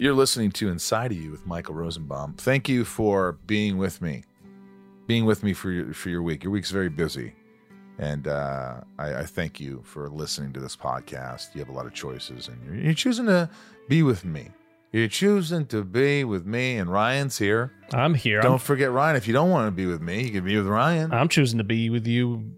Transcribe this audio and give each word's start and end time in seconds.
You're 0.00 0.14
listening 0.14 0.52
to 0.52 0.68
Inside 0.68 1.10
of 1.10 1.18
You 1.18 1.32
with 1.32 1.44
Michael 1.44 1.74
Rosenbaum. 1.74 2.34
Thank 2.34 2.68
you 2.68 2.84
for 2.84 3.32
being 3.48 3.78
with 3.78 4.00
me, 4.00 4.22
being 5.08 5.24
with 5.24 5.42
me 5.42 5.52
for 5.52 5.72
your 5.72 5.92
for 5.92 6.08
your 6.08 6.22
week. 6.22 6.44
Your 6.44 6.52
week's 6.52 6.70
very 6.70 6.88
busy, 6.88 7.34
and 7.98 8.28
uh, 8.28 8.82
I, 8.96 9.14
I 9.14 9.22
thank 9.24 9.58
you 9.58 9.82
for 9.84 10.08
listening 10.08 10.52
to 10.52 10.60
this 10.60 10.76
podcast. 10.76 11.52
You 11.52 11.58
have 11.58 11.68
a 11.68 11.72
lot 11.72 11.84
of 11.84 11.94
choices, 11.94 12.46
and 12.46 12.64
you're, 12.64 12.76
you're 12.76 12.94
choosing 12.94 13.26
to 13.26 13.50
be 13.88 14.04
with 14.04 14.24
me. 14.24 14.50
You're 14.92 15.08
choosing 15.08 15.66
to 15.66 15.82
be 15.82 16.22
with 16.22 16.46
me, 16.46 16.76
and 16.76 16.88
Ryan's 16.92 17.36
here. 17.36 17.72
I'm 17.92 18.14
here. 18.14 18.40
Don't 18.40 18.52
I'm, 18.52 18.58
forget 18.60 18.92
Ryan. 18.92 19.16
If 19.16 19.26
you 19.26 19.32
don't 19.32 19.50
want 19.50 19.66
to 19.66 19.72
be 19.72 19.86
with 19.86 20.00
me, 20.00 20.22
you 20.22 20.30
can 20.30 20.44
be 20.44 20.56
with 20.56 20.68
Ryan. 20.68 21.12
I'm 21.12 21.28
choosing 21.28 21.58
to 21.58 21.64
be 21.64 21.90
with 21.90 22.06
you. 22.06 22.52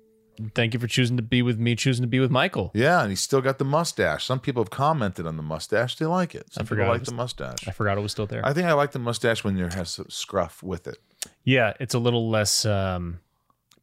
Thank 0.55 0.75
you 0.75 0.81
for 0.81 0.87
choosing 0.87 1.17
to 1.17 1.23
be 1.23 1.43
with 1.43 1.59
me, 1.59 1.75
choosing 1.77 2.03
to 2.03 2.09
be 2.09 2.21
with 2.21 2.31
Michael. 2.31 2.71
yeah, 2.75 3.01
and 3.01 3.11
he's 3.11 3.21
still 3.21 3.41
got 3.41 3.59
the 3.59 3.65
mustache. 3.65 4.25
Some 4.25 4.41
people 4.41 4.63
have 4.63 4.71
commented 4.71 5.27
on 5.27 5.37
the 5.37 5.43
mustache; 5.43 5.97
they 5.97 6.07
like 6.07 6.35
it. 6.35 6.53
Some 6.53 6.63
I 6.63 6.67
forgot 6.67 6.83
people 6.83 6.93
like 6.93 7.01
was- 7.01 7.09
the 7.09 7.15
mustache. 7.15 7.69
I 7.69 7.71
forgot 7.73 7.99
it 7.99 8.01
was 8.01 8.13
still 8.13 8.27
there. 8.27 8.45
I 8.45 8.53
think 8.53 8.67
I 8.67 8.73
like 8.73 8.93
the 8.93 8.99
mustache 8.99 9.45
when 9.45 9.57
there 9.57 9.69
has 9.71 10.01
scruff 10.09 10.63
with 10.63 10.87
it. 10.87 10.99
yeah, 11.45 11.75
it's 11.81 11.95
a 11.95 11.99
little 11.99 12.29
less 12.31 12.65
um, 12.65 13.21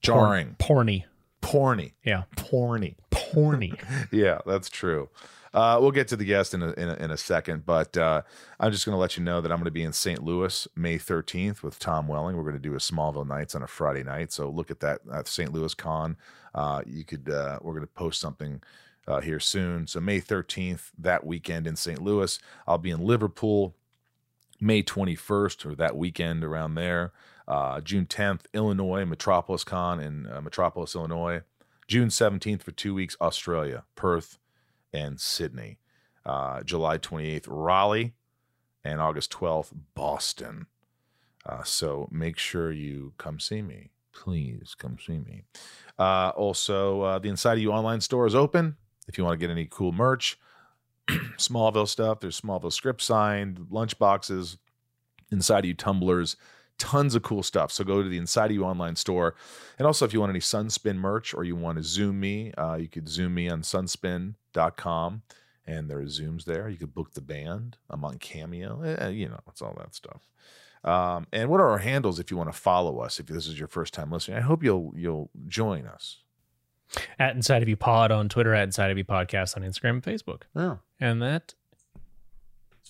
Jarring. 0.02 0.56
porny. 0.60 1.06
Porny. 1.42 1.94
Yeah, 2.04 2.24
Porny. 2.36 2.96
porny. 3.12 3.80
yeah, 4.12 4.40
that's 4.46 4.70
true. 4.70 5.10
Uh, 5.58 5.80
we'll 5.82 5.90
get 5.90 6.08
to 6.08 6.16
the 6.16 6.24
guest 6.24 6.54
in 6.54 6.62
a, 6.62 6.72
in 6.74 6.88
a, 6.88 6.94
in 6.98 7.10
a 7.10 7.18
second, 7.18 7.66
but 7.66 7.98
uh, 7.98 8.22
I'm 8.60 8.72
just 8.72 8.86
going 8.86 8.94
to 8.94 9.00
let 9.00 9.18
you 9.18 9.24
know 9.24 9.42
that 9.42 9.52
I'm 9.52 9.58
going 9.58 9.66
to 9.66 9.72
be 9.72 9.82
in 9.82 9.92
St. 9.92 10.24
Louis 10.24 10.68
May 10.76 11.00
13th 11.00 11.64
with 11.64 11.80
Tom 11.80 12.08
Welling. 12.08 12.38
We're 12.38 12.44
going 12.44 12.54
to 12.54 12.60
do 12.60 12.76
a 12.76 12.78
Smallville 12.78 13.28
Nights 13.28 13.56
on 13.56 13.64
a 13.64 13.68
Friday 13.68 14.04
night, 14.04 14.32
so 14.32 14.50
look 14.52 14.70
at 14.70 14.82
that 14.82 15.00
at 15.12 15.28
St. 15.28 15.52
Louis 15.52 15.74
Con. 15.74 16.16
Uh, 16.54 16.84
you 16.86 17.04
could 17.04 17.28
uh, 17.28 17.58
we're 17.64 17.74
going 17.74 17.82
to 17.82 17.92
post 17.92 18.22
something 18.22 18.62
uh, 19.08 19.20
here 19.20 19.40
soon. 19.40 19.88
So 19.88 20.00
May 20.00 20.22
13th 20.22 20.92
that 20.96 21.26
weekend 21.26 21.66
in 21.66 21.76
St. 21.76 22.04
Louis. 22.04 22.38
I'll 22.68 22.78
be 22.78 22.92
in 22.92 23.04
Liverpool 23.04 23.74
May 24.62 24.84
21st 24.84 25.66
or 25.66 25.74
that 25.74 25.98
weekend 25.98 26.44
around 26.44 26.76
there. 26.76 27.14
Uh, 27.48 27.82
June 27.82 28.06
10th, 28.06 28.42
Illinois 28.54 29.06
Metropolis 29.06 29.64
Con 29.64 30.00
in 30.00 30.28
uh, 30.28 30.40
Metropolis, 30.40 30.94
Illinois. 30.94 31.42
June 31.88 32.10
17th 32.10 32.62
for 32.62 32.72
two 32.74 32.94
weeks, 32.94 33.18
Australia, 33.20 33.86
Perth, 33.96 34.38
and 34.94 35.20
Sydney. 35.20 35.80
Uh, 36.26 36.62
July 36.64 36.98
28th, 36.98 37.46
Raleigh, 37.48 38.14
and 38.84 39.00
August 39.00 39.32
12th, 39.32 39.72
Boston. 39.96 40.68
Uh, 41.46 41.64
so 41.64 42.10
make 42.12 42.38
sure 42.38 42.72
you 42.72 43.14
come 43.18 43.40
see 43.40 43.62
me. 43.62 43.92
Please 44.12 44.76
come 44.78 44.98
see 45.00 45.20
me. 45.20 45.44
Uh, 45.98 46.32
also, 46.36 47.02
uh, 47.02 47.20
the 47.20 47.30
Inside 47.30 47.54
of 47.54 47.60
You 47.60 47.72
online 47.72 48.02
store 48.02 48.26
is 48.26 48.36
open. 48.36 48.76
If 49.08 49.18
you 49.18 49.24
want 49.24 49.40
to 49.40 49.48
get 49.48 49.52
any 49.52 49.68
cool 49.70 49.92
merch, 49.94 50.38
Smallville 51.38 51.88
stuff, 51.88 52.20
there's 52.20 52.42
Smallville 52.42 52.74
script 52.74 53.02
signed, 53.02 53.68
lunch 53.70 53.98
boxes, 53.98 54.58
Inside 55.32 55.60
of 55.60 55.66
You 55.66 55.74
tumblers, 55.74 56.36
tons 56.78 57.16
of 57.16 57.24
cool 57.24 57.44
stuff. 57.44 57.72
So 57.72 57.84
go 57.84 58.02
to 58.04 58.10
the 58.10 58.18
Inside 58.18 58.46
of 58.48 58.52
You 58.52 58.64
online 58.66 58.96
store. 58.96 59.36
And 59.78 59.86
also, 59.86 60.06
if 60.06 60.14
you 60.14 60.20
want 60.20 60.30
any 60.32 60.40
Sunspin 60.40 60.96
merch 60.98 61.34
or 61.34 61.44
you 61.44 61.56
want 61.56 61.78
to 61.78 61.84
Zoom 61.84 62.20
me, 62.20 62.54
uh, 62.58 62.76
you 62.76 62.88
could 62.88 63.08
Zoom 63.10 63.34
me 63.34 63.50
on 63.50 63.62
sunspin.com. 63.62 65.22
And 65.66 65.90
there 65.90 66.00
are 66.00 66.04
Zooms 66.04 66.46
there. 66.46 66.70
You 66.70 66.78
could 66.78 66.94
book 66.94 67.14
the 67.14 67.22
band. 67.22 67.78
I'm 67.90 68.06
on 68.06 68.18
Cameo. 68.20 68.82
Eh, 68.84 69.10
you 69.10 69.28
know, 69.28 69.40
it's 69.50 69.62
all 69.62 69.76
that 69.78 69.94
stuff. 69.94 70.28
Um, 70.84 71.28
and 71.34 71.50
what 71.50 71.60
are 71.60 71.68
our 71.70 71.80
handles 71.80 72.20
if 72.20 72.32
you 72.32 72.38
want 72.38 72.52
to 72.52 72.58
follow 72.58 73.00
us? 73.00 73.20
If 73.20 73.26
this 73.26 73.48
is 73.48 73.60
your 73.60 73.68
first 73.68 73.94
time 73.94 74.10
listening, 74.12 74.38
I 74.38 74.42
hope 74.42 74.64
you'll 74.64 74.94
you'll 74.96 75.30
join 75.48 75.86
us. 75.86 76.20
at 77.20 77.36
Inside 77.36 77.64
of 77.64 77.68
You 77.68 77.76
Pod 77.76 78.12
on 78.12 78.30
Twitter, 78.30 78.54
at 78.54 78.64
Inside 78.64 78.92
of 78.92 78.98
You 78.98 79.04
Podcast 79.04 79.58
on 79.58 79.64
Instagram 79.64 79.90
and 79.90 80.04
Facebook. 80.04 80.44
Yeah. 80.56 80.78
And 81.02 81.22
that 81.22 81.54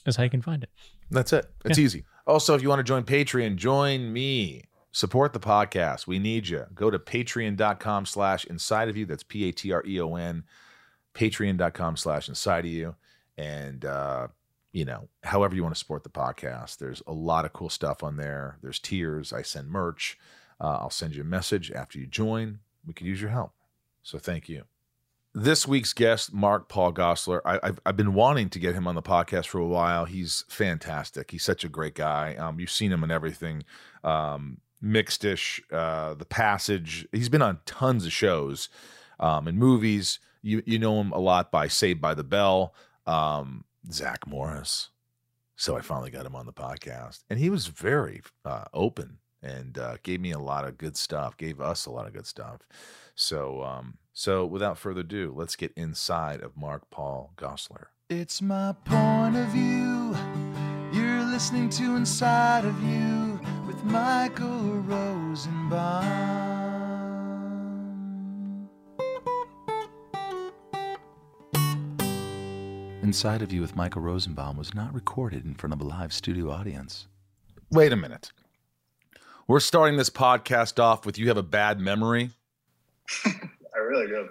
is 0.05 0.17
how 0.17 0.23
you 0.23 0.29
can 0.29 0.43
find 0.43 0.61
it. 0.61 0.69
That's 1.09 1.33
it. 1.33 1.49
It's 1.65 1.79
easy. 1.79 2.05
Also, 2.27 2.53
if 2.53 2.61
you 2.61 2.67
want 2.67 2.79
to 2.79 2.83
join 2.83 3.03
Patreon, 3.03 3.55
join 3.55 4.11
me. 4.11 4.65
Support 4.91 5.31
the 5.31 5.39
podcast. 5.39 6.07
We 6.07 6.19
need 6.19 6.49
you. 6.49 6.65
Go 6.75 6.91
to 6.91 6.99
patreon.com 6.99 8.05
slash 8.05 8.43
inside 8.45 8.89
of 8.89 8.97
you. 8.97 9.05
That's 9.05 9.23
P 9.23 9.47
A 9.47 9.51
T 9.53 9.71
R 9.71 9.81
E 9.85 10.01
O 10.01 10.15
N. 10.15 10.43
Patreon.com 11.13 11.95
slash 11.95 12.27
inside 12.27 12.65
of 12.65 12.71
you. 12.71 12.95
And, 13.37 13.85
uh, 13.85 14.27
you 14.73 14.83
know, 14.83 15.07
however 15.23 15.55
you 15.55 15.63
want 15.63 15.73
to 15.73 15.79
support 15.79 16.03
the 16.03 16.09
podcast, 16.09 16.79
there's 16.79 17.01
a 17.07 17.13
lot 17.13 17.45
of 17.45 17.53
cool 17.53 17.69
stuff 17.69 18.03
on 18.03 18.17
there. 18.17 18.57
There's 18.61 18.79
tiers. 18.79 19.31
I 19.31 19.41
send 19.41 19.69
merch. 19.69 20.17
Uh, 20.59 20.79
I'll 20.81 20.89
send 20.89 21.15
you 21.15 21.21
a 21.21 21.25
message 21.25 21.71
after 21.71 21.97
you 21.97 22.07
join. 22.07 22.59
We 22.85 22.93
could 22.93 23.07
use 23.07 23.21
your 23.21 23.31
help. 23.31 23.53
So 24.03 24.17
thank 24.17 24.49
you. 24.49 24.63
This 25.39 25.67
week's 25.67 25.93
guest, 25.93 26.33
Mark 26.33 26.67
Paul 26.67 26.91
Gosselaar, 26.91 27.41
I, 27.45 27.59
I've, 27.61 27.79
I've 27.85 27.95
been 27.95 28.15
wanting 28.15 28.49
to 28.49 28.57
get 28.57 28.73
him 28.73 28.87
on 28.87 28.95
the 28.95 29.03
podcast 29.03 29.45
for 29.45 29.59
a 29.59 29.67
while. 29.67 30.05
He's 30.05 30.43
fantastic. 30.47 31.29
He's 31.29 31.43
such 31.43 31.63
a 31.63 31.69
great 31.69 31.93
guy. 31.93 32.35
Um, 32.37 32.59
you've 32.59 32.71
seen 32.71 32.91
him 32.91 33.03
in 33.03 33.11
everything. 33.11 33.63
Um, 34.03 34.61
Mixedish, 34.83 35.61
uh, 35.71 36.15
The 36.15 36.25
Passage. 36.25 37.07
He's 37.11 37.29
been 37.29 37.43
on 37.43 37.59
tons 37.67 38.07
of 38.07 38.11
shows 38.11 38.69
um, 39.19 39.47
and 39.47 39.59
movies. 39.59 40.17
You 40.41 40.63
you 40.65 40.79
know 40.79 40.99
him 40.99 41.11
a 41.11 41.19
lot 41.19 41.51
by 41.51 41.67
Saved 41.67 42.01
by 42.01 42.15
the 42.15 42.23
Bell, 42.23 42.73
um, 43.05 43.63
Zack 43.91 44.25
Morris. 44.25 44.89
So 45.55 45.77
I 45.77 45.81
finally 45.81 46.09
got 46.09 46.25
him 46.25 46.35
on 46.35 46.47
the 46.47 46.51
podcast, 46.53 47.25
and 47.29 47.37
he 47.37 47.51
was 47.51 47.67
very 47.67 48.23
uh, 48.43 48.65
open 48.73 49.19
and 49.43 49.77
uh, 49.77 49.97
gave 50.01 50.19
me 50.19 50.31
a 50.31 50.39
lot 50.39 50.65
of 50.65 50.79
good 50.79 50.97
stuff. 50.97 51.37
Gave 51.37 51.61
us 51.61 51.85
a 51.85 51.91
lot 51.91 52.07
of 52.07 52.13
good 52.13 52.25
stuff. 52.25 52.61
So 53.13 53.63
um, 53.63 53.99
so 54.17 54.43
without 54.47 54.79
further 54.79 55.01
ado, 55.01 55.31
let's 55.35 55.55
get 55.55 55.71
inside 55.75 56.41
of 56.41 56.57
Mark 56.57 56.89
Paul 56.89 57.33
Gosselaar. 57.37 57.89
It's 58.09 58.41
my 58.41 58.73
point 58.83 59.37
of 59.37 59.45
view. 59.49 60.17
You're 60.91 61.23
listening 61.23 61.69
to 61.69 61.95
Inside 61.95 62.65
of 62.65 62.81
You 62.81 63.39
with 63.67 63.83
Michael 63.83 64.79
Rosenbaum. 64.79 66.03
Inside 73.03 73.43
of 73.43 73.53
You 73.53 73.61
with 73.61 73.75
Michael 73.75 74.01
Rosenbaum 74.01 74.57
was 74.57 74.73
not 74.73 74.95
recorded 74.95 75.45
in 75.45 75.53
front 75.53 75.73
of 75.73 75.81
a 75.81 75.83
live 75.83 76.11
studio 76.11 76.49
audience. 76.49 77.05
Wait 77.69 77.93
a 77.93 77.95
minute. 77.95 78.31
We're 79.47 79.59
starting 79.59 79.97
this 79.97 80.09
podcast 80.09 80.81
off 80.81 81.05
with 81.05 81.19
you 81.19 81.27
have 81.27 81.37
a 81.37 81.43
bad 81.43 81.79
memory. 81.79 82.31
Really 83.87 84.07
do. 84.07 84.29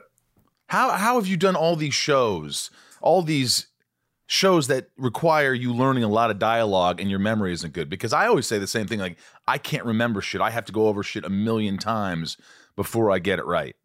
How 0.68 0.90
how 0.90 1.16
have 1.16 1.26
you 1.26 1.36
done 1.36 1.56
all 1.56 1.76
these 1.76 1.94
shows, 1.94 2.70
all 3.00 3.22
these 3.22 3.68
shows 4.26 4.66
that 4.66 4.88
require 4.96 5.54
you 5.54 5.72
learning 5.72 6.02
a 6.02 6.08
lot 6.08 6.30
of 6.30 6.38
dialogue 6.38 7.00
and 7.00 7.08
your 7.08 7.18
memory 7.18 7.52
isn't 7.52 7.72
good? 7.72 7.88
Because 7.88 8.12
I 8.12 8.26
always 8.26 8.46
say 8.46 8.58
the 8.58 8.66
same 8.66 8.86
thing 8.86 8.98
like 8.98 9.18
I 9.46 9.58
can't 9.58 9.84
remember 9.84 10.20
shit. 10.20 10.40
I 10.40 10.50
have 10.50 10.64
to 10.66 10.72
go 10.72 10.88
over 10.88 11.02
shit 11.02 11.24
a 11.24 11.30
million 11.30 11.78
times 11.78 12.36
before 12.74 13.10
I 13.10 13.18
get 13.18 13.38
it 13.38 13.46
right. 13.46 13.76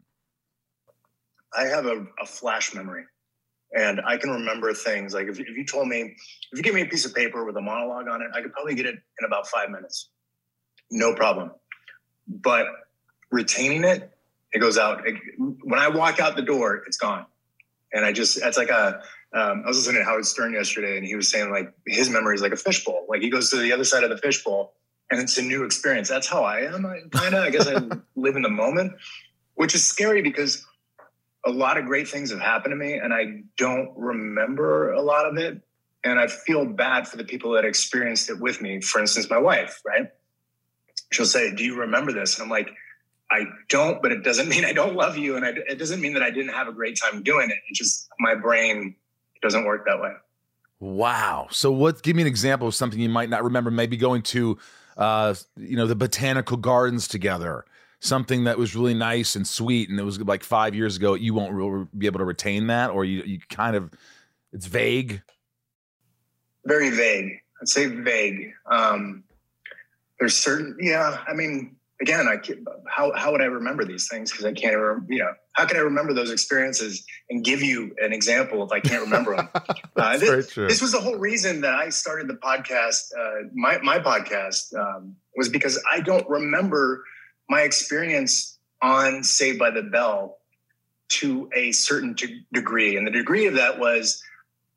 I 1.56 1.64
have 1.64 1.86
a, 1.86 2.06
a 2.20 2.26
flash 2.26 2.74
memory 2.74 3.04
and 3.74 4.00
I 4.06 4.16
can 4.16 4.30
remember 4.30 4.72
things. 4.74 5.14
Like 5.14 5.28
if, 5.28 5.38
if 5.38 5.56
you 5.56 5.64
told 5.64 5.88
me, 5.88 6.16
if 6.52 6.58
you 6.58 6.62
give 6.62 6.74
me 6.74 6.82
a 6.82 6.86
piece 6.86 7.04
of 7.04 7.14
paper 7.14 7.44
with 7.44 7.56
a 7.56 7.60
monologue 7.60 8.08
on 8.08 8.22
it, 8.22 8.28
I 8.34 8.42
could 8.42 8.52
probably 8.52 8.74
get 8.74 8.86
it 8.86 8.94
in 8.94 9.26
about 9.26 9.46
five 9.46 9.70
minutes. 9.70 10.10
No 10.90 11.14
problem. 11.14 11.52
But 12.28 12.66
retaining 13.30 13.84
it, 13.84 14.12
it 14.52 14.58
goes 14.58 14.78
out. 14.78 15.06
It- 15.06 15.16
when 15.38 15.78
I 15.78 15.88
walk 15.88 16.20
out 16.20 16.36
the 16.36 16.42
door, 16.42 16.82
it's 16.86 16.96
gone. 16.96 17.26
And 17.92 18.04
I 18.04 18.12
just, 18.12 18.38
it's 18.42 18.56
like 18.56 18.70
a, 18.70 19.02
um, 19.34 19.62
I 19.64 19.68
was 19.68 19.78
listening 19.78 20.02
to 20.02 20.04
Howard 20.04 20.26
Stern 20.26 20.52
yesterday 20.52 20.96
and 20.96 21.06
he 21.06 21.14
was 21.14 21.30
saying 21.30 21.50
like 21.50 21.72
his 21.86 22.10
memory 22.10 22.34
is 22.34 22.42
like 22.42 22.52
a 22.52 22.56
fishbowl. 22.56 23.06
Like 23.08 23.22
he 23.22 23.30
goes 23.30 23.50
to 23.50 23.56
the 23.56 23.72
other 23.72 23.84
side 23.84 24.04
of 24.04 24.10
the 24.10 24.18
fishbowl 24.18 24.74
and 25.10 25.20
it's 25.20 25.36
a 25.38 25.42
new 25.42 25.64
experience. 25.64 26.08
That's 26.08 26.26
how 26.26 26.44
I 26.44 26.60
am. 26.60 26.86
I 26.86 27.00
kind 27.10 27.34
of, 27.34 27.44
I 27.44 27.50
guess 27.50 27.66
I 27.66 27.74
live 28.16 28.36
in 28.36 28.42
the 28.42 28.50
moment, 28.50 28.92
which 29.54 29.74
is 29.74 29.86
scary 29.86 30.22
because 30.22 30.66
a 31.44 31.50
lot 31.50 31.76
of 31.76 31.86
great 31.86 32.08
things 32.08 32.30
have 32.30 32.40
happened 32.40 32.72
to 32.72 32.76
me 32.76 32.94
and 32.94 33.12
I 33.12 33.42
don't 33.56 33.92
remember 33.96 34.92
a 34.92 35.02
lot 35.02 35.26
of 35.26 35.36
it. 35.38 35.60
And 36.04 36.18
I 36.18 36.26
feel 36.26 36.64
bad 36.66 37.06
for 37.06 37.16
the 37.16 37.24
people 37.24 37.52
that 37.52 37.64
experienced 37.64 38.28
it 38.28 38.40
with 38.40 38.60
me. 38.60 38.80
For 38.80 39.00
instance, 39.00 39.30
my 39.30 39.38
wife, 39.38 39.80
right? 39.86 40.10
She'll 41.12 41.26
say, 41.26 41.54
Do 41.54 41.62
you 41.62 41.78
remember 41.78 42.12
this? 42.12 42.36
And 42.38 42.44
I'm 42.44 42.50
like, 42.50 42.70
I 43.32 43.46
don't, 43.68 44.02
but 44.02 44.12
it 44.12 44.22
doesn't 44.22 44.48
mean 44.50 44.64
I 44.64 44.72
don't 44.72 44.94
love 44.94 45.16
you. 45.16 45.36
And 45.36 45.44
I, 45.44 45.50
it 45.68 45.78
doesn't 45.78 46.00
mean 46.00 46.12
that 46.14 46.22
I 46.22 46.30
didn't 46.30 46.52
have 46.52 46.68
a 46.68 46.72
great 46.72 46.98
time 47.00 47.22
doing 47.22 47.50
it. 47.50 47.56
It 47.68 47.74
just, 47.74 48.08
my 48.20 48.34
brain 48.34 48.94
doesn't 49.40 49.64
work 49.64 49.86
that 49.86 50.00
way. 50.00 50.12
Wow. 50.78 51.48
So 51.50 51.70
what 51.70 52.02
give 52.02 52.16
me 52.16 52.22
an 52.22 52.28
example 52.28 52.68
of 52.68 52.74
something 52.74 53.00
you 53.00 53.08
might 53.08 53.30
not 53.30 53.44
remember, 53.44 53.70
maybe 53.70 53.96
going 53.96 54.22
to 54.22 54.58
uh, 54.96 55.34
you 55.56 55.76
know, 55.76 55.86
the 55.86 55.96
botanical 55.96 56.56
gardens 56.56 57.08
together. 57.08 57.64
Something 58.00 58.44
that 58.44 58.58
was 58.58 58.74
really 58.74 58.94
nice 58.94 59.36
and 59.36 59.46
sweet, 59.46 59.88
and 59.88 59.98
it 59.98 60.02
was 60.02 60.20
like 60.20 60.42
five 60.42 60.74
years 60.74 60.96
ago. 60.96 61.14
You 61.14 61.34
won't 61.34 61.52
really 61.52 61.86
be 61.96 62.06
able 62.06 62.18
to 62.18 62.24
retain 62.24 62.66
that, 62.66 62.90
or 62.90 63.04
you 63.04 63.22
you 63.22 63.38
kind 63.48 63.76
of 63.76 63.92
it's 64.52 64.66
vague. 64.66 65.22
Very 66.64 66.90
vague. 66.90 67.38
I'd 67.60 67.68
say 67.68 67.86
vague. 67.86 68.54
Um, 68.66 69.22
there's 70.18 70.36
certain, 70.36 70.76
yeah. 70.80 71.22
I 71.28 71.32
mean, 71.34 71.76
again, 72.02 72.26
I 72.28 72.36
can't, 72.36 72.58
how 72.88 73.12
how 73.14 73.32
would 73.32 73.40
I 73.40 73.46
remember 73.46 73.84
these 73.84 74.08
things? 74.08 74.30
Because 74.30 74.44
I 74.44 74.52
can't 74.52 74.76
remember. 74.76 75.06
You 75.12 75.20
know, 75.20 75.32
how 75.54 75.64
can 75.64 75.76
I 75.76 75.80
remember 75.80 76.12
those 76.12 76.30
experiences 76.30 77.04
and 77.30 77.44
give 77.44 77.62
you 77.62 77.94
an 78.02 78.12
example 78.12 78.62
if 78.62 78.72
I 78.72 78.80
can't 78.80 79.02
remember 79.02 79.36
them? 79.36 79.48
uh, 79.96 80.18
this, 80.18 80.52
this, 80.54 80.82
was 80.82 80.92
the 80.92 81.00
whole 81.00 81.16
reason 81.16 81.62
that 81.62 81.74
I 81.74 81.88
started 81.88 82.28
the 82.28 82.34
podcast. 82.34 83.12
Uh, 83.18 83.48
my 83.54 83.78
my 83.78 83.98
podcast 83.98 84.74
um, 84.74 85.16
was 85.36 85.48
because 85.48 85.80
I 85.90 86.00
don't 86.00 86.28
remember 86.28 87.04
my 87.48 87.62
experience 87.62 88.58
on 88.82 89.22
Saved 89.22 89.58
by 89.58 89.70
the 89.70 89.82
Bell 89.82 90.38
to 91.20 91.48
a 91.54 91.72
certain 91.72 92.16
degree, 92.52 92.96
and 92.96 93.06
the 93.06 93.12
degree 93.12 93.46
of 93.46 93.54
that 93.54 93.78
was 93.78 94.22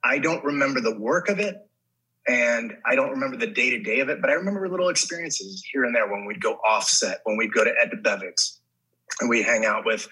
I 0.03 0.19
don't 0.19 0.43
remember 0.43 0.79
the 0.79 0.97
work 0.97 1.27
of 1.27 1.39
it 1.39 1.64
and 2.27 2.75
I 2.85 2.95
don't 2.95 3.11
remember 3.11 3.37
the 3.37 3.47
day 3.47 3.69
to 3.71 3.79
day 3.79 3.99
of 3.99 4.09
it, 4.09 4.19
but 4.19 4.29
I 4.29 4.33
remember 4.33 4.67
little 4.67 4.89
experiences 4.89 5.63
here 5.71 5.83
and 5.83 5.95
there 5.95 6.09
when 6.11 6.25
we'd 6.25 6.41
go 6.41 6.53
offset, 6.67 7.21
when 7.23 7.37
we'd 7.37 7.53
go 7.53 7.63
to 7.63 7.71
Ed 7.81 7.91
Debevic's 7.91 8.59
and 9.21 9.29
we'd 9.29 9.43
hang 9.43 9.65
out 9.65 9.85
with 9.85 10.07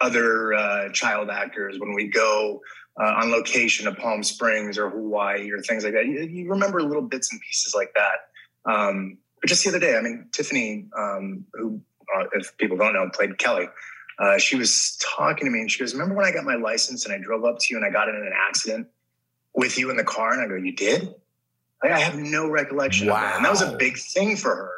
other 0.00 0.54
uh, 0.54 0.88
child 0.90 1.28
actors, 1.30 1.78
when 1.80 1.94
we'd 1.94 2.12
go 2.12 2.60
uh, 3.00 3.14
on 3.20 3.30
location 3.30 3.86
to 3.86 4.00
Palm 4.00 4.22
Springs 4.22 4.78
or 4.78 4.90
Hawaii 4.90 5.50
or 5.50 5.60
things 5.60 5.84
like 5.84 5.94
that. 5.94 6.06
You, 6.06 6.20
you 6.20 6.48
remember 6.48 6.82
little 6.82 7.02
bits 7.02 7.32
and 7.32 7.40
pieces 7.40 7.74
like 7.74 7.92
that. 7.94 8.70
Um, 8.72 9.18
but 9.40 9.48
just 9.48 9.64
the 9.64 9.70
other 9.70 9.80
day, 9.80 9.96
I 9.96 10.00
mean, 10.00 10.28
Tiffany, 10.32 10.86
um, 10.96 11.44
who, 11.54 11.80
uh, 12.16 12.24
if 12.32 12.56
people 12.58 12.76
don't 12.76 12.94
know, 12.94 13.10
played 13.12 13.38
Kelly. 13.38 13.68
Uh, 14.18 14.38
she 14.38 14.56
was 14.56 14.96
talking 15.02 15.46
to 15.46 15.50
me 15.50 15.60
and 15.60 15.70
she 15.70 15.80
goes, 15.80 15.92
Remember 15.92 16.14
when 16.14 16.24
I 16.24 16.32
got 16.32 16.44
my 16.44 16.54
license 16.54 17.04
and 17.04 17.12
I 17.12 17.18
drove 17.18 17.44
up 17.44 17.58
to 17.58 17.66
you 17.70 17.76
and 17.76 17.84
I 17.84 17.90
got 17.90 18.08
in 18.08 18.14
an 18.14 18.32
accident 18.34 18.86
with 19.54 19.78
you 19.78 19.90
in 19.90 19.96
the 19.96 20.04
car? 20.04 20.32
And 20.32 20.40
I 20.40 20.46
go, 20.46 20.54
You 20.54 20.74
did? 20.74 21.14
Like, 21.90 22.00
I 22.00 22.04
have 22.04 22.16
no 22.16 22.48
recollection 22.48 23.08
wow. 23.08 23.16
of 23.16 23.20
that. 23.20 23.36
And 23.36 23.44
that 23.44 23.50
was 23.50 23.62
a 23.62 23.76
big 23.76 23.98
thing 23.98 24.36
for 24.36 24.54
her. 24.54 24.72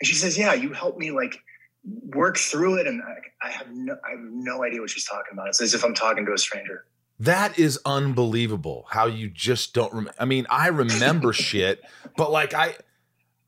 And 0.00 0.06
she 0.06 0.14
says, 0.14 0.36
Yeah, 0.36 0.54
you 0.54 0.72
helped 0.72 0.98
me 0.98 1.10
like 1.10 1.36
work 1.84 2.36
through 2.36 2.76
it. 2.76 2.86
And 2.86 3.02
I, 3.02 3.46
I 3.46 3.50
have 3.50 3.68
no 3.70 3.96
I 4.06 4.10
have 4.10 4.20
no 4.20 4.64
idea 4.64 4.80
what 4.80 4.90
she's 4.90 5.04
talking 5.04 5.32
about. 5.32 5.48
It's 5.48 5.60
as 5.60 5.74
if 5.74 5.84
I'm 5.84 5.94
talking 5.94 6.26
to 6.26 6.32
a 6.32 6.38
stranger. 6.38 6.84
That 7.18 7.58
is 7.58 7.78
unbelievable 7.84 8.86
how 8.90 9.06
you 9.06 9.28
just 9.28 9.74
don't 9.74 9.92
remember. 9.92 10.14
I 10.18 10.24
mean, 10.24 10.46
I 10.50 10.68
remember 10.68 11.32
shit, 11.32 11.82
but 12.16 12.30
like 12.30 12.54
I 12.54 12.76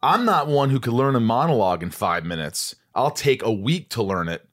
I'm 0.03 0.25
not 0.25 0.49
one 0.49 0.71
who 0.71 0.81
could 0.81 0.93
learn 0.93 1.17
a 1.17 1.21
monologue 1.21 1.83
in 1.83 1.91
five 1.91 2.25
minutes. 2.25 2.77
I'll 2.95 3.11
take 3.11 3.43
a 3.43 3.53
week 3.53 3.89
to 3.91 4.03
learn 4.03 4.29
it. 4.29 4.47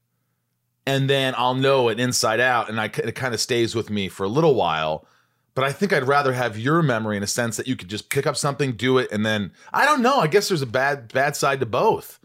And 0.88 1.10
then 1.10 1.36
I'll 1.38 1.54
know 1.54 1.90
it 1.90 2.00
inside 2.00 2.40
out, 2.40 2.68
and 2.68 2.82
I, 2.82 2.86
it 2.86 3.14
kind 3.14 3.36
of 3.36 3.40
stays 3.40 3.76
with 3.76 3.92
me 3.92 4.08
for 4.10 4.24
a 4.24 4.30
little 4.30 4.56
while 4.56 5.06
but 5.54 5.64
I 5.64 5.72
think 5.72 5.94
I'd 5.94 6.08
rather 6.08 6.34
have 6.34 6.58
your 6.58 6.82
memory 6.82 7.18
in 7.18 7.24
a 7.24 7.28
sense 7.28 7.58
that 7.58 7.68
you 7.68 7.76
could 7.76 7.90
just 7.90 8.10
pick 8.10 8.26
up 8.26 8.38
something, 8.38 8.74
do 8.74 8.98
it, 8.98 9.12
and 9.12 9.26
then 9.26 9.52
I 9.74 9.86
don't 9.86 10.02
know. 10.02 10.20
I 10.20 10.28
guess 10.28 10.48
there's 10.48 10.62
a 10.62 10.68
bad 10.68 11.12
bad 11.14 11.36
side 11.36 11.60
to 11.60 11.66
both. 11.66 12.20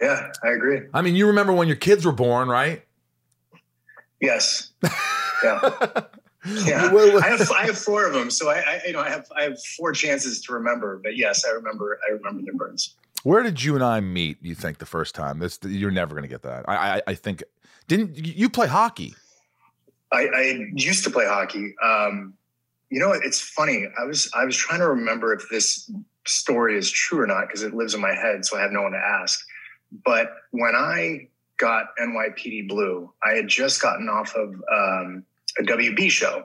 Yeah, 0.00 0.32
I 0.42 0.48
agree. 0.50 0.80
I 0.92 1.02
mean, 1.02 1.14
you 1.14 1.26
remember 1.26 1.52
when 1.52 1.68
your 1.68 1.76
kids 1.76 2.04
were 2.04 2.12
born, 2.12 2.48
right? 2.48 2.84
Yes. 4.20 4.70
Yeah. 5.44 5.58
Yeah, 6.44 6.90
I 6.92 7.28
have 7.28 7.50
I 7.50 7.66
have 7.66 7.78
four 7.78 8.06
of 8.06 8.14
them, 8.14 8.30
so 8.30 8.48
I, 8.48 8.58
I, 8.58 8.80
you 8.86 8.92
know 8.92 9.00
I 9.00 9.10
have 9.10 9.26
I 9.36 9.42
have 9.42 9.62
four 9.76 9.92
chances 9.92 10.40
to 10.42 10.52
remember. 10.52 11.00
But 11.02 11.16
yes, 11.16 11.44
I 11.44 11.50
remember 11.50 11.98
I 12.08 12.12
remember 12.12 12.42
their 12.42 12.54
births. 12.54 12.94
Where 13.22 13.42
did 13.42 13.62
you 13.62 13.74
and 13.76 13.84
I 13.84 14.00
meet? 14.00 14.38
You 14.40 14.54
think 14.54 14.78
the 14.78 14.86
first 14.86 15.14
time? 15.14 15.38
This 15.38 15.58
you're 15.64 15.92
never 15.92 16.14
going 16.14 16.24
to 16.24 16.28
get 16.28 16.42
that. 16.42 16.68
I, 16.68 16.74
I, 16.96 17.02
I 17.08 17.14
think 17.14 17.44
didn't 17.86 18.16
you 18.16 18.48
play 18.50 18.66
hockey? 18.66 19.14
I, 20.12 20.26
I 20.34 20.66
used 20.74 21.04
to 21.04 21.10
play 21.10 21.26
hockey. 21.26 21.74
Um, 21.82 22.34
you 22.92 22.98
know, 22.98 23.12
it's 23.12 23.40
funny. 23.40 23.88
I 23.98 24.04
was 24.04 24.30
I 24.34 24.44
was 24.44 24.54
trying 24.54 24.80
to 24.80 24.88
remember 24.88 25.32
if 25.32 25.48
this 25.48 25.90
story 26.26 26.76
is 26.76 26.90
true 26.90 27.22
or 27.22 27.26
not 27.26 27.48
because 27.48 27.62
it 27.62 27.72
lives 27.72 27.94
in 27.94 28.02
my 28.02 28.14
head, 28.14 28.44
so 28.44 28.58
I 28.58 28.60
have 28.60 28.70
no 28.70 28.82
one 28.82 28.92
to 28.92 28.98
ask. 28.98 29.40
But 30.04 30.28
when 30.50 30.74
I 30.76 31.28
got 31.56 31.86
NYPD 31.98 32.68
Blue, 32.68 33.10
I 33.24 33.30
had 33.30 33.48
just 33.48 33.80
gotten 33.80 34.10
off 34.10 34.34
of 34.34 34.50
um, 34.70 35.24
a 35.58 35.62
WB 35.62 36.10
show, 36.10 36.44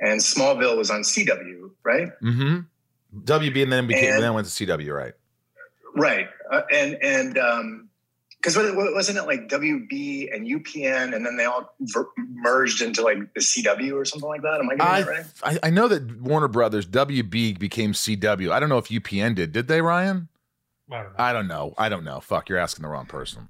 and 0.00 0.20
Smallville 0.20 0.76
was 0.76 0.92
on 0.92 1.00
CW, 1.00 1.72
right? 1.82 2.08
Mm-hmm. 2.22 2.60
WB, 3.24 3.62
and 3.64 3.72
then 3.72 3.88
became 3.88 4.14
and, 4.14 4.22
then 4.22 4.32
went 4.32 4.46
to 4.46 4.66
CW, 4.66 4.96
right? 4.96 5.14
Right, 5.96 6.28
uh, 6.52 6.62
and 6.72 6.98
and 7.02 7.36
um, 7.36 7.88
because 8.40 8.56
wasn't 8.56 9.18
it 9.18 9.26
like 9.26 9.48
WB 9.48 10.34
and 10.34 10.46
UPN, 10.46 11.14
and 11.14 11.26
then 11.26 11.36
they 11.36 11.44
all 11.44 11.74
ver- 11.80 12.08
merged 12.16 12.80
into 12.80 13.02
like 13.02 13.18
the 13.34 13.40
CW 13.40 13.94
or 13.94 14.04
something 14.04 14.28
like 14.28 14.42
that? 14.42 14.60
Am 14.60 14.70
I 14.70 14.76
getting 14.76 14.80
I, 14.80 15.02
that 15.02 15.08
right? 15.08 15.26
I, 15.42 15.66
I 15.66 15.70
know 15.70 15.88
that 15.88 16.20
Warner 16.20 16.48
Brothers 16.48 16.86
WB 16.86 17.58
became 17.58 17.92
CW. 17.92 18.50
I 18.50 18.58
don't 18.58 18.70
know 18.70 18.78
if 18.78 18.88
UPN 18.88 19.34
did. 19.34 19.52
Did 19.52 19.68
they, 19.68 19.82
Ryan? 19.82 20.28
I 20.90 21.02
don't 21.02 21.12
know. 21.12 21.18
I 21.18 21.32
don't 21.32 21.48
know. 21.48 21.74
I 21.76 21.88
don't 21.88 22.04
know. 22.04 22.20
Fuck, 22.20 22.48
you're 22.48 22.58
asking 22.58 22.82
the 22.82 22.88
wrong 22.88 23.06
person. 23.06 23.48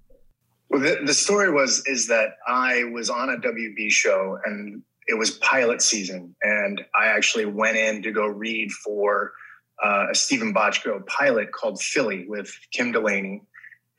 Well, 0.68 0.80
the, 0.80 1.00
the 1.04 1.14
story 1.14 1.50
was 1.52 1.84
is 1.86 2.08
that 2.08 2.36
I 2.46 2.84
was 2.84 3.10
on 3.10 3.30
a 3.30 3.36
WB 3.36 3.90
show 3.90 4.38
and 4.44 4.82
it 5.06 5.18
was 5.18 5.32
pilot 5.32 5.82
season, 5.82 6.34
and 6.42 6.80
I 6.98 7.06
actually 7.06 7.44
went 7.44 7.76
in 7.76 8.02
to 8.02 8.12
go 8.12 8.26
read 8.26 8.70
for 8.72 9.32
uh, 9.82 10.06
a 10.10 10.14
Steven 10.14 10.52
Bochco 10.52 11.04
pilot 11.06 11.52
called 11.52 11.80
Philly 11.80 12.26
with 12.28 12.52
Kim 12.72 12.92
Delaney 12.92 13.42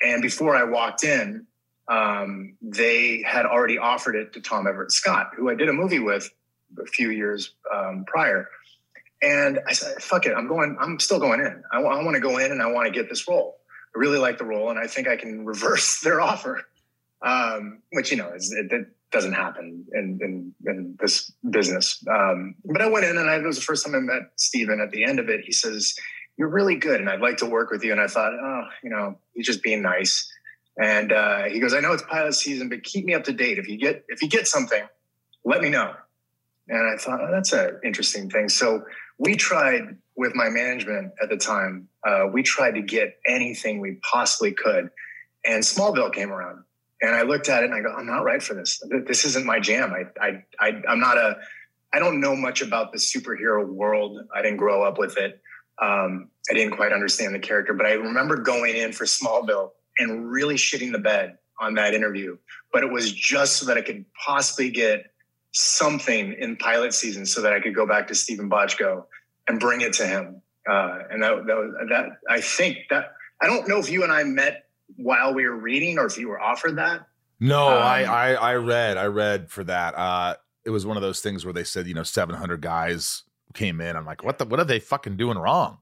and 0.04 0.22
before 0.22 0.56
I 0.56 0.64
walked 0.64 1.04
in, 1.04 1.46
um, 1.88 2.56
they 2.62 3.24
had 3.26 3.46
already 3.46 3.78
offered 3.78 4.16
it 4.16 4.34
to 4.34 4.42
Tom 4.42 4.68
Everett 4.68 4.92
Scott, 4.92 5.32
who 5.36 5.50
I 5.50 5.56
did 5.56 5.70
a 5.70 5.74
movie 5.74 6.00
with 6.00 6.30
a 6.80 6.86
few 6.86 7.12
years 7.12 7.54
um, 7.74 8.06
prior. 8.08 8.48
And 9.22 9.60
I 9.68 9.74
said, 9.74 10.02
fuck 10.02 10.26
it, 10.26 10.34
I'm 10.34 10.48
going, 10.48 10.78
I'm 10.80 11.00
still 11.00 11.20
going 11.20 11.42
in. 11.42 11.64
I, 11.72 11.82
w- 11.82 11.94
I 11.96 12.04
want 12.04 12.16
to 12.16 12.22
go 12.22 12.38
in 12.38 12.52
and 12.52 12.62
I 12.62 12.68
want 12.72 12.88
to 12.88 12.92
get 12.92 13.10
this 13.10 13.28
role. 13.28 13.58
I 13.96 14.00
really 14.00 14.18
like 14.18 14.38
the 14.38 14.46
role 14.46 14.70
and 14.70 14.80
I 14.80 14.88
think 14.88 15.08
I 15.08 15.16
can 15.16 15.46
reverse 15.46 16.00
their 16.02 16.22
offer, 16.22 16.62
um, 17.22 17.82
which, 17.92 18.10
you 18.12 18.18
know, 18.18 18.32
is, 18.34 18.52
it, 18.52 18.72
it, 18.72 18.88
doesn't 19.12 19.34
happen 19.34 19.86
in, 19.94 20.18
in, 20.22 20.56
in 20.66 20.98
this 21.02 21.34
business. 21.50 22.02
Um, 22.10 22.56
but 22.64 22.82
I 22.82 22.88
went 22.88 23.06
in 23.06 23.18
and 23.18 23.30
I, 23.30 23.36
it 23.36 23.44
was 23.44 23.58
the 23.58 23.62
first 23.62 23.86
time 23.86 23.94
I 23.94 24.00
met 24.00 24.32
Steven 24.38 24.80
at 24.80 24.92
the 24.92 25.04
end 25.04 25.20
of 25.20 25.28
it. 25.28 25.42
He 25.44 25.52
says, 25.52 25.94
you're 26.42 26.50
really 26.50 26.76
good 26.76 27.00
and 27.00 27.08
I'd 27.08 27.22
like 27.22 27.38
to 27.38 27.46
work 27.46 27.70
with 27.70 27.84
you. 27.84 27.92
And 27.92 28.02
I 28.02 28.08
thought, 28.08 28.34
oh, 28.34 28.64
you 28.84 28.90
know, 28.90 29.20
he's 29.36 29.46
just 29.46 29.62
being 29.62 29.84
nice. 29.84 30.28
And 30.82 31.12
uh, 31.12 31.44
he 31.44 31.60
goes, 31.60 31.72
I 31.72 31.82
know 31.82 31.92
it's 31.92 32.02
pilot 32.02 32.34
season, 32.34 32.68
but 32.68 32.82
keep 32.82 33.06
me 33.06 33.14
up 33.14 33.26
to 33.26 33.32
date. 33.32 33.60
If 33.60 33.70
you 33.70 33.78
get 33.78 34.06
if 34.08 34.24
you 34.24 34.28
get 34.28 34.48
something, 34.48 34.82
let 35.46 35.62
me 35.62 35.70
know. 35.70 35.94
And 36.68 36.92
I 36.92 37.00
thought, 37.00 37.22
oh, 37.22 37.30
that's 37.32 37.54
an 37.54 37.80
interesting 37.84 38.28
thing. 38.32 38.50
So 38.50 38.86
we 39.20 39.36
tried 39.36 39.98
with 40.16 40.34
my 40.34 40.50
management 40.50 41.12
at 41.22 41.30
the 41.30 41.38
time. 41.38 41.88
Uh, 42.04 42.26
we 42.34 42.42
tried 42.42 42.72
to 42.72 42.82
get 42.82 43.20
anything 43.28 43.80
we 43.80 44.00
possibly 44.02 44.52
could, 44.52 44.90
and 45.46 45.62
Smallville 45.62 46.12
came 46.12 46.32
around. 46.32 46.64
And 47.04 47.14
I 47.14 47.22
looked 47.22 47.50
at 47.50 47.62
it 47.62 47.68
and 47.68 47.76
I 47.76 47.82
go, 47.82 47.94
I'm 47.94 48.08
not 48.08 48.24
right 48.24 48.42
for 48.42 48.56
this. 48.56 48.82
This 49.06 49.26
isn't 49.26 49.46
my 49.46 49.60
jam. 49.60 49.94
I, 49.94 50.06
I, 50.20 50.44
I 50.60 50.82
I'm 50.90 51.00
not 51.00 51.20
a. 51.20 51.38
I 51.94 52.00
don't 52.00 52.20
know 52.20 52.36
much 52.36 52.64
about 52.64 52.94
the 52.94 52.98
superhero 52.98 53.64
world. 53.68 54.22
I 54.34 54.42
didn't 54.42 54.58
grow 54.58 54.82
up 54.82 54.98
with 54.98 55.18
it. 55.18 55.40
Um, 55.82 56.30
I 56.50 56.54
didn't 56.54 56.76
quite 56.76 56.94
understand 56.94 57.34
the 57.34 57.40
character, 57.40 57.74
but 57.74 57.86
I 57.86 57.94
remember 57.94 58.38
going 58.38 58.76
in 58.76 58.92
for 58.92 59.06
Smallville 59.06 59.72
and 59.98 60.32
really 60.32 60.56
shitting 60.56 60.92
the 60.92 61.00
bed 61.00 61.38
on 61.60 61.74
that 61.76 61.94
interview. 61.94 62.38
But 62.72 62.84
it 62.84 62.92
was 62.92 63.12
just 63.12 63.58
so 63.58 63.66
that 63.68 63.78
I 63.78 63.82
could 63.82 64.06
possibly 64.26 64.70
get 64.70 65.12
something 65.54 66.34
in 66.34 66.56
pilot 66.56 66.94
season 66.94 67.26
so 67.26 67.42
that 67.42 67.54
I 67.54 67.60
could 67.60 67.76
go 67.76 67.86
back 67.86 68.08
to 68.08 68.16
Steven 68.16 68.50
Bochco 68.50 69.06
and 69.48 69.60
bring 69.60 69.82
it 69.82 69.94
to 69.94 70.08
him. 70.08 70.42
Uh, 70.70 71.00
and 71.10 71.22
that, 71.24 71.46
that, 71.48 71.56
was, 71.56 71.74
that 71.90 72.06
I 72.30 72.42
think 72.42 72.78
that 72.90 73.14
I 73.42 73.48
don't 73.48 73.68
know 73.68 73.80
if 73.80 73.90
you 73.90 74.04
and 74.04 74.12
I 74.12 74.24
met 74.24 74.66
while 74.98 75.34
we 75.34 75.48
were 75.48 75.56
reading 75.56 75.98
or 75.98 76.06
if 76.06 76.18
you 76.18 76.30
were 76.30 76.40
offered 76.40 76.78
that. 76.78 77.08
No, 77.40 77.68
um, 77.68 77.82
I, 77.82 78.04
I, 78.04 78.34
I 78.34 78.56
read 78.56 78.98
I 78.98 79.06
read 79.06 79.50
for 79.50 79.64
that. 79.64 79.96
Uh, 79.96 80.36
it 80.64 80.70
was 80.70 80.86
one 80.86 80.96
of 80.96 81.02
those 81.02 81.22
things 81.22 81.44
where 81.44 81.54
they 81.54 81.64
said 81.64 81.88
you 81.88 81.96
know 81.96 82.04
700 82.04 82.62
guys 82.62 83.24
came 83.52 83.82
in. 83.82 83.96
I'm 83.96 84.06
like, 84.06 84.24
what 84.24 84.40
the 84.40 84.46
what 84.46 84.60
are 84.60 84.66
they 84.66 84.80
fucking 84.80 85.18
doing 85.18 85.38
wrong? 85.38 85.78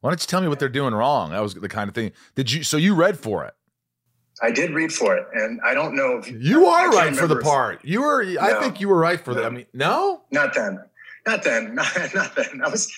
Why 0.00 0.10
don't 0.10 0.20
you 0.20 0.26
tell 0.26 0.40
me 0.40 0.48
what 0.48 0.58
they're 0.58 0.68
doing 0.68 0.94
wrong? 0.94 1.30
That 1.30 1.42
was 1.42 1.54
the 1.54 1.68
kind 1.68 1.88
of 1.88 1.94
thing. 1.94 2.12
Did 2.34 2.52
you? 2.52 2.62
So 2.62 2.76
you 2.76 2.94
read 2.94 3.18
for 3.18 3.44
it? 3.44 3.54
I 4.40 4.52
did 4.52 4.70
read 4.70 4.92
for 4.92 5.16
it, 5.16 5.26
and 5.34 5.60
I 5.64 5.74
don't 5.74 5.96
know 5.96 6.18
if 6.18 6.30
you 6.30 6.66
are 6.66 6.90
right 6.90 7.14
for 7.14 7.26
the 7.26 7.36
part. 7.36 7.84
You 7.84 8.02
were. 8.02 8.24
No, 8.24 8.40
I 8.40 8.60
think 8.60 8.80
you 8.80 8.88
were 8.88 8.98
right 8.98 9.20
for 9.20 9.34
no. 9.34 9.40
that. 9.40 9.46
I 9.46 9.50
mean, 9.50 9.66
no, 9.72 10.22
not 10.30 10.54
then, 10.54 10.78
not 11.26 11.42
then, 11.42 11.74
not, 11.74 11.92
not 12.14 12.36
then. 12.36 12.62
I 12.64 12.68
was 12.68 12.92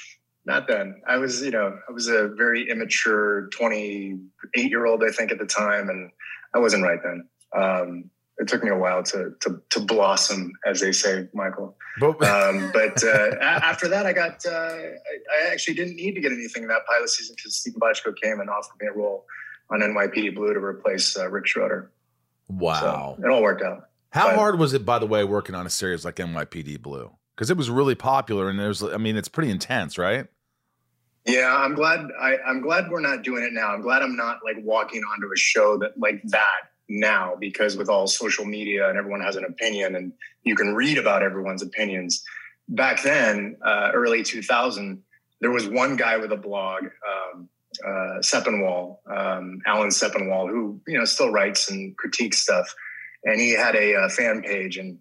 not 0.45 0.69
then. 0.69 1.01
I 1.07 1.17
was, 1.17 1.43
you 1.43 1.51
know, 1.51 1.79
I 1.89 1.93
was 1.93 2.09
a 2.09 2.29
very 2.29 2.69
immature 2.69 3.49
28 3.53 4.71
year 4.71 4.87
old, 4.87 5.03
I 5.03 5.11
think, 5.11 5.33
at 5.33 5.39
the 5.39 5.47
time, 5.47 5.89
and 5.89 6.11
I 6.55 6.59
wasn't 6.59 6.83
right 6.83 6.99
then. 7.03 7.29
Um, 7.57 8.11
it 8.41 8.49
took 8.49 8.65
me 8.65 8.71
a 8.71 8.77
while 8.77 9.03
to 9.05 9.33
to 9.41 9.61
to 9.71 9.81
blossom, 9.81 10.53
as 10.67 10.81
they 10.81 10.93
say, 10.93 11.29
Michael. 11.35 11.77
But 12.01 12.23
Um, 12.23 12.71
but 12.73 13.03
uh, 13.05 13.37
after 13.41 13.87
that, 13.89 14.07
I 14.07 14.13
got 14.13 14.45
uh, 14.47 14.51
I, 14.51 15.47
I 15.47 15.53
actually 15.53 15.75
didn't 15.75 15.97
need 15.97 16.15
to 16.15 16.21
get 16.21 16.33
anything 16.33 16.63
in 16.63 16.69
that 16.69 16.87
pilot 16.87 17.11
season 17.11 17.37
because 17.37 17.57
Steven 17.57 17.79
Bochco 17.79 18.17
came 18.17 18.41
and 18.41 18.49
offered 18.49 18.77
me 18.81 18.89
a 18.89 18.93
role 18.93 19.27
on 19.71 19.81
NYPD 19.81 20.35
Blue 20.35 20.53
to 20.55 20.59
replace 20.59 21.17
uh, 21.17 21.29
Rick 21.31 21.47
Schroder. 21.47 21.93
wow. 22.49 23.17
So 23.19 23.25
it 23.25 23.31
all 23.31 23.43
worked 23.43 23.63
out. 23.63 23.89
How 24.11 24.29
but- 24.29 24.37
hard 24.37 24.59
was 24.59 24.73
it, 24.73 24.85
by 24.85 24.99
the 24.99 25.07
way, 25.07 25.23
working 25.23 25.55
on 25.55 25.67
a 25.67 25.71
series 25.71 26.05
like 26.05 26.17
NYPD 26.17 26.81
Blue? 26.83 27.13
Because 27.37 27.51
it 27.51 27.57
was 27.57 27.71
really 27.71 27.95
popular, 27.95 28.51
and 28.51 28.59
there's, 28.59 28.83
I 28.83 28.99
mean, 28.99 29.17
it's 29.17 29.29
pretty 29.29 29.51
intense, 29.51 29.97
right? 29.97 30.27
Yeah, 31.25 31.55
I'm 31.57 31.75
glad. 31.75 32.09
I, 32.21 32.37
I'm 32.47 32.61
glad 32.61 32.91
we're 32.91 33.01
not 33.01 33.23
doing 33.23 33.45
it 33.45 33.53
now. 33.53 33.69
I'm 33.69 33.83
glad 33.83 34.03
I'm 34.03 34.17
not 34.17 34.41
like 34.45 34.57
walking 34.63 35.03
onto 35.03 35.27
a 35.33 35.37
show 35.37 35.79
that 35.79 35.93
like 35.99 36.23
that 36.25 36.70
now 36.91 37.37
because 37.39 37.77
with 37.77 37.89
all 37.89 38.07
social 38.07 38.45
media 38.45 38.89
and 38.89 38.99
everyone 38.99 39.21
has 39.21 39.37
an 39.37 39.45
opinion 39.45 39.95
and 39.95 40.13
you 40.43 40.57
can 40.57 40.75
read 40.75 40.99
about 40.99 41.23
everyone's 41.23 41.63
opinions. 41.63 42.23
Back 42.69 43.03
then, 43.03 43.57
uh, 43.65 43.93
early 43.95 44.23
2000, 44.23 45.03
there 45.41 45.51
was 45.51 45.67
one 45.69 45.97
guy 45.97 46.19
with 46.19 46.33
a 46.33 46.37
blog, 46.37 46.85
um, 46.85 47.49
uh, 47.87 48.19
Sepinwall, 48.21 48.99
um, 49.07 49.61
Alan 49.67 49.89
Sepinwall, 49.89 50.49
who 50.51 50.81
you 50.87 50.99
know 50.99 51.05
still 51.05 51.31
writes 51.31 51.71
and 51.71 51.97
critiques 51.97 52.43
stuff, 52.43 52.73
and 53.25 53.41
he 53.41 53.53
had 53.53 53.75
a, 53.77 53.95
uh 53.95 54.09
fan 54.09 54.43
page 54.43 54.77
and. 54.77 54.99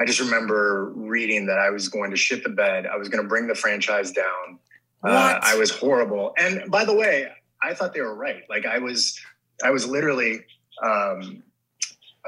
I 0.00 0.06
just 0.06 0.20
remember 0.20 0.90
reading 0.96 1.46
that 1.46 1.58
I 1.58 1.68
was 1.68 1.88
going 1.88 2.10
to 2.12 2.16
shit 2.16 2.42
the 2.42 2.48
bed. 2.48 2.86
I 2.86 2.96
was 2.96 3.10
going 3.10 3.22
to 3.22 3.28
bring 3.28 3.46
the 3.46 3.54
franchise 3.54 4.10
down. 4.10 4.58
Uh, 5.04 5.38
I 5.40 5.54
was 5.56 5.70
horrible. 5.70 6.32
And 6.38 6.70
by 6.70 6.86
the 6.86 6.94
way, 6.94 7.28
I 7.62 7.74
thought 7.74 7.92
they 7.92 8.00
were 8.00 8.14
right. 8.14 8.42
Like 8.48 8.64
I 8.64 8.78
was, 8.78 9.20
I 9.62 9.70
was 9.70 9.86
literally, 9.86 10.40
um, 10.82 11.42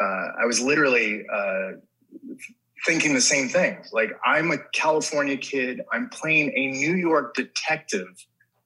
uh, 0.00 0.28
I 0.40 0.46
was 0.46 0.60
literally 0.60 1.24
uh, 1.32 1.72
thinking 2.86 3.14
the 3.14 3.20
same 3.20 3.48
thing. 3.48 3.78
Like 3.92 4.10
I'm 4.24 4.50
a 4.50 4.58
California 4.72 5.36
kid. 5.36 5.82
I'm 5.92 6.08
playing 6.08 6.52
a 6.56 6.66
New 6.72 6.94
York 6.94 7.34
detective 7.34 8.08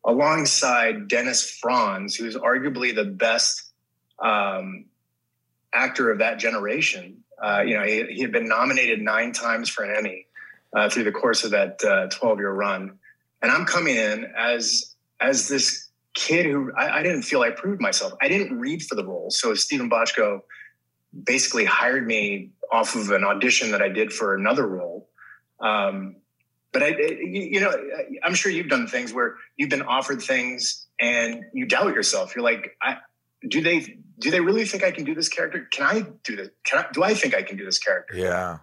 alongside 0.05 1.09
Dennis 1.09 1.51
Franz, 1.51 2.15
who's 2.15 2.37
arguably 2.37 2.95
the 2.95 3.05
best 3.05 3.73
um, 4.19 4.87
actor 5.75 6.11
of 6.11 6.19
that 6.19 6.39
generation. 6.39 7.25
Uh, 7.43 7.63
you 7.65 7.75
know, 7.75 7.85
he, 7.85 8.05
he 8.07 8.23
had 8.23 8.33
been 8.33 8.49
nominated 8.49 9.01
nine 9.01 9.33
times 9.33 9.69
for 9.69 9.85
an 9.85 9.95
Emmy 9.97 10.27
uh, 10.75 10.89
through 10.89 11.05
the 11.05 11.13
course 11.13 11.45
of 11.45 11.51
that 11.51 11.79
12 12.11 12.39
year 12.39 12.51
run 12.51 12.99
and 13.43 13.51
I'm 13.51 13.65
coming 13.65 13.97
in 13.97 14.33
as 14.37 14.95
as 15.21 15.49
this 15.49 15.88
kid 16.19 16.47
who 16.47 16.73
I, 16.77 16.99
I, 16.99 17.03
didn't 17.03 17.23
feel 17.23 17.43
I 17.43 17.51
proved 17.51 17.81
myself. 17.81 18.13
I 18.21 18.27
didn't 18.27 18.59
read 18.59 18.83
for 18.83 18.97
the 18.97 19.05
role, 19.05 19.31
so 19.31 19.55
Steven 19.55 19.89
Bochco 19.89 20.41
basically 21.25 21.65
hired 21.65 22.07
me 22.07 22.51
off 22.73 22.97
of 22.97 23.11
an 23.11 23.23
audition 23.23 23.71
that 23.71 23.81
I 23.81 23.89
did 23.89 24.13
for 24.13 24.35
another 24.35 24.67
role. 24.67 25.09
Um, 25.61 26.17
but 26.73 26.83
I, 26.83 26.89
you 26.89 27.61
know, 27.61 27.73
I'm 28.25 28.35
sure 28.35 28.51
you've 28.51 28.69
done 28.69 28.89
things 28.89 29.13
where 29.13 29.37
you've 29.57 29.71
been 29.71 29.83
offered 29.83 30.21
things 30.21 30.87
and 31.01 31.45
you 31.55 31.67
doubt 31.67 31.95
yourself. 31.95 32.35
You're 32.35 32.45
like, 32.45 32.77
do 33.49 33.63
they 33.63 33.99
do 34.19 34.31
they 34.33 34.41
really 34.41 34.65
think 34.65 34.83
I 34.83 34.91
can 34.91 35.05
do 35.05 35.15
this 35.15 35.29
character? 35.29 35.69
Can 35.73 35.87
I 35.87 36.05
do 36.25 36.37
this? 36.37 36.49
Can 36.65 36.81
I, 36.81 36.87
do 36.93 37.05
I 37.05 37.15
think 37.15 37.35
I 37.35 37.43
can 37.43 37.57
do 37.57 37.65
this 37.65 37.79
character? 37.79 38.17
Yeah. 38.17 38.59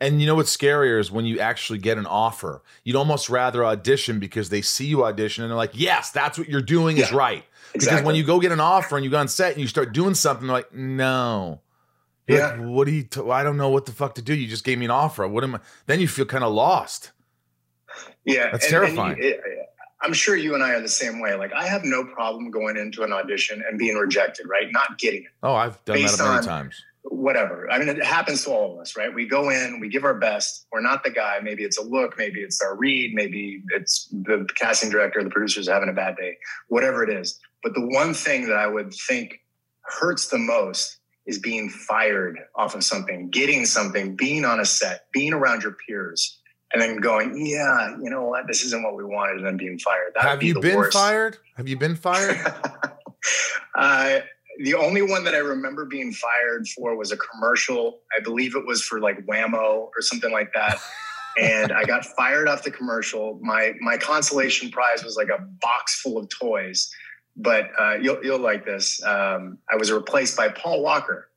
And 0.00 0.20
you 0.20 0.26
know 0.28 0.36
what's 0.36 0.56
scarier 0.56 1.00
is 1.00 1.10
when 1.10 1.24
you 1.24 1.40
actually 1.40 1.78
get 1.80 1.98
an 1.98 2.06
offer. 2.06 2.62
You'd 2.84 2.94
almost 2.96 3.28
rather 3.28 3.64
audition 3.64 4.20
because 4.20 4.48
they 4.48 4.60
see 4.62 4.86
you 4.86 5.04
audition 5.04 5.42
and 5.42 5.50
they're 5.50 5.56
like, 5.56 5.72
yes, 5.74 6.10
that's 6.12 6.38
what 6.38 6.48
you're 6.48 6.60
doing 6.62 6.98
is 6.98 7.10
Yeah, 7.10 7.16
right. 7.16 7.44
Because 7.72 7.86
exactly. 7.88 8.06
when 8.06 8.14
you 8.14 8.22
go 8.22 8.38
get 8.38 8.52
an 8.52 8.60
offer 8.60 8.96
and 8.96 9.04
you 9.04 9.10
go 9.10 9.18
on 9.18 9.26
set 9.28 9.52
and 9.52 9.60
you 9.60 9.66
start 9.66 9.92
doing 9.92 10.14
something, 10.14 10.46
they're 10.46 10.56
like, 10.56 10.72
no. 10.72 11.60
You're 12.28 12.40
like, 12.48 12.58
Yeah. 12.58 12.64
what 12.66 12.86
do 12.86 12.92
you, 12.92 13.02
t- 13.02 13.28
I 13.28 13.42
don't 13.42 13.56
know 13.56 13.70
what 13.70 13.86
the 13.86 13.92
fuck 13.92 14.14
to 14.14 14.22
do. 14.22 14.34
You 14.34 14.46
just 14.46 14.62
gave 14.64 14.78
me 14.78 14.84
an 14.84 14.90
offer. 14.92 15.26
What 15.26 15.42
am 15.42 15.56
I? 15.56 15.60
Then 15.86 15.98
you 15.98 16.06
feel 16.06 16.26
kind 16.26 16.44
of 16.44 16.52
lost. 16.52 17.10
Yeah, 18.24 18.50
That's 18.52 18.66
and- 18.66 18.74
and 18.76 18.84
terrifying. 18.86 19.18
you- 19.18 19.30
it- 19.30 19.40
I'm 20.00 20.12
sure 20.12 20.36
you 20.36 20.54
and 20.54 20.62
I 20.62 20.74
are 20.74 20.80
the 20.80 20.88
same 20.88 21.18
way. 21.18 21.34
Like, 21.34 21.52
I 21.52 21.66
have 21.66 21.82
no 21.82 22.04
problem 22.04 22.52
going 22.52 22.76
into 22.76 23.02
an 23.02 23.12
audition 23.12 23.64
and 23.68 23.80
being 23.80 23.96
rejected, 23.96 24.46
right? 24.48 24.68
Not 24.70 24.96
getting 24.96 25.24
it, 25.24 25.30
Oh, 25.42 25.54
I've 25.54 25.84
done 25.84 25.96
Based 25.96 26.18
that 26.18 26.24
many 26.24 26.36
on- 26.36 26.44
times. 26.44 26.84
Whatever. 27.02 27.70
I 27.70 27.78
mean, 27.78 27.88
it 27.88 28.04
happens 28.04 28.44
to 28.44 28.50
all 28.50 28.74
of 28.74 28.80
us, 28.80 28.96
right? 28.96 29.14
We 29.14 29.26
go 29.26 29.50
in, 29.50 29.80
we 29.80 29.88
give 29.88 30.04
our 30.04 30.14
best. 30.14 30.66
We're 30.72 30.80
not 30.80 31.04
the 31.04 31.10
guy. 31.10 31.38
Maybe 31.42 31.64
it's 31.64 31.78
a 31.78 31.82
look, 31.82 32.18
maybe 32.18 32.40
it's 32.40 32.60
our 32.60 32.76
read, 32.76 33.14
maybe 33.14 33.62
it's 33.74 34.08
the 34.10 34.46
casting 34.56 34.90
director, 34.90 35.22
the 35.22 35.30
producers 35.30 35.68
having 35.68 35.88
a 35.88 35.92
bad 35.92 36.16
day, 36.16 36.36
whatever 36.68 37.02
it 37.02 37.10
is. 37.10 37.38
But 37.62 37.74
the 37.74 37.86
one 37.86 38.14
thing 38.14 38.46
that 38.48 38.56
I 38.56 38.66
would 38.66 38.92
think 38.94 39.40
hurts 39.82 40.28
the 40.28 40.38
most 40.38 40.98
is 41.26 41.38
being 41.38 41.68
fired 41.68 42.38
off 42.54 42.74
of 42.74 42.82
something, 42.82 43.28
getting 43.30 43.66
something, 43.66 44.16
being 44.16 44.44
on 44.44 44.60
a 44.60 44.64
set, 44.64 45.06
being 45.12 45.32
around 45.32 45.62
your 45.62 45.76
peers, 45.86 46.38
and 46.72 46.80
then 46.80 46.98
going, 46.98 47.46
yeah, 47.46 47.96
you 48.02 48.10
know 48.10 48.24
what, 48.24 48.46
this 48.46 48.62
isn't 48.64 48.82
what 48.82 48.96
we 48.96 49.04
wanted, 49.04 49.38
and 49.38 49.46
then 49.46 49.56
being 49.56 49.78
fired. 49.78 50.12
That 50.14 50.24
Have 50.24 50.40
be 50.40 50.48
you 50.48 50.60
been 50.60 50.76
worst. 50.76 50.96
fired? 50.96 51.38
Have 51.56 51.68
you 51.68 51.78
been 51.78 51.96
fired? 51.96 52.38
uh, 53.74 54.20
the 54.58 54.74
only 54.74 55.02
one 55.02 55.24
that 55.24 55.34
I 55.34 55.38
remember 55.38 55.84
being 55.84 56.12
fired 56.12 56.66
for 56.68 56.96
was 56.96 57.12
a 57.12 57.16
commercial. 57.16 58.00
I 58.16 58.20
believe 58.20 58.56
it 58.56 58.66
was 58.66 58.82
for 58.82 59.00
like 59.00 59.22
Wham-O 59.24 59.90
or 59.94 60.02
something 60.02 60.32
like 60.32 60.52
that. 60.54 60.78
and 61.38 61.72
I 61.72 61.84
got 61.84 62.04
fired 62.04 62.48
off 62.48 62.62
the 62.62 62.70
commercial. 62.70 63.38
My 63.40 63.72
my 63.80 63.96
consolation 63.96 64.70
prize 64.70 65.04
was 65.04 65.16
like 65.16 65.28
a 65.28 65.40
box 65.60 66.00
full 66.00 66.18
of 66.18 66.28
toys. 66.28 66.90
But 67.36 67.70
uh, 67.78 67.94
you'll 68.00 68.22
you'll 68.24 68.40
like 68.40 68.64
this. 68.64 69.02
Um, 69.04 69.58
I 69.70 69.76
was 69.76 69.92
replaced 69.92 70.36
by 70.36 70.48
Paul 70.48 70.82
Walker, 70.82 71.30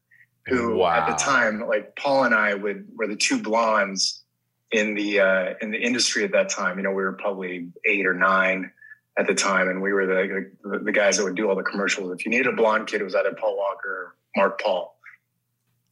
who 0.48 0.84
at 0.84 1.08
the 1.08 1.13
time, 1.13 1.68
like 1.68 1.96
Paul 1.96 2.24
and 2.24 2.34
I, 2.34 2.56
would 2.56 2.88
were 2.96 3.06
the 3.06 3.16
two 3.16 3.40
blondes 3.42 4.24
in 4.72 4.96
the 4.96 5.20
uh, 5.20 5.54
in 5.62 5.70
the 5.70 5.78
industry 5.78 6.24
at 6.24 6.32
that 6.32 6.50
time. 6.50 6.78
You 6.78 6.84
know, 6.84 6.92
we 6.92 7.04
were 7.04 7.13
probably 7.13 7.70
eight 7.86 8.08
or 8.08 8.16
nine 8.16 8.72
at 9.18 9.27
the 9.27 9.34
time, 9.36 9.68
and 9.70 9.82
we 9.82 9.91
were 9.94 10.06
the, 10.06 10.51
the 10.63 10.80
the 10.80 10.91
guys 10.91 11.18
that 11.18 11.24
would 11.24 11.36
do 11.36 11.50
all 11.50 11.56
the 11.56 11.63
commercials. 11.63 12.12
If 12.13 12.25
you 12.25 12.32
needed 12.32 12.48
a 12.48 12.53
blonde 12.53 12.88
kid, 12.88 13.01
it 13.01 13.03
was 13.03 13.15
either 13.15 13.34
Paul 13.34 13.58
Walker 13.58 13.89
or 13.89 14.15
Mark 14.36 14.62
Paul. 14.62 14.98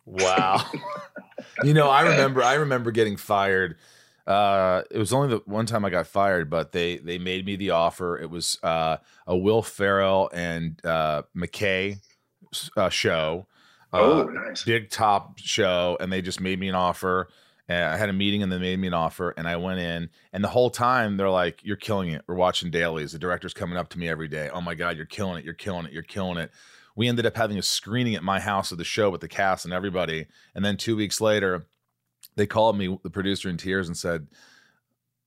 Wow. 0.06 0.66
you 1.64 1.74
know, 1.74 1.90
I 1.90 2.02
remember 2.04 2.44
I 2.44 2.56
remember 2.56 2.92
getting 2.92 3.18
fired. 3.18 3.76
Uh, 4.26 4.84
it 4.92 4.98
was 4.98 5.12
only 5.12 5.28
the 5.30 5.42
one 5.46 5.66
time 5.66 5.84
I 5.86 5.90
got 5.90 6.08
fired, 6.08 6.50
but 6.50 6.72
they 6.72 6.98
they 6.98 7.18
made 7.18 7.46
me 7.46 7.56
the 7.56 7.72
offer. 7.72 8.18
It 8.18 8.30
was 8.30 8.58
uh, 8.64 8.98
a 9.28 9.36
Will 9.38 9.62
Ferrell 9.62 10.30
and 10.34 10.80
uh, 10.86 11.24
McKay 11.36 11.98
uh, 12.78 12.90
show. 12.90 13.48
Oh, 13.92 14.22
Uh, 14.22 14.32
nice. 14.32 14.64
big 14.64 14.92
top 14.92 15.40
show, 15.40 15.98
and 16.00 16.12
they 16.14 16.22
just 16.22 16.40
made 16.40 16.60
me 16.60 16.70
an 16.70 16.76
offer. 16.76 17.28
And 17.70 17.86
I 17.86 17.98
had 17.98 18.10
a 18.10 18.14
meeting, 18.14 18.44
and 18.44 18.52
they 18.52 18.58
made 18.58 18.80
me 18.80 18.88
an 18.88 18.96
offer, 18.96 19.30
and 19.38 19.48
I 19.48 19.56
went 19.56 19.80
in. 19.80 20.10
And 20.34 20.44
the 20.44 20.50
whole 20.50 20.72
time, 20.72 21.16
they're 21.16 21.30
like, 21.30 21.64
"You're 21.64 21.78
killing 21.78 22.10
it. 22.10 22.24
We're 22.28 22.36
watching 22.36 22.72
dailies. 22.72 23.14
The 23.14 23.20
director's 23.20 23.54
coming 23.54 23.78
up 23.78 23.90
to 23.90 24.00
me 24.00 24.10
every 24.10 24.28
day. 24.28 24.50
Oh 24.52 24.60
my 24.60 24.74
god, 24.76 24.98
you're 24.98 25.06
killing 25.06 25.38
it. 25.38 25.46
You're 25.46 25.54
killing 25.54 25.86
it. 25.86 25.94
You're 25.94 26.04
killing 26.04 26.38
it." 26.38 26.52
We 26.96 27.08
ended 27.08 27.26
up 27.26 27.38
having 27.38 27.58
a 27.58 27.62
screening 27.62 28.16
at 28.16 28.24
my 28.24 28.40
house 28.42 28.72
of 28.74 28.78
the 28.78 28.84
show 28.84 29.10
with 29.10 29.22
the 29.22 29.28
cast 29.30 29.64
and 29.64 29.74
everybody. 29.74 30.26
And 30.54 30.66
then 30.66 30.76
two 30.76 30.98
weeks 30.98 31.22
later, 31.22 31.68
they 32.36 32.48
called 32.48 32.78
me, 32.78 33.00
the 33.04 33.10
producer, 33.10 33.48
in 33.48 33.58
tears, 33.58 33.88
and 33.88 33.96
said, 33.96 34.28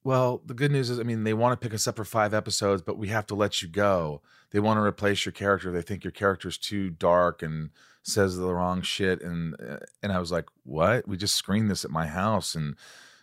"Well, 0.03 0.43
the 0.45 0.53
good 0.53 0.73
news 0.73 0.91
is, 0.91 0.99
I 0.99 1.05
mean, 1.05 1.23
they 1.23 1.35
want 1.35 1.59
to 1.59 1.65
pick 1.65 1.73
us 1.73 1.87
up 1.87 1.97
for 1.97 2.05
five 2.05 2.35
episodes, 2.35 2.83
but 2.83 2.99
we 2.99 3.09
have 3.09 3.27
to 3.29 3.37
let 3.37 3.63
you 3.63 3.69
go. 3.69 4.21
They 4.51 4.59
want 4.59 4.79
to 4.79 4.83
replace 4.83 5.25
your 5.25 5.33
character. 5.33 5.71
They 5.71 5.81
think 5.81 6.03
your 6.03 6.11
character's 6.11 6.59
too 6.59 6.91
dark 6.91 7.41
and 7.43 7.71
says 8.03 8.37
the 8.37 8.53
wrong 8.53 8.83
shit." 8.83 9.23
And 9.23 9.55
uh, 9.61 9.79
and 10.03 10.13
I 10.13 10.19
was 10.19 10.33
like, 10.33 10.47
"What? 10.65 11.07
We 11.09 11.17
just 11.17 11.37
screened 11.37 11.71
this 11.71 11.85
at 11.85 11.91
my 11.91 12.07
house, 12.07 12.55
and 12.55 12.77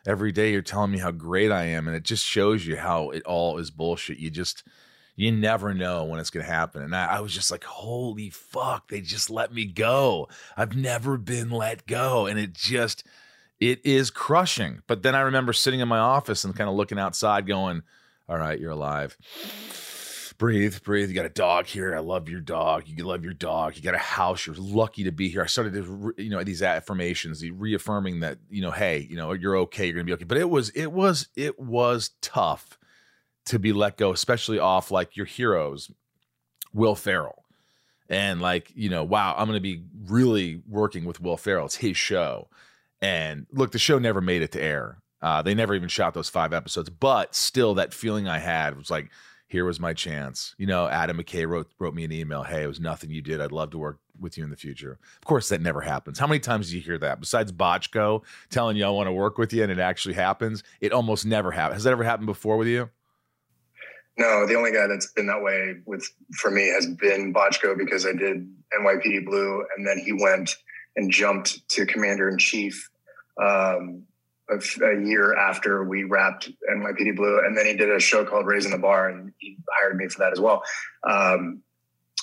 every 0.06 0.32
day 0.32 0.52
you're 0.52 0.62
telling 0.62 0.92
me 0.92 1.00
how 1.00 1.12
great 1.12 1.52
I 1.52 1.66
am, 1.66 1.88
and 1.88 1.96
it 1.96 2.04
just 2.04 2.26
shows 2.26 2.66
you 2.66 2.78
how 2.78 3.10
it 3.10 3.24
all 3.24 3.58
is 3.58 3.72
bullshit. 3.72 4.20
You 4.20 4.30
just." 4.30 4.64
You 5.16 5.34
never 5.34 5.74
know 5.74 6.06
when 6.06 6.22
it's 6.22 6.30
going 6.30 6.46
to 6.46 6.52
happen. 6.52 6.82
And 6.82 6.96
I, 6.96 7.18
I 7.18 7.20
was 7.20 7.34
just 7.34 7.52
like, 7.52 7.66
holy 7.66 8.30
fuck, 8.30 8.88
they 8.88 9.02
just 9.02 9.30
let 9.30 9.54
me 9.54 9.66
go. 9.66 10.30
I've 10.56 10.78
never 10.78 11.18
been 11.18 11.50
let 11.50 11.86
go. 11.86 12.26
And 12.26 12.40
it 12.40 12.54
just, 12.54 13.04
it 13.60 13.86
is 13.86 14.12
crushing. 14.12 14.82
But 14.88 15.04
then 15.04 15.16
I 15.16 15.20
remember 15.20 15.52
sitting 15.52 15.82
in 15.82 15.90
my 15.90 16.00
office 16.00 16.46
and 16.46 16.56
kind 16.56 16.70
of 16.70 16.78
looking 16.78 16.98
outside, 16.98 17.48
going, 17.48 17.84
"All 18.30 18.38
right, 18.38 18.58
you're 18.58 18.72
alive. 18.72 19.18
Breathe, 20.40 20.82
breathe. 20.84 21.10
You 21.10 21.16
got 21.16 21.26
a 21.26 21.30
dog 21.30 21.68
here. 21.68 21.96
I 21.96 22.00
love 22.00 22.30
your 22.30 22.40
dog. 22.40 22.86
You 22.88 23.06
love 23.06 23.24
your 23.24 23.34
dog. 23.34 23.76
You 23.76 23.84
got 23.84 23.94
a 23.94 24.00
house. 24.00 24.48
You're 24.48 24.56
lucky 24.58 25.04
to 25.04 25.12
be 25.12 25.30
here." 25.30 25.44
I 25.44 25.48
started 25.48 25.74
to, 25.74 26.14
you 26.18 26.30
know, 26.30 26.44
these 26.44 26.64
affirmations, 26.64 27.44
reaffirming 27.48 28.22
that, 28.22 28.40
you 28.50 28.62
know, 28.62 28.72
hey, 28.72 29.06
you 29.10 29.18
know, 29.18 29.34
you're 29.34 29.58
okay. 29.58 29.86
You're 29.86 29.96
gonna 29.96 30.06
be 30.06 30.14
okay. 30.14 30.24
But 30.24 30.38
it 30.38 30.50
was, 30.50 30.70
it 30.70 30.92
was, 30.92 31.28
it 31.36 31.60
was 31.60 32.12
tough 32.22 32.80
to 33.46 33.60
be 33.60 33.74
let 33.74 33.98
go, 33.98 34.12
especially 34.12 34.58
off 34.58 34.90
like 34.90 35.16
your 35.18 35.28
heroes, 35.28 35.92
Will 36.74 36.96
Ferrell 36.96 37.44
and 38.10 38.42
like 38.42 38.72
you 38.76 38.90
know 38.90 39.04
wow 39.04 39.36
i'm 39.38 39.48
to 39.52 39.60
be 39.60 39.84
really 40.08 40.62
working 40.68 41.06
with 41.06 41.22
will 41.22 41.38
ferrell 41.38 41.66
it's 41.66 41.76
his 41.76 41.96
show 41.96 42.50
and 43.02 43.46
look 43.52 43.72
the 43.72 43.80
show 43.80 44.00
never 44.00 44.20
made 44.20 44.42
it 44.42 44.52
to 44.52 44.62
air 44.62 44.98
uh, 45.22 45.42
they 45.42 45.54
never 45.54 45.76
even 45.76 45.90
shot 45.90 46.14
those 46.14 46.30
five 46.30 46.54
episodes 46.54 46.90
but 46.90 47.36
still 47.36 47.76
that 47.76 47.94
feeling 47.94 48.28
i 48.28 48.40
had 48.40 48.78
was 48.78 48.90
like 48.90 49.10
here 49.50 49.66
was 49.66 49.80
my 49.80 49.94
chance 49.94 50.56
you 50.58 50.66
know 50.66 50.88
adam 50.88 51.18
mckay 51.18 51.46
wrote 51.48 51.70
wrote 51.80 51.94
me 51.94 52.06
an 52.06 52.12
email 52.12 52.44
hey 52.44 52.64
it 52.64 52.68
was 52.68 52.80
nothing 52.80 53.10
you 53.10 53.22
did 53.22 53.42
i'd 53.42 53.52
love 53.52 53.72
to 53.72 53.78
work 53.78 54.00
with 54.22 54.38
you 54.38 54.44
in 54.44 54.50
the 54.50 54.56
future. 54.56 55.00
Of 55.18 55.26
course, 55.26 55.50
that 55.50 55.62
never 55.62 55.82
happens. 55.82 56.20
How 56.20 56.28
many 56.28 56.40
times 56.40 56.70
do 56.70 56.76
you 56.76 56.82
hear 56.82 56.98
that? 57.00 57.20
Besides 57.20 57.52
Bochco 57.52 58.24
telling 58.50 58.78
you 58.78 58.86
I 58.86 58.90
want 58.90 59.08
to 59.08 59.14
work 59.14 59.38
with 59.38 59.54
you 59.54 59.64
and 59.64 59.72
it 59.72 59.80
actually 59.80 60.16
happens, 60.16 60.64
it 60.82 60.92
almost 60.92 61.26
never 61.26 61.52
happens. 61.52 61.78
Has 61.78 61.84
that 61.86 61.92
ever 61.92 62.04
happened 62.04 62.28
before 62.28 62.58
with 62.58 62.68
you? 62.68 62.90
No, 64.18 64.46
the 64.46 64.56
only 64.56 64.72
guy 64.72 64.88
that's 64.88 65.12
been 65.14 65.28
that 65.28 65.42
way 65.42 65.78
with 65.86 66.06
for 66.34 66.52
me 66.52 66.68
has 66.68 66.86
been 66.88 67.34
Bochco 67.34 67.78
because 67.78 68.06
I 68.06 68.12
did 68.12 68.50
NYPD 68.78 69.26
Blue, 69.26 69.64
and 69.78 69.88
then 69.88 69.98
he 69.98 70.12
went 70.12 70.58
and 70.98 71.10
jumped 71.10 71.68
to 71.70 71.86
Commander 71.86 72.28
in 72.28 72.38
Chief 72.38 72.90
um, 73.42 74.04
a, 74.52 74.86
a, 74.86 75.06
year 75.06 75.36
after 75.36 75.84
we 75.84 76.04
wrapped 76.04 76.50
NYPD 76.70 77.16
Blue, 77.16 77.40
and 77.46 77.58
then 77.58 77.66
he 77.66 77.76
did 77.76 77.90
a 77.92 78.00
show 78.00 78.26
called 78.26 78.46
Raising 78.46 78.72
the 78.72 78.78
Bar, 78.78 79.10
and 79.10 79.32
he 79.38 79.58
hired 79.80 79.98
me 79.98 80.08
for 80.08 80.20
that 80.20 80.32
as 80.32 80.40
well. 80.40 80.64
Um, 81.04 81.62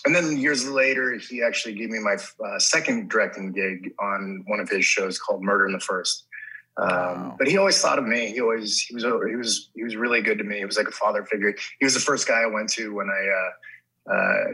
and 0.04 0.14
then 0.14 0.36
years 0.36 0.68
later, 0.68 1.14
he 1.14 1.42
actually 1.42 1.74
gave 1.74 1.90
me 1.90 1.98
my 1.98 2.14
uh, 2.14 2.58
second 2.58 3.10
directing 3.10 3.52
gig 3.52 3.92
on 4.00 4.44
one 4.46 4.60
of 4.60 4.68
his 4.68 4.84
shows 4.84 5.18
called 5.18 5.42
Murder 5.42 5.66
in 5.66 5.72
the 5.72 5.80
First. 5.80 6.26
Um, 6.78 6.88
wow. 6.88 7.36
But 7.38 7.48
he 7.48 7.56
always 7.56 7.80
thought 7.80 7.98
of 7.98 8.04
me. 8.04 8.32
He 8.32 8.40
always 8.40 8.80
he 8.82 8.94
was 8.94 9.04
he 9.04 9.36
was 9.36 9.70
he 9.74 9.82
was 9.82 9.96
really 9.96 10.20
good 10.20 10.38
to 10.38 10.44
me. 10.44 10.58
He 10.58 10.64
was 10.64 10.76
like 10.76 10.88
a 10.88 10.92
father 10.92 11.24
figure. 11.24 11.54
He 11.80 11.84
was 11.84 11.94
the 11.94 12.00
first 12.00 12.28
guy 12.28 12.42
I 12.42 12.46
went 12.46 12.68
to 12.70 12.94
when 12.94 13.08
I 13.08 13.28
uh, 13.28 14.12
uh, 14.12 14.44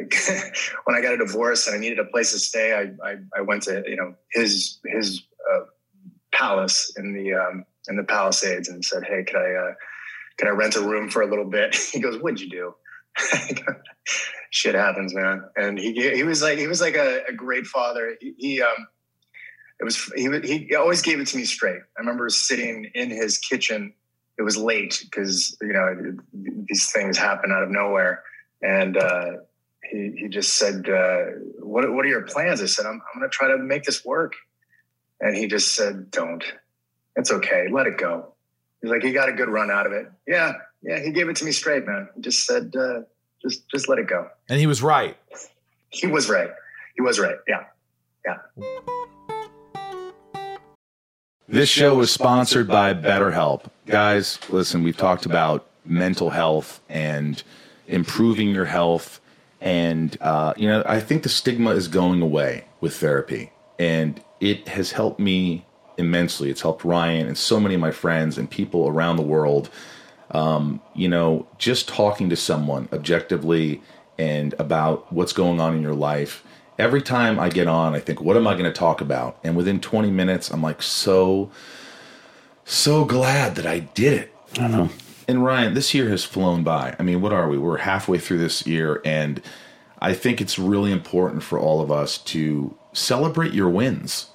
when 0.84 0.96
I 0.96 1.00
got 1.00 1.14
a 1.14 1.18
divorce 1.18 1.66
and 1.66 1.76
I 1.76 1.78
needed 1.78 1.98
a 1.98 2.04
place 2.04 2.32
to 2.32 2.38
stay. 2.38 2.72
I 2.74 3.06
I, 3.06 3.16
I 3.36 3.40
went 3.42 3.64
to 3.64 3.82
you 3.86 3.96
know 3.96 4.14
his 4.30 4.78
his 4.86 5.22
uh, 5.52 5.60
palace 6.32 6.92
in 6.96 7.12
the 7.12 7.34
um, 7.34 7.64
in 7.88 7.96
the 7.96 8.04
Palisades 8.04 8.68
and 8.68 8.84
said, 8.84 9.04
"Hey, 9.04 9.24
could 9.24 9.36
I 9.36 9.54
uh, 9.54 9.74
could 10.38 10.48
I 10.48 10.52
rent 10.52 10.76
a 10.76 10.80
room 10.80 11.08
for 11.10 11.22
a 11.22 11.26
little 11.26 11.44
bit?" 11.44 11.74
He 11.92 12.00
goes, 12.00 12.20
"What'd 12.20 12.40
you 12.40 12.50
do?" 12.50 12.74
Shit 14.50 14.74
happens, 14.74 15.14
man. 15.14 15.44
And 15.56 15.78
he 15.78 15.92
he 16.14 16.22
was 16.22 16.42
like 16.42 16.58
he 16.58 16.66
was 16.66 16.80
like 16.80 16.96
a, 16.96 17.22
a 17.28 17.32
great 17.32 17.66
father. 17.66 18.16
He, 18.20 18.34
he 18.38 18.62
um 18.62 18.86
it 19.80 19.84
was 19.84 19.96
he 20.14 20.28
he 20.68 20.74
always 20.74 21.02
gave 21.02 21.20
it 21.20 21.26
to 21.28 21.36
me 21.36 21.44
straight. 21.44 21.80
I 21.96 22.00
remember 22.00 22.28
sitting 22.28 22.90
in 22.94 23.10
his 23.10 23.38
kitchen. 23.38 23.92
It 24.38 24.42
was 24.42 24.56
late 24.56 25.00
because 25.04 25.56
you 25.60 25.72
know 25.72 26.16
these 26.68 26.90
things 26.90 27.18
happen 27.18 27.52
out 27.52 27.62
of 27.62 27.70
nowhere, 27.70 28.22
and 28.62 28.96
uh, 28.96 29.32
he 29.90 30.14
he 30.16 30.28
just 30.28 30.54
said, 30.54 30.88
uh, 30.88 31.24
"What 31.58 31.92
what 31.92 32.04
are 32.04 32.08
your 32.08 32.22
plans?" 32.22 32.62
I 32.62 32.66
said, 32.66 32.86
"I'm 32.86 33.02
I'm 33.12 33.20
going 33.20 33.28
to 33.28 33.34
try 33.34 33.48
to 33.48 33.58
make 33.58 33.82
this 33.84 34.04
work," 34.04 34.34
and 35.22 35.34
he 35.34 35.46
just 35.46 35.74
said, 35.74 36.10
"Don't. 36.10 36.44
It's 37.16 37.32
okay. 37.32 37.68
Let 37.70 37.86
it 37.86 37.96
go." 37.96 38.34
He's 38.82 38.90
like, 38.90 39.02
"He 39.02 39.12
got 39.12 39.30
a 39.30 39.32
good 39.32 39.48
run 39.48 39.70
out 39.70 39.86
of 39.86 39.92
it." 39.92 40.10
Yeah, 40.26 40.52
yeah. 40.82 40.98
He 41.00 41.12
gave 41.12 41.28
it 41.30 41.36
to 41.36 41.44
me 41.44 41.52
straight, 41.52 41.86
man. 41.86 42.08
He 42.14 42.20
just 42.20 42.44
said, 42.44 42.74
uh, 42.76 43.02
"Just 43.40 43.66
just 43.70 43.88
let 43.88 43.98
it 43.98 44.08
go." 44.08 44.28
And 44.50 44.60
he 44.60 44.66
was 44.66 44.82
right. 44.82 45.16
He 45.88 46.06
was 46.06 46.28
right. 46.28 46.50
He 46.96 47.02
was 47.02 47.18
right. 47.18 47.36
Yeah, 47.48 47.64
yeah. 48.26 48.38
This 51.48 51.68
show 51.68 52.00
is 52.00 52.10
sponsored 52.10 52.66
by 52.66 52.94
BetterHelp. 52.94 53.66
Guys, 53.86 54.38
listen, 54.48 54.82
we've 54.82 54.96
talked 54.96 55.26
about 55.26 55.66
mental 55.84 56.30
health 56.30 56.80
and 56.88 57.42
improving 57.86 58.50
your 58.50 58.64
health. 58.64 59.20
And, 59.60 60.16
uh, 60.20 60.54
you 60.56 60.66
know, 60.66 60.82
I 60.86 60.98
think 60.98 61.22
the 61.22 61.28
stigma 61.28 61.70
is 61.70 61.88
going 61.88 62.22
away 62.22 62.64
with 62.80 62.96
therapy. 62.96 63.52
And 63.78 64.22
it 64.40 64.68
has 64.68 64.92
helped 64.92 65.20
me 65.20 65.64
immensely. 65.96 66.50
It's 66.50 66.62
helped 66.62 66.84
Ryan 66.84 67.26
and 67.26 67.36
so 67.36 67.60
many 67.60 67.74
of 67.74 67.80
my 67.80 67.90
friends 67.90 68.38
and 68.38 68.50
people 68.50 68.88
around 68.88 69.16
the 69.16 69.22
world. 69.22 69.70
Um, 70.30 70.80
you 70.94 71.08
know, 71.08 71.46
just 71.58 71.88
talking 71.88 72.30
to 72.30 72.36
someone 72.36 72.88
objectively 72.92 73.82
and 74.18 74.54
about 74.58 75.12
what's 75.12 75.32
going 75.32 75.60
on 75.60 75.74
in 75.76 75.82
your 75.82 75.94
life 75.94 76.42
every 76.78 77.02
time 77.02 77.38
I 77.38 77.48
get 77.48 77.68
on, 77.68 77.94
I 77.94 78.00
think, 78.00 78.20
what 78.20 78.36
am 78.36 78.46
I 78.46 78.52
going 78.52 78.64
to 78.64 78.72
talk 78.72 79.00
about? 79.00 79.38
And 79.44 79.56
within 79.56 79.80
20 79.80 80.10
minutes, 80.10 80.50
I'm 80.50 80.62
like, 80.62 80.82
so, 80.82 81.50
so 82.64 83.04
glad 83.04 83.54
that 83.56 83.66
I 83.66 83.80
did 83.80 84.14
it. 84.14 84.34
I 84.58 84.68
know. 84.68 84.88
And 85.28 85.44
Ryan, 85.44 85.74
this 85.74 85.94
year 85.94 86.08
has 86.10 86.24
flown 86.24 86.64
by. 86.64 86.96
I 86.98 87.02
mean, 87.02 87.20
what 87.20 87.32
are 87.32 87.48
we? 87.48 87.56
We're 87.56 87.78
halfway 87.78 88.18
through 88.18 88.38
this 88.38 88.66
year, 88.66 89.00
and 89.04 89.40
I 90.00 90.14
think 90.14 90.40
it's 90.40 90.58
really 90.58 90.90
important 90.90 91.42
for 91.42 91.58
all 91.58 91.80
of 91.80 91.92
us 91.92 92.18
to 92.18 92.76
celebrate 92.92 93.52
your 93.52 93.68
wins. 93.68 94.28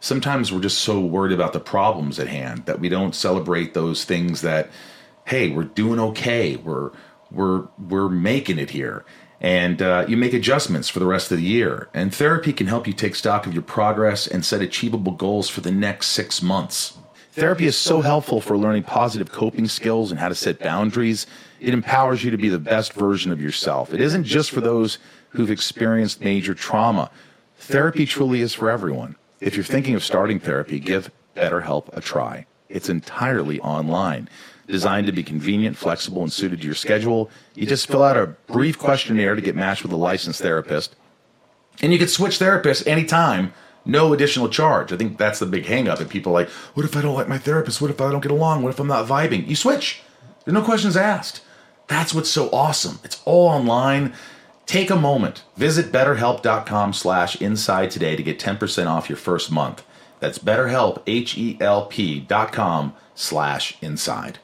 Sometimes 0.00 0.52
we're 0.52 0.60
just 0.60 0.80
so 0.80 1.00
worried 1.00 1.32
about 1.32 1.52
the 1.52 1.60
problems 1.60 2.18
at 2.18 2.28
hand 2.28 2.66
that 2.66 2.80
we 2.80 2.88
don't 2.88 3.14
celebrate 3.14 3.72
those 3.72 4.04
things 4.04 4.42
that, 4.42 4.70
hey, 5.24 5.50
we're 5.50 5.64
doing 5.64 5.98
okay. 5.98 6.56
We're 6.56 6.90
we're 7.30 7.68
we're 7.78 8.08
making 8.10 8.58
it 8.58 8.70
here 8.70 9.04
and 9.44 9.82
uh, 9.82 10.06
you 10.08 10.16
make 10.16 10.32
adjustments 10.32 10.88
for 10.88 11.00
the 11.00 11.06
rest 11.06 11.30
of 11.30 11.36
the 11.36 11.44
year. 11.44 11.90
And 11.92 12.14
therapy 12.14 12.50
can 12.54 12.66
help 12.66 12.86
you 12.86 12.94
take 12.94 13.14
stock 13.14 13.46
of 13.46 13.52
your 13.52 13.62
progress 13.62 14.26
and 14.26 14.42
set 14.42 14.62
achievable 14.62 15.12
goals 15.12 15.50
for 15.50 15.60
the 15.60 15.70
next 15.70 16.08
six 16.08 16.40
months. 16.40 16.96
Therapy 17.32 17.66
is 17.66 17.76
so 17.76 18.00
helpful 18.00 18.40
for 18.40 18.56
learning 18.56 18.84
positive 18.84 19.30
coping 19.30 19.68
skills 19.68 20.10
and 20.10 20.18
how 20.18 20.28
to 20.28 20.34
set 20.34 20.60
boundaries. 20.60 21.26
It 21.60 21.74
empowers 21.74 22.24
you 22.24 22.30
to 22.30 22.38
be 22.38 22.48
the 22.48 22.58
best 22.58 22.94
version 22.94 23.32
of 23.32 23.42
yourself. 23.42 23.92
It 23.92 24.00
isn't 24.00 24.24
just 24.24 24.50
for 24.50 24.62
those 24.62 24.98
who've 25.28 25.50
experienced 25.50 26.22
major 26.22 26.54
trauma. 26.54 27.10
Therapy 27.58 28.06
truly 28.06 28.40
is 28.40 28.54
for 28.54 28.70
everyone. 28.70 29.16
If 29.40 29.56
you're 29.56 29.64
thinking 29.64 29.94
of 29.94 30.04
starting 30.04 30.40
therapy, 30.40 30.78
give 30.78 31.10
BetterHelp 31.36 31.94
a 31.96 32.00
try. 32.00 32.46
It's 32.68 32.88
entirely 32.88 33.60
online 33.60 34.28
designed 34.66 35.06
to 35.06 35.12
be 35.12 35.22
convenient, 35.22 35.76
flexible, 35.76 36.22
and 36.22 36.32
suited 36.32 36.60
to 36.60 36.66
your 36.66 36.74
schedule. 36.74 37.30
You 37.54 37.66
just 37.66 37.86
fill 37.86 38.02
out 38.02 38.16
a 38.16 38.28
brief 38.46 38.78
questionnaire 38.78 39.34
to 39.34 39.42
get 39.42 39.54
matched 39.54 39.82
with 39.82 39.92
a 39.92 39.96
licensed 39.96 40.40
therapist. 40.40 40.96
And 41.82 41.92
you 41.92 41.98
can 41.98 42.08
switch 42.08 42.38
therapists 42.38 42.86
anytime, 42.86 43.52
no 43.84 44.12
additional 44.12 44.48
charge. 44.48 44.92
I 44.92 44.96
think 44.96 45.18
that's 45.18 45.38
the 45.38 45.46
big 45.46 45.64
hangup. 45.64 46.00
And 46.00 46.08
people 46.08 46.32
are 46.32 46.42
like, 46.42 46.48
what 46.74 46.86
if 46.86 46.96
I 46.96 47.02
don't 47.02 47.14
like 47.14 47.28
my 47.28 47.38
therapist? 47.38 47.80
What 47.80 47.90
if 47.90 48.00
I 48.00 48.10
don't 48.10 48.22
get 48.22 48.32
along? 48.32 48.62
What 48.62 48.70
if 48.70 48.80
I'm 48.80 48.86
not 48.86 49.06
vibing? 49.06 49.46
You 49.46 49.56
switch. 49.56 50.02
There's 50.44 50.54
no 50.54 50.62
questions 50.62 50.96
asked. 50.96 51.42
That's 51.86 52.14
what's 52.14 52.30
so 52.30 52.48
awesome. 52.50 53.00
It's 53.04 53.20
all 53.24 53.48
online. 53.48 54.14
Take 54.66 54.90
a 54.90 54.96
moment. 54.96 55.44
Visit 55.56 55.92
betterhelp.com 55.92 56.92
slash 56.92 57.40
inside 57.40 57.90
today 57.90 58.16
to 58.16 58.22
get 58.22 58.38
10% 58.38 58.86
off 58.86 59.08
your 59.08 59.16
first 59.18 59.50
month. 59.50 59.84
That's 60.20 60.38
betterhelp, 60.38 61.02
H-E-L-P 61.06 62.20
dot 62.20 62.52
com 62.52 62.94
slash 63.14 63.76
inside. 63.82 64.38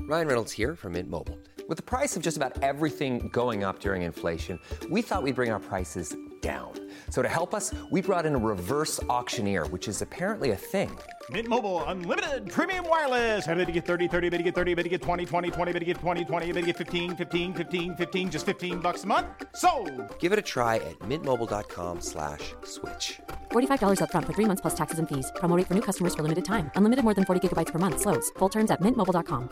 Ryan 0.00 0.28
Reynolds 0.28 0.52
here 0.52 0.76
from 0.76 0.92
Mint 0.92 1.08
Mobile. 1.08 1.38
With 1.66 1.78
the 1.78 1.82
price 1.82 2.14
of 2.14 2.22
just 2.22 2.36
about 2.36 2.62
everything 2.62 3.28
going 3.28 3.64
up 3.64 3.80
during 3.80 4.02
inflation, 4.02 4.60
we 4.90 5.00
thought 5.00 5.22
we'd 5.22 5.34
bring 5.34 5.50
our 5.50 5.60
prices 5.60 6.14
down. 6.44 6.72
So 7.08 7.22
to 7.22 7.28
help 7.28 7.54
us, 7.54 7.72
we 7.90 8.02
brought 8.02 8.26
in 8.26 8.34
a 8.34 8.38
reverse 8.38 9.02
auctioneer, 9.08 9.66
which 9.68 9.88
is 9.88 10.02
apparently 10.02 10.50
a 10.50 10.56
thing. 10.56 10.90
Mint 11.30 11.48
Mobile 11.48 11.82
unlimited 11.84 12.50
premium 12.50 12.86
wireless. 12.88 13.48
Ready 13.48 13.64
to 13.64 13.72
get 13.72 13.86
30, 13.86 14.08
30, 14.08 14.28
bit 14.28 14.38
to 14.38 14.42
get 14.44 14.54
30, 14.54 14.74
bit 14.74 14.82
to 14.82 14.90
get 14.90 15.00
20, 15.00 15.24
20, 15.24 15.50
20, 15.50 15.72
bit 15.72 15.78
to 15.80 15.84
get 15.86 15.96
20, 15.96 16.24
20, 16.24 16.52
bit 16.52 16.60
to 16.60 16.66
get 16.66 16.76
15, 16.76 17.16
15, 17.16 17.54
15, 17.54 17.96
15 17.96 18.30
just 18.30 18.44
15 18.44 18.80
bucks 18.80 19.04
a 19.04 19.06
month. 19.06 19.26
So, 19.56 19.70
Give 20.18 20.32
it 20.34 20.38
a 20.38 20.42
try 20.42 20.76
at 20.76 20.98
mintmobile.com/switch. 21.08 22.44
slash 22.64 23.20
$45 23.52 24.02
up 24.02 24.10
front 24.10 24.26
for 24.26 24.34
3 24.34 24.44
months 24.44 24.60
plus 24.60 24.74
taxes 24.74 24.98
and 24.98 25.08
fees. 25.08 25.32
Promo 25.36 25.56
rate 25.56 25.66
for 25.66 25.74
new 25.74 25.86
customers 25.88 26.14
for 26.14 26.22
limited 26.22 26.44
time. 26.44 26.70
Unlimited 26.76 27.04
more 27.04 27.14
than 27.14 27.24
40 27.24 27.40
gigabytes 27.40 27.72
per 27.72 27.78
month 27.78 28.00
slows. 28.02 28.30
Full 28.38 28.50
terms 28.50 28.70
at 28.70 28.82
mintmobile.com. 28.82 29.48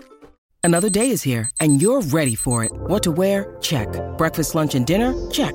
Another 0.64 0.90
day 0.90 1.09
is 1.11 1.22
here 1.22 1.48
and 1.59 1.81
you're 1.83 2.02
ready 2.02 2.37
for 2.37 2.64
it. 2.64 2.72
What 2.90 3.02
to 3.05 3.12
wear? 3.12 3.57
Check. 3.61 3.88
Breakfast, 4.18 4.55
lunch 4.55 4.74
and 4.74 4.87
dinner? 4.87 5.14
Check. 5.31 5.55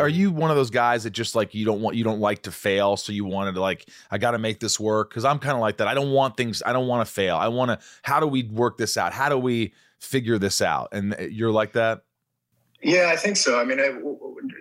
Are 0.00 0.08
you 0.08 0.30
one 0.30 0.50
of 0.50 0.56
those 0.56 0.70
guys 0.70 1.04
that 1.04 1.10
just 1.10 1.34
like 1.34 1.54
you 1.54 1.64
don't 1.64 1.80
want 1.80 1.96
you 1.96 2.04
don't 2.04 2.20
like 2.20 2.42
to 2.42 2.50
fail, 2.50 2.96
so 2.96 3.12
you 3.12 3.24
wanted 3.24 3.54
to 3.54 3.60
like 3.60 3.88
I 4.10 4.18
got 4.18 4.32
to 4.32 4.38
make 4.38 4.60
this 4.60 4.80
work? 4.80 5.10
Because 5.10 5.24
I'm 5.24 5.38
kind 5.38 5.54
of 5.54 5.60
like 5.60 5.76
that. 5.76 5.88
I 5.88 5.94
don't 5.94 6.10
want 6.10 6.36
things. 6.36 6.62
I 6.64 6.72
don't 6.72 6.88
want 6.88 7.06
to 7.06 7.12
fail. 7.12 7.36
I 7.36 7.48
want 7.48 7.70
to. 7.70 7.86
How 8.02 8.20
do 8.20 8.26
we 8.26 8.44
work 8.44 8.78
this 8.78 8.96
out? 8.96 9.12
How 9.12 9.28
do 9.28 9.38
we 9.38 9.74
figure 9.98 10.38
this 10.38 10.60
out? 10.60 10.88
And 10.92 11.14
uh, 11.14 11.22
you're 11.22 11.52
like 11.52 11.72
that. 11.72 12.02
Yeah, 12.82 13.10
I 13.12 13.16
think 13.16 13.36
so. 13.36 13.60
I 13.60 13.64
mean, 13.64 13.78
I, 13.78 13.88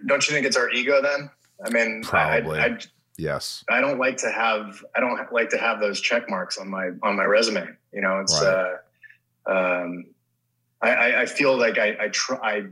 don't 0.06 0.28
you 0.28 0.34
think 0.34 0.46
it's 0.46 0.58
our 0.58 0.70
ego 0.72 1.02
then? 1.02 1.30
I 1.66 1.70
mean, 1.70 2.04
probably. 2.04 2.60
I, 2.60 2.66
I, 2.66 2.80
yes. 3.18 3.64
I 3.70 3.80
don't 3.80 3.98
like 3.98 4.18
to 4.18 4.32
have. 4.32 4.84
I 4.96 5.00
don't 5.00 5.32
like 5.32 5.50
to 5.52 5.58
have 5.58 5.80
those 5.80 6.02
check 6.02 6.30
marks 6.30 6.58
on 6.58 6.70
my 6.70 6.90
on 7.02 7.16
my 7.16 7.26
resume. 7.26 7.68
You 7.94 8.02
know, 8.02 8.20
it's. 8.20 8.42
Right. 8.42 8.78
uh 9.48 9.52
um 9.52 10.06
I, 10.82 11.22
I 11.22 11.26
feel 11.26 11.58
like 11.58 11.78
I, 11.78 11.98
I 12.00 12.08
try. 12.10 12.64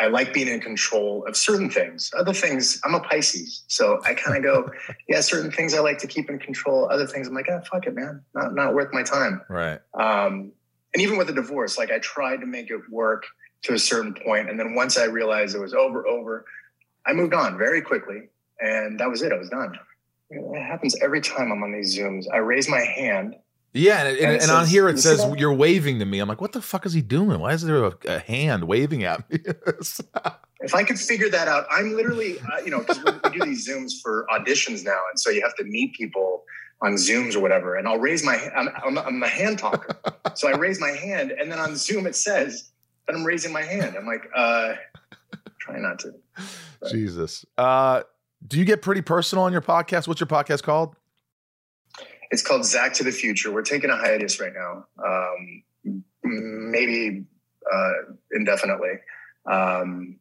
I, 0.00 0.08
like 0.08 0.32
being 0.32 0.48
in 0.48 0.60
control 0.60 1.24
of 1.26 1.36
certain 1.36 1.70
things. 1.70 2.10
Other 2.16 2.32
things, 2.32 2.80
I'm 2.84 2.94
a 2.94 3.00
Pisces, 3.00 3.64
so 3.68 4.00
I 4.04 4.14
kind 4.14 4.36
of 4.36 4.42
go, 4.42 4.70
yeah, 5.08 5.20
certain 5.20 5.50
things 5.50 5.74
I 5.74 5.80
like 5.80 5.98
to 5.98 6.06
keep 6.06 6.30
in 6.30 6.38
control. 6.38 6.88
Other 6.90 7.06
things, 7.06 7.28
I'm 7.28 7.34
like, 7.34 7.46
ah, 7.50 7.60
fuck 7.70 7.86
it, 7.86 7.94
man, 7.94 8.22
not 8.34 8.54
not 8.54 8.74
worth 8.74 8.92
my 8.92 9.02
time. 9.02 9.42
Right. 9.48 9.80
Um, 9.94 10.52
and 10.92 11.02
even 11.02 11.18
with 11.18 11.28
the 11.28 11.32
divorce, 11.32 11.78
like 11.78 11.92
I 11.92 11.98
tried 11.98 12.38
to 12.38 12.46
make 12.46 12.70
it 12.70 12.80
work 12.90 13.24
to 13.62 13.74
a 13.74 13.78
certain 13.78 14.14
point, 14.14 14.50
and 14.50 14.58
then 14.58 14.74
once 14.74 14.98
I 14.98 15.04
realized 15.04 15.54
it 15.54 15.60
was 15.60 15.74
over, 15.74 16.06
over, 16.06 16.44
I 17.06 17.12
moved 17.12 17.34
on 17.34 17.58
very 17.58 17.82
quickly, 17.82 18.28
and 18.60 18.98
that 19.00 19.08
was 19.08 19.22
it. 19.22 19.32
I 19.32 19.36
was 19.36 19.48
done. 19.48 19.78
It 20.30 20.62
happens 20.62 20.94
every 21.02 21.20
time 21.20 21.50
I'm 21.50 21.62
on 21.62 21.72
these 21.72 21.98
zooms. 21.98 22.26
I 22.32 22.38
raise 22.38 22.68
my 22.68 22.80
hand. 22.80 23.34
Yeah, 23.72 24.00
and, 24.00 24.08
and, 24.08 24.18
And 24.18 24.32
it 24.36 24.42
and 24.42 24.50
on 24.50 24.66
here 24.66 24.88
it 24.88 24.98
says 24.98 25.18
that? 25.18 25.38
you're 25.38 25.52
waving 25.52 26.00
to 26.00 26.04
me. 26.04 26.18
I'm 26.18 26.28
like, 26.28 26.40
what 26.40 26.52
the 26.52 26.62
fuck 26.62 26.86
is 26.86 26.92
he 26.92 27.02
doing? 27.02 27.38
Why 27.38 27.52
is 27.52 27.62
there 27.62 27.84
a, 27.84 27.92
a 28.06 28.18
hand 28.18 28.64
waving 28.64 29.04
at 29.04 29.28
me? 29.30 29.38
If 30.62 30.74
I 30.74 30.84
could 30.84 30.98
figure 30.98 31.30
that 31.30 31.48
out, 31.48 31.64
I'm 31.70 31.96
literally, 31.96 32.38
uh, 32.38 32.60
you 32.62 32.70
know, 32.70 32.80
because 32.80 33.02
we, 33.02 33.12
we 33.24 33.38
do 33.38 33.46
these 33.46 33.66
zooms 33.66 33.92
for 34.02 34.26
auditions 34.30 34.84
now, 34.84 35.00
and 35.10 35.18
so 35.18 35.30
you 35.30 35.40
have 35.40 35.54
to 35.54 35.64
meet 35.64 35.94
people 35.94 36.44
on 36.82 36.96
Zooms 36.96 37.34
or 37.34 37.40
whatever. 37.40 37.76
And 37.76 37.88
I'll 37.88 37.98
raise 37.98 38.22
my, 38.22 38.36
I'm, 38.54 38.68
I'm, 38.84 38.98
I'm 38.98 39.22
a 39.22 39.28
hand 39.28 39.58
talker, 39.58 39.96
so 40.34 40.48
I 40.48 40.56
raise 40.58 40.78
my 40.78 40.90
hand, 40.90 41.30
and 41.30 41.50
then 41.50 41.58
on 41.58 41.76
Zoom 41.76 42.06
it 42.06 42.14
says 42.14 42.70
that 43.06 43.16
I'm 43.16 43.24
raising 43.24 43.54
my 43.54 43.62
hand. 43.62 43.96
I'm 43.96 44.06
like, 44.06 44.28
uh, 44.34 44.74
try 45.60 45.78
not 45.78 45.98
to. 46.00 46.12
Jesus. 46.90 47.46
Uh, 47.56 48.02
do 48.46 48.58
you 48.58 48.66
get 48.66 48.82
pretty 48.82 49.00
personal 49.02 49.44
on 49.44 49.52
your 49.52 49.62
podcast? 49.62 50.08
What's 50.08 50.20
your 50.20 50.26
podcast 50.26 50.62
called? 50.62 50.94
It's 52.30 52.42
called 52.42 52.64
Zack 52.64 52.94
to 52.94 53.04
the 53.04 53.10
Future. 53.10 53.50
We're 53.52 53.62
taking 53.62 53.90
a 53.90 53.96
hiatus 53.96 54.40
right 54.40 54.52
now, 54.54 54.86
um, 55.04 56.02
maybe 56.22 57.24
uh, 57.72 57.92
indefinitely. 58.32 58.94
Um, 59.50 60.16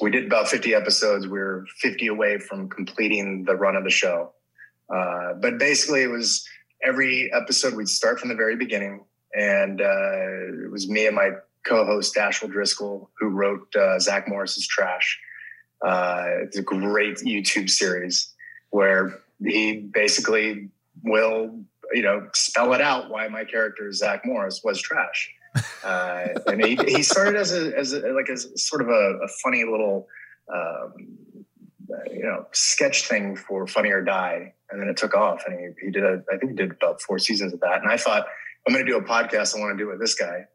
we 0.00 0.10
did 0.10 0.26
about 0.26 0.48
50 0.48 0.74
episodes. 0.74 1.26
We 1.26 1.38
are 1.38 1.64
50 1.78 2.08
away 2.08 2.38
from 2.38 2.68
completing 2.68 3.44
the 3.44 3.56
run 3.56 3.76
of 3.76 3.84
the 3.84 3.90
show. 3.90 4.32
Uh, 4.94 5.34
but 5.40 5.58
basically, 5.58 6.02
it 6.02 6.10
was 6.10 6.46
every 6.82 7.32
episode 7.32 7.74
we'd 7.74 7.88
start 7.88 8.20
from 8.20 8.28
the 8.28 8.34
very 8.34 8.56
beginning. 8.56 9.04
And 9.34 9.80
uh, 9.80 10.64
it 10.64 10.70
was 10.70 10.88
me 10.88 11.06
and 11.06 11.16
my 11.16 11.30
co 11.66 11.84
host, 11.84 12.14
Dashiell 12.14 12.50
Driscoll, 12.50 13.10
who 13.18 13.28
wrote 13.28 13.74
uh, 13.74 13.98
Zack 13.98 14.28
Morris's 14.28 14.66
Trash. 14.66 15.18
Uh, 15.84 16.24
it's 16.42 16.56
a 16.56 16.62
great 16.62 17.16
YouTube 17.18 17.68
series 17.68 18.32
where 18.70 19.20
he 19.42 19.76
basically 19.76 20.70
will, 21.02 21.58
you 21.92 22.02
know, 22.02 22.28
spell 22.34 22.72
it 22.72 22.80
out 22.80 23.10
why 23.10 23.28
my 23.28 23.44
character 23.44 23.92
Zack 23.92 24.24
Morris 24.24 24.62
was 24.64 24.80
trash. 24.80 25.32
Uh, 25.82 26.28
and 26.48 26.62
he, 26.62 26.76
he 26.86 27.02
started 27.02 27.34
as 27.34 27.50
a 27.52 27.74
as 27.78 27.92
a, 27.92 28.00
like 28.12 28.28
a 28.28 28.36
sort 28.36 28.82
of 28.82 28.88
a, 28.88 29.18
a 29.22 29.28
funny 29.42 29.64
little, 29.64 30.06
um, 30.52 30.92
you 32.10 32.24
know, 32.24 32.44
sketch 32.52 33.06
thing 33.06 33.36
for 33.36 33.66
Funny 33.66 33.90
or 33.90 34.02
Die, 34.02 34.52
and 34.70 34.80
then 34.80 34.88
it 34.88 34.98
took 34.98 35.14
off. 35.14 35.44
And 35.46 35.58
he, 35.58 35.86
he 35.86 35.90
did 35.90 36.04
a, 36.04 36.22
I 36.30 36.36
think 36.36 36.50
he 36.50 36.56
did 36.56 36.72
about 36.72 37.00
four 37.00 37.18
seasons 37.18 37.54
of 37.54 37.60
that. 37.60 37.80
And 37.80 37.90
I 37.90 37.96
thought 37.96 38.26
I'm 38.66 38.74
going 38.74 38.84
to 38.84 38.90
do 38.90 38.98
a 38.98 39.02
podcast. 39.02 39.56
I 39.56 39.60
want 39.60 39.78
to 39.78 39.82
do 39.82 39.88
it 39.88 39.92
with 39.92 40.00
this 40.00 40.14
guy. 40.14 40.46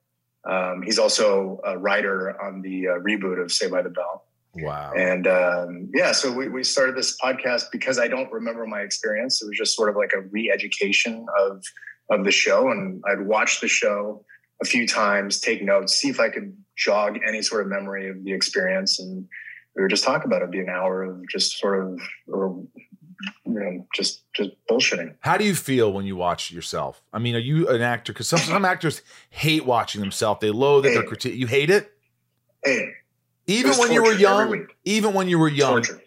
Um, 0.43 0.81
he's 0.83 0.99
also 0.99 1.59
a 1.63 1.77
writer 1.77 2.39
on 2.41 2.61
the 2.61 2.89
uh, 2.89 2.91
reboot 2.99 3.41
of 3.41 3.51
Say 3.51 3.69
by 3.69 3.81
the 3.81 3.89
Bell. 3.89 4.25
Wow. 4.55 4.93
And 4.97 5.27
um, 5.27 5.89
yeah, 5.93 6.11
so 6.11 6.31
we, 6.31 6.49
we 6.49 6.63
started 6.63 6.95
this 6.95 7.17
podcast 7.19 7.65
because 7.71 7.97
I 7.99 8.07
don't 8.07 8.31
remember 8.31 8.65
my 8.65 8.81
experience. 8.81 9.41
It 9.41 9.45
was 9.47 9.57
just 9.57 9.75
sort 9.75 9.89
of 9.89 9.95
like 9.95 10.11
a 10.13 10.21
re-education 10.21 11.25
of 11.39 11.63
of 12.09 12.25
the 12.25 12.31
show, 12.31 12.69
and 12.69 13.01
I'd 13.09 13.25
watch 13.25 13.61
the 13.61 13.69
show 13.69 14.25
a 14.61 14.65
few 14.65 14.85
times, 14.85 15.39
take 15.39 15.63
notes, 15.63 15.95
see 15.95 16.09
if 16.09 16.19
I 16.19 16.29
could 16.29 16.55
jog 16.77 17.17
any 17.25 17.41
sort 17.41 17.61
of 17.61 17.67
memory 17.69 18.09
of 18.09 18.23
the 18.25 18.33
experience, 18.33 18.99
and 18.99 19.25
we 19.75 19.81
were 19.81 19.87
just 19.87 20.03
talking 20.03 20.25
about 20.25 20.41
it. 20.41 20.43
It'd 20.43 20.51
be 20.51 20.59
an 20.59 20.69
hour 20.69 21.03
of 21.03 21.21
just 21.29 21.57
sort 21.57 21.81
of, 21.81 22.01
or, 22.27 22.61
you 23.45 23.53
know, 23.53 23.87
just 23.95 24.23
just 24.33 24.51
bullshitting. 24.69 25.15
How 25.21 25.37
do 25.37 25.45
you 25.45 25.55
feel 25.55 25.93
when 25.93 26.05
you 26.05 26.17
watch 26.17 26.51
yourself? 26.51 27.01
I 27.13 27.19
mean, 27.19 27.35
are 27.35 27.39
you 27.39 27.69
an 27.69 27.81
actor? 27.81 28.11
Because 28.11 28.27
some, 28.27 28.39
some 28.39 28.65
actors 28.65 29.01
hate 29.29 29.65
watching 29.65 30.01
themselves. 30.01 30.41
They 30.41 30.51
loathe 30.51 30.85
it. 30.85 30.93
They're 30.93 31.03
critique. 31.03 31.35
You 31.35 31.47
hate 31.47 31.69
it, 31.69 31.93
Hey, 32.63 32.89
even 33.47 33.73
when 33.77 33.91
you 33.91 34.03
were 34.03 34.13
young. 34.13 34.67
Even 34.85 35.13
when 35.13 35.27
you 35.27 35.39
were 35.39 35.49
young. 35.49 35.83
torture. 35.83 36.01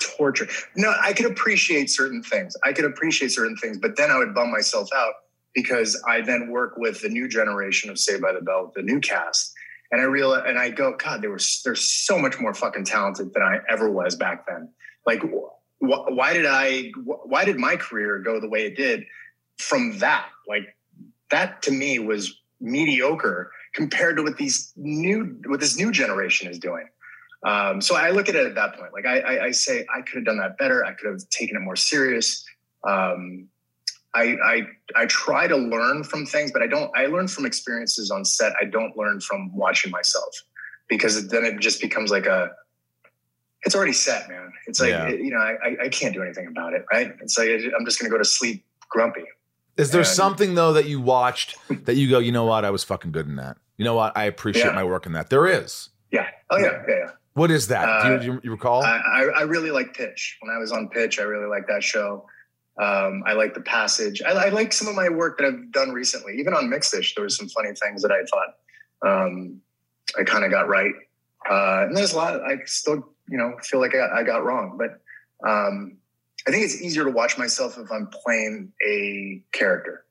Torture. 0.00 0.48
No 0.76 0.92
i 1.00 1.12
could 1.12 1.26
appreciate 1.26 1.88
certain 1.90 2.22
things. 2.22 2.56
I 2.64 2.72
could 2.72 2.84
appreciate 2.84 3.30
certain 3.30 3.56
things 3.56 3.78
but 3.78 3.96
then 3.96 4.10
i 4.10 4.18
would 4.18 4.34
bum 4.34 4.50
myself 4.50 4.88
out 4.94 5.14
because 5.54 6.00
i 6.08 6.20
then 6.20 6.50
work 6.50 6.76
with 6.76 7.00
the 7.02 7.08
new 7.08 7.28
generation 7.28 7.88
of 7.88 7.98
Saved 7.98 8.20
by 8.20 8.32
the 8.32 8.40
bell 8.40 8.72
the 8.74 8.82
new 8.82 8.98
cast 8.98 9.52
and 9.92 10.00
i 10.00 10.04
realize 10.04 10.42
and 10.46 10.58
i 10.58 10.70
go 10.70 10.96
god 10.96 11.22
they 11.22 11.28
were 11.28 11.38
they're 11.64 11.76
so 11.76 12.18
much 12.18 12.40
more 12.40 12.52
fucking 12.52 12.84
talented 12.84 13.32
than 13.32 13.42
i 13.44 13.58
ever 13.68 13.88
was 13.90 14.16
back 14.16 14.46
then. 14.48 14.68
Like 15.06 15.20
wh- 15.22 16.10
why 16.10 16.32
did 16.32 16.46
i 16.46 16.90
wh- 17.06 17.26
why 17.26 17.44
did 17.44 17.58
my 17.58 17.76
career 17.76 18.18
go 18.18 18.40
the 18.40 18.48
way 18.48 18.66
it 18.66 18.76
did 18.76 19.04
from 19.58 19.98
that? 19.98 20.26
Like 20.48 20.76
that 21.30 21.62
to 21.62 21.70
me 21.70 21.98
was 22.00 22.40
mediocre 22.60 23.50
compared 23.74 24.16
to 24.16 24.22
what 24.22 24.36
these 24.36 24.72
new 24.76 25.38
what 25.46 25.60
this 25.60 25.76
new 25.76 25.90
generation 25.90 26.48
is 26.50 26.58
doing 26.58 26.86
um, 27.44 27.80
so 27.80 27.96
I 27.96 28.10
look 28.10 28.28
at 28.28 28.36
it 28.36 28.46
at 28.46 28.54
that 28.54 28.76
point. 28.76 28.92
Like 28.92 29.04
I, 29.04 29.18
I, 29.18 29.44
I 29.46 29.50
say, 29.50 29.84
I 29.92 30.02
could 30.02 30.14
have 30.16 30.24
done 30.24 30.38
that 30.38 30.58
better. 30.58 30.84
I 30.84 30.92
could 30.92 31.10
have 31.10 31.28
taken 31.30 31.56
it 31.56 31.60
more 31.60 31.74
serious. 31.74 32.44
Um, 32.84 33.48
I, 34.14 34.36
I, 34.44 34.62
I 34.94 35.06
try 35.06 35.48
to 35.48 35.56
learn 35.56 36.04
from 36.04 36.24
things, 36.26 36.52
but 36.52 36.62
I 36.62 36.66
don't. 36.68 36.90
I 36.96 37.06
learn 37.06 37.26
from 37.28 37.46
experiences 37.46 38.10
on 38.10 38.24
set. 38.24 38.52
I 38.60 38.64
don't 38.66 38.96
learn 38.96 39.20
from 39.20 39.52
watching 39.56 39.90
myself 39.90 40.32
because 40.88 41.26
then 41.28 41.44
it 41.44 41.58
just 41.58 41.80
becomes 41.80 42.10
like 42.10 42.26
a. 42.26 42.50
It's 43.64 43.74
already 43.74 43.92
set, 43.92 44.28
man. 44.28 44.52
It's 44.66 44.80
like 44.80 44.90
Yeah. 44.90 45.08
you 45.08 45.30
know, 45.30 45.38
I, 45.38 45.56
I- 45.64 45.76
I 45.84 45.88
can't 45.88 46.14
do 46.14 46.22
anything 46.22 46.46
about 46.46 46.74
it, 46.74 46.84
right? 46.92 47.12
It's 47.22 47.38
like 47.38 47.48
I'm 47.48 47.84
just 47.84 47.98
going 47.98 48.10
to 48.10 48.14
go 48.14 48.18
to 48.18 48.24
sleep 48.24 48.64
grumpy. 48.88 49.24
Is 49.76 49.90
there 49.90 50.00
And- 50.00 50.08
something 50.08 50.54
though 50.54 50.72
that 50.74 50.86
you 50.86 51.00
watched 51.00 51.56
that 51.86 51.94
you 51.96 52.08
go, 52.10 52.18
you 52.18 52.32
know 52.32 52.44
what, 52.44 52.64
I 52.64 52.70
was 52.70 52.84
fucking 52.84 53.12
good 53.12 53.26
in 53.26 53.36
that. 53.36 53.56
You 53.78 53.84
know 53.84 53.94
what, 53.94 54.16
I 54.16 54.24
appreciate 54.24 54.66
Yeah. 54.66 54.72
my 54.72 54.84
work 54.84 55.06
in 55.06 55.12
that. 55.12 55.30
There 55.30 55.46
is. 55.46 55.88
Yeah. 56.10 56.28
Oh 56.50 56.58
yeah. 56.58 56.82
Yeah. 56.86 56.94
yeah. 56.98 57.10
What 57.34 57.50
is 57.50 57.68
that? 57.68 58.02
do, 58.02 58.08
you, 58.08 58.14
Uh, 58.14 58.18
do 58.18 58.26
you, 58.26 58.40
you 58.44 58.50
recall? 58.50 58.82
I, 58.84 59.30
I, 59.34 59.42
really 59.44 59.70
like 59.70 59.94
Pitch. 59.94 60.36
When 60.42 60.54
I 60.54 60.58
was 60.58 60.70
on 60.70 60.90
Pitch, 60.90 61.18
I 61.18 61.22
really 61.22 61.46
liked 61.46 61.66
that 61.68 61.82
show. 61.82 62.26
Um, 62.78 63.22
I 63.26 63.32
like 63.32 63.54
The 63.54 63.62
Passage. 63.62 64.20
I, 64.22 64.32
I 64.32 64.48
like 64.50 64.74
some 64.74 64.86
of 64.86 64.94
my 64.94 65.08
work 65.08 65.38
that 65.38 65.46
I've 65.46 65.72
done 65.72 65.92
recently. 65.92 66.38
Even 66.38 66.52
on 66.52 66.68
Mixedish, 66.68 67.14
there 67.14 67.24
was 67.24 67.34
some 67.34 67.48
funny 67.48 67.70
things 67.82 68.02
that 68.02 68.12
I 68.12 68.22
thought 68.24 69.22
um, 69.24 69.62
I 70.18 70.24
kind 70.24 70.44
of 70.44 70.50
got 70.50 70.68
right. 70.68 70.92
Uh, 71.50 71.86
and 71.86 71.96
there's 71.96 72.12
a 72.12 72.16
lot 72.18 72.40
I 72.42 72.58
still, 72.66 73.08
you 73.28 73.38
know, 73.38 73.56
feel 73.62 73.80
like 73.80 73.94
I, 73.94 74.20
I 74.20 74.22
got 74.24 74.44
wrong. 74.44 74.78
But 74.78 75.00
um, 75.48 75.96
I 76.46 76.50
think 76.50 76.64
it's 76.64 76.80
easier 76.80 77.04
to 77.04 77.10
watch 77.10 77.38
myself 77.38 77.78
if 77.78 77.90
I'm 77.90 78.08
playing 78.08 78.72
a 78.86 79.42
character. 79.52 80.04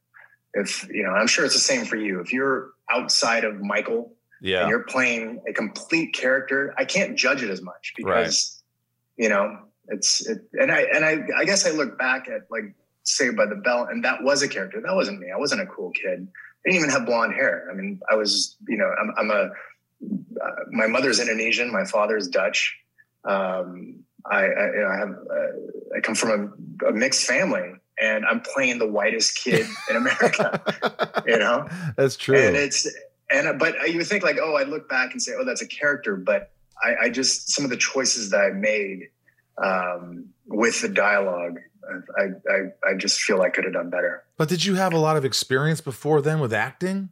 If 0.53 0.87
you 0.89 1.03
know, 1.03 1.11
I'm 1.11 1.27
sure 1.27 1.45
it's 1.45 1.53
the 1.53 1.59
same 1.59 1.85
for 1.85 1.95
you. 1.95 2.19
If 2.19 2.33
you're 2.33 2.71
outside 2.91 3.43
of 3.43 3.61
Michael 3.61 4.13
yeah. 4.41 4.61
and 4.61 4.69
you're 4.69 4.83
playing 4.83 5.41
a 5.47 5.53
complete 5.53 6.13
character, 6.13 6.73
I 6.77 6.85
can't 6.85 7.17
judge 7.17 7.41
it 7.43 7.49
as 7.49 7.61
much 7.61 7.93
because 7.95 8.61
you 9.17 9.29
know 9.29 9.59
it's 9.87 10.27
it, 10.27 10.39
and 10.53 10.71
I 10.71 10.81
and 10.93 11.05
I 11.05 11.19
I 11.37 11.45
guess 11.45 11.65
I 11.65 11.71
look 11.71 11.97
back 11.97 12.27
at 12.27 12.49
like 12.49 12.73
Saved 13.03 13.35
by 13.35 13.45
the 13.45 13.55
Bell 13.55 13.87
and 13.89 14.03
that 14.03 14.23
was 14.23 14.41
a 14.41 14.47
character. 14.47 14.81
That 14.81 14.95
wasn't 14.95 15.19
me. 15.19 15.31
I 15.33 15.37
wasn't 15.37 15.61
a 15.61 15.65
cool 15.65 15.91
kid. 15.91 16.27
I 16.27 16.69
didn't 16.69 16.79
even 16.79 16.89
have 16.91 17.05
blonde 17.05 17.33
hair. 17.33 17.67
I 17.71 17.73
mean, 17.73 17.99
I 18.09 18.15
was 18.15 18.57
you 18.67 18.77
know 18.77 18.89
I'm 18.99 19.13
I'm 19.17 19.31
a 19.31 19.51
uh, 20.01 20.49
my 20.71 20.87
mother's 20.87 21.19
Indonesian, 21.19 21.71
my 21.71 21.85
father's 21.85 22.27
Dutch. 22.27 22.77
Um, 23.23 24.03
I 24.25 24.45
I, 24.45 24.93
I 24.93 24.97
have 24.97 25.09
uh, 25.09 25.97
I 25.97 25.99
come 26.01 26.15
from 26.15 26.53
a, 26.83 26.87
a 26.87 26.91
mixed 26.91 27.25
family. 27.25 27.73
And 28.01 28.25
I'm 28.25 28.41
playing 28.41 28.79
the 28.79 28.87
whitest 28.87 29.35
kid 29.35 29.67
in 29.87 29.95
America, 29.95 31.23
you 31.27 31.37
know. 31.37 31.67
That's 31.95 32.15
true. 32.17 32.35
And 32.35 32.55
it's 32.55 32.87
and 33.29 33.59
but 33.59 33.75
you 33.87 33.97
would 33.99 34.07
think 34.07 34.23
like, 34.23 34.39
oh, 34.41 34.55
I'd 34.55 34.69
look 34.69 34.89
back 34.89 35.11
and 35.11 35.21
say, 35.21 35.33
oh, 35.37 35.45
that's 35.45 35.61
a 35.61 35.67
character. 35.67 36.15
But 36.15 36.51
I, 36.81 36.95
I 37.03 37.09
just 37.09 37.51
some 37.51 37.63
of 37.63 37.69
the 37.69 37.77
choices 37.77 38.31
that 38.31 38.41
I 38.41 38.49
made 38.51 39.09
um, 39.63 40.29
with 40.47 40.81
the 40.81 40.89
dialogue, 40.89 41.59
I, 42.17 42.23
I 42.51 42.91
I 42.91 42.97
just 42.97 43.21
feel 43.21 43.41
I 43.41 43.49
could 43.49 43.65
have 43.65 43.73
done 43.73 43.91
better. 43.91 44.23
but 44.37 44.49
did 44.49 44.65
you 44.65 44.75
have 44.75 44.93
a 44.93 44.97
lot 44.97 45.15
of 45.15 45.25
experience 45.25 45.81
before 45.81 46.21
then 46.21 46.39
with 46.39 46.53
acting? 46.53 47.09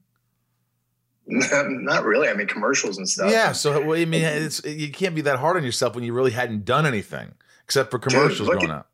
Not 1.32 2.06
really. 2.06 2.28
I 2.28 2.34
mean, 2.34 2.48
commercials 2.48 2.98
and 2.98 3.08
stuff. 3.08 3.32
Yeah. 3.32 3.52
So 3.52 3.86
well, 3.86 4.00
I 4.00 4.06
mean, 4.06 4.24
it's 4.24 4.64
you 4.66 4.92
can't 4.92 5.14
be 5.14 5.22
that 5.22 5.38
hard 5.38 5.58
on 5.58 5.64
yourself 5.64 5.94
when 5.94 6.04
you 6.04 6.12
really 6.14 6.32
hadn't 6.32 6.66
done 6.66 6.86
anything 6.86 7.34
except 7.64 7.92
for 7.92 8.00
commercials 8.00 8.50
going 8.50 8.72
at- 8.72 8.72
out. 8.72 8.88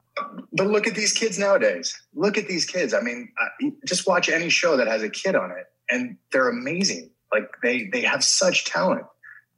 But 0.53 0.67
look 0.67 0.87
at 0.87 0.95
these 0.95 1.11
kids 1.11 1.37
nowadays. 1.37 2.01
Look 2.13 2.37
at 2.37 2.47
these 2.47 2.65
kids. 2.65 2.93
I 2.93 3.01
mean, 3.01 3.29
I, 3.37 3.71
just 3.85 4.07
watch 4.07 4.29
any 4.29 4.49
show 4.49 4.77
that 4.77 4.87
has 4.87 5.03
a 5.03 5.09
kid 5.09 5.35
on 5.35 5.51
it, 5.51 5.65
and 5.89 6.17
they're 6.31 6.49
amazing. 6.49 7.09
Like 7.33 7.49
they 7.63 7.89
they 7.91 8.01
have 8.01 8.23
such 8.23 8.65
talent. 8.65 9.05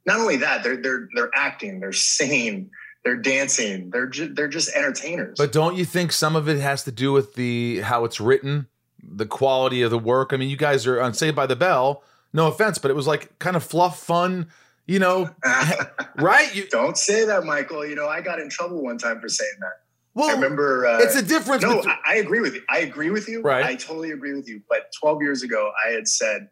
Not 0.06 0.18
only 0.20 0.36
that, 0.36 0.62
they're 0.62 0.80
they're 0.80 1.08
they're 1.14 1.30
acting, 1.34 1.80
they're 1.80 1.92
singing, 1.92 2.70
they're 3.04 3.16
dancing, 3.16 3.90
they're 3.90 4.08
ju- 4.08 4.32
they're 4.34 4.48
just 4.48 4.74
entertainers. 4.74 5.36
But 5.38 5.52
don't 5.52 5.76
you 5.76 5.84
think 5.84 6.12
some 6.12 6.34
of 6.34 6.48
it 6.48 6.58
has 6.60 6.84
to 6.84 6.92
do 6.92 7.12
with 7.12 7.34
the 7.34 7.80
how 7.80 8.04
it's 8.04 8.20
written, 8.20 8.66
the 9.02 9.26
quality 9.26 9.82
of 9.82 9.90
the 9.90 9.98
work? 9.98 10.32
I 10.32 10.36
mean, 10.36 10.48
you 10.48 10.56
guys 10.56 10.86
are 10.86 11.00
on 11.00 11.14
Saved 11.14 11.36
by 11.36 11.46
the 11.46 11.56
Bell. 11.56 12.02
No 12.32 12.48
offense, 12.48 12.78
but 12.78 12.90
it 12.90 12.94
was 12.94 13.06
like 13.06 13.38
kind 13.38 13.56
of 13.56 13.64
fluff, 13.64 13.98
fun. 14.00 14.48
You 14.86 14.98
know, 14.98 15.28
right? 16.16 16.54
You, 16.54 16.66
Don't 16.68 16.96
say 16.96 17.24
that, 17.26 17.44
Michael. 17.44 17.84
You 17.86 17.94
know, 17.94 18.08
I 18.08 18.20
got 18.22 18.38
in 18.40 18.48
trouble 18.48 18.82
one 18.82 18.96
time 18.98 19.20
for 19.20 19.28
saying 19.28 19.52
that. 19.60 19.80
well, 20.14 20.30
I 20.30 20.32
remember. 20.32 20.86
Uh, 20.86 20.98
it's 21.00 21.14
a 21.16 21.22
difference. 21.22 21.62
No, 21.62 21.76
between- 21.76 21.94
I, 22.06 22.12
I 22.12 22.16
agree 22.16 22.40
with 22.40 22.54
you. 22.54 22.62
I 22.70 22.78
agree 22.78 23.10
with 23.10 23.28
you. 23.28 23.42
Right. 23.42 23.64
I 23.64 23.74
totally 23.74 24.12
agree 24.12 24.32
with 24.34 24.48
you. 24.48 24.62
But 24.68 24.90
12 24.98 25.20
years 25.22 25.42
ago, 25.42 25.70
I 25.86 25.90
had 25.90 26.08
said 26.08 26.48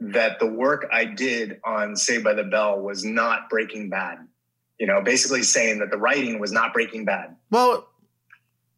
that 0.00 0.38
the 0.40 0.46
work 0.46 0.88
I 0.90 1.04
did 1.04 1.60
on 1.64 1.96
Saved 1.96 2.24
by 2.24 2.32
the 2.32 2.44
Bell 2.44 2.80
was 2.80 3.04
not 3.04 3.50
Breaking 3.50 3.90
Bad. 3.90 4.26
You 4.78 4.86
know, 4.86 5.02
basically 5.02 5.42
saying 5.42 5.80
that 5.80 5.90
the 5.90 5.98
writing 5.98 6.38
was 6.38 6.52
not 6.52 6.72
Breaking 6.72 7.04
Bad. 7.04 7.36
well, 7.50 7.86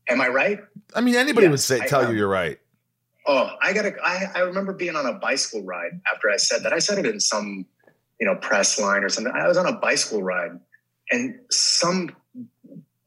Am 0.09 0.21
I 0.21 0.27
right? 0.27 0.59
I 0.97 1.01
mean, 1.01 1.15
anybody 1.15 1.47
would 1.47 1.53
Yes, 1.55 1.65
say 1.65 1.81
I 1.81 1.87
tell 1.87 2.11
you 2.11 2.19
you're 2.19 2.27
right. 2.29 2.59
Oh, 3.27 3.51
I 3.63 3.73
gotta. 3.73 3.95
I, 4.03 4.27
I 4.35 4.39
remember 4.41 4.73
being 4.73 4.97
on 4.97 5.07
a 5.07 5.15
bicycle 5.15 5.63
ride 5.63 6.01
after 6.13 6.29
I 6.31 6.37
said 6.37 6.65
that. 6.65 6.73
I 6.73 6.81
said 6.81 6.99
it 6.99 7.07
in 7.07 7.21
some, 7.21 7.67
you 8.21 8.27
know, 8.27 8.35
press 8.37 8.81
line 8.81 9.05
or 9.05 9.09
something. 9.09 9.33
I 9.33 9.47
was 9.47 9.57
on 9.57 9.67
a 9.67 9.79
bicycle 9.79 10.23
ride, 10.23 10.59
and 11.11 11.39
some 11.51 12.11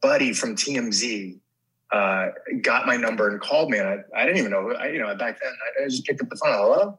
buddy 0.00 0.32
from 0.32 0.56
TMZ 0.56 1.38
uh, 1.92 2.28
got 2.62 2.86
my 2.86 2.96
number 2.96 3.28
and 3.28 3.40
called 3.40 3.70
me. 3.70 3.78
And 3.78 3.88
I, 3.88 3.98
I 4.16 4.24
didn't 4.24 4.38
even 4.38 4.52
know. 4.52 4.72
I, 4.72 4.88
you 4.88 4.98
know, 4.98 5.14
back 5.16 5.38
then 5.40 5.52
I, 5.52 5.84
I 5.84 5.88
just 5.88 6.06
picked 6.06 6.22
up 6.22 6.30
the 6.30 6.36
phone. 6.36 6.52
Hello, 6.52 6.98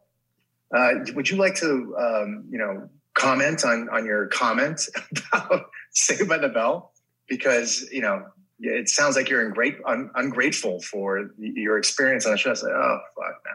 uh, 0.75 1.13
would 1.15 1.29
you 1.29 1.37
like 1.37 1.55
to, 1.55 1.95
um, 1.99 2.45
you 2.49 2.59
know, 2.59 2.87
comment 3.15 3.65
on 3.65 3.89
on 3.89 4.05
your 4.05 4.27
comment 4.27 4.87
about 5.33 5.71
Saved 5.91 6.29
by 6.29 6.37
the 6.37 6.49
Bell? 6.49 6.91
Because 7.27 7.89
you 7.91 8.01
know. 8.01 8.25
It 8.59 8.89
sounds 8.89 9.15
like 9.15 9.29
you're 9.29 9.49
great, 9.51 9.77
un, 9.85 10.09
ungrateful 10.15 10.81
for 10.81 11.29
your 11.37 11.77
experience 11.77 12.25
on 12.25 12.31
the 12.31 12.37
show. 12.37 12.51
I 12.51 12.53
said, 12.55 12.69
"Oh 12.71 12.99
fuck, 13.15 13.41
no, 13.45 13.51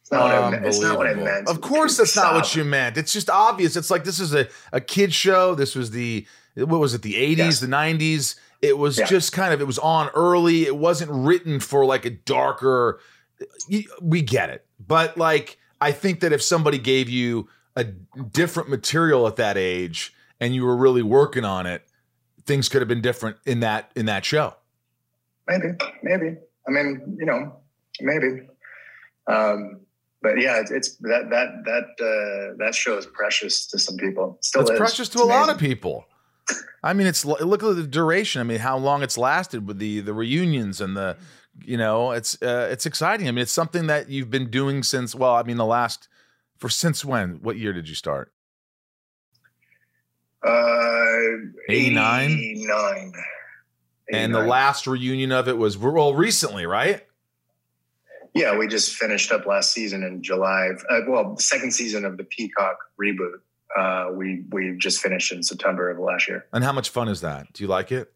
it's 0.00 0.10
not, 0.10 0.22
what 0.24 0.54
I, 0.54 0.66
it's 0.66 0.80
not 0.80 0.98
what 0.98 1.06
I 1.06 1.14
meant." 1.14 1.48
Of 1.48 1.60
course, 1.60 1.96
that's 1.96 2.16
not 2.16 2.34
what 2.34 2.54
you 2.56 2.64
meant. 2.64 2.96
It's 2.96 3.12
just 3.12 3.30
obvious. 3.30 3.76
It's 3.76 3.90
like 3.90 4.04
this 4.04 4.18
is 4.18 4.34
a, 4.34 4.48
a 4.72 4.80
kid 4.80 5.12
show. 5.14 5.54
This 5.54 5.74
was 5.76 5.92
the 5.92 6.26
what 6.56 6.80
was 6.80 6.92
it? 6.94 7.02
The 7.02 7.14
80s, 7.14 7.36
Yes. 7.36 7.60
the 7.60 7.66
90s. 7.68 8.34
It 8.60 8.76
was 8.78 8.98
Yeah. 8.98 9.06
just 9.06 9.32
kind 9.32 9.54
of 9.54 9.60
it 9.60 9.66
was 9.66 9.78
on 9.78 10.08
early. 10.14 10.66
It 10.66 10.76
wasn't 10.76 11.10
written 11.12 11.60
for 11.60 11.84
like 11.84 12.04
a 12.04 12.10
darker. 12.10 13.00
We 14.00 14.22
get 14.22 14.50
it, 14.50 14.66
but 14.84 15.16
like 15.16 15.56
I 15.80 15.92
think 15.92 16.20
that 16.20 16.32
if 16.32 16.42
somebody 16.42 16.78
gave 16.78 17.08
you 17.08 17.48
a 17.74 17.84
different 17.84 18.68
material 18.68 19.26
at 19.26 19.36
that 19.36 19.56
age 19.56 20.14
and 20.40 20.54
you 20.54 20.64
were 20.64 20.76
really 20.76 21.02
working 21.02 21.44
on 21.44 21.66
it, 21.66 21.86
things 22.46 22.68
could 22.68 22.80
have 22.80 22.88
been 22.88 23.02
different 23.02 23.36
in 23.46 23.60
that 23.60 23.90
in 23.96 24.06
that 24.06 24.24
show. 24.24 24.54
Maybe, 25.48 25.68
maybe. 26.02 26.36
I 26.66 26.70
mean, 26.70 27.16
you 27.18 27.26
know, 27.26 27.56
maybe. 28.00 28.42
Um, 29.26 29.80
but 30.22 30.40
yeah, 30.40 30.60
it's, 30.60 30.70
it's 30.70 30.96
that 30.98 31.30
that 31.30 31.48
that 31.64 32.04
uh, 32.04 32.56
that 32.64 32.74
show 32.74 32.96
is 32.96 33.06
precious 33.06 33.66
to 33.66 33.78
some 33.78 33.96
people. 33.96 34.38
Still 34.40 34.62
it's 34.62 34.70
is. 34.70 34.78
precious 34.78 35.08
to 35.10 35.18
It's 35.18 35.22
a 35.22 35.24
lot 35.24 35.50
of 35.50 35.58
people. 35.58 36.06
I 36.82 36.92
mean, 36.92 37.06
it's 37.06 37.24
look 37.24 37.62
at 37.62 37.76
the 37.76 37.86
duration. 37.86 38.40
I 38.40 38.44
mean, 38.44 38.58
how 38.58 38.76
long 38.76 39.02
it's 39.02 39.18
lasted 39.18 39.66
with 39.66 39.78
the 39.78 40.00
the 40.00 40.14
reunions 40.14 40.80
and 40.80 40.96
the, 40.96 41.16
you 41.64 41.76
know, 41.76 42.12
it's 42.12 42.40
uh, 42.42 42.68
it's 42.70 42.86
exciting. 42.86 43.28
I 43.28 43.32
mean, 43.32 43.42
it's 43.42 43.52
something 43.52 43.86
that 43.88 44.08
you've 44.08 44.30
been 44.30 44.50
doing 44.50 44.82
since. 44.82 45.14
Well, 45.14 45.34
I 45.34 45.42
mean, 45.42 45.56
the 45.56 45.66
last 45.66 46.08
for 46.56 46.68
since 46.68 47.04
when? 47.04 47.40
What 47.42 47.56
year 47.56 47.72
did 47.72 47.88
you 47.88 47.94
start? 47.94 48.32
Uh, 50.44 51.48
89? 51.68 52.30
89. 52.30 53.12
And 54.12 54.34
the 54.34 54.40
last 54.40 54.86
reunion 54.86 55.32
of 55.32 55.48
it 55.48 55.56
was 55.56 55.78
well 55.78 56.14
recently, 56.14 56.66
right? 56.66 57.06
Yeah, 58.34 58.56
we 58.56 58.66
just 58.66 58.94
finished 58.94 59.30
up 59.30 59.46
last 59.46 59.72
season 59.72 60.02
in 60.02 60.22
July. 60.22 60.70
Uh, 60.90 61.00
well, 61.08 61.36
second 61.36 61.72
season 61.72 62.04
of 62.04 62.16
the 62.16 62.24
Peacock 62.24 62.78
reboot. 63.00 63.40
Uh, 63.76 64.10
we 64.14 64.44
we 64.50 64.76
just 64.78 65.00
finished 65.00 65.32
in 65.32 65.42
September 65.42 65.90
of 65.90 65.98
last 65.98 66.28
year. 66.28 66.46
And 66.52 66.62
how 66.62 66.72
much 66.72 66.90
fun 66.90 67.08
is 67.08 67.20
that? 67.22 67.52
Do 67.52 67.64
you 67.64 67.68
like 67.68 67.90
it? 67.92 68.12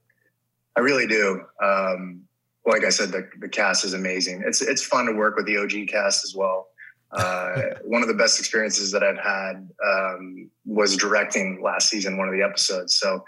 I 0.77 0.81
really 0.81 1.07
do. 1.07 1.43
Um, 1.63 2.23
like 2.67 2.85
I 2.85 2.91
said, 2.91 3.13
the, 3.13 3.29
the 3.39 3.49
cast 3.49 3.85
is 3.85 3.95
amazing. 3.95 4.43
It's 4.47 4.61
it's 4.61 4.85
fun 4.85 5.07
to 5.07 5.13
work 5.13 5.37
with 5.37 5.47
the 5.47 5.57
OG 5.57 5.89
cast 5.89 6.25
as 6.25 6.35
well. 6.35 6.69
Uh, 7.13 7.63
one 7.85 8.03
of 8.03 8.09
the 8.09 8.15
best 8.15 8.39
experiences 8.39 8.91
that 8.93 9.03
I've 9.03 9.19
had 9.19 9.69
um, 9.85 10.51
was 10.65 10.97
directing 10.97 11.61
last 11.63 11.89
season, 11.89 12.17
one 12.17 12.29
of 12.29 12.35
the 12.35 12.43
episodes. 12.43 12.97
So 12.97 13.25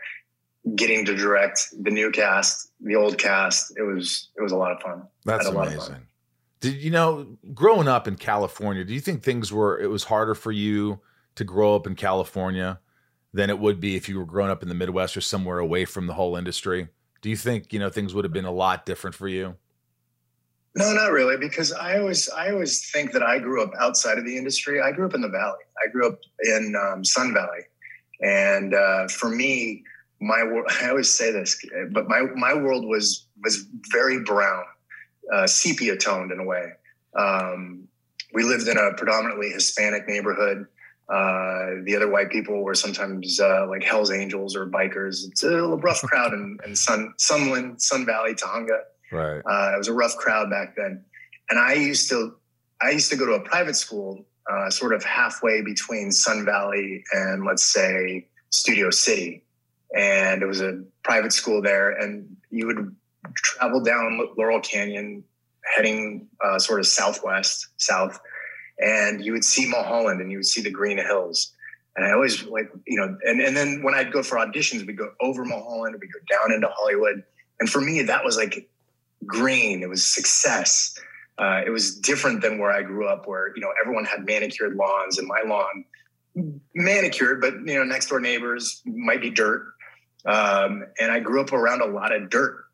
getting 0.75 1.05
to 1.07 1.15
direct 1.15 1.69
the 1.83 1.91
new 1.91 2.11
cast, 2.11 2.71
the 2.81 2.97
old 2.97 3.19
cast, 3.19 3.73
it 3.77 3.83
was 3.83 4.29
it 4.37 4.43
was 4.43 4.53
a 4.53 4.57
lot 4.57 4.73
of 4.73 4.81
fun. 4.81 5.03
That's 5.25 5.47
Had 5.47 5.55
a 5.55 5.57
lot 5.57 5.69
of 5.69 5.75
fun. 5.75 5.87
amazing. 5.87 6.07
Did 6.61 6.75
you 6.77 6.91
know 6.91 7.39
growing 7.55 7.89
up 7.89 8.09
in 8.09 8.17
California? 8.17 8.85
Do 8.85 8.95
you 8.95 9.01
think 9.01 9.23
things 9.23 9.53
were 9.53 9.79
it 9.79 9.89
was 9.89 10.05
harder 10.05 10.35
for 10.35 10.53
you 10.53 11.01
to 11.37 11.45
grow 11.45 11.77
up 11.77 11.87
in 11.87 11.95
California 11.95 12.81
than 13.33 13.51
it 13.51 13.59
would 13.59 13.79
be 13.79 13.95
if 13.95 14.09
you 14.09 14.19
were 14.19 14.25
growing 14.25 14.51
up 14.51 14.63
in 14.63 14.69
the 14.69 14.75
Midwest 14.75 15.17
or 15.17 15.21
somewhere 15.21 15.59
away 15.59 15.85
from 15.85 16.07
the 16.07 16.15
whole 16.15 16.37
industry? 16.37 16.89
Do 17.21 17.31
you 17.31 17.37
think 17.37 17.73
you 17.73 17.79
know 17.79 17.91
things 17.91 18.15
would 18.15 18.25
have 18.25 18.33
been 18.33 18.45
a 18.45 18.53
lot 18.53 18.87
different 18.87 19.15
for 19.15 19.29
you? 19.29 19.57
No, 20.75 20.93
not 20.93 21.13
really, 21.13 21.37
because 21.37 21.73
I 21.73 21.99
always 21.99 22.29
I 22.29 22.51
always 22.51 22.91
think 22.91 23.13
that 23.13 23.23
I 23.23 23.39
grew 23.39 23.63
up 23.63 23.73
outside 23.79 24.19
of 24.19 24.25
the 24.25 24.37
industry. 24.37 24.81
I 24.81 24.93
grew 24.93 25.07
up 25.07 25.15
in 25.15 25.21
the 25.21 25.29
valley. 25.29 25.59
I 25.83 25.91
grew 25.91 26.09
up 26.09 26.19
in 26.45 26.77
um, 26.77 27.05
Sun 27.05 27.35
Valley, 27.35 27.63
and 28.23 28.75
uh, 28.75 29.09
for 29.09 29.29
me, 29.29 29.83
my 30.21 30.37
I 30.83 30.91
always 30.91 31.13
say 31.13 31.33
this, 31.33 31.65
but 31.91 32.09
my 32.09 32.23
my 32.37 32.55
world 32.55 32.85
was 32.85 33.27
was 33.43 33.67
very 33.91 34.21
brown, 34.23 34.65
uh, 35.33 35.47
sepia 35.47 35.97
toned 35.97 36.33
in 36.33 36.39
a 36.39 36.45
way. 36.45 36.73
Um, 37.17 37.89
we 38.35 38.45
lived 38.45 38.69
in 38.69 38.77
a 38.77 38.93
predominantly 38.95 39.51
Hispanic 39.51 40.07
neighborhood. 40.07 40.67
Uh, 41.09 41.81
the 41.85 41.95
other 41.97 42.11
white 42.11 42.31
people 42.31 42.63
were 42.63 42.75
sometimes 42.75 43.41
uh, 43.41 43.67
like 43.67 43.83
Hell's 43.83 44.11
Angels 44.11 44.55
or 44.55 44.67
bikers. 44.67 45.27
It's 45.27 45.43
a 45.43 45.63
rough 45.63 46.03
crowd 46.03 46.35
in, 46.35 46.59
in 46.67 46.77
Sun 46.77 47.15
Sunland, 47.17 47.81
Sun 47.81 48.05
Valley, 48.05 48.35
Tujunga. 48.35 48.81
Right. 49.11 49.39
Uh, 49.39 49.73
it 49.75 49.79
was 49.79 49.89
a 49.89 49.93
rough 49.93 50.17
crowd 50.17 50.51
back 50.51 50.77
then, 50.77 51.05
and 51.51 51.59
I 51.59 51.75
used 51.75 52.09
to 52.11 52.37
I 52.81 52.91
used 52.91 53.11
to 53.11 53.17
go 53.17 53.27
to 53.27 53.33
a 53.33 53.41
private 53.41 53.77
school, 53.77 54.25
uh, 54.51 54.71
sort 54.71 54.93
of 54.93 55.03
halfway 55.03 55.63
between 55.63 56.13
Sun 56.13 56.45
Valley 56.45 57.03
and 57.13 57.45
let's 57.45 57.65
say 57.65 58.27
Studio 58.51 58.91
City, 58.91 59.43
and 59.97 60.43
it 60.43 60.47
was 60.47 60.61
a 60.61 60.83
private 61.03 61.33
school 61.33 61.63
there, 61.63 61.91
and 61.91 62.37
you 62.51 62.67
would 62.67 62.95
travel 63.35 63.83
down 63.83 64.21
Laurel 64.37 64.61
Canyon, 64.61 65.25
heading 65.77 66.29
uh, 66.45 66.59
sort 66.59 66.81
of 66.81 66.87
southwest 66.87 67.69
south, 67.79 68.19
and 68.79 69.25
you 69.25 69.33
would 69.33 69.45
see 69.45 69.69
Mulholland, 69.69 70.21
and 70.21 70.31
you 70.31 70.39
would 70.39 70.47
see 70.47 70.61
the 70.61 70.71
Green 70.71 70.99
Hills. 70.99 71.53
And 71.97 72.07
I 72.07 72.13
always 72.13 72.45
like, 72.45 72.71
you 72.87 72.97
know, 72.97 73.17
and, 73.25 73.41
and 73.41 73.57
then 73.57 73.83
when 73.83 73.93
I'd 73.93 74.13
go 74.13 74.23
for 74.23 74.39
auditions, 74.39 74.87
we'd 74.87 74.97
go 74.97 75.11
over 75.21 75.45
Mulholland, 75.45 75.97
we'd 76.01 76.13
go 76.13 76.21
down 76.31 76.53
into 76.53 76.69
Hollywood. 76.69 77.25
And 77.59 77.69
for 77.69 77.81
me, 77.81 78.03
that 78.03 78.25
was 78.25 78.37
like 78.37 78.69
green. 79.27 79.83
It 79.83 79.89
was 79.89 80.05
success. 80.05 80.99
Uh, 81.39 81.63
it 81.65 81.71
was 81.71 81.97
different 81.97 82.43
than 82.43 82.59
where 82.59 82.71
I 82.71 82.83
grew 82.83 83.07
up, 83.07 83.27
where 83.27 83.55
you 83.55 83.61
know 83.61 83.73
everyone 83.81 84.05
had 84.05 84.25
manicured 84.25 84.75
lawns, 84.75 85.19
and 85.19 85.29
my 85.29 85.43
lawn 85.47 85.85
manicured, 86.75 87.41
but 87.41 87.55
you 87.55 87.75
know 87.75 87.85
next 87.85 88.09
door 88.09 88.21
neighbors 88.21 88.83
might 88.85 89.21
be 89.21 89.31
dirt. 89.31 89.67
Um, 90.27 90.85
and 91.01 91.13
I 91.13 91.21
grew 91.21 91.41
up 91.41 91.53
around 91.53 91.81
a 91.81 91.87
lot 91.87 92.13
of 92.13 92.29
dirt, 92.29 92.65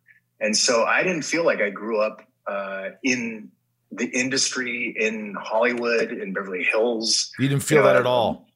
and 0.40 0.56
so 0.56 0.84
I 0.84 1.02
didn't 1.02 1.22
feel 1.22 1.44
like 1.44 1.60
I 1.60 1.70
grew 1.70 2.00
up 2.00 2.22
uh, 2.46 2.90
in 3.02 3.50
the 3.92 4.06
industry 4.06 4.94
in 4.98 5.36
Hollywood, 5.38 6.10
in 6.10 6.32
Beverly 6.32 6.64
Hills. 6.64 7.32
You 7.38 7.48
didn't 7.48 7.62
feel 7.62 7.78
You 7.78 7.82
know, 7.82 7.88
that 7.88 7.96
at 7.96 8.06
all. 8.06 8.46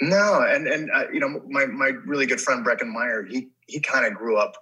No, 0.00 0.42
and 0.42 0.66
and 0.66 0.90
uh, 0.90 1.10
you 1.12 1.20
know 1.20 1.42
my 1.48 1.66
my 1.66 1.88
really 2.06 2.26
good 2.26 2.40
friend 2.40 2.64
Breckin 2.64 2.90
Meyer, 2.90 3.22
he 3.22 3.50
he 3.66 3.80
kind 3.80 4.06
of 4.06 4.14
grew 4.14 4.38
up 4.38 4.54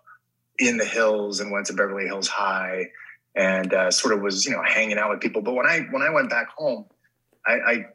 in 0.58 0.76
the 0.76 0.84
hills 0.84 1.40
and 1.40 1.50
went 1.50 1.66
to 1.66 1.72
Beverly 1.72 2.06
Hills 2.06 2.28
High, 2.28 2.86
and 3.34 3.72
uh, 3.72 3.90
sort 3.90 4.14
of 4.14 4.20
was 4.20 4.44
you 4.44 4.52
know 4.52 4.62
hanging 4.62 4.98
out 4.98 5.10
with 5.10 5.20
people. 5.20 5.42
But 5.42 5.54
when 5.54 5.66
I 5.66 5.86
when 5.90 6.02
I 6.02 6.10
went 6.10 6.30
back 6.30 6.48
home, 6.48 6.86
I 7.46 7.52
I, 7.52 7.86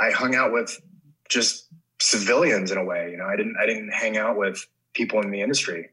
I 0.00 0.10
hung 0.10 0.34
out 0.34 0.52
with 0.52 0.80
just 1.28 1.68
civilians 2.00 2.70
in 2.70 2.78
a 2.78 2.84
way. 2.84 3.10
You 3.10 3.18
know, 3.18 3.26
I 3.26 3.36
didn't 3.36 3.56
I 3.60 3.66
didn't 3.66 3.90
hang 3.90 4.16
out 4.16 4.36
with 4.36 4.66
people 4.94 5.20
in 5.20 5.30
the 5.30 5.40
industry. 5.40 5.90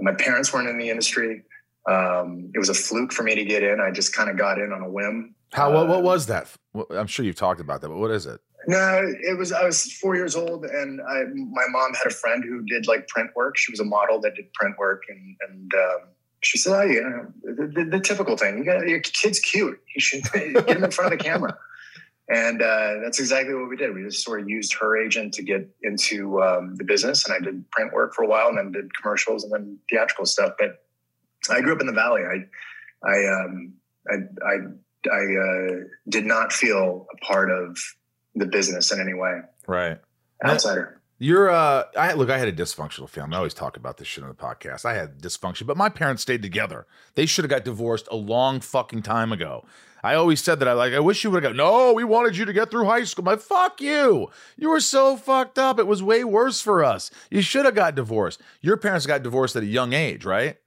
My 0.00 0.12
parents 0.12 0.52
weren't 0.52 0.68
in 0.68 0.78
the 0.78 0.90
industry. 0.90 1.42
Um, 1.88 2.50
it 2.54 2.58
was 2.58 2.68
a 2.68 2.74
fluke 2.74 3.12
for 3.12 3.22
me 3.22 3.34
to 3.34 3.44
get 3.44 3.62
in. 3.62 3.80
I 3.80 3.90
just 3.90 4.14
kind 4.14 4.28
of 4.28 4.36
got 4.36 4.58
in 4.58 4.72
on 4.72 4.82
a 4.82 4.90
whim. 4.90 5.34
How 5.52 5.72
what, 5.72 5.88
what 5.88 6.02
was 6.02 6.26
that? 6.26 6.48
I'm 6.90 7.06
sure 7.06 7.24
you've 7.24 7.36
talked 7.36 7.60
about 7.60 7.80
that, 7.80 7.88
but 7.88 7.96
what 7.96 8.10
is 8.10 8.26
it? 8.26 8.40
No, 8.66 9.00
it 9.22 9.38
was 9.38 9.52
I 9.52 9.64
was 9.64 9.92
four 9.92 10.16
years 10.16 10.34
old, 10.34 10.64
and 10.64 11.00
I, 11.00 11.24
my 11.24 11.64
mom 11.70 11.94
had 11.94 12.08
a 12.08 12.14
friend 12.14 12.42
who 12.42 12.64
did 12.64 12.88
like 12.88 13.06
print 13.06 13.30
work. 13.36 13.56
She 13.56 13.70
was 13.70 13.78
a 13.78 13.84
model 13.84 14.20
that 14.20 14.34
did 14.34 14.52
print 14.54 14.76
work, 14.76 15.04
and 15.08 15.36
and 15.48 15.72
um, 15.74 16.08
she 16.40 16.58
said, 16.58 16.72
"Oh, 16.72 16.84
you 16.84 17.02
know, 17.02 17.26
the, 17.42 17.66
the, 17.66 17.84
the 17.84 18.00
typical 18.00 18.36
thing. 18.36 18.58
You 18.58 18.64
got 18.64 18.86
your 18.88 19.00
kid's 19.00 19.38
cute. 19.38 19.80
You 19.94 20.00
should 20.00 20.24
get 20.32 20.68
him 20.68 20.84
in 20.84 20.90
front 20.90 21.12
of 21.12 21.18
the 21.18 21.24
camera." 21.24 21.56
And 22.28 22.60
uh, 22.60 22.94
that's 23.04 23.20
exactly 23.20 23.54
what 23.54 23.68
we 23.68 23.76
did. 23.76 23.94
We 23.94 24.02
just 24.02 24.24
sort 24.24 24.40
of 24.40 24.48
used 24.48 24.74
her 24.80 25.00
agent 25.00 25.34
to 25.34 25.44
get 25.44 25.68
into 25.84 26.42
um, 26.42 26.74
the 26.74 26.82
business, 26.82 27.24
and 27.24 27.36
I 27.36 27.38
did 27.38 27.70
print 27.70 27.92
work 27.92 28.14
for 28.14 28.24
a 28.24 28.26
while, 28.26 28.48
and 28.48 28.58
then 28.58 28.72
did 28.72 28.94
commercials, 28.96 29.44
and 29.44 29.52
then 29.52 29.78
theatrical 29.88 30.26
stuff. 30.26 30.54
But 30.58 30.82
I 31.48 31.60
grew 31.60 31.72
up 31.72 31.80
in 31.80 31.86
the 31.86 31.92
valley. 31.92 32.22
I 32.22 33.08
I 33.08 33.28
um, 33.28 33.74
I 34.10 34.14
I, 34.44 34.56
I 35.12 35.36
uh, 35.36 35.74
did 36.08 36.26
not 36.26 36.52
feel 36.52 37.06
a 37.14 37.24
part 37.24 37.52
of 37.52 37.78
the 38.36 38.46
business 38.46 38.92
in 38.92 39.00
any 39.00 39.14
way. 39.14 39.40
Right. 39.66 39.98
Outsider. 40.44 41.00
You're 41.18 41.50
uh 41.50 41.84
I 41.96 42.12
look, 42.12 42.28
I 42.28 42.38
had 42.38 42.48
a 42.48 42.52
dysfunctional 42.52 43.08
family. 43.08 43.34
I 43.34 43.38
always 43.38 43.54
talk 43.54 43.76
about 43.76 43.96
this 43.96 44.06
shit 44.06 44.22
on 44.22 44.28
the 44.28 44.36
podcast. 44.36 44.84
I 44.84 44.94
had 44.94 45.18
dysfunction, 45.18 45.66
but 45.66 45.76
my 45.76 45.88
parents 45.88 46.22
stayed 46.22 46.42
together. 46.42 46.86
They 47.14 47.24
should 47.24 47.44
have 47.44 47.50
got 47.50 47.64
divorced 47.64 48.06
a 48.10 48.16
long 48.16 48.60
fucking 48.60 49.02
time 49.02 49.32
ago. 49.32 49.64
I 50.04 50.14
always 50.14 50.42
said 50.42 50.60
that 50.60 50.68
I 50.68 50.74
like 50.74 50.92
I 50.92 51.00
wish 51.00 51.24
you 51.24 51.30
would 51.30 51.42
have 51.42 51.54
got 51.54 51.56
no, 51.56 51.94
we 51.94 52.04
wanted 52.04 52.36
you 52.36 52.44
to 52.44 52.52
get 52.52 52.70
through 52.70 52.84
high 52.84 53.04
school. 53.04 53.24
My 53.24 53.36
fuck 53.36 53.80
you. 53.80 54.28
You 54.58 54.68
were 54.68 54.80
so 54.80 55.16
fucked 55.16 55.58
up. 55.58 55.78
It 55.78 55.86
was 55.86 56.02
way 56.02 56.22
worse 56.22 56.60
for 56.60 56.84
us. 56.84 57.10
You 57.30 57.40
should 57.40 57.64
have 57.64 57.74
got 57.74 57.94
divorced. 57.94 58.40
Your 58.60 58.76
parents 58.76 59.06
got 59.06 59.22
divorced 59.22 59.56
at 59.56 59.62
a 59.62 59.66
young 59.66 59.94
age, 59.94 60.26
right? 60.26 60.58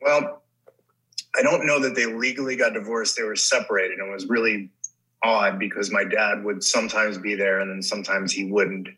Well, 0.00 0.42
I 1.36 1.42
don't 1.42 1.66
know 1.66 1.80
that 1.80 1.94
they 1.94 2.06
legally 2.06 2.56
got 2.56 2.74
divorced. 2.74 3.16
They 3.16 3.22
were 3.24 3.36
separated. 3.36 3.98
And 3.98 4.08
it 4.08 4.12
was 4.12 4.26
really 4.26 4.70
odd 5.22 5.58
because 5.58 5.90
my 5.90 6.04
dad 6.04 6.44
would 6.44 6.62
sometimes 6.62 7.18
be 7.18 7.34
there 7.34 7.60
and 7.60 7.70
then 7.70 7.82
sometimes 7.82 8.32
he 8.32 8.44
wouldn't. 8.44 8.88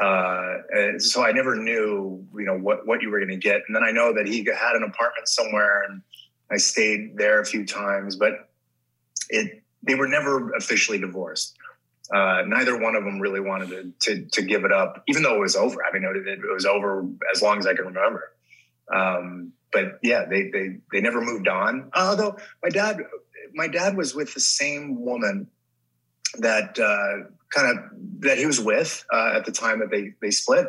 Uh, 0.00 0.58
so 0.98 1.24
I 1.24 1.32
never 1.32 1.56
knew, 1.56 2.26
you 2.36 2.44
know, 2.44 2.58
what, 2.58 2.86
what 2.86 3.00
you 3.00 3.10
were 3.10 3.18
going 3.18 3.30
to 3.30 3.36
get. 3.36 3.62
And 3.66 3.74
then 3.74 3.82
I 3.82 3.92
know 3.92 4.12
that 4.12 4.26
he 4.26 4.44
had 4.44 4.74
an 4.74 4.82
apartment 4.82 5.28
somewhere 5.28 5.84
and 5.84 6.02
I 6.50 6.56
stayed 6.56 7.16
there 7.16 7.40
a 7.40 7.44
few 7.44 7.64
times, 7.64 8.16
but 8.16 8.50
it, 9.30 9.62
they 9.82 9.94
were 9.94 10.08
never 10.08 10.52
officially 10.52 10.98
divorced. 10.98 11.56
Uh, 12.12 12.42
neither 12.46 12.78
one 12.78 12.96
of 12.96 13.04
them 13.04 13.18
really 13.18 13.40
wanted 13.40 13.70
to, 13.70 13.92
to, 14.00 14.24
to 14.26 14.42
give 14.42 14.64
it 14.64 14.72
up, 14.72 15.02
even 15.08 15.22
though 15.22 15.36
it 15.36 15.40
was 15.40 15.56
over. 15.56 15.82
I 15.84 15.92
mean, 15.92 16.04
it, 16.04 16.26
it 16.26 16.52
was 16.52 16.66
over 16.66 17.06
as 17.34 17.40
long 17.40 17.58
as 17.58 17.66
I 17.66 17.74
can 17.74 17.86
remember. 17.86 18.32
Um, 18.92 19.52
but 19.72 19.98
yeah, 20.02 20.26
they, 20.26 20.50
they, 20.50 20.76
they 20.92 21.00
never 21.00 21.20
moved 21.20 21.48
on. 21.48 21.90
Although 21.94 22.36
my 22.62 22.68
dad, 22.68 23.00
my 23.54 23.68
dad 23.68 23.96
was 23.96 24.14
with 24.14 24.34
the 24.34 24.40
same 24.40 25.00
woman 25.00 25.48
that 26.38 26.78
uh, 26.78 27.28
kind 27.50 27.78
of 27.78 27.84
that 28.20 28.38
he 28.38 28.46
was 28.46 28.60
with 28.60 29.04
uh, 29.12 29.32
at 29.34 29.44
the 29.44 29.52
time 29.52 29.80
that 29.80 29.90
they 29.90 30.12
they 30.20 30.30
split 30.30 30.66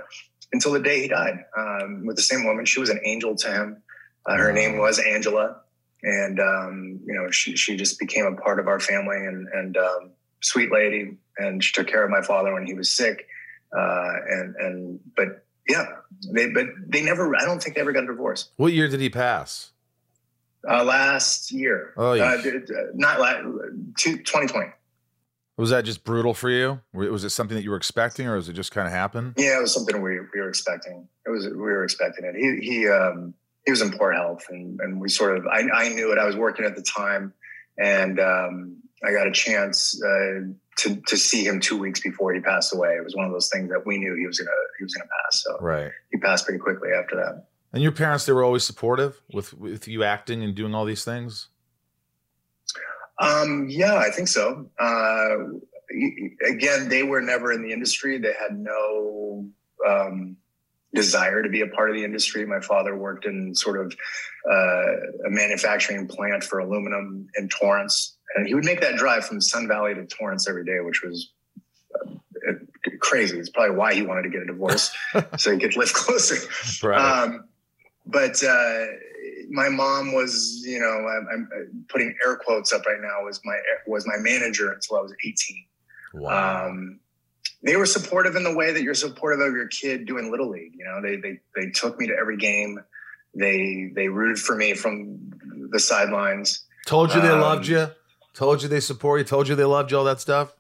until 0.54 0.72
the 0.72 0.80
day 0.80 1.02
he 1.02 1.08
died. 1.08 1.46
Um, 1.58 2.06
with 2.06 2.16
the 2.16 2.22
same 2.22 2.46
woman, 2.46 2.66
she 2.66 2.80
was 2.80 2.90
an 2.90 3.00
angel 3.04 3.36
to 3.36 3.52
him. 3.52 3.84
Uh, 4.26 4.38
her 4.38 4.52
name 4.52 4.78
was 4.78 5.00
Angela, 5.00 5.58
and 6.04 6.40
um, 6.40 7.00
you 7.06 7.14
know 7.14 7.30
she 7.32 7.56
she 7.56 7.76
just 7.76 8.00
became 8.00 8.26
a 8.26 8.36
part 8.36 8.60
of 8.60 8.68
our 8.68 8.80
family 8.80 9.18
and 9.18 9.48
and 9.54 9.78
um, 9.78 10.12
sweet 10.42 10.72
lady. 10.72 11.18
And 11.38 11.62
she 11.62 11.74
took 11.74 11.88
care 11.88 12.04
of 12.04 12.10
my 12.10 12.22
father 12.22 12.54
when 12.54 12.66
he 12.66 12.74
was 12.74 12.92
sick. 12.92 13.28
Uh, 13.78 14.14
and 14.30 14.56
and 14.56 15.00
but 15.18 15.46
yeah, 15.68 15.88
they 16.32 16.50
but 16.50 16.68
they 16.88 17.04
never. 17.04 17.36
I 17.36 17.46
don't 17.46 17.62
think 17.62 17.76
they 17.76 17.82
ever 17.82 17.92
got 17.92 18.04
a 18.04 18.08
divorce. 18.08 18.50
What 18.56 18.74
year 18.74 18.88
did 18.88 19.02
he 19.02 19.10
pass? 19.10 19.72
Uh, 20.70 20.84
last 20.84 21.52
year. 21.52 21.94
Oh, 21.98 22.14
yeah. 22.14 22.24
Uh, 22.26 22.42
d- 22.42 22.52
not 22.94 23.20
last, 23.20 23.44
2020. 23.98 24.68
Was 25.58 25.70
that 25.70 25.86
just 25.86 26.04
brutal 26.04 26.34
for 26.34 26.50
you? 26.50 26.82
Was 26.94 27.24
it 27.24 27.30
something 27.30 27.56
that 27.56 27.64
you 27.64 27.70
were 27.70 27.78
expecting, 27.78 28.28
or 28.28 28.36
was 28.36 28.50
it 28.50 28.54
just 28.54 28.72
kind 28.72 28.88
of 28.88 28.94
happen? 28.94 29.34
Yeah, 29.38 29.58
it 29.58 29.62
was 29.62 29.74
something 29.74 30.02
we, 30.02 30.20
we 30.20 30.42
were 30.42 30.50
expecting. 30.50 31.08
It 31.26 31.30
was 31.30 31.46
we 31.48 31.54
were 31.56 31.84
expecting 31.86 32.26
it. 32.26 32.36
He 32.36 32.58
he 32.68 32.90
um, 32.90 33.34
he 33.66 33.72
was 33.72 33.82
in 33.82 33.92
poor 33.98 34.12
health, 34.12 34.44
and 34.50 34.80
and 34.82 35.00
we 35.00 35.08
sort 35.08 35.38
of 35.38 35.46
I, 35.48 35.62
I 35.74 35.90
knew 35.90 36.12
it. 36.12 36.18
I 36.18 36.26
was 36.26 36.36
working 36.36 36.66
at 36.66 36.76
the 36.76 36.82
time, 36.82 37.32
and 37.80 38.20
um, 38.20 38.76
I 39.02 39.14
got 39.14 39.28
a 39.28 39.32
chance 39.32 39.98
uh, 40.04 40.42
to 40.80 40.96
to 41.08 41.16
see 41.16 41.46
him 41.46 41.62
two 41.62 41.78
weeks 41.78 42.02
before 42.02 42.34
he 42.34 42.42
passed 42.42 42.76
away. 42.76 42.90
It 42.98 43.04
was 43.06 43.16
one 43.16 43.26
of 43.26 43.32
those 43.32 43.48
things 43.48 43.70
that 43.70 43.86
we 43.86 43.98
knew 43.98 44.14
he 44.14 44.28
was 44.28 44.38
gonna 44.40 44.52
he 44.78 44.84
was 44.84 44.94
gonna 44.94 45.08
pass. 45.24 45.42
So 45.42 45.58
Right. 45.62 45.92
he 46.12 46.18
passed 46.18 46.44
pretty 46.44 46.60
quickly 46.60 46.90
after 46.92 47.16
that. 47.16 47.46
And 47.76 47.84
your 47.84 47.92
parents, 47.92 48.26
they 48.26 48.32
were 48.32 48.46
always 48.46 48.64
supportive 48.64 49.22
with 49.34 49.54
with 49.54 49.86
you 49.86 50.06
acting 50.06 50.42
and 50.44 50.56
doing 50.56 50.74
all 50.74 50.86
these 50.86 51.04
things. 51.04 51.50
Um, 53.20 53.68
yeah, 53.70 53.96
I 53.96 54.10
think 54.12 54.30
so. 54.30 54.70
Uh, 54.80 55.36
again, 56.48 56.88
they 56.88 57.04
were 57.04 57.22
never 57.22 57.52
in 57.52 57.62
the 57.62 57.74
industry. 57.74 58.18
They 58.18 58.32
had 58.32 58.58
no 58.58 59.46
um, 59.86 60.38
desire 60.94 61.44
to 61.44 61.50
be 61.50 61.62
a 61.62 61.68
part 61.68 61.90
of 61.90 61.98
the 61.98 62.06
industry. 62.06 62.46
My 62.46 62.62
father 62.62 62.96
worked 62.96 63.26
in 63.26 63.54
sort 63.54 63.86
of 63.86 63.94
uh, 64.50 65.28
a 65.28 65.30
manufacturing 65.30 66.08
plant 66.08 66.46
for 66.46 66.60
aluminum 66.60 67.28
in 67.38 67.50
Torrance, 67.50 68.16
and 68.38 68.48
he 68.48 68.54
would 68.54 68.64
make 68.64 68.80
that 68.80 68.96
drive 68.96 69.26
from 69.26 69.42
Sun 69.42 69.68
Valley 69.68 69.94
to 69.96 70.06
Torrance 70.06 70.48
every 70.48 70.64
day, 70.64 70.80
which 70.80 71.04
was 71.04 71.34
uh, 71.94 72.54
crazy. 73.02 73.38
It's 73.38 73.50
probably 73.50 73.76
why 73.76 73.96
he 73.96 74.02
wanted 74.02 74.24
to 74.24 74.30
get 74.30 74.44
a 74.44 74.46
divorce 74.46 74.96
so 75.38 75.52
he 75.52 75.60
could 75.60 75.76
live 75.76 75.92
closer. 75.94 76.38
Right. 76.82 76.98
Um, 76.98 77.50
but 78.06 78.44
uh, 78.44 78.86
my 79.50 79.70
mom 79.70 80.14
was, 80.14 80.62
you 80.66 80.80
know, 80.80 80.86
I'm, 81.08 81.28
I'm 81.32 81.86
putting 81.90 82.16
air 82.26 82.36
quotes 82.36 82.74
up 82.74 82.86
right 82.86 83.00
now. 83.02 83.24
Was 83.24 83.42
my 83.44 83.58
was 83.88 84.06
my 84.06 84.18
manager 84.18 84.72
until 84.72 84.98
I 84.98 85.02
was 85.02 85.14
18. 85.26 85.66
Wow. 86.16 86.68
Um, 86.68 87.00
they 87.64 87.76
were 87.78 87.86
supportive 87.86 88.36
in 88.36 88.44
the 88.44 88.54
way 88.56 88.72
that 88.72 88.84
you're 88.84 88.94
supportive 88.94 89.40
of 89.40 89.54
your 89.54 89.68
kid 89.68 90.06
doing 90.06 90.30
little 90.30 90.50
league. 90.50 90.74
You 90.76 90.86
know, 90.86 91.02
they 91.02 91.16
they 91.18 91.40
they 91.56 91.72
took 91.72 92.00
me 92.00 92.08
to 92.08 92.14
every 92.14 92.38
game. 92.38 92.80
They 93.34 93.92
they 93.94 94.08
rooted 94.08 94.40
for 94.40 94.56
me 94.56 94.74
from 94.76 95.32
the 95.72 95.80
sidelines. 95.80 96.64
Told 96.86 97.14
you 97.14 97.22
they 97.22 97.30
Um, 97.30 97.42
loved 97.42 97.68
you. 97.68 97.88
Told 98.34 98.62
you 98.62 98.70
they 98.70 98.80
support 98.80 99.20
you. 99.20 99.26
Told 99.26 99.48
you 99.48 99.56
they 99.56 99.64
loved 99.64 99.92
you. 99.92 99.98
All 99.98 100.04
that 100.04 100.20
stuff. 100.22 100.54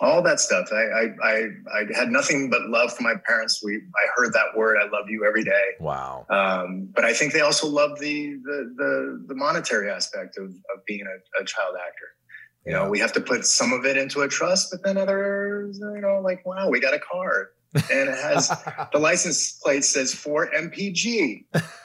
All 0.00 0.22
that 0.22 0.40
stuff. 0.40 0.68
I, 0.72 0.76
I, 0.76 1.06
I, 1.22 1.46
I 1.74 1.84
had 1.94 2.10
nothing 2.10 2.50
but 2.50 2.68
love 2.68 2.92
for 2.92 3.02
my 3.02 3.14
parents. 3.26 3.60
We, 3.64 3.76
I 3.76 4.06
heard 4.16 4.32
that 4.34 4.56
word. 4.56 4.76
I 4.78 4.84
love 4.84 5.08
you 5.08 5.24
every 5.26 5.44
day. 5.44 5.70
Wow. 5.80 6.26
Um, 6.28 6.88
but 6.94 7.04
I 7.04 7.12
think 7.12 7.32
they 7.32 7.40
also 7.40 7.66
love 7.66 7.98
the, 7.98 8.36
the, 8.44 8.74
the, 8.76 9.24
the 9.28 9.34
monetary 9.34 9.90
aspect 9.90 10.38
of, 10.38 10.44
of 10.46 10.84
being 10.86 11.04
a, 11.06 11.42
a 11.42 11.44
child 11.44 11.74
actor. 11.76 12.08
You 12.66 12.72
know, 12.72 12.88
we 12.88 12.98
have 12.98 13.12
to 13.12 13.20
put 13.20 13.46
some 13.46 13.72
of 13.72 13.86
it 13.86 13.96
into 13.96 14.22
a 14.22 14.28
trust, 14.28 14.72
but 14.72 14.82
then 14.82 14.98
others, 14.98 15.78
you 15.78 16.00
know, 16.00 16.20
like, 16.20 16.44
wow, 16.44 16.68
we 16.68 16.80
got 16.80 16.94
a 16.94 16.98
car 16.98 17.50
and 17.74 18.08
it 18.08 18.18
has 18.18 18.48
the 18.92 18.98
license 18.98 19.52
plate 19.62 19.84
says 19.84 20.12
for 20.12 20.50
MPG. 20.50 21.44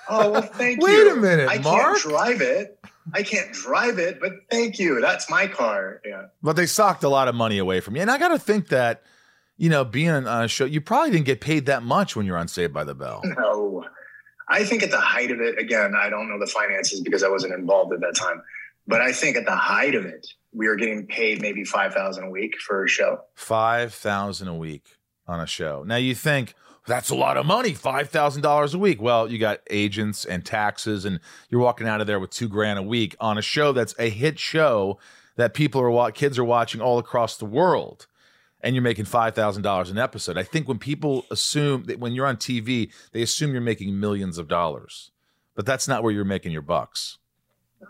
Oh, 0.10 0.32
well, 0.32 0.42
thank 0.42 0.82
Wait 0.82 0.92
you. 0.92 1.06
Wait 1.06 1.12
a 1.12 1.16
minute, 1.16 1.50
I 1.50 1.60
Mark. 1.60 1.98
can't 1.98 2.02
drive 2.02 2.42
it. 2.42 2.80
I 3.14 3.24
can't 3.24 3.52
drive 3.52 4.00
it, 4.00 4.20
but 4.20 4.32
thank 4.50 4.80
you. 4.80 5.02
That's 5.02 5.30
my 5.30 5.48
car. 5.48 6.02
Yeah. 6.06 6.26
But 6.42 6.56
they 6.56 6.66
socked 6.66 7.04
a 7.04 7.10
lot 7.10 7.28
of 7.28 7.36
money 7.36 7.58
away 7.58 7.80
from 7.80 7.96
you. 7.96 8.02
And 8.02 8.12
I 8.12 8.18
got 8.18 8.30
to 8.30 8.40
think 8.40 8.68
that, 8.70 9.04
you 9.58 9.70
know, 9.70 9.84
being 9.84 10.10
on 10.10 10.26
a 10.26 10.48
show, 10.48 10.66
you 10.66 10.82
probably 10.82 11.12
didn't 11.12 11.26
get 11.26 11.42
paid 11.42 11.66
that 11.68 11.84
much 11.84 12.16
when 12.16 12.26
you're 12.26 12.38
on 12.38 12.48
Saved 12.48 12.74
by 12.74 12.84
the 12.84 12.96
Bell. 12.96 13.22
No, 13.24 13.86
I 14.50 14.64
think 14.64 14.84
at 14.84 14.92
the 14.92 15.00
height 15.00 15.32
of 15.32 15.40
it, 15.40 15.58
again, 15.58 15.94
I 15.96 16.10
don't 16.10 16.30
know 16.30 16.40
the 16.40 16.48
finances 16.48 17.02
because 17.02 17.24
I 17.24 17.30
wasn't 17.30 17.54
involved 17.54 17.94
at 17.94 18.02
that 18.02 18.16
time, 18.16 18.42
but 18.88 19.02
I 19.02 19.12
think 19.14 19.38
at 19.38 19.46
the 19.46 19.56
height 19.56 19.96
of 19.96 20.06
it, 20.06 20.28
we 20.54 20.68
were 20.68 20.76
getting 20.76 21.08
paid 21.08 21.42
maybe 21.42 21.64
five 21.64 21.94
thousand 21.94 22.26
a 22.26 22.30
week 22.30 22.60
for 22.60 22.84
a 22.84 22.88
show. 22.88 23.22
Five 23.36 23.94
thousand 23.94 24.50
a 24.50 24.56
week 24.56 24.98
on 25.28 25.40
a 25.40 25.48
show. 25.48 25.84
Now 25.84 25.96
you 25.96 26.14
think 26.14 26.54
that's 26.92 27.10
a 27.10 27.16
lot 27.16 27.38
of 27.38 27.46
money, 27.46 27.74
five 27.74 28.10
thousand 28.10 28.42
dollars 28.42 28.74
a 28.74 28.80
week. 28.80 29.02
Well, 29.02 29.32
you 29.32 29.38
got 29.38 29.62
agents 29.70 30.26
and 30.26 30.46
taxes, 30.46 31.06
and 31.06 31.22
you're 31.50 31.62
walking 31.62 31.88
out 31.88 32.02
of 32.02 32.08
there 32.08 32.20
with 32.20 32.32
two 32.32 32.50
grand 32.50 32.78
a 32.78 32.84
week 32.84 33.16
on 33.20 33.38
a 33.38 33.42
show 33.42 33.72
that's 33.72 33.96
a 33.98 34.10
hit 34.10 34.38
show 34.38 35.00
that 35.38 35.54
people 35.54 35.82
are 35.82 36.12
kids 36.12 36.38
are 36.38 36.44
watching 36.44 36.82
all 36.82 37.00
across 37.00 37.38
the 37.38 37.46
world, 37.46 38.08
and 38.60 38.76
you're 38.76 38.84
making 38.84 39.06
five 39.06 39.34
thousand 39.34 39.64
dollars 39.64 39.90
an 39.90 39.98
episode. 39.98 40.38
I 40.38 40.44
think 40.44 40.68
when 40.68 40.80
people 40.80 41.26
assume 41.32 41.86
that 41.86 42.00
when 42.00 42.12
you're 42.12 42.28
on 42.28 42.36
TV, 42.36 42.92
they 43.14 43.22
assume 43.22 43.54
you're 43.54 43.62
making 43.62 43.98
millions 43.98 44.38
of 44.38 44.50
dollars, 44.50 45.12
but 45.56 45.66
that's 45.66 45.88
not 45.88 46.04
where 46.04 46.12
you're 46.12 46.26
making 46.26 46.52
your 46.52 46.62
bucks. 46.62 47.20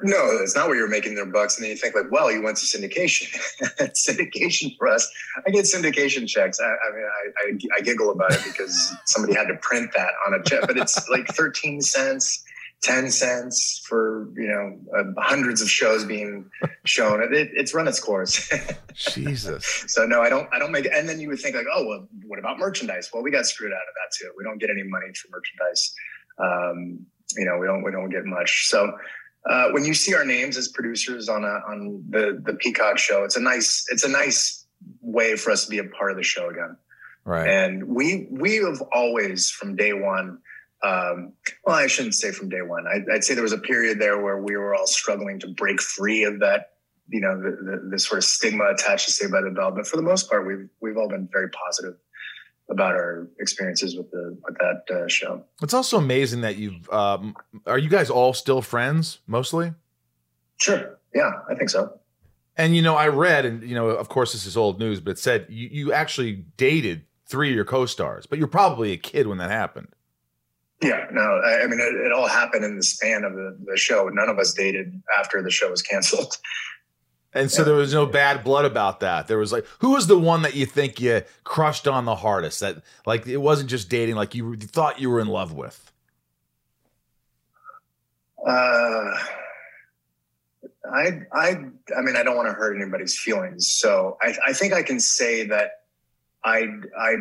No, 0.04 0.38
that's 0.40 0.56
not 0.56 0.68
where 0.68 0.78
you're 0.78 0.88
making 0.88 1.16
their 1.16 1.26
bucks. 1.26 1.58
And 1.58 1.64
then 1.64 1.72
you 1.72 1.78
think 1.78 1.96
like, 1.96 2.10
well, 2.12 2.32
you 2.32 2.42
went 2.42 2.58
to 2.58 2.66
syndication. 2.66 3.36
syndication 3.94 4.76
for 4.78 4.88
us, 4.88 5.10
I 5.46 5.52
get 5.52 5.66
syndication 5.66 6.28
checks. 6.28 6.60
I, 6.60 6.66
I 6.66 6.96
mean, 6.96 7.06
I, 7.06 7.76
I, 7.76 7.78
I 7.78 7.82
giggle 7.82 8.12
about 8.12 8.32
it 8.32 8.44
because 8.44 8.94
somebody 9.06 9.34
had 9.34 9.48
to 9.48 9.56
print 9.56 9.92
that 9.96 10.12
on 10.26 10.34
a 10.34 10.44
check, 10.44 10.62
but 10.62 10.78
it's 10.78 11.08
like 11.10 11.28
13 11.28 11.82
cents, 11.82 12.44
10 12.82 13.12
cents 13.12 13.84
for, 13.86 14.30
you 14.36 14.48
know, 14.48 14.80
uh, 14.98 15.22
hundreds 15.22 15.62
of 15.62 15.70
shows 15.70 16.06
being 16.06 16.50
shown. 16.86 17.22
It, 17.22 17.50
it's 17.54 17.74
run 17.74 17.88
its 17.88 18.00
course. 18.00 18.50
Jesus. 18.96 19.86
So 19.88 20.06
no, 20.06 20.22
I 20.22 20.30
don't. 20.30 20.48
I 20.54 20.60
don't 20.60 20.72
make. 20.72 20.88
And 20.92 21.08
then 21.08 21.20
you 21.20 21.30
would 21.30 21.40
think 21.40 21.56
like, 21.56 21.66
oh 21.74 21.86
well, 21.86 22.08
what 22.26 22.40
about 22.40 22.60
merchandise? 22.60 23.10
Well, 23.14 23.24
we 23.24 23.32
got 23.32 23.46
screwed 23.46 23.72
out 23.72 23.78
of 23.78 23.96
that 23.96 24.16
too. 24.18 24.32
We 24.38 24.44
don't 24.44 24.58
get 24.58 24.70
any 24.70 24.84
money 24.84 25.08
for 25.14 25.30
merchandise. 25.30 25.94
Um, 26.38 27.06
you 27.38 27.46
know, 27.46 27.58
we 27.58 27.68
don't. 27.68 27.84
We 27.84 27.92
don't 27.92 28.10
get 28.10 28.26
much. 28.26 28.68
So 28.68 28.92
uh, 29.50 29.70
when 29.72 29.86
you 29.86 29.94
see 29.94 30.14
our 30.14 30.26
names 30.26 30.58
as 30.58 30.68
producers 30.68 31.28
on 31.28 31.44
a 31.44 31.62
on 31.68 32.04
the 32.10 32.42
the 32.44 32.54
Peacock 32.54 32.98
show, 32.98 33.24
it's 33.24 33.36
a 33.36 33.42
nice. 33.42 33.86
It's 33.90 34.04
a 34.04 34.10
nice 34.10 34.66
way 35.02 35.36
for 35.36 35.52
us 35.52 35.66
to 35.66 35.70
be 35.70 35.80
a 35.80 35.84
part 35.84 36.12
of 36.12 36.18
the 36.18 36.24
show 36.24 36.50
again. 36.50 36.78
Right. 37.26 37.48
And 37.48 37.88
we 37.88 38.28
we 38.30 38.58
have 38.58 38.82
always 38.94 39.50
from 39.50 39.76
day 39.76 39.94
one. 39.94 40.40
Um, 40.84 41.34
well, 41.64 41.76
I 41.76 41.88
shouldn't 41.88 42.16
say 42.16 42.32
from 42.32 42.50
day 42.50 42.62
one. 42.62 42.86
I, 42.88 43.14
I'd 43.14 43.24
say 43.24 43.34
there 43.34 43.44
was 43.44 43.52
a 43.52 43.60
period 43.60 44.00
there 44.00 44.20
where 44.20 44.38
we 44.38 44.58
were 44.58 44.74
all 44.74 44.88
struggling 44.88 45.40
to 45.40 45.48
break 45.48 45.80
free 45.82 46.24
of 46.24 46.40
that 46.40 46.72
you 47.10 47.20
know 47.20 47.40
the, 47.40 47.52
the, 47.52 47.90
the 47.92 48.00
sort 48.00 48.20
of 48.20 48.24
stigma 48.24 48.66
attached 48.66 49.06
to 49.06 49.12
Saved 49.12 49.32
by 49.32 49.42
the 49.42 49.52
Bell. 49.52 49.72
But 49.72 49.88
for 49.88 49.98
the 49.98 50.04
most 50.04 50.30
part, 50.30 50.48
we've 50.48 50.70
we've 50.82 50.98
all 50.98 51.10
been 51.10 51.28
very 51.32 51.50
positive 51.50 51.96
about 52.72 52.94
our 52.94 53.28
experiences 53.40 53.96
with 53.96 54.10
the 54.12 54.38
with 54.44 54.58
that 54.60 54.96
uh, 54.96 55.08
show. 55.08 55.44
It's 55.62 55.74
also 55.74 55.98
amazing 55.98 56.42
that 56.42 56.56
you've. 56.56 56.90
Um, 56.90 57.36
are 57.68 57.78
you 57.78 57.90
guys 57.90 58.10
all 58.10 58.34
still 58.34 58.62
friends 58.62 59.20
mostly? 59.28 59.74
Sure. 60.58 60.98
Yeah, 61.14 61.32
I 61.50 61.56
think 61.56 61.70
so. 61.70 62.00
And 62.58 62.76
you 62.76 62.82
know, 62.82 62.96
I 62.96 63.08
read, 63.08 63.46
and 63.46 63.64
you 63.64 63.76
know, 63.76 63.90
of 63.90 64.10
course, 64.10 64.34
this 64.34 64.46
is 64.46 64.58
old 64.58 64.80
news, 64.80 65.00
but 65.00 65.12
it 65.12 65.20
said 65.20 65.48
you, 65.50 65.70
you 65.72 65.94
actually 65.94 66.46
dated 66.58 67.04
three 67.26 67.50
of 67.50 67.56
your 67.56 67.66
co-stars, 67.66 68.26
but 68.26 68.40
you're 68.40 68.48
probably 68.48 68.92
a 68.92 68.98
kid 68.98 69.28
when 69.28 69.38
that 69.38 69.50
happened. 69.50 69.88
Yeah, 70.82 71.06
no, 71.12 71.22
I, 71.22 71.64
I 71.64 71.68
mean, 71.68 71.80
it, 71.80 71.94
it 72.06 72.12
all 72.12 72.28
happened 72.28 72.66
in 72.66 72.76
the 72.76 72.84
span 72.84 73.24
of 73.24 73.34
the, 73.34 73.58
the 73.66 73.78
show. 73.78 74.10
None 74.12 74.30
of 74.30 74.40
us 74.40 74.54
dated 74.54 75.02
after 75.18 75.42
the 75.42 75.52
show 75.52 75.70
was 75.70 75.82
canceled. 75.82 76.38
And 77.34 77.50
so 77.50 77.64
there 77.64 77.76
was 77.76 77.94
no 77.94 78.06
bad 78.06 78.44
blood 78.44 78.66
about 78.66 79.00
that. 79.00 79.28
There 79.28 79.38
was 79.38 79.54
like, 79.54 79.66
who 79.80 79.92
was 79.92 80.08
the 80.08 80.20
one 80.20 80.42
that 80.42 80.54
you 80.54 80.66
think 80.66 81.00
you 81.00 81.22
crushed 81.46 81.88
on 81.88 82.04
the 82.04 82.16
hardest? 82.16 82.60
That 82.60 82.84
like 83.06 83.26
it 83.26 83.38
wasn't 83.38 83.70
just 83.70 83.90
dating, 83.90 84.16
like 84.16 84.36
you, 84.36 84.58
thought 84.58 85.00
you 85.00 85.10
were 85.10 85.22
in 85.22 85.28
love 85.28 85.54
with. 85.54 85.92
Uh, 88.46 89.18
I, 90.92 91.22
I, 91.32 91.56
I 91.96 92.02
mean, 92.02 92.18
I 92.18 92.24
don't 92.24 92.36
want 92.36 92.50
to 92.50 92.54
hurt 92.54 92.76
anybody's 92.76 93.18
feelings, 93.18 93.72
so 93.72 94.18
I, 94.22 94.36
I 94.48 94.54
think 94.54 94.74
I 94.74 94.84
can 94.84 95.00
say 95.00 95.48
that 95.48 95.84
I, 96.44 96.66
I 97.00 97.14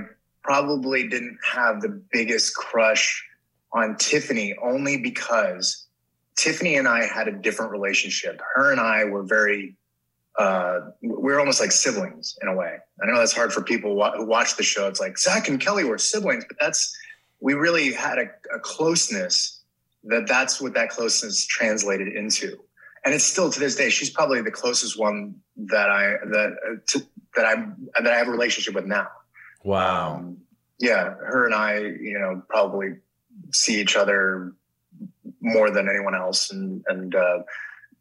probably 0.43 1.09
didn't 1.09 1.39
have 1.53 1.83
the 1.83 2.03
biggest 2.11 2.57
crush 2.57 3.25
on 3.73 3.97
Tiffany 3.97 4.57
only 4.61 4.97
because 4.97 5.87
Tiffany 6.37 6.77
and 6.77 6.89
I 6.89 7.05
had 7.05 7.29
a 7.29 7.33
different 7.33 7.71
relationship. 7.71 8.41
Her 8.55 8.73
and 8.73 8.81
I 8.81 9.05
were 9.05 9.23
very, 9.23 9.77
uh, 10.41 10.91
we 11.03 11.33
are 11.33 11.39
almost 11.39 11.61
like 11.61 11.71
siblings 11.71 12.39
in 12.41 12.49
a 12.49 12.55
way. 12.55 12.79
I 13.03 13.07
know 13.07 13.19
that's 13.19 13.33
hard 13.33 13.53
for 13.53 13.63
people 13.63 13.91
who 13.91 14.25
watch 14.25 14.57
the 14.57 14.63
show. 14.63 14.89
It's 14.89 15.01
like 15.01 15.19
Zack 15.19 15.49
and 15.49 15.61
Kelly 15.61 15.85
were 15.85 15.99
siblings, 15.99 16.45
but 16.49 16.57
that's, 16.59 16.97
we 17.41 17.53
really 17.53 17.93
had 17.93 18.19
a, 18.19 18.31
a 18.55 18.59
closeness 18.61 19.61
that 20.05 20.27
that's 20.27 20.59
what 20.61 20.73
that 20.75 20.89
closeness 20.89 21.45
translated 21.47 22.09
into. 22.09 22.59
And 23.05 23.15
it's 23.15 23.25
still 23.25 23.51
to 23.51 23.61
this 23.61 23.77
day 23.77 23.91
she's 23.91 24.11
probably 24.11 24.41
the 24.41 24.51
closest 24.51 24.99
one 24.99 25.35
that 25.57 25.91
i 25.91 26.17
that 26.25 26.57
uh, 26.67 26.77
to, 26.89 27.07
that 27.35 27.47
i 27.47 27.55
that 28.03 28.13
i 28.13 28.17
have 28.17 28.29
a 28.29 28.31
relationship 28.31 28.75
with 28.75 28.85
now. 28.85 29.09
Wow. 29.65 30.17
Um, 30.17 30.39
yeah 30.79 31.15
her 31.15 31.47
and 31.47 31.55
i 31.55 31.79
you 31.79 32.19
know 32.19 32.43
probably 32.49 32.97
see 33.53 33.81
each 33.81 33.97
other 33.97 34.53
more 35.41 35.71
than 35.71 35.89
anyone 35.89 36.15
else. 36.15 36.51
And 36.51 36.85
and 36.89 37.15
uh, 37.15 37.39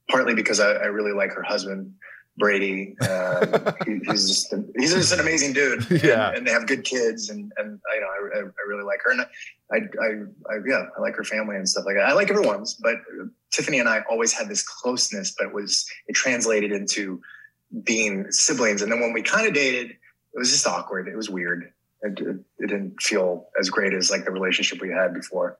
partly 0.09 0.35
because 0.35 0.59
I, 0.59 0.71
I 0.71 0.85
really 0.85 1.13
like 1.13 1.31
her 1.31 1.43
husband 1.43 1.93
Brady. 2.39 2.95
Uh, 3.01 3.73
he, 3.85 3.99
he's 4.05 4.27
just 4.27 4.53
he's 4.77 4.93
just 4.93 5.13
an 5.13 5.19
amazing 5.19 5.53
dude. 5.53 5.85
Yeah, 6.03 6.29
and, 6.29 6.37
and, 6.37 6.47
they 6.47 6.51
have 6.51 6.65
good 6.65 6.83
kids, 6.83 7.29
and 7.29 7.51
and 7.57 7.79
you 7.93 7.99
know 8.01 8.07
I, 8.07 8.39
I 8.39 8.67
really 8.67 8.83
like 8.83 9.01
her, 9.03 9.11
and 9.11 9.21
I, 9.21 9.75
I, 9.77 10.53
I 10.53 10.57
yeah 10.65 10.85
I 10.97 11.01
like 11.01 11.15
her 11.15 11.23
family 11.23 11.57
and 11.57 11.67
stuff 11.67 11.85
like 11.85 11.95
that. 11.97 12.05
I 12.05 12.13
like 12.13 12.31
everyone's, 12.31 12.73
but 12.73 12.95
Tiffany 13.51 13.79
and 13.79 13.87
I 13.87 14.03
always 14.09 14.33
had 14.33 14.49
this 14.49 14.63
closeness, 14.63 15.35
but 15.37 15.47
it 15.47 15.53
was 15.53 15.87
it 16.07 16.13
translated 16.13 16.71
into 16.71 17.21
being 17.83 18.31
siblings, 18.31 18.81
and 18.81 18.91
then 18.91 18.99
when 19.01 19.13
we 19.13 19.21
kind 19.21 19.45
of 19.45 19.53
dated, 19.53 19.91
it 19.91 20.39
was 20.39 20.49
just 20.49 20.65
awkward. 20.65 21.07
It 21.07 21.15
was 21.15 21.29
weird. 21.29 21.71
It, 22.01 22.19
it, 22.19 22.37
it 22.59 22.67
didn't 22.67 23.01
feel 23.01 23.49
as 23.59 23.69
great 23.69 23.93
as 23.93 24.09
like 24.09 24.23
the 24.23 24.31
relationship 24.31 24.81
we 24.81 24.89
had 24.89 25.13
before. 25.13 25.59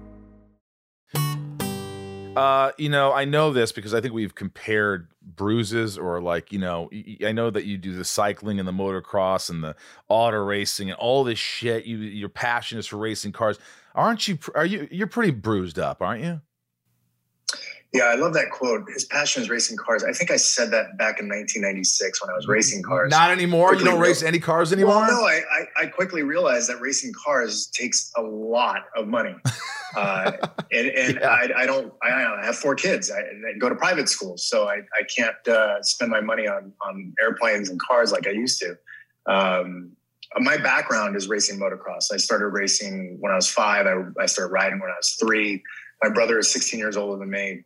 Uh, 1.13 2.71
you 2.77 2.87
know, 2.87 3.11
I 3.11 3.25
know 3.25 3.51
this 3.51 3.71
because 3.71 3.93
I 3.93 3.99
think 3.99 4.13
we've 4.13 4.33
compared 4.33 5.09
bruises 5.21 5.97
or 5.97 6.21
like, 6.21 6.53
you 6.53 6.59
know, 6.59 6.89
I 7.25 7.33
know 7.33 7.49
that 7.49 7.65
you 7.65 7.77
do 7.77 7.93
the 7.93 8.05
cycling 8.05 8.57
and 8.57 8.67
the 8.67 8.71
motocross 8.71 9.49
and 9.49 9.63
the 9.63 9.75
auto 10.07 10.37
racing 10.37 10.89
and 10.89 10.97
all 10.97 11.23
this 11.25 11.39
shit. 11.39 11.85
You 11.85 11.97
your 11.97 12.29
passion 12.29 12.79
is 12.79 12.87
for 12.87 12.97
racing 12.97 13.33
cars. 13.33 13.59
Aren't 13.95 14.27
you 14.27 14.37
are 14.55 14.65
you 14.65 14.87
you're 14.89 15.07
pretty 15.07 15.31
bruised 15.31 15.77
up, 15.77 16.01
aren't 16.01 16.23
you? 16.23 16.41
Yeah, 17.93 18.03
I 18.03 18.15
love 18.15 18.33
that 18.35 18.51
quote. 18.51 18.89
His 18.93 19.03
passion 19.03 19.43
is 19.43 19.49
racing 19.49 19.75
cars. 19.75 20.01
I 20.05 20.13
think 20.13 20.31
I 20.31 20.37
said 20.37 20.71
that 20.71 20.97
back 20.97 21.19
in 21.19 21.27
1996 21.27 22.21
when 22.21 22.29
I 22.29 22.33
was 22.33 22.47
racing 22.47 22.83
cars. 22.83 23.11
Not 23.11 23.31
anymore. 23.31 23.69
Quickly 23.69 23.85
you 23.85 23.91
don't 23.91 23.99
race 23.99 24.23
any 24.23 24.39
cars 24.39 24.71
anymore. 24.71 24.95
Well, 24.95 25.11
no, 25.11 25.27
I, 25.27 25.41
I, 25.51 25.83
I 25.83 25.85
quickly 25.87 26.23
realized 26.23 26.69
that 26.69 26.79
racing 26.79 27.11
cars 27.11 27.67
takes 27.67 28.09
a 28.15 28.21
lot 28.21 28.83
of 28.95 29.09
money, 29.09 29.35
uh, 29.97 30.31
and, 30.71 30.87
and 30.87 31.19
yeah. 31.19 31.27
I, 31.27 31.63
I, 31.63 31.65
don't. 31.65 31.93
I, 32.01 32.11
I, 32.11 32.45
have 32.45 32.55
four 32.55 32.75
kids. 32.75 33.11
I, 33.11 33.23
go 33.59 33.67
to 33.67 33.75
private 33.75 34.07
schools, 34.07 34.47
so 34.47 34.69
I, 34.69 34.75
I 34.97 35.03
can't 35.13 35.45
uh, 35.49 35.83
spend 35.83 36.11
my 36.11 36.21
money 36.21 36.47
on 36.47 36.71
on 36.85 37.13
airplanes 37.21 37.69
and 37.69 37.77
cars 37.77 38.13
like 38.13 38.25
I 38.25 38.31
used 38.31 38.61
to. 38.61 38.77
Um, 39.25 39.91
my 40.37 40.55
background 40.55 41.17
is 41.17 41.27
racing 41.27 41.59
motocross. 41.59 42.13
I 42.13 42.17
started 42.17 42.47
racing 42.47 43.17
when 43.19 43.33
I 43.33 43.35
was 43.35 43.49
five. 43.49 43.85
I, 43.85 43.97
I 44.17 44.27
started 44.27 44.53
riding 44.53 44.79
when 44.79 44.89
I 44.89 44.95
was 44.95 45.17
three. 45.19 45.61
My 46.01 46.09
brother 46.09 46.39
is 46.39 46.49
16 46.51 46.79
years 46.79 46.95
older 46.95 47.19
than 47.19 47.29
me 47.29 47.65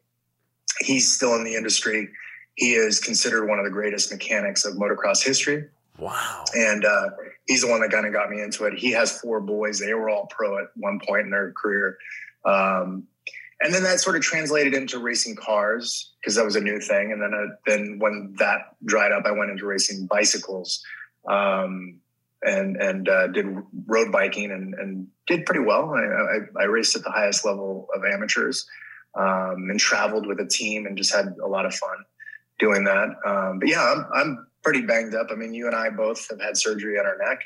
he's 0.80 1.11
still 1.11 1.36
in 1.36 1.43
the 1.43 1.55
industry. 1.55 2.09
He 2.55 2.73
is 2.73 2.99
considered 2.99 3.47
one 3.47 3.59
of 3.59 3.65
the 3.65 3.71
greatest 3.71 4.11
mechanics 4.11 4.65
of 4.65 4.76
motocross 4.76 5.23
history. 5.23 5.65
Wow. 5.97 6.43
And 6.53 6.86
uh, 6.86 7.09
he's 7.47 7.61
the 7.61 7.67
one 7.67 7.82
that 7.82 7.91
kind 7.91 8.05
of 8.05 8.13
got 8.13 8.30
me 8.30 8.41
into 8.41 8.65
it. 8.65 8.78
He 8.78 8.91
has 8.91 9.19
four 9.19 9.39
boys. 9.39 9.80
They 9.80 9.93
were 9.93 10.09
all 10.09 10.28
pro 10.30 10.57
at 10.57 10.65
one 10.76 10.99
point 10.99 11.21
in 11.21 11.32
their 11.32 11.51
career. 11.53 11.97
Um, 12.45 13.07
and 13.61 13.73
then 13.73 13.84
that 13.84 13.99
sort 13.99 14.17
of 14.17 14.21
translated 14.21 14.73
into 14.73 14.99
racing 14.99 15.36
cars 15.38 16.11
because 16.19 16.36
that 16.36 16.43
was 16.43 16.57
a 16.57 16.61
new 16.61 16.80
thing. 16.80 17.11
And 17.11 17.21
then, 17.21 17.34
uh, 17.34 17.55
then 17.65 17.99
when 17.99 18.36
that 18.38 18.76
dried 18.84 19.11
up, 19.11 19.23
I 19.26 19.32
went 19.32 19.51
into 19.51 19.65
racing 19.65 20.07
bicycles 20.07 20.84
um, 21.28 21.99
and 22.43 22.78
and 22.78 23.09
uh, 23.09 23.28
did 23.28 23.45
road 23.88 24.11
biking 24.11 24.51
and, 24.51 24.73
and 24.76 25.07
did 25.26 25.45
pretty 25.45 25.61
well. 25.61 25.93
I, 25.95 26.01
I, 26.01 26.63
I, 26.63 26.65
raced 26.65 26.95
at 26.95 27.03
the 27.03 27.11
highest 27.11 27.45
level 27.45 27.88
of 27.95 28.03
amateurs 28.03 28.67
um, 29.16 29.70
and 29.70 29.80
traveled 29.80 30.28
with 30.28 30.39
a 30.39 30.47
team 30.47 30.86
and 30.86 30.97
just 30.97 31.13
had 31.13 31.36
a 31.43 31.47
lot 31.47 31.66
of 31.66 31.74
fun 31.74 31.97
doing 32.59 32.84
that. 32.84 33.09
Um, 33.26 33.59
but 33.59 33.70
yeah, 33.70 33.82
I'm, 33.82 34.05
I'm 34.13 34.47
pretty 34.63 34.82
banged 34.82 35.16
up. 35.16 35.28
I 35.32 35.36
mean, 35.36 35.53
you 35.53 35.68
and 35.68 35.76
I 35.76 35.89
both 35.89 36.28
have 36.30 36.41
had 36.41 36.57
surgery 36.57 36.97
on 36.99 37.05
our 37.05 37.18
neck. 37.18 37.39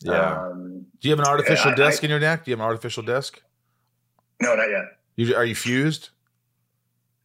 Yeah. 0.00 0.46
Um, 0.46 0.86
Do 1.00 1.08
you 1.08 1.12
have 1.12 1.20
an 1.20 1.26
artificial 1.26 1.74
disc 1.74 2.02
I, 2.02 2.06
in 2.06 2.10
your 2.10 2.20
neck? 2.20 2.44
Do 2.44 2.50
you 2.50 2.56
have 2.56 2.60
an 2.60 2.66
artificial 2.66 3.02
disc? 3.02 3.40
No, 4.40 4.54
not 4.54 4.70
yet. 4.70 4.84
You, 5.16 5.34
are 5.34 5.44
you 5.44 5.54
fused? 5.54 6.10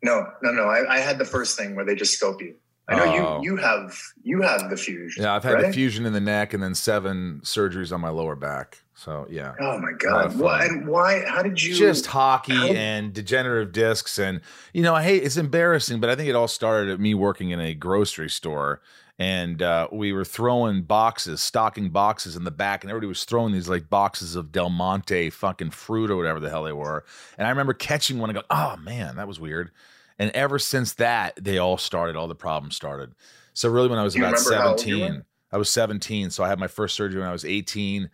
No, 0.01 0.25
no, 0.41 0.51
no. 0.51 0.63
I, 0.63 0.95
I 0.95 0.99
had 0.99 1.17
the 1.17 1.25
first 1.25 1.57
thing 1.57 1.75
where 1.75 1.85
they 1.85 1.95
just 1.95 2.13
scope 2.13 2.41
you. 2.41 2.55
I 2.89 2.95
know 2.97 3.05
oh. 3.05 3.41
you 3.41 3.51
you 3.51 3.57
have 3.57 3.97
you 4.23 4.41
have 4.41 4.69
the 4.69 4.75
fusion. 4.75 5.23
Yeah, 5.23 5.35
I've 5.35 5.43
had 5.43 5.53
right? 5.53 5.67
the 5.67 5.71
fusion 5.71 6.05
in 6.05 6.11
the 6.11 6.19
neck 6.19 6.53
and 6.53 6.61
then 6.61 6.75
seven 6.75 7.39
surgeries 7.43 7.93
on 7.93 8.01
my 8.01 8.09
lower 8.09 8.35
back. 8.35 8.82
So 8.95 9.25
yeah. 9.29 9.55
Oh 9.59 9.79
my 9.79 9.91
god! 9.97 10.37
Why? 10.37 10.65
And 10.65 10.87
why? 10.87 11.25
How 11.25 11.41
did 11.41 11.61
you? 11.61 11.73
Just 11.73 12.05
hockey 12.05 12.53
how? 12.53 12.67
and 12.67 13.11
degenerative 13.11 13.73
discs, 13.73 14.19
and 14.19 14.41
you 14.73 14.83
know, 14.83 14.93
I 14.93 15.03
hate. 15.03 15.23
It's 15.23 15.37
embarrassing, 15.37 15.99
but 15.99 16.09
I 16.09 16.15
think 16.15 16.29
it 16.29 16.35
all 16.35 16.47
started 16.47 16.91
at 16.91 16.99
me 16.99 17.13
working 17.13 17.49
in 17.49 17.59
a 17.59 17.73
grocery 17.73 18.29
store, 18.29 18.81
and 19.17 19.61
uh, 19.63 19.87
we 19.91 20.13
were 20.13 20.23
throwing 20.23 20.83
boxes, 20.83 21.41
stocking 21.41 21.89
boxes 21.89 22.35
in 22.35 22.43
the 22.43 22.51
back, 22.51 22.83
and 22.83 22.91
everybody 22.91 23.07
was 23.07 23.25
throwing 23.25 23.51
these 23.51 23.67
like 23.67 23.89
boxes 23.89 24.35
of 24.35 24.51
Del 24.51 24.69
Monte 24.69 25.31
fucking 25.31 25.71
fruit 25.71 26.11
or 26.11 26.15
whatever 26.15 26.39
the 26.39 26.51
hell 26.51 26.63
they 26.63 26.73
were. 26.73 27.03
And 27.37 27.47
I 27.47 27.49
remember 27.49 27.73
catching 27.73 28.19
one 28.19 28.29
and 28.29 28.37
go, 28.37 28.45
"Oh 28.51 28.77
man, 28.77 29.15
that 29.15 29.27
was 29.27 29.39
weird." 29.39 29.71
And 30.19 30.29
ever 30.31 30.59
since 30.59 30.93
that, 30.93 31.33
they 31.43 31.57
all 31.57 31.77
started, 31.77 32.15
all 32.15 32.27
the 32.27 32.35
problems 32.35 32.75
started. 32.75 33.13
So 33.53 33.69
really, 33.69 33.87
when 33.87 33.97
I 33.97 34.03
was 34.03 34.15
about 34.15 34.37
17, 34.37 35.23
I 35.51 35.57
was 35.57 35.69
17. 35.69 36.29
So 36.29 36.43
I 36.43 36.49
had 36.49 36.59
my 36.59 36.67
first 36.67 36.95
surgery 36.95 37.19
when 37.19 37.29
I 37.29 37.33
was 37.33 37.45
18 37.45 38.09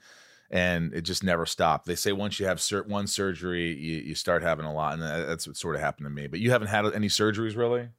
and 0.52 0.94
it 0.94 1.02
just 1.02 1.24
never 1.24 1.46
stopped. 1.46 1.86
They 1.86 1.96
say 1.96 2.12
once 2.12 2.40
you 2.40 2.48
have 2.48 2.62
sur- 2.62 2.84
one 2.84 3.08
surgery, 3.08 3.74
you, 3.74 3.98
you 3.98 4.16
start 4.16 4.42
having 4.42 4.66
a 4.66 4.74
lot. 4.74 4.94
And 4.94 5.02
that's 5.02 5.48
what 5.48 5.58
sort 5.58 5.76
of 5.76 5.82
happened 5.82 6.06
to 6.06 6.10
me. 6.10 6.28
But 6.28 6.40
you 6.40 6.52
haven't 6.52 6.70
had 6.70 6.86
any 6.94 7.08
surgeries 7.08 7.56
really? 7.56 7.90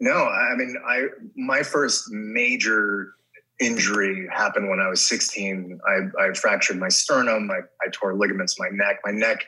No, 0.00 0.12
I 0.12 0.54
mean, 0.56 0.76
I 0.86 1.06
my 1.36 1.62
first 1.62 2.10
major 2.10 3.14
injury 3.58 4.28
happened 4.30 4.68
when 4.68 4.80
I 4.80 4.88
was 4.88 5.04
16. 5.06 5.80
I, 5.86 6.22
I 6.22 6.32
fractured 6.34 6.78
my 6.78 6.88
sternum. 6.88 7.50
I, 7.50 7.60
I 7.82 7.88
tore 7.90 8.14
ligaments 8.14 8.58
my 8.58 8.68
neck. 8.70 9.00
My 9.04 9.12
neck 9.12 9.46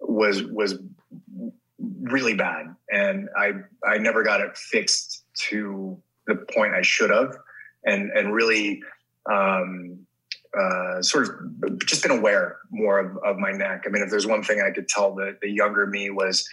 was 0.00 0.42
was 0.44 0.78
really 1.78 2.34
bad, 2.34 2.74
and 2.92 3.28
I 3.36 3.52
I 3.86 3.98
never 3.98 4.22
got 4.22 4.40
it 4.40 4.56
fixed 4.56 5.24
to 5.48 6.00
the 6.26 6.36
point 6.36 6.74
I 6.74 6.82
should 6.82 7.10
have, 7.10 7.36
and 7.84 8.10
and 8.10 8.34
really 8.34 8.82
um, 9.30 10.06
uh, 10.58 11.02
sort 11.02 11.28
of 11.28 11.86
just 11.86 12.02
been 12.02 12.18
aware 12.18 12.58
more 12.70 12.98
of, 12.98 13.16
of 13.18 13.38
my 13.38 13.52
neck. 13.52 13.84
I 13.86 13.90
mean, 13.90 14.02
if 14.02 14.10
there's 14.10 14.26
one 14.26 14.42
thing 14.42 14.60
I 14.60 14.72
could 14.72 14.88
tell 14.88 15.14
the 15.14 15.36
the 15.40 15.50
younger 15.50 15.86
me 15.86 16.10
was 16.10 16.48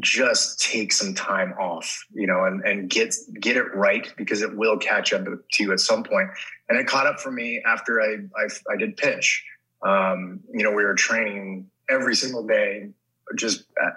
just 0.00 0.60
take 0.60 0.92
some 0.92 1.12
time 1.14 1.52
off, 1.58 2.06
you 2.12 2.26
know, 2.26 2.44
and, 2.44 2.62
and 2.64 2.88
get 2.88 3.14
get 3.40 3.56
it 3.56 3.74
right 3.74 4.12
because 4.16 4.42
it 4.42 4.56
will 4.56 4.78
catch 4.78 5.12
up 5.12 5.24
to 5.24 5.62
you 5.62 5.72
at 5.72 5.80
some 5.80 6.04
point. 6.04 6.28
And 6.68 6.78
it 6.78 6.86
caught 6.86 7.06
up 7.06 7.18
for 7.20 7.32
me 7.32 7.62
after 7.66 8.00
I 8.00 8.16
I, 8.36 8.48
I 8.72 8.76
did 8.76 8.96
pitch. 8.96 9.44
Um, 9.84 10.40
you 10.52 10.62
know, 10.64 10.70
we 10.70 10.84
were 10.84 10.94
training 10.94 11.66
every 11.88 12.14
single 12.14 12.46
day, 12.46 12.90
just 13.36 13.64
at, 13.80 13.92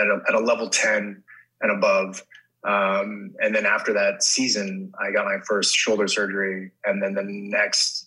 at, 0.00 0.06
a, 0.06 0.20
at 0.28 0.34
a 0.34 0.40
level 0.40 0.68
ten 0.68 1.22
and 1.60 1.70
above. 1.70 2.22
Um, 2.64 3.34
and 3.38 3.54
then 3.54 3.64
after 3.64 3.92
that 3.92 4.24
season, 4.24 4.92
I 5.00 5.12
got 5.12 5.24
my 5.24 5.38
first 5.46 5.74
shoulder 5.74 6.08
surgery, 6.08 6.72
and 6.84 7.02
then 7.02 7.14
the 7.14 7.22
next 7.24 8.05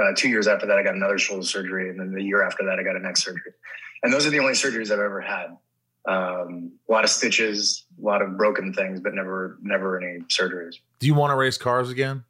uh, 0.00 0.12
two 0.16 0.28
years 0.28 0.46
after 0.46 0.66
that, 0.66 0.78
I 0.78 0.82
got 0.82 0.94
another 0.94 1.18
shoulder 1.18 1.44
surgery, 1.44 1.90
and 1.90 1.98
then 1.98 2.12
the 2.12 2.22
year 2.22 2.42
after 2.42 2.64
that, 2.66 2.78
I 2.78 2.82
got 2.82 2.96
a 2.96 3.00
neck 3.00 3.16
surgery. 3.16 3.52
And 4.02 4.12
those 4.12 4.26
are 4.26 4.30
the 4.30 4.40
only 4.40 4.54
surgeries 4.54 4.90
I've 4.90 4.98
ever 4.98 5.20
had 5.20 5.56
um, 6.06 6.72
a 6.88 6.92
lot 6.92 7.04
of 7.04 7.10
stitches, 7.10 7.84
a 8.00 8.04
lot 8.04 8.22
of 8.22 8.36
broken 8.36 8.72
things, 8.72 9.00
but 9.00 9.14
never, 9.14 9.58
never 9.62 10.00
any 10.00 10.20
surgeries. 10.24 10.74
Do 10.98 11.06
you 11.06 11.14
want 11.14 11.30
to 11.30 11.36
race 11.36 11.56
cars 11.56 11.90
again 11.90 12.24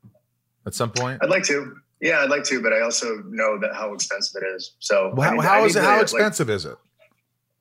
at 0.67 0.75
some 0.75 0.91
point? 0.91 1.23
I'd 1.23 1.31
like 1.31 1.45
to. 1.45 1.77
Yeah, 2.01 2.19
I'd 2.19 2.31
like 2.31 2.45
to, 2.45 2.61
but 2.61 2.73
I 2.73 2.81
also 2.81 3.23
know 3.29 3.59
that 3.61 3.75
how 3.75 3.95
expensive 3.95 4.43
it 4.43 4.47
is. 4.57 4.73
So 4.81 5.13
well, 5.15 5.31
how, 5.31 5.39
I 5.39 5.45
how 5.45 5.65
is 5.65 5.77
it? 5.77 5.81
to, 5.81 5.85
How 5.85 5.93
like, 5.95 6.03
expensive 6.03 6.51
is 6.51 6.65
it? 6.67 6.77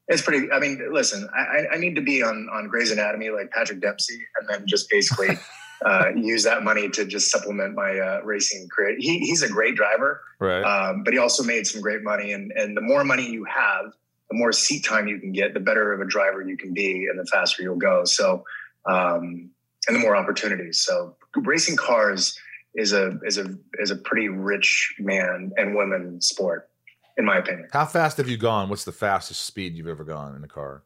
It's 0.07 0.23
pretty. 0.23 0.51
I 0.51 0.59
mean, 0.59 0.91
listen, 0.91 1.29
I, 1.33 1.75
I 1.75 1.77
need 1.77 1.95
to 1.95 2.01
be 2.01 2.23
on 2.23 2.49
on 2.51 2.67
Grey's 2.67 2.91
Anatomy 2.91 3.29
like 3.29 3.51
Patrick 3.51 3.81
Dempsey, 3.81 4.25
and 4.39 4.49
then 4.49 4.65
just 4.67 4.89
basically 4.89 5.37
uh, 5.85 6.09
use 6.15 6.43
that 6.43 6.63
money 6.63 6.89
to 6.89 7.05
just 7.05 7.31
supplement 7.31 7.73
my 7.73 7.97
uh, 7.97 8.21
racing 8.23 8.67
career. 8.69 8.95
He, 8.99 9.19
he's 9.19 9.41
a 9.41 9.49
great 9.49 9.75
driver, 9.75 10.21
right? 10.39 10.61
Um, 10.63 11.03
but 11.03 11.13
he 11.13 11.19
also 11.19 11.43
made 11.43 11.65
some 11.65 11.81
great 11.81 12.03
money, 12.03 12.33
and 12.33 12.51
and 12.51 12.77
the 12.77 12.81
more 12.81 13.03
money 13.03 13.29
you 13.29 13.45
have, 13.45 13.93
the 14.29 14.37
more 14.37 14.51
seat 14.51 14.85
time 14.85 15.07
you 15.07 15.19
can 15.19 15.31
get, 15.31 15.53
the 15.53 15.59
better 15.59 15.93
of 15.93 16.01
a 16.01 16.05
driver 16.05 16.41
you 16.41 16.57
can 16.57 16.73
be, 16.73 17.07
and 17.09 17.19
the 17.19 17.25
faster 17.25 17.63
you'll 17.63 17.77
go. 17.77 18.05
So, 18.05 18.43
um, 18.85 19.49
and 19.87 19.95
the 19.95 19.99
more 19.99 20.15
opportunities. 20.15 20.81
So, 20.81 21.15
racing 21.35 21.77
cars 21.77 22.37
is 22.75 22.93
a 22.93 23.19
is 23.25 23.37
a 23.37 23.55
is 23.79 23.91
a 23.91 23.95
pretty 23.95 24.29
rich 24.29 24.95
man 24.99 25.51
and 25.57 25.75
women 25.75 26.21
sport, 26.21 26.69
in 27.17 27.25
my 27.25 27.37
opinion. 27.37 27.69
How 27.73 27.85
fast 27.85 28.17
have 28.17 28.29
you 28.29 28.37
gone? 28.37 28.69
What's 28.69 28.85
the 28.85 28.91
fastest 28.91 29.45
speed 29.45 29.75
you've 29.75 29.87
ever 29.87 30.03
gone 30.03 30.35
in 30.35 30.43
a 30.43 30.47
car? 30.47 30.83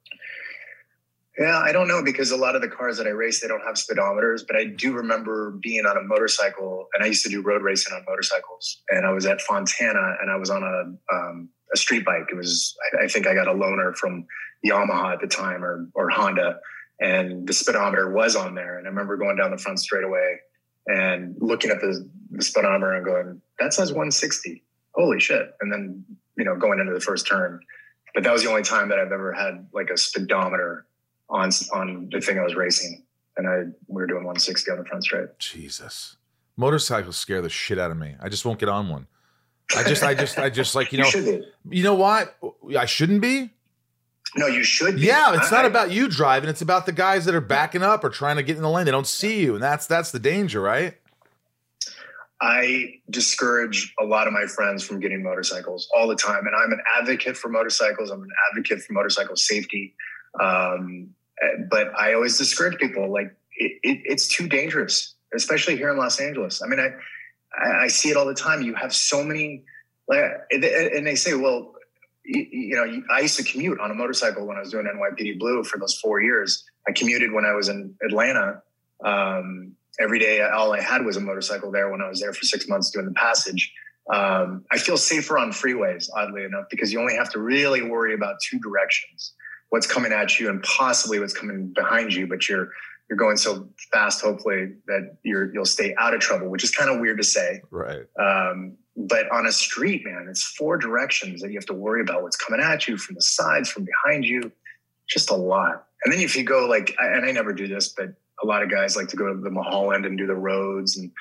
Yeah, 1.38 1.60
I 1.60 1.74
don't 1.74 1.90
know 1.90 2.02
because 2.02 2.32
a 2.32 2.38
lot 2.38 2.56
of 2.56 2.62
the 2.62 2.70
cars 2.70 2.98
that 2.98 3.08
I 3.08 3.10
race 3.10 3.42
they 3.42 3.48
don't 3.48 3.64
have 3.66 3.76
speedometers, 3.76 4.42
but 4.48 4.56
I 4.56 4.66
do 4.66 4.94
remember 4.94 5.52
being 5.62 5.86
on 5.86 5.98
a 5.98 6.02
motorcycle, 6.02 6.88
and 6.94 7.04
I 7.04 7.08
used 7.08 7.24
to 7.24 7.30
do 7.30 7.42
road 7.42 7.62
racing 7.62 7.94
on 7.94 8.06
motorcycles, 8.08 8.82
and 8.90 9.06
I 9.06 9.12
was 9.12 9.26
at 9.26 9.42
Fontana, 9.42 10.16
and 10.22 10.32
I 10.32 10.38
was 10.38 10.50
on 10.50 10.64
a 10.64 11.14
um, 11.14 11.50
a 11.74 11.78
street 11.78 12.06
bike. 12.06 12.28
It 12.32 12.36
was 12.36 12.74
I, 12.94 13.04
I 13.04 13.08
think 13.08 13.28
I 13.28 13.34
got 13.34 13.50
a 13.50 13.54
loaner 13.54 13.94
from 13.96 14.26
Yamaha 14.66 15.14
at 15.14 15.20
the 15.20 15.28
time 15.28 15.64
or 15.64 15.90
or 15.94 16.10
Honda, 16.10 16.60
and 17.02 17.46
the 17.46 17.54
speedometer 17.54 18.12
was 18.12 18.38
on 18.38 18.56
there, 18.56 18.78
and 18.78 18.88
I 18.88 18.90
remember 18.90 19.18
going 19.18 19.36
down 19.36 19.52
the 19.52 19.58
front 19.58 19.80
straightaway 19.80 20.38
and 20.88 21.36
looking 21.40 21.70
at 21.70 21.82
the, 21.82 22.08
the 22.32 22.44
speedometer 22.44 22.94
and 22.94 23.06
going, 23.06 23.42
that 23.60 23.74
says 23.74 23.90
160. 23.90 24.64
Holy 24.94 25.20
shit! 25.20 25.52
And 25.60 25.70
then 25.70 26.06
you 26.38 26.46
know 26.46 26.56
going 26.56 26.80
into 26.80 26.94
the 26.94 27.02
first 27.02 27.28
turn, 27.28 27.60
but 28.14 28.24
that 28.24 28.32
was 28.32 28.44
the 28.44 28.50
only 28.50 28.64
time 28.64 28.88
that 28.88 29.00
I've 29.00 29.12
ever 29.12 29.34
had 29.34 29.68
like 29.74 29.90
a 29.90 29.98
speedometer 29.98 30.86
on 31.30 31.50
on 31.74 32.10
the 32.12 32.22
thing 32.22 32.40
I 32.40 32.44
was 32.44 32.56
racing, 32.56 33.04
and 33.38 33.48
I 33.48 33.64
we 33.88 34.02
were 34.02 34.08
doing 34.08 34.24
160 34.24 34.72
on 34.72 34.78
the 34.78 34.86
front 34.86 35.04
straight. 35.04 35.40
Jesus, 35.40 36.18
motorcycles 36.58 37.18
scare 37.18 37.42
the 37.42 37.50
shit 37.50 37.80
out 37.80 37.92
of 37.92 37.98
me. 37.98 38.16
I 38.22 38.30
just 38.30 38.46
won't 38.46 38.60
get 38.60 38.70
on 38.70 38.90
one. 38.90 39.08
I 39.76 39.84
just, 39.84 40.04
I 40.04 40.14
just, 40.14 40.38
I 40.38 40.50
just 40.50 40.76
like 40.76 40.92
you 40.92 40.98
know, 41.02 41.10
you, 41.14 41.44
you 41.70 41.84
know 41.84 41.96
what? 41.96 42.36
I 42.78 42.86
shouldn't 42.86 43.22
be. 43.22 43.52
No, 44.36 44.48
you 44.48 44.64
should. 44.64 44.96
Be. 44.96 45.02
Yeah, 45.02 45.36
it's 45.36 45.52
I, 45.52 45.58
not 45.58 45.66
about 45.66 45.92
you 45.92 46.10
driving. 46.10 46.50
It's 46.50 46.62
about 46.62 46.86
the 46.86 46.92
guys 46.92 47.26
that 47.26 47.36
are 47.36 47.42
backing 47.42 47.84
up 47.84 48.04
or 48.04 48.10
trying 48.10 48.36
to 48.36 48.44
get 48.44 48.58
in 48.58 48.64
the 48.64 48.70
lane. 48.70 48.86
They 48.86 48.92
don't 48.92 49.08
see 49.08 49.42
you, 49.42 49.56
and 49.56 49.64
that's 49.64 49.88
that's 49.88 50.12
the 50.12 50.20
danger, 50.20 50.62
right? 50.62 50.98
I 52.42 53.00
discourage 53.10 53.94
a 54.00 54.04
lot 54.04 54.28
of 54.28 54.34
my 54.34 54.46
friends 54.46 54.84
from 54.84 55.00
getting 55.00 55.24
motorcycles 55.24 55.88
all 55.96 56.08
the 56.08 56.18
time, 56.18 56.46
and 56.46 56.56
I'm 56.56 56.72
an 56.74 56.82
advocate 57.00 57.38
for 57.38 57.48
motorcycles. 57.48 58.12
I'm 58.12 58.22
an 58.22 58.30
advocate 58.52 58.84
for 58.84 58.94
motorcycle 58.94 59.38
safety, 59.38 59.96
um, 60.40 61.10
but 61.70 61.98
I 62.00 62.14
always 62.14 62.38
discourage 62.38 62.78
people. 62.78 63.12
Like 63.12 63.36
it, 63.58 63.80
it, 63.84 64.02
it's 64.06 64.28
too 64.28 64.48
dangerous, 64.48 65.16
especially 65.34 65.78
here 65.78 65.90
in 65.90 65.98
Los 65.98 66.20
Angeles. 66.20 66.62
I 66.62 66.68
mean, 66.68 66.80
I 66.80 66.90
I, 67.58 67.88
see 67.88 68.10
it 68.10 68.18
all 68.18 68.26
the 68.26 68.34
time. 68.34 68.62
You 68.62 68.74
have 68.76 68.94
so 68.94 69.24
many, 69.24 69.64
like, 70.08 70.24
and 70.52 71.06
they 71.06 71.16
say, 71.16 71.36
well, 71.36 71.74
you, 72.24 72.48
you, 72.52 72.76
know, 72.76 73.02
I 73.12 73.22
used 73.22 73.38
to 73.38 73.44
commute 73.44 73.80
on 73.80 73.92
a 73.92 73.94
motorcycle 73.94 74.46
when 74.46 74.58
I 74.58 74.60
was 74.60 74.72
doing 74.72 74.86
NYPD 74.86 75.40
Blue 75.40 75.64
for 75.64 75.80
those 75.80 75.96
four 75.96 76.22
years. 76.22 76.64
I 76.88 76.92
commuted 76.92 77.32
when 77.32 77.46
I 77.46 77.54
was 77.54 77.70
in 77.70 77.96
Atlanta. 78.04 78.62
Um, 79.04 79.74
every 80.00 80.20
day, 80.20 80.42
all 80.42 80.74
I 80.74 80.82
had 80.82 81.06
was 81.06 81.18
a 81.18 81.22
motorcycle 81.22 81.72
there 81.72 81.90
when 81.90 82.02
I 82.02 82.10
was 82.10 82.20
there 82.20 82.34
for 82.34 82.44
six 82.46 82.68
months 82.68 82.90
doing 82.90 83.06
the 83.06 83.14
passage. 83.14 83.72
Um, 84.14 84.66
I 84.72 84.78
feel 84.78 84.98
safer 84.98 85.38
on 85.38 85.52
freeways, 85.52 86.10
oddly 86.16 86.44
enough, 86.44 86.66
because 86.70 86.92
you 86.92 87.00
only 87.00 87.16
have 87.16 87.32
to 87.32 87.40
really 87.40 87.82
worry 87.82 88.14
about 88.14 88.36
two 88.40 88.60
directions 88.60 89.34
what's 89.70 89.88
coming 89.88 90.12
at 90.12 90.40
you 90.40 90.50
and 90.50 90.62
possibly 90.64 91.20
what's 91.20 91.34
coming 91.34 91.74
behind 91.74 92.14
you, 92.14 92.28
but 92.28 92.48
you're 92.48 92.70
you're 93.10 93.18
going 93.18 93.38
so 93.38 93.70
fast, 93.94 94.22
hopefully 94.22 94.74
that 94.88 95.18
you're 95.24 95.54
you'll 95.54 95.66
stay 95.66 95.94
out 96.00 96.14
of 96.14 96.20
trouble, 96.20 96.50
which 96.50 96.64
is 96.64 96.72
kind 96.72 96.90
of 96.90 97.00
weird 97.00 97.18
to 97.18 97.24
say. 97.24 97.62
Right. 97.72 98.06
Um, 98.20 98.78
but 98.98 99.30
on 99.32 99.46
a 99.46 99.52
street, 99.52 100.04
man, 100.06 100.28
it's 100.30 100.44
four 100.44 100.78
directions 100.78 101.42
that 101.42 101.52
you 101.52 101.58
have 101.58 101.66
to 101.66 101.74
worry 101.74 102.02
about 102.02 102.24
what's 102.24 102.38
coming 102.38 102.62
at 102.62 102.88
you 102.88 102.98
from 102.98 103.16
the 103.16 103.22
sides, 103.22 103.70
from 103.70 103.86
behind 103.86 104.26
you, 104.26 104.52
just 105.08 105.30
a 105.30 105.36
lot. 105.36 105.88
And 106.04 106.14
then 106.14 106.22
if 106.22 106.36
you 106.36 106.44
go 106.44 106.66
like, 106.68 106.96
and 107.00 107.26
I 107.26 107.32
never 107.32 107.52
do 107.52 107.68
this, 107.68 107.90
but 107.90 108.14
a 108.42 108.46
lot 108.46 108.64
of 108.64 108.72
guys 108.72 108.96
like 108.96 109.08
to 109.10 109.18
go 109.18 109.34
to 109.34 109.40
the 109.40 109.50
Mulholland 109.50 110.06
and 110.06 110.18
do 110.18 110.28
the 110.28 110.36
roads 110.36 110.98
and 110.98 111.12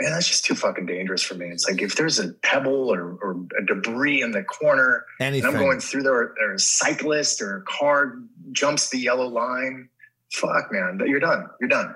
man, 0.00 0.12
that's 0.12 0.28
just 0.28 0.44
too 0.44 0.54
fucking 0.54 0.86
dangerous 0.86 1.22
for 1.22 1.34
me. 1.34 1.46
It's 1.46 1.68
like 1.68 1.82
if 1.82 1.96
there's 1.96 2.18
a 2.18 2.28
pebble 2.42 2.92
or, 2.92 3.18
or 3.20 3.36
a 3.58 3.64
debris 3.66 4.22
in 4.22 4.30
the 4.30 4.44
corner, 4.44 5.04
Anything. 5.20 5.48
and 5.48 5.56
I'm 5.56 5.62
going 5.62 5.80
through 5.80 6.02
there, 6.02 6.14
or 6.14 6.54
a 6.54 6.58
cyclist 6.58 7.42
or 7.42 7.58
a 7.58 7.62
car 7.62 8.18
jumps 8.52 8.90
the 8.90 8.98
yellow 8.98 9.26
line, 9.26 9.88
fuck, 10.32 10.70
man, 10.70 11.00
you're 11.06 11.20
done. 11.20 11.48
You're 11.60 11.68
done. 11.68 11.94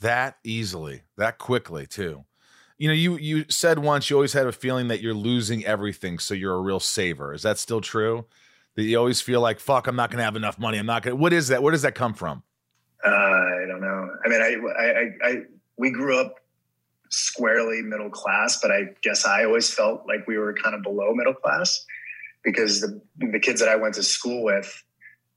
That 0.00 0.38
easily, 0.44 1.02
that 1.16 1.38
quickly, 1.38 1.86
too. 1.86 2.24
You 2.76 2.88
know, 2.88 2.94
you 2.94 3.16
you 3.16 3.44
said 3.48 3.78
once 3.78 4.10
you 4.10 4.16
always 4.16 4.32
had 4.32 4.46
a 4.46 4.52
feeling 4.52 4.88
that 4.88 5.00
you're 5.00 5.14
losing 5.14 5.64
everything, 5.64 6.18
so 6.18 6.34
you're 6.34 6.56
a 6.56 6.60
real 6.60 6.80
saver. 6.80 7.32
Is 7.32 7.42
that 7.42 7.58
still 7.58 7.80
true? 7.80 8.26
That 8.74 8.82
you 8.82 8.98
always 8.98 9.20
feel 9.20 9.40
like, 9.40 9.60
fuck, 9.60 9.86
I'm 9.86 9.94
not 9.94 10.10
going 10.10 10.18
to 10.18 10.24
have 10.24 10.34
enough 10.34 10.58
money. 10.58 10.78
I'm 10.78 10.86
not 10.86 11.04
going. 11.04 11.16
to 11.16 11.22
What 11.22 11.32
is 11.32 11.48
that? 11.48 11.62
Where 11.62 11.70
does 11.70 11.82
that 11.82 11.94
come 11.94 12.12
from? 12.12 12.42
Uh, 13.06 13.10
I 13.10 13.64
don't 13.68 13.80
know. 13.80 14.10
I 14.24 14.28
mean, 14.28 14.42
I, 14.42 14.56
I, 14.76 14.84
I, 14.84 15.30
I, 15.30 15.42
we 15.78 15.92
grew 15.92 16.18
up 16.18 16.40
squarely 17.16 17.82
middle 17.82 18.10
class, 18.10 18.58
but 18.60 18.70
I 18.70 18.90
guess 19.02 19.24
I 19.24 19.44
always 19.44 19.70
felt 19.70 20.06
like 20.06 20.26
we 20.26 20.38
were 20.38 20.54
kind 20.54 20.74
of 20.74 20.82
below 20.82 21.14
middle 21.14 21.34
class 21.34 21.84
because 22.42 22.80
the 22.80 23.00
the 23.16 23.40
kids 23.40 23.60
that 23.60 23.68
I 23.68 23.76
went 23.76 23.94
to 23.94 24.02
school 24.02 24.44
with 24.44 24.82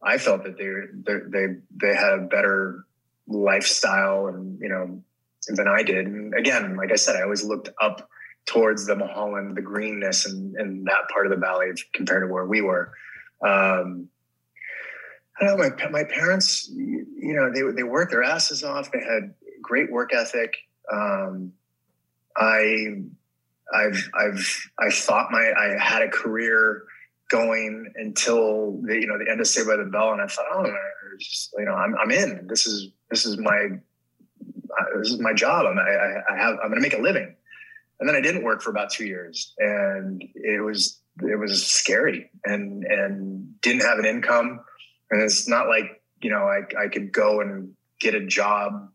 I 0.01 0.17
felt 0.17 0.43
that 0.43 0.57
they 0.57 1.21
they 1.31 1.55
they 1.75 1.95
had 1.95 2.13
a 2.13 2.21
better 2.21 2.85
lifestyle 3.27 4.27
and 4.27 4.59
you 4.61 4.69
know 4.69 5.03
than 5.47 5.67
I 5.67 5.83
did. 5.83 6.07
And 6.07 6.33
again, 6.33 6.75
like 6.75 6.91
I 6.91 6.95
said, 6.95 7.15
I 7.15 7.23
always 7.23 7.43
looked 7.43 7.69
up 7.81 8.09
towards 8.45 8.85
the 8.85 8.95
Mulholland, 8.95 9.55
the 9.55 9.61
greenness 9.61 10.25
and, 10.25 10.55
and 10.55 10.87
that 10.87 11.09
part 11.11 11.25
of 11.25 11.31
the 11.31 11.37
valley 11.37 11.71
compared 11.93 12.23
to 12.23 12.33
where 12.33 12.45
we 12.45 12.61
were. 12.61 12.91
Um, 13.45 14.09
I 15.39 15.45
know. 15.45 15.57
My 15.57 15.69
my 15.89 16.03
parents, 16.03 16.67
you 16.69 17.05
know, 17.15 17.51
they 17.51 17.75
they 17.75 17.83
worked 17.83 18.11
their 18.11 18.23
asses 18.23 18.63
off. 18.63 18.91
They 18.91 18.99
had 18.99 19.33
great 19.61 19.91
work 19.91 20.13
ethic. 20.13 20.55
Um, 20.91 21.53
I 22.37 23.01
I've 23.73 24.09
I've 24.13 24.71
I 24.79 24.89
thought 24.91 25.31
my 25.31 25.51
I 25.57 25.77
had 25.81 26.01
a 26.01 26.09
career 26.09 26.83
going 27.29 27.91
until 27.95 28.79
the 28.83 28.95
you 28.95 29.07
know 29.07 29.17
the 29.17 29.29
end 29.29 29.41
of 29.41 29.47
Saved 29.47 29.67
by 29.67 29.75
the 29.75 29.85
Bell, 29.85 30.11
and 30.11 30.21
I 30.21 30.27
thought, 30.27 30.45
oh, 30.51 30.65
just, 31.19 31.53
you 31.57 31.65
know, 31.65 31.73
I'm 31.73 31.95
I'm 31.97 32.11
in. 32.11 32.47
This 32.47 32.65
is 32.65 32.91
this 33.09 33.25
is 33.25 33.37
my 33.37 33.67
uh, 34.79 34.85
this 34.99 35.11
is 35.11 35.19
my 35.19 35.33
job. 35.33 35.65
I'm 35.65 35.77
I, 35.79 36.21
I 36.29 36.37
have 36.37 36.55
I'm 36.63 36.69
going 36.69 36.75
to 36.75 36.81
make 36.81 36.97
a 36.97 37.01
living. 37.01 37.35
And 37.99 38.07
then 38.07 38.15
I 38.15 38.21
didn't 38.21 38.43
work 38.43 38.61
for 38.61 38.69
about 38.69 38.91
two 38.91 39.07
years, 39.07 39.55
and 39.57 40.23
it 40.35 40.63
was 40.63 40.99
it 41.23 41.39
was 41.39 41.65
scary, 41.65 42.29
and 42.45 42.83
and 42.83 43.59
didn't 43.61 43.81
have 43.81 43.97
an 43.97 44.05
income, 44.05 44.59
and 45.09 45.21
it's 45.21 45.47
not 45.47 45.67
like 45.67 46.03
you 46.21 46.29
know 46.29 46.43
I 46.43 46.61
I 46.79 46.89
could 46.89 47.11
go 47.11 47.41
and 47.41 47.73
get 47.99 48.13
a 48.13 48.23
job 48.23 48.89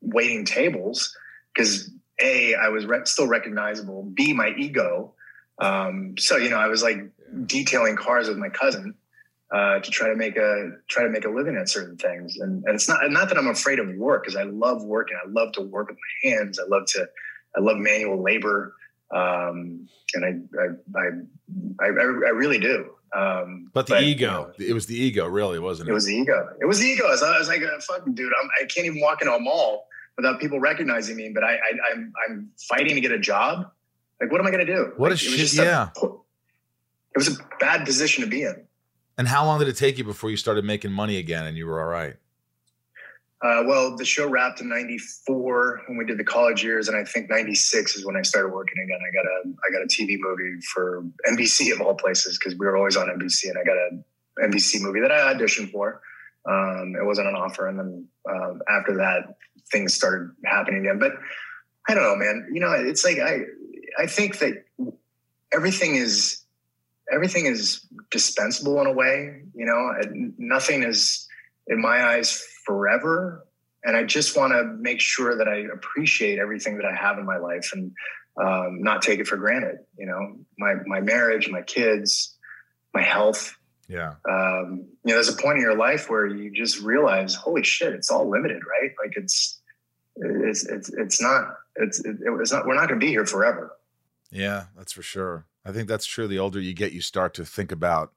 waiting 0.00 0.46
tables 0.46 1.14
because 1.54 1.90
a 2.22 2.54
I 2.54 2.68
was 2.68 2.86
re- 2.86 3.00
still 3.04 3.26
recognizable. 3.26 4.02
B 4.02 4.32
my 4.32 4.54
ego. 4.56 5.14
Um, 5.60 6.16
so 6.18 6.36
you 6.36 6.50
know 6.50 6.58
I 6.58 6.68
was 6.68 6.82
like 6.82 6.98
detailing 7.46 7.96
cars 7.96 8.28
with 8.28 8.38
my 8.38 8.48
cousin 8.48 8.94
uh, 9.52 9.80
to 9.80 9.90
try 9.90 10.08
to 10.08 10.16
make 10.16 10.36
a 10.36 10.72
try 10.88 11.04
to 11.04 11.10
make 11.10 11.24
a 11.24 11.30
living 11.30 11.56
at 11.56 11.68
certain 11.68 11.96
things. 11.96 12.36
And, 12.38 12.64
and 12.64 12.74
it's 12.74 12.88
not 12.88 13.00
not 13.10 13.28
that 13.28 13.38
I'm 13.38 13.48
afraid 13.48 13.78
of 13.78 13.88
work 13.96 14.24
because 14.24 14.36
I 14.36 14.44
love 14.44 14.82
working. 14.84 15.16
I 15.24 15.28
love 15.28 15.52
to 15.52 15.62
work 15.62 15.88
with 15.88 15.96
my 15.96 16.30
hands. 16.30 16.58
I 16.58 16.66
love 16.68 16.86
to 16.88 17.08
I 17.56 17.60
love 17.60 17.78
manual 17.78 18.22
labor, 18.22 18.74
um, 19.10 19.88
and 20.14 20.24
I 20.24 20.58
I, 20.60 21.00
I 21.00 21.08
I 21.80 21.86
I 21.86 22.30
really 22.30 22.58
do. 22.58 22.90
Um, 23.16 23.70
But 23.72 23.86
the 23.86 24.02
ego, 24.02 24.52
it 24.58 24.74
was 24.74 24.84
the 24.84 24.94
ego, 24.94 25.26
really, 25.26 25.58
wasn't 25.58 25.88
it? 25.88 25.92
it 25.92 25.94
was 25.94 26.04
the 26.04 26.14
ego. 26.14 26.50
It 26.60 26.66
was 26.66 26.78
the 26.78 26.84
ego. 26.84 27.06
I 27.06 27.10
was, 27.12 27.22
I 27.22 27.38
was 27.38 27.48
like, 27.48 27.62
"Fucking 27.62 28.14
dude, 28.14 28.30
I'm, 28.38 28.50
I 28.60 28.66
can't 28.66 28.86
even 28.86 29.00
walk 29.00 29.22
into 29.22 29.32
a 29.34 29.40
mall 29.40 29.87
without 30.18 30.38
people 30.40 30.60
recognizing 30.60 31.16
me." 31.16 31.30
But 31.34 31.44
I, 31.44 31.54
I, 31.54 31.70
I'm, 31.92 32.12
I'm 32.28 32.50
fighting 32.68 32.94
to 32.96 33.00
get 33.00 33.12
a 33.12 33.18
job. 33.18 33.70
Like, 34.20 34.30
what 34.30 34.40
am 34.42 34.46
I 34.46 34.50
going 34.50 34.66
to 34.66 34.70
do? 34.74 34.92
What 34.98 35.12
a 35.12 35.14
Like, 35.14 35.22
it 35.22 35.30
was 35.30 35.38
shit! 35.38 35.38
just 35.38 35.58
a- 35.58 35.62
Yeah. 35.64 35.88
it 36.02 37.16
was 37.16 37.28
a 37.38 37.42
bad 37.58 37.86
position 37.86 38.22
to 38.24 38.28
be 38.28 38.42
in. 38.42 38.64
And 39.16 39.26
how 39.26 39.44
long 39.46 39.58
did 39.58 39.68
it 39.68 39.76
take 39.76 39.96
you 39.98 40.04
before 40.04 40.30
you 40.30 40.36
started 40.36 40.64
making 40.64 40.92
money 40.92 41.16
again 41.16 41.46
and 41.46 41.56
you 41.56 41.66
were 41.66 41.80
all 41.80 41.88
right? 41.88 42.14
Uh, 43.40 43.62
well, 43.66 43.96
the 43.96 44.04
show 44.04 44.28
wrapped 44.28 44.60
in 44.60 44.68
'94 44.68 45.82
when 45.86 45.96
we 45.96 46.04
did 46.04 46.18
the 46.18 46.24
college 46.24 46.64
years, 46.64 46.88
and 46.88 46.96
I 46.96 47.04
think 47.04 47.30
'96 47.30 47.94
is 47.96 48.04
when 48.04 48.16
I 48.16 48.22
started 48.22 48.48
working 48.52 48.82
again. 48.82 48.98
I 49.00 49.12
got 49.14 49.24
a 49.26 49.54
I 49.64 49.72
got 49.72 49.82
a 49.82 49.86
TV 49.86 50.16
movie 50.18 50.60
for 50.74 51.04
NBC 51.28 51.72
of 51.72 51.80
all 51.80 51.94
places 51.94 52.36
because 52.36 52.58
we 52.58 52.66
were 52.66 52.76
always 52.76 52.96
on 52.96 53.06
NBC, 53.08 53.48
and 53.50 53.56
I 53.58 53.62
got 53.62 53.76
a 53.76 54.48
NBC 54.48 54.80
movie 54.80 54.98
that 55.00 55.12
I 55.12 55.32
auditioned 55.34 55.70
for. 55.70 56.00
Um, 56.50 56.94
it 57.00 57.04
wasn't 57.04 57.28
an 57.28 57.36
offer, 57.36 57.68
and 57.68 57.78
then 57.78 58.08
um, 58.28 58.60
after 58.68 58.96
that, 58.96 59.36
things 59.70 59.94
started 59.94 60.30
happening 60.44 60.80
again. 60.80 60.98
But 60.98 61.12
I 61.88 61.94
don't 61.94 62.02
know, 62.02 62.16
man. 62.16 62.48
You 62.52 62.60
know, 62.60 62.72
it's 62.72 63.04
like 63.04 63.18
I 63.18 63.40
I 63.98 64.06
think 64.06 64.38
that 64.38 64.64
everything 65.52 65.96
is 65.96 66.44
everything 67.12 67.46
is 67.46 67.86
dispensable 68.10 68.80
in 68.80 68.86
a 68.86 68.92
way. 68.92 69.42
You 69.54 69.66
know, 69.66 69.92
nothing 70.38 70.82
is 70.82 71.26
in 71.66 71.80
my 71.80 72.04
eyes 72.04 72.46
forever. 72.64 73.46
And 73.84 73.96
I 73.96 74.02
just 74.02 74.36
want 74.36 74.52
to 74.52 74.64
make 74.64 75.00
sure 75.00 75.36
that 75.36 75.48
I 75.48 75.64
appreciate 75.72 76.38
everything 76.38 76.76
that 76.78 76.84
I 76.84 76.94
have 76.94 77.18
in 77.18 77.24
my 77.24 77.38
life 77.38 77.70
and 77.72 77.92
um, 78.40 78.82
not 78.82 79.02
take 79.02 79.20
it 79.20 79.26
for 79.26 79.36
granted. 79.36 79.78
You 79.96 80.06
know, 80.06 80.36
my 80.58 80.74
my 80.86 81.00
marriage, 81.00 81.48
my 81.48 81.62
kids, 81.62 82.36
my 82.94 83.02
health. 83.02 83.54
Yeah. 83.88 84.14
Um, 84.28 84.84
you 85.04 85.12
know, 85.12 85.14
there's 85.14 85.30
a 85.30 85.36
point 85.36 85.56
in 85.56 85.62
your 85.62 85.76
life 85.76 86.10
where 86.10 86.26
you 86.26 86.50
just 86.52 86.80
realize, 86.82 87.34
holy 87.34 87.62
shit, 87.62 87.94
it's 87.94 88.10
all 88.10 88.28
limited, 88.28 88.60
right? 88.66 88.90
Like 89.02 89.16
it's 89.16 89.57
it's 90.20 90.66
it's 90.66 90.88
it's 90.90 91.20
not 91.22 91.56
it's 91.76 92.00
it's 92.04 92.52
not 92.52 92.66
we're 92.66 92.74
not 92.74 92.88
going 92.88 93.00
to 93.00 93.06
be 93.06 93.10
here 93.10 93.26
forever. 93.26 93.72
Yeah, 94.30 94.64
that's 94.76 94.92
for 94.92 95.02
sure. 95.02 95.46
I 95.64 95.72
think 95.72 95.88
that's 95.88 96.06
true. 96.06 96.26
The 96.26 96.38
older 96.38 96.60
you 96.60 96.74
get, 96.74 96.92
you 96.92 97.00
start 97.00 97.34
to 97.34 97.44
think 97.44 97.72
about, 97.72 98.12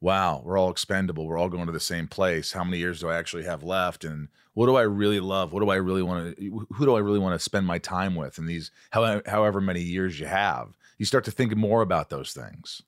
wow, 0.00 0.42
we're 0.44 0.58
all 0.58 0.70
expendable. 0.70 1.26
We're 1.26 1.38
all 1.38 1.48
going 1.48 1.66
to 1.66 1.72
the 1.72 1.80
same 1.80 2.08
place. 2.08 2.52
How 2.52 2.64
many 2.64 2.78
years 2.78 3.00
do 3.00 3.08
I 3.08 3.16
actually 3.16 3.44
have 3.44 3.62
left? 3.62 4.04
And 4.04 4.28
what 4.54 4.66
do 4.66 4.76
I 4.76 4.82
really 4.82 5.20
love? 5.20 5.52
What 5.52 5.60
do 5.60 5.70
I 5.70 5.76
really 5.76 6.02
want 6.02 6.36
to, 6.36 6.66
who 6.70 6.84
do 6.84 6.94
I 6.94 7.00
really 7.00 7.18
want 7.18 7.34
to 7.34 7.44
spend 7.44 7.66
my 7.66 7.78
time 7.78 8.14
with 8.14 8.38
in 8.38 8.46
these, 8.46 8.70
how- 8.90 9.22
however 9.26 9.60
many 9.60 9.80
years 9.80 10.18
you 10.18 10.26
have? 10.26 10.76
You 10.98 11.06
start 11.06 11.24
to 11.24 11.30
think 11.30 11.56
more 11.56 11.82
about 11.82 12.10
those 12.10 12.32
things. 12.32 12.82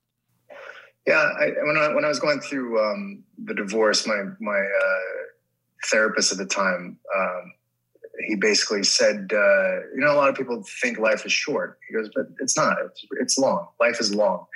Yeah, 1.07 1.17
I, 1.17 1.51
when 1.63 1.77
I 1.77 1.95
when 1.95 2.05
I 2.05 2.09
was 2.09 2.19
going 2.19 2.41
through 2.41 2.83
um, 2.83 3.25
the 3.45 3.55
divorce, 3.55 4.07
my 4.07 4.23
my 4.41 4.59
uh, 4.59 5.25
therapist 5.91 6.33
at 6.33 6.39
the 6.39 6.47
time, 6.47 6.99
um, 7.15 7.53
he 8.27 8.37
basically 8.37 8.85
said, 8.85 9.31
uh, 9.33 9.81
you 9.95 10.01
know, 10.01 10.13
a 10.13 10.17
lot 10.17 10.29
of 10.29 10.37
people 10.37 10.65
think 10.81 10.99
life 10.99 11.27
is 11.27 11.33
short. 11.33 11.79
He 11.89 11.95
goes, 11.95 12.09
but 12.15 12.27
it's 12.41 12.57
not. 12.57 12.77
It's, 12.85 13.05
it's 13.21 13.39
long. 13.39 13.69
Life 13.81 14.01
is 14.01 14.15
long. 14.15 14.47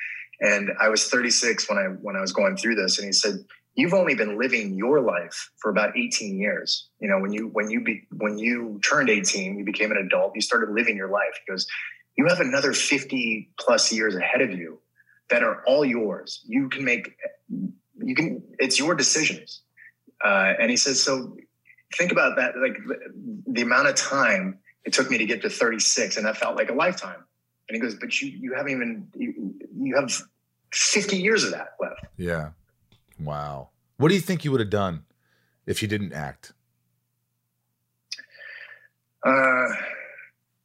And 0.41 0.71
I 0.81 0.89
was 0.89 1.09
36 1.09 1.69
when 1.69 1.79
I 1.79 1.87
when 1.87 2.15
I 2.15 2.21
was 2.21 2.33
going 2.33 2.57
through 2.57 2.77
this, 2.77 2.99
and 2.99 3.07
he 3.07 3.13
said, 3.13 3.45
you've 3.75 3.95
only 3.95 4.15
been 4.15 4.39
living 4.39 4.75
your 4.75 5.01
life 5.01 5.51
for 5.59 5.71
about 5.71 5.97
18 5.97 6.39
years. 6.39 6.89
You 7.01 7.09
know, 7.09 7.19
when 7.19 7.33
you 7.33 7.49
when 7.49 7.71
you 7.71 7.83
be, 7.83 8.07
when 8.17 8.39
you 8.39 8.81
turned 8.85 9.11
18, 9.11 9.59
you 9.59 9.65
became 9.65 9.91
an 9.91 9.97
adult. 9.97 10.33
You 10.37 10.41
started 10.41 10.71
living 10.71 10.97
your 10.97 11.11
life. 11.11 11.41
He 11.45 11.53
goes, 11.53 11.67
you 12.19 12.27
have 12.27 12.41
another 12.41 12.73
50 12.73 13.51
plus 13.59 13.93
years 13.93 14.17
ahead 14.17 14.43
of 14.43 14.51
you 14.51 14.81
that 15.31 15.45
are 15.45 15.63
all 15.67 15.85
yours. 15.85 16.43
You 16.47 16.69
can 16.69 16.85
make, 16.85 17.17
you 17.49 18.15
can, 18.15 18.43
it's 18.59 18.79
your 18.79 18.97
decisions. 18.97 19.63
Uh, 20.25 20.55
and 20.59 20.69
he 20.69 20.77
says, 20.77 21.01
so 21.01 21.37
think 21.97 22.13
about 22.13 22.37
that, 22.37 22.57
like 22.57 22.77
the, 22.87 22.99
the 23.47 23.63
amount 23.63 23.89
of 23.89 23.95
time 23.95 24.59
it 24.85 24.93
took 24.93 25.11
me 25.11 25.19
to 25.19 25.27
get 25.27 25.43
to 25.43 25.51
36 25.51 26.17
and 26.17 26.27
that 26.27 26.37
felt 26.37 26.57
like 26.57 26.71
a 26.71 26.75
lifetime. 26.75 27.25
And 27.69 27.77
he 27.77 27.81
goes, 27.81 27.95
but 27.95 28.21
you, 28.21 28.29
you 28.29 28.55
haven't 28.55 28.73
even, 28.73 29.09
you, 29.15 29.55
you 29.79 29.95
have 29.97 30.11
50 30.73 31.17
years 31.17 31.45
of 31.45 31.51
that 31.51 31.75
left. 31.81 32.07
Yeah. 32.17 32.51
Wow. 33.21 33.71
What 33.99 34.09
do 34.09 34.15
you 34.15 34.21
think 34.21 34.45
you 34.45 34.51
would 34.53 34.61
have 34.61 34.71
done 34.71 35.05
if 35.67 35.83
you 35.83 35.89
didn't 35.89 36.13
act? 36.13 36.53
Uh, 39.27 39.31
I 39.31 39.75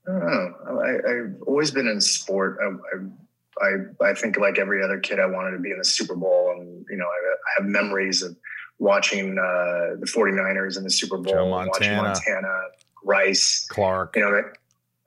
don't 0.07 0.19
know. 0.19 0.81
I, 0.81 1.11
I've 1.11 1.41
always 1.47 1.71
been 1.71 1.87
in 1.87 1.99
sport. 1.99 2.59
I, 2.61 3.65
I, 3.65 3.65
I, 3.65 4.09
I 4.09 4.13
think 4.13 4.37
like 4.37 4.57
every 4.57 4.83
other 4.83 4.99
kid, 4.99 5.19
I 5.19 5.25
wanted 5.25 5.51
to 5.51 5.59
be 5.59 5.71
in 5.71 5.77
the 5.77 5.85
Super 5.85 6.15
Bowl. 6.15 6.53
And, 6.57 6.85
you 6.89 6.97
know, 6.97 7.05
I, 7.05 7.07
I 7.07 7.61
have 7.61 7.65
memories 7.65 8.21
of 8.21 8.35
watching 8.83 9.37
uh, 9.39 9.95
the 9.99 10.05
49ers 10.05 10.77
in 10.77 10.83
the 10.83 10.89
Super 10.89 11.17
Bowl, 11.17 11.33
Joe 11.33 11.45
watching 11.47 11.95
Montana. 11.95 12.01
Montana, 12.03 12.59
Rice, 13.05 13.65
Clark. 13.69 14.15
you 14.17 14.21
know, 14.21 14.31
that, 14.31 14.45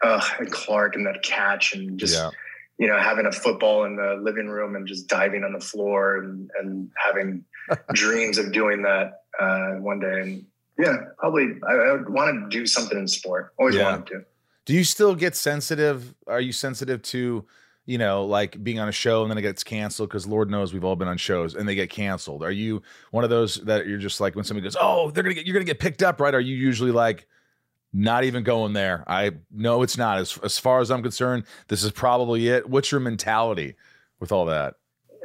uh, 0.03 0.23
and 0.39 0.51
Clark 0.51 0.97
and 0.97 1.07
that 1.07 1.23
catch 1.23 1.75
and 1.75 1.99
just, 1.99 2.15
Yeah. 2.15 2.31
you 2.79 2.87
know, 2.87 2.99
having 2.99 3.27
a 3.27 3.33
football 3.33 3.85
in 3.85 3.97
the 3.97 4.15
living 4.21 4.49
room 4.49 4.77
and 4.77 4.87
just 4.89 5.09
diving 5.09 5.45
on 5.45 5.53
the 5.53 5.61
floor 5.61 6.17
and, 6.23 6.51
and 6.59 6.91
having 7.07 7.45
dreams 7.93 8.39
of 8.39 8.51
doing 8.53 8.83
that 8.83 9.21
uh, 9.39 9.73
one 9.75 10.01
day. 10.01 10.21
And 10.23 10.47
yeah, 10.79 10.97
probably 11.19 11.47
I, 11.69 11.73
I 11.75 11.93
would 11.93 12.09
want 12.09 12.51
to 12.51 12.59
do 12.59 12.67
something 12.67 12.99
in 12.99 13.07
sport. 13.09 13.53
Always 13.59 13.75
Yeah. 13.75 13.91
wanted 13.91 14.07
to. 14.09 14.25
Do 14.65 14.73
you 14.75 14.85
still 14.85 15.15
get 15.15 15.37
sensitive? 15.37 16.15
Are 16.27 16.41
you 16.41 16.53
sensitive 16.53 17.01
to, 17.03 17.45
you 17.87 17.99
know, 17.99 18.27
like 18.27 18.63
being 18.63 18.79
on 18.79 18.89
a 18.89 18.93
show 18.93 19.23
and 19.23 19.31
then 19.31 19.39
it 19.39 19.43
gets 19.43 19.65
canceled? 19.65 20.11
Because 20.11 20.27
Lord 20.27 20.51
knows 20.51 20.75
we've 20.75 20.85
all 20.85 20.97
been 20.97 21.09
on 21.09 21.17
shows 21.17 21.55
and 21.55 21.69
they 21.69 21.75
get 21.75 21.89
canceled. 21.89 22.43
Are 22.43 22.51
you 22.51 22.83
one 23.13 23.25
of 23.25 23.31
those 23.31 23.57
that 23.65 23.87
you're 23.87 23.99
just 23.99 24.21
like 24.21 24.35
when 24.35 24.45
somebody 24.45 24.65
goes, 24.65 24.77
"Oh, 24.79 25.11
they're 25.11 25.23
gonna 25.23 25.35
get, 25.35 25.47
you're 25.47 25.55
gonna 25.55 25.65
get 25.65 25.79
picked 25.79 26.03
up," 26.03 26.21
right? 26.21 26.35
Are 26.35 26.41
you 26.41 26.57
usually 26.57 26.91
like, 26.93 27.27
not 27.93 28.25
even 28.25 28.43
going 28.43 28.73
there? 28.75 29.05
I 29.07 29.33
know 29.51 29.83
it's 29.83 29.97
not. 29.97 30.19
As 30.19 30.39
as 30.43 30.59
far 30.59 30.81
as 30.81 30.91
I'm 30.91 31.03
concerned, 31.03 31.45
this 31.69 31.83
is 31.83 31.93
probably 31.93 32.49
it. 32.49 32.69
What's 32.69 32.93
your 32.93 33.01
mentality 33.01 33.77
with 34.21 34.33
all 34.33 34.47
that? 34.47 34.75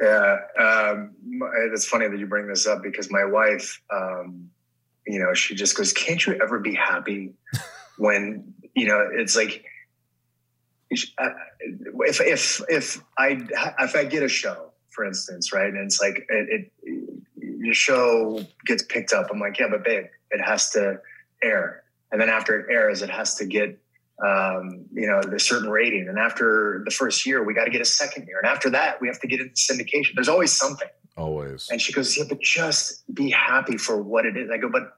Yeah, 0.00 0.38
um, 0.58 1.14
it's 1.72 1.86
funny 1.86 2.08
that 2.08 2.18
you 2.18 2.26
bring 2.26 2.48
this 2.48 2.66
up 2.66 2.82
because 2.82 3.10
my 3.10 3.24
wife, 3.24 3.80
um, 3.92 4.50
you 5.06 5.18
know, 5.18 5.34
she 5.34 5.54
just 5.54 5.76
goes, 5.76 5.92
"Can't 5.92 6.24
you 6.26 6.34
ever 6.42 6.58
be 6.58 6.74
happy 6.74 7.34
when 7.98 8.54
you 8.74 8.86
know 8.86 9.08
it's 9.12 9.36
like 9.36 9.64
if 10.92 12.20
if 12.20 12.60
if 12.68 13.02
I 13.18 13.38
if 13.80 13.96
I 13.96 14.04
get 14.04 14.22
a 14.22 14.28
show, 14.28 14.70
for 14.90 15.04
instance, 15.04 15.52
right, 15.52 15.68
and 15.68 15.78
it's 15.78 16.00
like 16.00 16.26
it, 16.28 16.70
it 16.78 17.22
your 17.36 17.74
show 17.74 18.44
gets 18.64 18.82
picked 18.82 19.12
up, 19.12 19.28
I'm 19.32 19.38
like, 19.38 19.58
yeah, 19.58 19.68
but 19.70 19.84
babe, 19.84 20.06
it 20.30 20.40
has 20.40 20.70
to 20.70 21.00
air, 21.42 21.84
and 22.10 22.20
then 22.20 22.28
after 22.28 22.58
it 22.58 22.66
airs, 22.72 23.02
it 23.02 23.10
has 23.10 23.36
to 23.36 23.46
get 23.46 23.78
um, 24.24 24.84
you 24.92 25.06
know, 25.06 25.20
the 25.22 25.38
certain 25.38 25.68
rating. 25.68 26.08
And 26.08 26.18
after 26.18 26.82
the 26.84 26.90
first 26.90 27.26
year, 27.26 27.42
we 27.42 27.54
got 27.54 27.64
to 27.64 27.70
get 27.70 27.80
a 27.80 27.86
second 27.86 28.26
year. 28.26 28.38
And 28.38 28.46
after 28.46 28.70
that, 28.70 29.00
we 29.00 29.08
have 29.08 29.20
to 29.20 29.26
get 29.26 29.40
into 29.40 29.54
syndication. 29.54 30.14
There's 30.14 30.28
always 30.28 30.52
something. 30.52 30.88
Always. 31.16 31.68
And 31.70 31.80
she 31.80 31.92
goes, 31.92 32.16
Yeah, 32.16 32.24
but 32.28 32.40
just 32.40 33.02
be 33.12 33.30
happy 33.30 33.76
for 33.76 34.00
what 34.00 34.24
it 34.24 34.36
is. 34.36 34.48
I 34.50 34.58
go, 34.58 34.68
But 34.68 34.96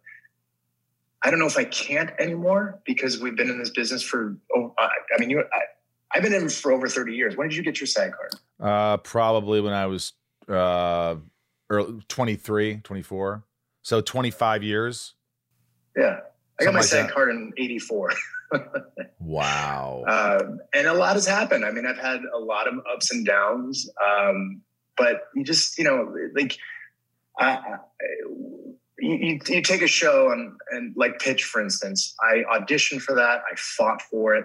I 1.23 1.31
don't 1.31 1.39
know 1.39 1.47
if 1.47 1.57
I 1.57 1.65
can't 1.65 2.11
anymore 2.19 2.81
because 2.85 3.21
we've 3.21 3.37
been 3.37 3.49
in 3.49 3.59
this 3.59 3.71
business 3.71 4.03
for, 4.03 4.37
oh, 4.55 4.75
I, 4.79 4.91
I 5.17 5.19
mean, 5.19 5.31
you, 5.31 5.41
I, 5.41 5.61
I've 6.15 6.23
been 6.23 6.33
in 6.33 6.49
for 6.49 6.73
over 6.73 6.89
30 6.89 7.13
years. 7.15 7.37
When 7.37 7.49
did 7.49 7.57
you 7.57 7.63
get 7.63 7.81
your 7.81 7.89
SAG 7.89 8.13
card? 8.13 8.35
Uh, 8.61 8.97
probably 8.99 9.61
when 9.61 9.73
I 9.73 9.87
was 9.87 10.13
uh, 10.49 11.17
early, 11.69 12.01
23, 12.09 12.81
24. 12.85 13.43
So 13.83 14.01
25 14.01 14.63
years. 14.63 15.15
Yeah. 15.97 16.21
I 16.61 16.65
got 16.65 16.73
my 16.73 16.81
like 16.81 16.89
SAG 16.89 17.07
that. 17.07 17.15
card 17.15 17.31
in 17.31 17.53
84. 17.57 18.13
Wow. 19.19 20.05
um, 20.07 20.61
and 20.75 20.87
a 20.87 20.93
lot 20.93 21.15
has 21.15 21.27
happened. 21.27 21.65
I 21.65 21.71
mean, 21.73 21.87
I've 21.87 21.99
had 21.99 22.21
a 22.33 22.39
lot 22.39 22.69
of 22.69 22.75
ups 22.93 23.11
and 23.11 23.27
downs, 23.27 23.89
um, 24.07 24.61
but 24.97 25.23
you 25.35 25.43
just, 25.43 25.77
you 25.79 25.83
know, 25.83 26.15
like, 26.37 26.57
I, 27.41 27.53
I, 27.53 27.77
you, 29.01 29.17
you, 29.17 29.41
you 29.49 29.63
take 29.63 29.83
a 29.83 29.89
show 29.89 30.31
and, 30.31 30.53
and 30.71 30.95
like 30.95 31.19
Pitch, 31.19 31.45
for 31.45 31.61
instance, 31.61 32.15
I 32.21 32.45
auditioned 32.57 33.01
for 33.01 33.15
that. 33.17 33.41
I 33.51 33.57
fought 33.57 34.03
for 34.03 34.37
it. 34.37 34.45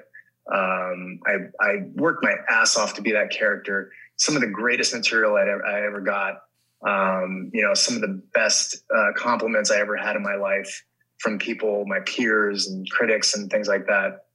Um, 0.52 1.20
I, 1.26 1.36
I 1.62 1.76
worked 1.96 2.24
my 2.24 2.34
ass 2.50 2.78
off 2.78 2.96
to 2.96 3.02
be 3.02 3.12
that 3.12 3.30
character. 3.30 3.92
Some 4.18 4.36
of 4.36 4.42
the 4.42 4.48
greatest 4.48 4.94
material 4.94 5.36
I 5.36 5.42
ever, 5.42 5.66
I 5.66 5.86
ever 5.86 6.02
got. 6.02 6.42
Um, 6.88 7.52
you 7.54 7.62
know, 7.62 7.74
some 7.74 7.96
of 7.96 8.02
the 8.02 8.22
best 8.34 8.84
uh, 8.96 9.12
compliments 9.16 9.70
I 9.70 9.80
ever 9.80 9.98
had 9.98 10.16
in 10.16 10.24
my 10.24 10.36
life 10.36 10.84
from 11.20 11.38
people, 11.38 11.86
my 11.86 12.00
peers 12.06 12.68
and 12.68 12.90
critics 12.90 13.36
and 13.36 13.52
things 13.52 13.68
like 13.68 13.86
that, 13.88 14.26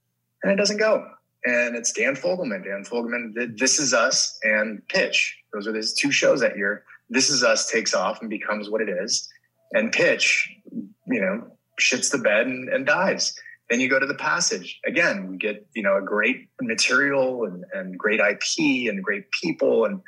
and 0.42 0.52
it 0.52 0.56
doesn't 0.56 0.76
go. 0.76 1.08
And 1.46 1.74
it's 1.74 1.92
Dan 1.92 2.14
Fogelman. 2.14 2.64
Dan 2.64 2.84
Fogelman 2.84 3.58
This 3.58 3.78
Is 3.78 3.92
Us 3.92 4.38
and 4.42 4.86
Pitch. 4.88 5.38
Those 5.52 5.66
are 5.66 5.74
his 5.74 5.94
two 5.94 6.10
shows 6.10 6.40
that 6.40 6.56
year. 6.56 6.84
This 7.08 7.30
Is 7.30 7.42
Us 7.42 7.70
takes 7.70 7.94
off 7.94 8.20
and 8.20 8.30
becomes 8.30 8.70
what 8.70 8.80
it 8.82 8.88
is, 8.88 9.28
and 9.72 9.90
Pitch, 9.90 10.50
you 10.70 11.20
know, 11.20 11.50
shits 11.80 12.10
the 12.10 12.18
bed 12.18 12.46
and, 12.46 12.68
and 12.68 12.86
dies. 12.86 13.34
Then 13.70 13.80
you 13.80 13.88
go 13.88 13.98
to 13.98 14.06
the 14.06 14.14
passage. 14.14 14.80
Again, 14.86 15.28
we 15.28 15.36
get, 15.38 15.66
you 15.74 15.82
know, 15.82 15.96
a 15.96 16.02
great 16.02 16.48
material 16.60 17.44
and, 17.44 17.64
and 17.72 17.98
great 17.98 18.20
IP 18.20 18.90
and 18.90 19.02
great 19.02 19.30
people 19.30 19.86
and 19.86 20.00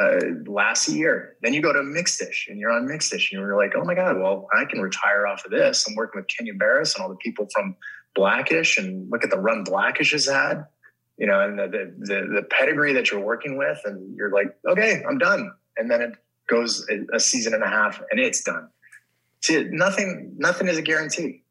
uh, 0.00 0.18
lasts 0.46 0.88
a 0.88 0.92
year. 0.92 1.36
Then 1.42 1.54
you 1.54 1.62
go 1.62 1.72
to 1.72 1.82
Mixed-ish 1.82 2.46
and 2.48 2.58
you're 2.58 2.70
on 2.70 2.86
Mixed-ish 2.86 3.32
and 3.32 3.40
you're 3.40 3.56
like, 3.56 3.72
oh 3.76 3.84
my 3.84 3.94
God, 3.94 4.18
well, 4.18 4.46
I 4.56 4.64
can 4.64 4.80
retire 4.80 5.26
off 5.26 5.44
of 5.44 5.50
this. 5.50 5.86
I'm 5.88 5.94
working 5.96 6.20
with 6.20 6.28
Kenya 6.28 6.54
Barris 6.54 6.94
and 6.94 7.02
all 7.02 7.08
the 7.08 7.16
people 7.16 7.48
from 7.52 7.74
Blackish 8.14 8.78
and 8.78 9.10
look 9.10 9.24
at 9.24 9.30
the 9.30 9.38
run 9.38 9.64
Blackish 9.64 10.12
has 10.12 10.26
had, 10.26 10.66
you 11.16 11.26
know, 11.26 11.40
and 11.40 11.58
the, 11.58 11.66
the, 11.66 11.94
the, 11.98 12.34
the 12.36 12.42
pedigree 12.42 12.92
that 12.92 13.10
you're 13.10 13.20
working 13.20 13.56
with. 13.56 13.80
And 13.84 14.16
you're 14.16 14.30
like, 14.30 14.54
okay, 14.68 15.02
I'm 15.08 15.18
done. 15.18 15.50
And 15.76 15.90
then 15.90 16.02
it 16.02 16.12
goes 16.48 16.86
a, 16.90 17.16
a 17.16 17.20
season 17.20 17.54
and 17.54 17.62
a 17.62 17.68
half 17.68 18.00
and 18.10 18.20
it's 18.20 18.42
done. 18.42 18.68
See, 19.40 19.64
nothing, 19.70 20.34
nothing 20.36 20.68
is 20.68 20.76
a 20.76 20.82
guarantee. 20.82 21.44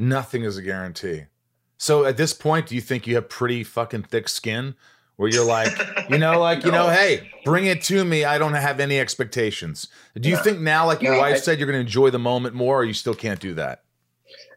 Nothing 0.00 0.44
is 0.44 0.56
a 0.56 0.62
guarantee. 0.62 1.24
So 1.76 2.06
at 2.06 2.16
this 2.16 2.32
point, 2.32 2.66
do 2.68 2.74
you 2.74 2.80
think 2.80 3.06
you 3.06 3.16
have 3.16 3.28
pretty 3.28 3.62
fucking 3.64 4.04
thick 4.04 4.28
skin 4.30 4.74
where 5.16 5.28
you're 5.28 5.44
like, 5.44 5.70
you 6.08 6.16
know, 6.16 6.40
like, 6.48 6.64
you 6.64 6.70
know, 6.72 6.88
hey, 6.88 7.30
bring 7.44 7.66
it 7.66 7.82
to 7.82 8.02
me. 8.02 8.24
I 8.24 8.38
don't 8.38 8.54
have 8.54 8.80
any 8.80 8.98
expectations. 8.98 9.88
Do 10.18 10.30
you 10.30 10.36
No. 10.36 10.42
think 10.42 10.60
now, 10.60 10.86
like 10.86 11.02
your 11.02 11.12
No, 11.12 11.18
wife 11.20 11.36
I- 11.36 11.40
said, 11.40 11.58
you're 11.58 11.66
going 11.66 11.76
to 11.76 11.80
enjoy 11.86 12.08
the 12.08 12.18
moment 12.18 12.54
more 12.54 12.78
or 12.80 12.84
you 12.84 12.94
still 12.94 13.14
can't 13.14 13.40
do 13.40 13.52
that? 13.54 13.82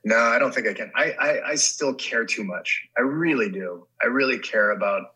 No, 0.06 0.16
I 0.16 0.40
don't 0.40 0.54
think 0.56 0.66
I 0.68 0.74
can. 0.74 0.92
I, 0.96 1.12
I, 1.12 1.50
I 1.52 1.56
still 1.56 1.94
care 1.94 2.24
too 2.26 2.46
much. 2.46 2.82
I 2.98 3.02
really 3.02 3.50
do. 3.50 3.86
I 4.02 4.08
really 4.08 4.40
care 4.40 4.72
about. 4.72 5.12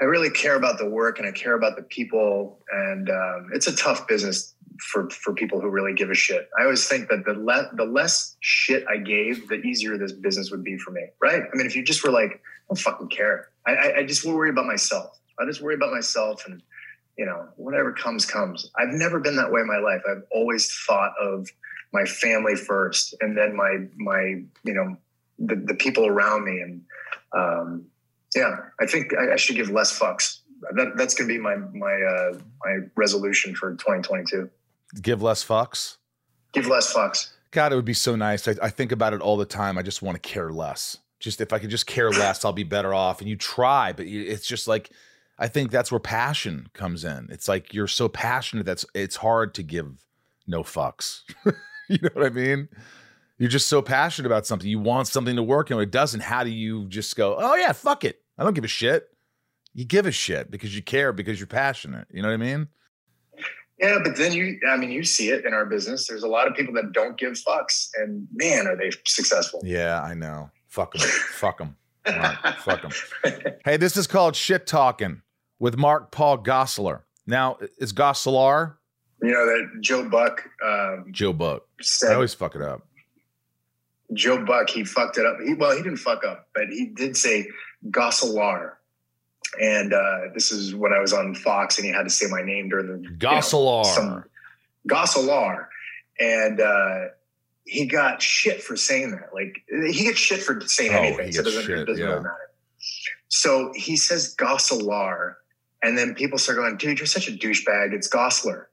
I 0.00 0.04
really 0.04 0.30
care 0.30 0.54
about 0.54 0.78
the 0.78 0.88
work 0.88 1.18
and 1.18 1.26
I 1.28 1.32
care 1.32 1.54
about 1.54 1.76
the 1.76 1.82
people. 1.82 2.60
And 2.70 3.10
um, 3.10 3.50
it's 3.52 3.66
a 3.66 3.74
tough 3.76 4.06
business 4.06 4.54
for 4.78 5.10
for 5.10 5.34
people 5.34 5.60
who 5.60 5.68
really 5.68 5.94
give 5.94 6.10
a 6.10 6.14
shit. 6.14 6.48
I 6.58 6.64
always 6.64 6.86
think 6.86 7.08
that 7.08 7.24
the 7.24 7.34
le- 7.34 7.70
the 7.74 7.84
less 7.84 8.36
shit 8.40 8.84
I 8.88 8.96
gave, 8.98 9.48
the 9.48 9.56
easier 9.56 9.98
this 9.98 10.12
business 10.12 10.50
would 10.50 10.64
be 10.64 10.78
for 10.78 10.90
me. 10.90 11.06
Right? 11.20 11.42
I 11.42 11.56
mean, 11.56 11.66
if 11.66 11.76
you 11.76 11.82
just 11.82 12.04
were 12.04 12.10
like, 12.12 12.32
I 12.32 12.74
don't 12.74 12.78
fucking 12.78 13.08
care. 13.08 13.48
I, 13.66 13.74
I, 13.74 13.96
I 13.98 14.06
just 14.06 14.24
worry 14.24 14.50
about 14.50 14.66
myself. 14.66 15.18
I 15.38 15.44
just 15.46 15.60
worry 15.60 15.74
about 15.74 15.92
myself 15.92 16.46
and 16.46 16.62
you 17.16 17.26
know 17.26 17.48
whatever 17.56 17.92
comes 17.92 18.24
comes. 18.24 18.70
I've 18.78 18.92
never 18.92 19.20
been 19.20 19.36
that 19.36 19.50
way 19.50 19.60
in 19.60 19.66
my 19.66 19.78
life. 19.78 20.02
I've 20.08 20.22
always 20.30 20.72
thought 20.86 21.12
of 21.20 21.48
my 21.92 22.04
family 22.04 22.54
first 22.54 23.14
and 23.20 23.36
then 23.36 23.56
my 23.56 23.86
my 23.96 24.42
you 24.64 24.74
know 24.74 24.96
the, 25.38 25.56
the 25.56 25.74
people 25.74 26.06
around 26.06 26.44
me 26.44 26.60
and 26.60 26.82
um 27.32 27.84
yeah 28.34 28.56
i 28.80 28.86
think 28.86 29.12
i, 29.14 29.32
I 29.32 29.36
should 29.36 29.56
give 29.56 29.70
less 29.70 29.96
fucks 29.96 30.40
that, 30.74 30.96
that's 30.96 31.14
gonna 31.14 31.28
be 31.28 31.38
my 31.38 31.56
my 31.56 31.94
uh 31.94 32.38
my 32.64 32.78
resolution 32.96 33.54
for 33.54 33.72
2022 33.72 34.50
Give 35.00 35.22
less 35.22 35.44
fucks? 35.44 35.96
give 36.52 36.66
less 36.66 36.92
fucks 36.92 37.30
God, 37.50 37.72
it 37.72 37.76
would 37.76 37.84
be 37.84 37.94
so 37.94 38.14
nice. 38.14 38.46
I, 38.46 38.54
I 38.62 38.68
think 38.68 38.92
about 38.92 39.14
it 39.14 39.22
all 39.22 39.36
the 39.38 39.46
time. 39.46 39.78
I 39.78 39.82
just 39.82 40.02
want 40.02 40.16
to 40.16 40.20
care 40.20 40.50
less. 40.50 40.98
Just 41.18 41.40
if 41.40 41.52
I 41.52 41.58
could 41.58 41.70
just 41.70 41.86
care 41.86 42.10
less, 42.10 42.44
I'll 42.44 42.52
be 42.52 42.62
better 42.62 42.92
off. 42.92 43.20
And 43.20 43.28
you 43.28 43.36
try, 43.36 43.92
but 43.92 44.06
it's 44.06 44.46
just 44.46 44.68
like, 44.68 44.90
I 45.38 45.48
think 45.48 45.70
that's 45.70 45.90
where 45.90 45.98
passion 45.98 46.68
comes 46.74 47.04
in. 47.04 47.28
It's 47.30 47.48
like 47.48 47.72
you're 47.72 47.86
so 47.86 48.08
passionate 48.08 48.66
that's 48.66 48.84
it's 48.94 49.16
hard 49.16 49.54
to 49.54 49.62
give 49.62 50.04
no 50.46 50.62
fucks. 50.62 51.22
you 51.88 51.98
know 52.02 52.10
what 52.12 52.26
I 52.26 52.30
mean? 52.30 52.68
You're 53.38 53.48
just 53.48 53.68
so 53.68 53.80
passionate 53.80 54.26
about 54.26 54.46
something. 54.46 54.68
You 54.68 54.80
want 54.80 55.08
something 55.08 55.36
to 55.36 55.42
work, 55.42 55.70
and 55.70 55.78
when 55.78 55.86
it 55.86 55.92
doesn't, 55.92 56.20
how 56.20 56.44
do 56.44 56.50
you 56.50 56.86
just 56.88 57.16
go, 57.16 57.36
oh 57.38 57.54
yeah, 57.54 57.72
fuck 57.72 58.04
it. 58.04 58.20
I 58.36 58.44
don't 58.44 58.54
give 58.54 58.64
a 58.64 58.68
shit. 58.68 59.08
You 59.72 59.86
give 59.86 60.04
a 60.06 60.12
shit 60.12 60.50
because 60.50 60.76
you 60.76 60.82
care 60.82 61.12
because 61.12 61.40
you're 61.40 61.46
passionate. 61.46 62.08
You 62.12 62.20
know 62.20 62.28
what 62.28 62.34
I 62.34 62.36
mean? 62.36 62.68
Yeah 63.80 63.98
but 64.02 64.16
then 64.16 64.32
you 64.32 64.58
i 64.68 64.76
mean 64.76 64.90
you 64.90 65.02
see 65.04 65.30
it 65.30 65.44
in 65.44 65.52
our 65.52 65.66
business 65.66 66.06
there's 66.06 66.22
a 66.22 66.28
lot 66.28 66.46
of 66.46 66.54
people 66.54 66.74
that 66.74 66.92
don't 66.92 67.18
give 67.18 67.32
fucks 67.34 67.88
and 67.96 68.26
man 68.34 68.66
are 68.66 68.76
they 68.76 68.90
successful 69.06 69.60
Yeah, 69.64 70.02
I 70.02 70.14
know. 70.14 70.50
Fuck 70.68 70.92
them. 70.94 71.08
Fuck 71.32 71.58
them. 71.58 71.76
Fuck 72.58 72.82
them. 72.82 72.92
Hey, 73.64 73.76
this 73.76 73.96
is 73.96 74.06
called 74.06 74.36
Shit 74.36 74.66
Talking 74.66 75.22
with 75.58 75.76
Mark 75.76 76.10
Paul 76.10 76.38
Gosselaar. 76.38 77.02
Now, 77.26 77.58
is 77.78 77.92
Gosselaar 77.92 78.74
you 79.20 79.32
know 79.32 79.46
that 79.46 79.80
joe 79.80 80.08
buck 80.08 80.48
um 80.64 81.06
Joe 81.10 81.32
Buck? 81.32 81.66
said 81.80 82.12
I 82.12 82.14
always 82.14 82.34
fuck 82.34 82.54
it 82.54 82.62
up. 82.62 82.86
Joe 84.14 84.42
Buck, 84.44 84.70
he 84.70 84.84
fucked 84.84 85.18
it 85.18 85.26
up. 85.26 85.36
He, 85.44 85.54
well, 85.54 85.76
he 85.76 85.82
didn't 85.82 85.98
fuck 85.98 86.24
up, 86.24 86.48
but 86.54 86.68
he 86.70 86.86
did 86.86 87.16
say 87.16 87.46
Gosselar. 87.90 88.72
And 89.60 89.92
uh, 89.94 90.18
this 90.34 90.52
is 90.52 90.74
when 90.74 90.92
I 90.92 91.00
was 91.00 91.12
on 91.12 91.34
Fox 91.34 91.78
and 91.78 91.86
he 91.86 91.92
had 91.92 92.04
to 92.04 92.10
say 92.10 92.26
my 92.28 92.42
name 92.42 92.68
during 92.68 92.86
the 92.86 93.08
you 93.08 93.10
know, 93.10 94.22
Gosselar. 94.88 95.66
And 96.20 96.60
uh, 96.60 97.00
he 97.64 97.86
got 97.86 98.20
shit 98.20 98.62
for 98.62 98.76
saying 98.76 99.12
that. 99.12 99.32
Like 99.32 99.62
he 99.68 100.04
gets 100.04 100.18
shit 100.18 100.42
for 100.42 100.60
saying 100.66 100.92
Oh, 100.94 100.98
anything. 100.98 101.32
So 101.32 101.40
it 101.40 101.44
doesn't, 101.44 101.62
shit, 101.62 101.78
it 101.78 101.84
doesn't 101.86 102.02
yeah. 102.02 102.10
really 102.10 102.22
matter. 102.22 102.50
So 103.28 103.72
he 103.74 103.96
says 103.96 104.34
Gosselar. 104.36 105.34
And 105.82 105.96
then 105.96 106.14
people 106.14 106.38
start 106.38 106.58
going, 106.58 106.76
dude, 106.76 106.98
you're 106.98 107.06
such 107.06 107.28
a 107.28 107.32
douchebag. 107.32 107.92
It's 107.92 108.08
Gosler. 108.08 108.64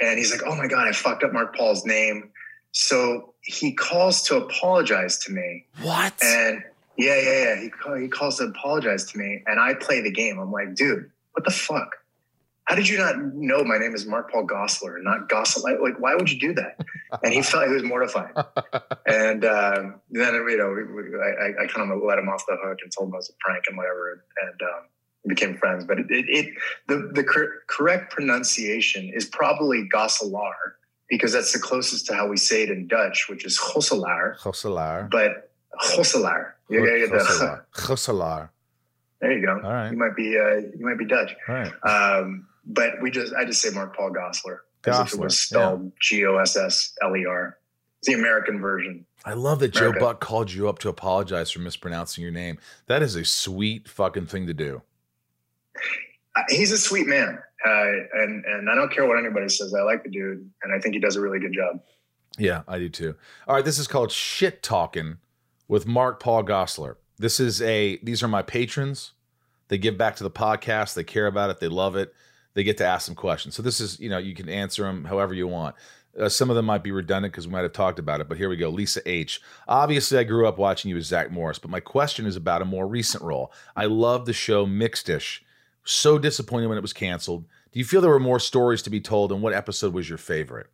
And 0.00 0.18
he's 0.18 0.30
like, 0.32 0.42
oh 0.46 0.54
my 0.54 0.66
God, 0.66 0.88
I 0.88 0.92
fucked 0.92 1.22
up 1.24 1.32
Mark 1.32 1.56
Paul's 1.56 1.84
name. 1.84 2.30
So 2.72 3.34
he 3.42 3.72
calls 3.72 4.22
to 4.24 4.36
apologize 4.36 5.18
to 5.24 5.32
me. 5.32 5.66
What? 5.82 6.14
And 6.22 6.62
yeah, 6.98 7.20
yeah, 7.20 7.44
yeah. 7.44 7.60
He, 7.60 7.68
call, 7.70 7.94
he 7.94 8.08
calls 8.08 8.38
to 8.38 8.44
apologize 8.44 9.04
to 9.12 9.18
me. 9.18 9.42
And 9.46 9.58
I 9.58 9.74
play 9.74 10.00
the 10.00 10.10
game. 10.10 10.38
I'm 10.38 10.52
like, 10.52 10.74
dude, 10.74 11.10
what 11.32 11.44
the 11.44 11.50
fuck? 11.50 11.96
How 12.64 12.74
did 12.74 12.86
you 12.86 12.98
not 12.98 13.16
know 13.18 13.64
my 13.64 13.78
name 13.78 13.94
is 13.94 14.04
Mark 14.04 14.30
Paul 14.30 14.46
Gosselaar 14.46 14.96
and 14.96 15.04
not 15.04 15.30
Gosselaar? 15.30 15.80
Like, 15.80 15.98
why 16.00 16.14
would 16.14 16.30
you 16.30 16.38
do 16.38 16.52
that? 16.54 16.78
And 17.22 17.32
he 17.32 17.40
felt 17.40 17.66
he 17.66 17.72
was 17.72 17.82
mortified. 17.82 18.32
and 19.06 19.42
um, 19.46 20.00
then, 20.10 20.34
you 20.34 20.56
know, 20.58 20.70
we, 20.70 20.84
we, 20.84 21.18
I, 21.18 21.64
I 21.64 21.66
kind 21.66 21.90
of 21.90 22.02
let 22.02 22.18
him 22.18 22.28
off 22.28 22.44
the 22.46 22.58
hook 22.62 22.80
and 22.82 22.92
told 22.92 23.08
him 23.08 23.14
it 23.14 23.16
was 23.16 23.30
a 23.30 23.32
prank 23.40 23.64
and 23.68 23.78
whatever. 23.78 24.22
And 24.42 24.60
um, 24.60 24.84
became 25.28 25.56
friends. 25.56 25.84
But 25.84 26.00
it, 26.00 26.06
it, 26.10 26.26
it 26.28 26.54
the, 26.88 27.10
the 27.14 27.24
cor- 27.24 27.62
correct 27.68 28.12
pronunciation 28.12 29.10
is 29.14 29.26
probably 29.26 29.88
Gosselaar 29.88 30.52
because 31.08 31.32
that's 31.32 31.52
the 31.52 31.58
closest 31.58 32.06
to 32.06 32.14
how 32.14 32.28
we 32.28 32.36
say 32.36 32.64
it 32.64 32.70
in 32.70 32.86
Dutch, 32.86 33.28
which 33.28 33.44
is 33.44 33.58
Gosselaar. 33.58 34.38
Gosselaar. 34.38 35.10
But 35.10 35.47
Gosselaar. 35.80 36.52
You 36.68 36.84
gotta 36.84 36.98
get 36.98 37.10
the. 37.10 37.62
Gosselaar. 37.72 38.48
there 39.20 39.32
you 39.32 39.44
go. 39.44 39.54
All 39.54 39.72
right. 39.72 39.90
You 39.90 39.96
might 39.96 40.16
be 40.16 40.38
uh, 40.38 40.56
you 40.56 40.86
might 40.86 40.98
be 40.98 41.06
Dutch. 41.06 41.32
All 41.48 41.54
right. 41.54 41.72
Um, 41.84 42.46
but 42.66 43.00
we 43.00 43.10
just 43.10 43.34
I 43.34 43.44
just 43.44 43.60
say 43.60 43.70
Mark 43.70 43.96
Paul 43.96 44.10
Gossler. 44.10 44.58
If 44.86 45.14
it 45.14 45.18
was 45.18 45.38
spelled 45.38 45.92
G 46.00 46.24
O 46.24 46.36
S 46.36 46.56
S 46.56 46.94
L 47.02 47.16
E 47.16 47.26
R. 47.26 47.58
It's 47.98 48.08
the 48.08 48.14
American 48.14 48.60
version. 48.60 49.04
I 49.24 49.32
love 49.32 49.58
that 49.58 49.72
Joe 49.72 49.92
Buck 49.98 50.20
called 50.20 50.52
you 50.52 50.68
up 50.68 50.78
to 50.80 50.88
apologize 50.88 51.50
for 51.50 51.58
mispronouncing 51.58 52.22
your 52.22 52.32
name. 52.32 52.58
That 52.86 53.02
is 53.02 53.16
a 53.16 53.24
sweet 53.24 53.88
fucking 53.88 54.26
thing 54.26 54.46
to 54.46 54.54
do. 54.54 54.82
Uh, 56.36 56.42
He's 56.48 56.70
a 56.70 56.78
sweet 56.78 57.08
man, 57.08 57.38
uh, 57.66 57.90
and 58.14 58.44
and 58.44 58.70
I 58.70 58.76
don't 58.76 58.92
care 58.92 59.06
what 59.06 59.18
anybody 59.18 59.48
says. 59.48 59.74
I 59.74 59.82
like 59.82 60.04
the 60.04 60.10
dude, 60.10 60.48
and 60.62 60.72
I 60.72 60.78
think 60.78 60.94
he 60.94 61.00
does 61.00 61.16
a 61.16 61.20
really 61.20 61.40
good 61.40 61.52
job. 61.52 61.80
Yeah, 62.38 62.62
I 62.68 62.78
do 62.78 62.88
too. 62.88 63.16
All 63.48 63.56
right, 63.56 63.64
this 63.64 63.80
is 63.80 63.88
called 63.88 64.12
Shit 64.12 64.62
Talking 64.62 65.18
with 65.68 65.86
Mark 65.86 66.18
Paul 66.20 66.42
Gosselaar. 66.42 66.96
This 67.18 67.38
is 67.38 67.62
a 67.62 67.98
these 68.02 68.22
are 68.22 68.28
my 68.28 68.42
patrons. 68.42 69.12
They 69.68 69.78
give 69.78 69.98
back 69.98 70.16
to 70.16 70.24
the 70.24 70.30
podcast. 70.30 70.94
They 70.94 71.04
care 71.04 71.26
about 71.26 71.50
it. 71.50 71.60
They 71.60 71.68
love 71.68 71.94
it. 71.94 72.14
They 72.54 72.64
get 72.64 72.78
to 72.78 72.86
ask 72.86 73.06
some 73.06 73.14
questions. 73.14 73.54
So 73.54 73.62
this 73.62 73.80
is, 73.80 74.00
you 74.00 74.08
know, 74.08 74.18
you 74.18 74.34
can 74.34 74.48
answer 74.48 74.82
them 74.82 75.04
however 75.04 75.34
you 75.34 75.46
want. 75.46 75.76
Uh, 76.18 76.28
some 76.28 76.50
of 76.50 76.56
them 76.56 76.64
might 76.64 76.82
be 76.82 76.90
redundant 76.90 77.32
because 77.32 77.46
we 77.46 77.52
might 77.52 77.62
have 77.62 77.72
talked 77.72 77.98
about 77.98 78.20
it, 78.20 78.28
but 78.28 78.38
here 78.38 78.48
we 78.48 78.56
go. 78.56 78.70
Lisa 78.70 79.00
H. 79.08 79.40
Obviously, 79.68 80.18
I 80.18 80.24
grew 80.24 80.48
up 80.48 80.58
watching 80.58 80.90
you 80.90 80.96
as 80.96 81.06
Zack 81.06 81.30
Morris, 81.30 81.60
but 81.60 81.70
my 81.70 81.78
question 81.78 82.26
is 82.26 82.34
about 82.34 82.62
a 82.62 82.64
more 82.64 82.88
recent 82.88 83.22
role. 83.22 83.52
I 83.76 83.84
love 83.84 84.26
the 84.26 84.32
show 84.32 84.66
Mixed-ish. 84.66 85.44
So 85.84 86.18
disappointed 86.18 86.66
when 86.66 86.78
it 86.78 86.82
was 86.82 86.92
canceled. 86.92 87.44
Do 87.70 87.78
you 87.78 87.84
feel 87.84 88.00
there 88.00 88.10
were 88.10 88.18
more 88.18 88.40
stories 88.40 88.82
to 88.82 88.90
be 88.90 89.00
told, 89.00 89.30
and 89.30 89.42
what 89.42 89.54
episode 89.54 89.94
was 89.94 90.08
your 90.08 90.18
favorite? 90.18 90.66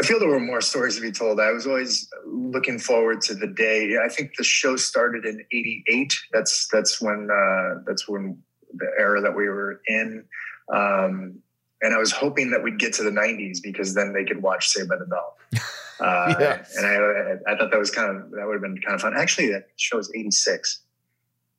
I 0.00 0.04
feel 0.04 0.20
there 0.20 0.28
were 0.28 0.38
more 0.40 0.60
stories 0.60 0.94
to 0.96 1.02
be 1.02 1.10
told. 1.10 1.40
I 1.40 1.50
was 1.50 1.66
always 1.66 2.08
looking 2.24 2.78
forward 2.78 3.20
to 3.22 3.34
the 3.34 3.48
day. 3.48 3.96
I 4.02 4.08
think 4.08 4.36
the 4.36 4.44
show 4.44 4.76
started 4.76 5.24
in 5.24 5.44
'88. 5.52 6.14
That's 6.32 6.68
that's 6.68 7.00
when 7.00 7.28
uh, 7.30 7.82
that's 7.86 8.08
when 8.08 8.40
the 8.74 8.90
era 8.98 9.20
that 9.20 9.34
we 9.34 9.48
were 9.48 9.80
in. 9.88 10.24
Um, 10.72 11.40
and 11.80 11.94
I 11.94 11.98
was 11.98 12.12
hoping 12.12 12.50
that 12.50 12.62
we'd 12.62 12.78
get 12.78 12.92
to 12.94 13.02
the 13.02 13.10
'90s 13.10 13.58
because 13.62 13.94
then 13.94 14.12
they 14.12 14.24
could 14.24 14.42
watch 14.42 14.68
Saved 14.68 14.88
by 14.88 14.96
the 14.96 15.06
Bell. 15.06 15.36
Uh, 16.00 16.32
Yes. 16.38 16.76
And 16.76 16.86
I, 16.86 17.52
I 17.52 17.56
thought 17.56 17.72
that 17.72 17.78
was 17.80 17.90
kind 17.90 18.16
of 18.16 18.30
that 18.30 18.46
would 18.46 18.52
have 18.52 18.62
been 18.62 18.80
kind 18.80 18.94
of 18.94 19.00
fun. 19.00 19.14
Actually, 19.16 19.50
that 19.50 19.66
show 19.74 19.96
was 19.96 20.08
'86. 20.14 20.82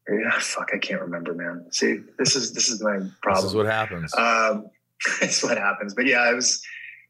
Yeah, 0.08 0.40
fuck, 0.40 0.70
I 0.74 0.78
can't 0.78 1.02
remember, 1.02 1.34
man. 1.34 1.66
See, 1.72 2.00
this 2.18 2.38
is 2.38 2.54
this 2.54 2.70
is 2.70 2.82
my 2.82 3.00
problem. 3.22 3.44
This 3.44 3.52
is 3.52 3.54
what 3.54 3.66
happens. 3.66 4.16
Um, 4.16 4.70
that's 5.20 5.44
what 5.44 5.58
happens. 5.58 5.94
But 5.94 6.06
yeah, 6.06 6.20
I 6.22 6.34
was 6.34 6.64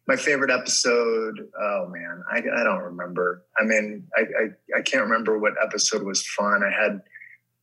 my 0.10 0.16
favorite 0.16 0.50
episode. 0.50 1.48
Oh 1.62 1.88
man, 1.88 2.24
I, 2.32 2.40
I 2.40 2.64
don't 2.64 2.82
remember. 2.82 3.46
I 3.60 3.64
mean, 3.64 4.08
I, 4.18 4.22
I 4.22 4.80
I 4.80 4.82
can't 4.82 5.04
remember 5.04 5.38
what 5.38 5.54
episode 5.64 6.02
was 6.02 6.26
fun. 6.26 6.64
I 6.64 6.72
had 6.72 7.00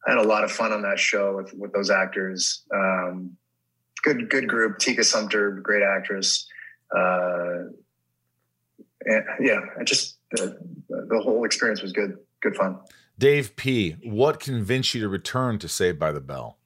I 0.06 0.12
had 0.12 0.18
a 0.18 0.22
lot 0.22 0.44
of 0.44 0.52
fun 0.52 0.72
on 0.72 0.82
that 0.82 1.00
show 1.00 1.36
with 1.36 1.52
with 1.54 1.72
those 1.72 1.90
actors. 1.90 2.62
Um, 2.72 3.36
good 4.04 4.30
good 4.30 4.46
group. 4.46 4.78
Tika 4.78 5.02
Sumpter, 5.02 5.50
great 5.50 5.82
actress. 5.82 6.46
Uh, 6.96 7.64
and 9.04 9.24
yeah, 9.40 9.60
I 9.78 9.82
just 9.82 10.18
the, 10.30 10.56
the 10.88 11.20
whole 11.20 11.44
experience 11.44 11.82
was 11.82 11.92
good. 11.92 12.16
Good 12.42 12.54
fun. 12.54 12.78
Dave 13.18 13.56
P, 13.56 13.96
what 14.04 14.38
convinced 14.38 14.94
you 14.94 15.00
to 15.00 15.08
return 15.08 15.58
to 15.58 15.68
Saved 15.68 15.98
by 15.98 16.12
the 16.12 16.20
Bell? 16.20 16.58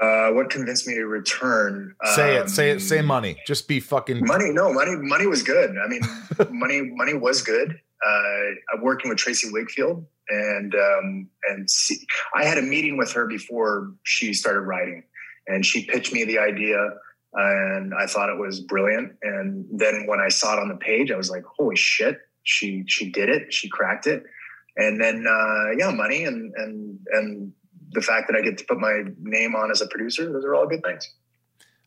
Uh, 0.00 0.30
what 0.30 0.50
convinced 0.50 0.86
me 0.88 0.94
to 0.94 1.06
return? 1.06 1.94
Say 2.14 2.36
it, 2.36 2.50
say 2.50 2.70
it, 2.70 2.74
Um, 2.74 2.80
say 2.80 3.00
money. 3.00 3.36
Just 3.46 3.68
be 3.68 3.78
fucking 3.80 4.26
Money, 4.26 4.50
no, 4.50 4.72
money, 4.72 4.96
money 4.96 5.26
was 5.26 5.42
good. 5.42 5.76
I 5.78 5.86
mean, 5.88 6.00
money, 6.50 6.82
money 6.82 7.14
was 7.14 7.42
good. 7.42 7.78
Uh, 8.04 8.44
I'm 8.72 8.82
working 8.82 9.08
with 9.08 9.18
Tracey 9.18 9.50
Wigfield, 9.50 10.04
and 10.28 10.74
um, 10.74 11.28
and 11.48 11.70
see, 11.70 11.96
I 12.34 12.44
had 12.44 12.58
a 12.58 12.62
meeting 12.62 12.98
with 12.98 13.12
her 13.12 13.26
before 13.26 13.92
she 14.02 14.34
started 14.34 14.60
writing, 14.60 15.04
and 15.46 15.64
she 15.64 15.86
pitched 15.86 16.12
me 16.12 16.24
the 16.24 16.38
idea, 16.38 16.76
and 17.32 17.94
I 17.94 18.06
thought 18.06 18.28
it 18.28 18.38
was 18.38 18.60
brilliant. 18.60 19.12
And 19.22 19.64
then 19.72 20.06
when 20.06 20.20
I 20.20 20.28
saw 20.28 20.54
it 20.54 20.60
on 20.60 20.68
the 20.68 20.76
page, 20.76 21.10
I 21.10 21.16
was 21.16 21.30
like, 21.30 21.44
"Holy 21.56 21.76
shit!" 21.76 22.18
She 22.42 22.84
she 22.88 23.10
did 23.10 23.28
it. 23.30 23.54
She 23.54 23.68
cracked 23.68 24.06
it. 24.06 24.24
And 24.76 25.00
then 25.00 25.24
uh, 25.26 25.70
yeah, 25.78 25.90
money 25.90 26.24
and 26.24 26.52
and 26.56 26.98
and 27.12 27.52
the 27.94 28.00
fact 28.00 28.28
that 28.28 28.36
I 28.36 28.42
get 28.42 28.58
to 28.58 28.64
put 28.64 28.78
my 28.78 29.04
name 29.20 29.54
on 29.54 29.70
as 29.70 29.80
a 29.80 29.86
producer, 29.86 30.30
those 30.30 30.44
are 30.44 30.54
all 30.54 30.66
good 30.66 30.82
things. 30.82 31.08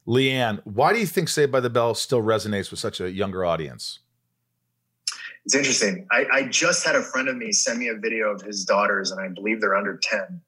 Leanne, 0.08 0.62
why 0.64 0.93
do 0.93 0.99
you 0.99 1.05
think 1.05 1.28
Saved 1.28 1.51
by 1.51 1.60
the 1.60 1.70
Bell 1.70 1.93
still 1.93 2.24
resonates 2.24 2.72
with 2.72 2.80
such 2.80 3.01
a 3.01 3.12
younger 3.12 3.45
audience? 3.45 3.99
It's 5.45 5.55
interesting. 5.55 6.08
I, 6.12 6.26
I 6.32 6.43
just 6.43 6.86
had 6.86 6.95
a 6.95 7.01
friend 7.01 7.28
of 7.28 7.36
me 7.36 7.51
send 7.51 7.80
me 7.80 7.88
a 7.89 7.95
video 7.95 8.32
of 8.32 8.41
his 8.41 8.66
daughters, 8.66 9.12
and 9.12 9.22
I 9.22 9.28
believe 9.30 9.62
they're 9.62 9.76
under 9.76 9.97
10. 9.97 10.41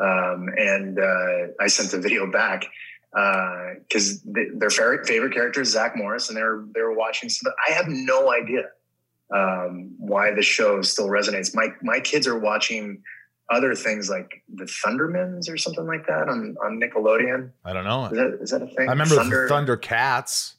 Um, 0.00 0.48
and 0.56 0.98
uh, 0.98 1.52
I 1.60 1.66
sent 1.66 1.90
the 1.90 1.98
video 1.98 2.30
back 2.30 2.66
because 3.12 4.22
they, 4.22 4.46
their 4.54 4.70
favorite, 4.70 5.32
character 5.34 5.62
is 5.62 5.70
Zack 5.70 5.96
Morris, 5.96 6.28
and 6.28 6.36
they're 6.36 6.64
they're 6.72 6.92
watching 6.92 7.28
stuff. 7.28 7.52
I 7.68 7.72
have 7.72 7.86
no 7.88 8.32
idea 8.32 8.64
um, 9.34 9.94
why 9.98 10.32
the 10.32 10.42
show 10.42 10.82
still 10.82 11.08
resonates. 11.08 11.54
My 11.54 11.68
my 11.82 12.00
kids 12.00 12.26
are 12.26 12.38
watching 12.38 13.02
other 13.50 13.74
things 13.74 14.10
like 14.10 14.42
the 14.52 14.64
Thundermans 14.64 15.50
or 15.50 15.56
something 15.56 15.86
like 15.86 16.06
that 16.06 16.28
on 16.28 16.56
on 16.62 16.80
Nickelodeon. 16.80 17.50
I 17.64 17.72
don't 17.72 17.84
know. 17.84 18.06
Is 18.06 18.10
that 18.12 18.38
is 18.42 18.50
that 18.50 18.62
a 18.62 18.66
thing? 18.66 18.88
I 18.88 18.92
remember 18.92 19.16
Thunder- 19.16 19.48
the 19.48 19.54
Thundercats. 19.54 20.54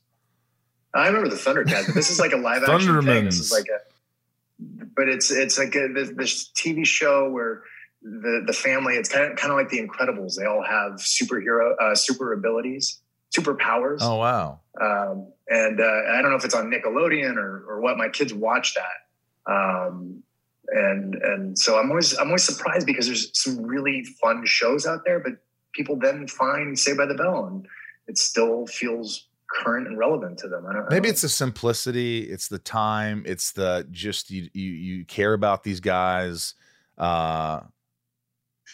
I 0.93 1.07
remember 1.07 1.29
the 1.29 1.35
Thundercats, 1.35 1.85
but 1.85 1.95
this 1.95 2.09
is 2.09 2.19
like 2.19 2.33
a 2.33 2.37
live 2.37 2.63
action 2.63 3.01
thing. 3.03 3.25
This 3.25 3.39
is 3.39 3.51
like 3.51 3.67
a, 3.67 4.85
but 4.95 5.07
it's 5.07 5.29
it's 5.29 5.59
like 5.59 5.75
a, 5.75 5.87
this, 5.93 6.09
this 6.15 6.49
TV 6.49 6.85
show 6.85 7.29
where 7.29 7.63
the 8.01 8.43
the 8.45 8.53
family. 8.53 8.95
It's 8.95 9.09
kind 9.09 9.31
of 9.31 9.37
kind 9.37 9.51
of 9.51 9.57
like 9.57 9.69
the 9.69 9.85
Incredibles. 9.85 10.35
They 10.35 10.45
all 10.45 10.63
have 10.63 10.93
superhero 10.93 11.75
uh, 11.79 11.93
super 11.93 12.33
abilities, 12.33 12.99
superpowers. 13.31 13.99
Oh 14.01 14.15
wow. 14.15 14.61
Um, 14.81 15.27
and 15.47 15.79
uh, 15.79 15.83
I 15.83 16.21
don't 16.21 16.31
know 16.31 16.37
if 16.37 16.45
it's 16.45 16.55
on 16.55 16.71
Nickelodeon 16.71 17.35
or 17.35 17.65
or 17.67 17.81
what. 17.81 17.97
My 17.97 18.09
kids 18.09 18.33
watch 18.33 18.75
that. 18.75 19.51
Um, 19.51 20.23
and 20.71 21.15
and 21.15 21.57
so 21.57 21.77
I'm 21.79 21.89
always 21.89 22.17
I'm 22.17 22.27
always 22.27 22.43
surprised 22.43 22.85
because 22.85 23.07
there's 23.07 23.31
some 23.33 23.61
really 23.63 24.03
fun 24.21 24.45
shows 24.45 24.85
out 24.85 25.01
there, 25.05 25.19
but 25.19 25.33
people 25.73 25.95
then 25.97 26.27
find 26.27 26.77
Saved 26.77 26.97
by 26.97 27.05
the 27.05 27.15
Bell, 27.15 27.45
and 27.45 27.65
it 28.07 28.17
still 28.17 28.65
feels 28.67 29.27
current 29.51 29.87
and 29.87 29.97
relevant 29.97 30.37
to 30.39 30.47
them. 30.47 30.65
I 30.69 30.73
don't, 30.73 30.81
I 30.83 30.89
Maybe 30.89 31.03
don't- 31.07 31.11
it's 31.13 31.21
the 31.21 31.29
simplicity, 31.29 32.19
it's 32.21 32.47
the 32.47 32.59
time, 32.59 33.23
it's 33.25 33.51
the 33.51 33.87
just 33.91 34.29
you 34.29 34.49
you 34.53 34.71
you 34.71 35.05
care 35.05 35.33
about 35.33 35.63
these 35.63 35.79
guys. 35.79 36.53
Uh 36.97 37.61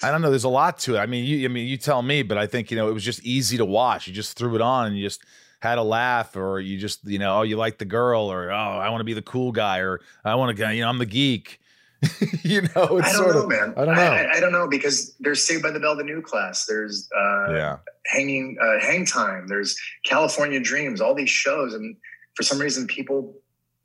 I 0.04 0.12
don't 0.12 0.22
know. 0.22 0.30
There's 0.30 0.44
a 0.44 0.50
lot 0.50 0.78
to 0.80 0.96
it. 0.96 1.00
I 1.00 1.06
mean, 1.06 1.24
you 1.24 1.46
I 1.46 1.48
mean 1.48 1.68
you 1.68 1.78
tell 1.78 2.02
me, 2.02 2.22
but 2.24 2.38
I 2.38 2.48
think 2.48 2.70
you 2.72 2.78
know 2.78 2.90
it 2.90 2.94
was 2.94 3.04
just 3.06 3.24
easy 3.24 3.56
to 3.58 3.66
watch. 3.66 4.08
You 4.08 4.14
just 4.14 4.38
threw 4.38 4.54
it 4.56 4.62
on 4.62 4.88
and 4.88 4.98
you 4.98 5.04
just 5.04 5.22
had 5.62 5.78
a 5.78 5.84
laugh, 5.84 6.36
or 6.36 6.60
you 6.60 6.78
just 6.78 7.08
you 7.08 7.18
know 7.20 7.40
oh 7.40 7.42
you 7.44 7.56
like 7.56 7.78
the 7.78 7.86
girl, 7.86 8.24
or 8.30 8.52
oh 8.52 8.56
I 8.56 8.90
want 8.90 9.00
to 9.00 9.06
be 9.06 9.14
the 9.14 9.22
cool 9.22 9.54
guy, 9.54 9.80
or 9.80 10.02
I 10.26 10.36
want 10.36 10.58
to 10.58 10.74
you 10.76 10.82
know 10.82 10.90
I'm 10.90 10.98
the 10.98 11.06
geek. 11.06 11.62
you 12.44 12.62
know, 12.62 12.98
it's 12.98 13.10
I 13.10 13.12
don't 13.12 13.16
sort 13.16 13.36
know, 13.36 13.44
of 13.44 13.50
man. 13.50 13.74
I 13.78 13.86
don't 13.86 13.96
know. 13.96 14.02
I, 14.02 14.38
I 14.38 14.40
don't 14.40 14.52
know 14.52 14.68
because 14.68 15.16
there's 15.20 15.46
Saved 15.46 15.64
by 15.64 15.72
the 15.72 15.80
Bell, 15.80 15.96
the 15.96 16.04
new 16.04 16.22
class. 16.22 16.66
There's 16.66 17.10
uh, 17.16 17.54
yeah. 17.54 17.78
hanging 18.06 18.58
uh, 18.62 18.80
hang 18.80 19.06
time. 19.06 19.48
There's 19.48 19.78
California 20.06 20.60
Dreams. 20.60 21.02
All 21.02 21.16
these 21.16 21.30
shows, 21.30 21.74
and 21.74 21.96
for 22.36 22.44
some 22.44 22.60
reason, 22.60 22.88
people 22.88 23.36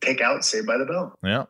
pick 0.01 0.21
out 0.21 0.45
Saved 0.45 0.67
by 0.67 0.77
the 0.77 0.85
Bell. 0.85 1.15
Yeah. 1.23 1.45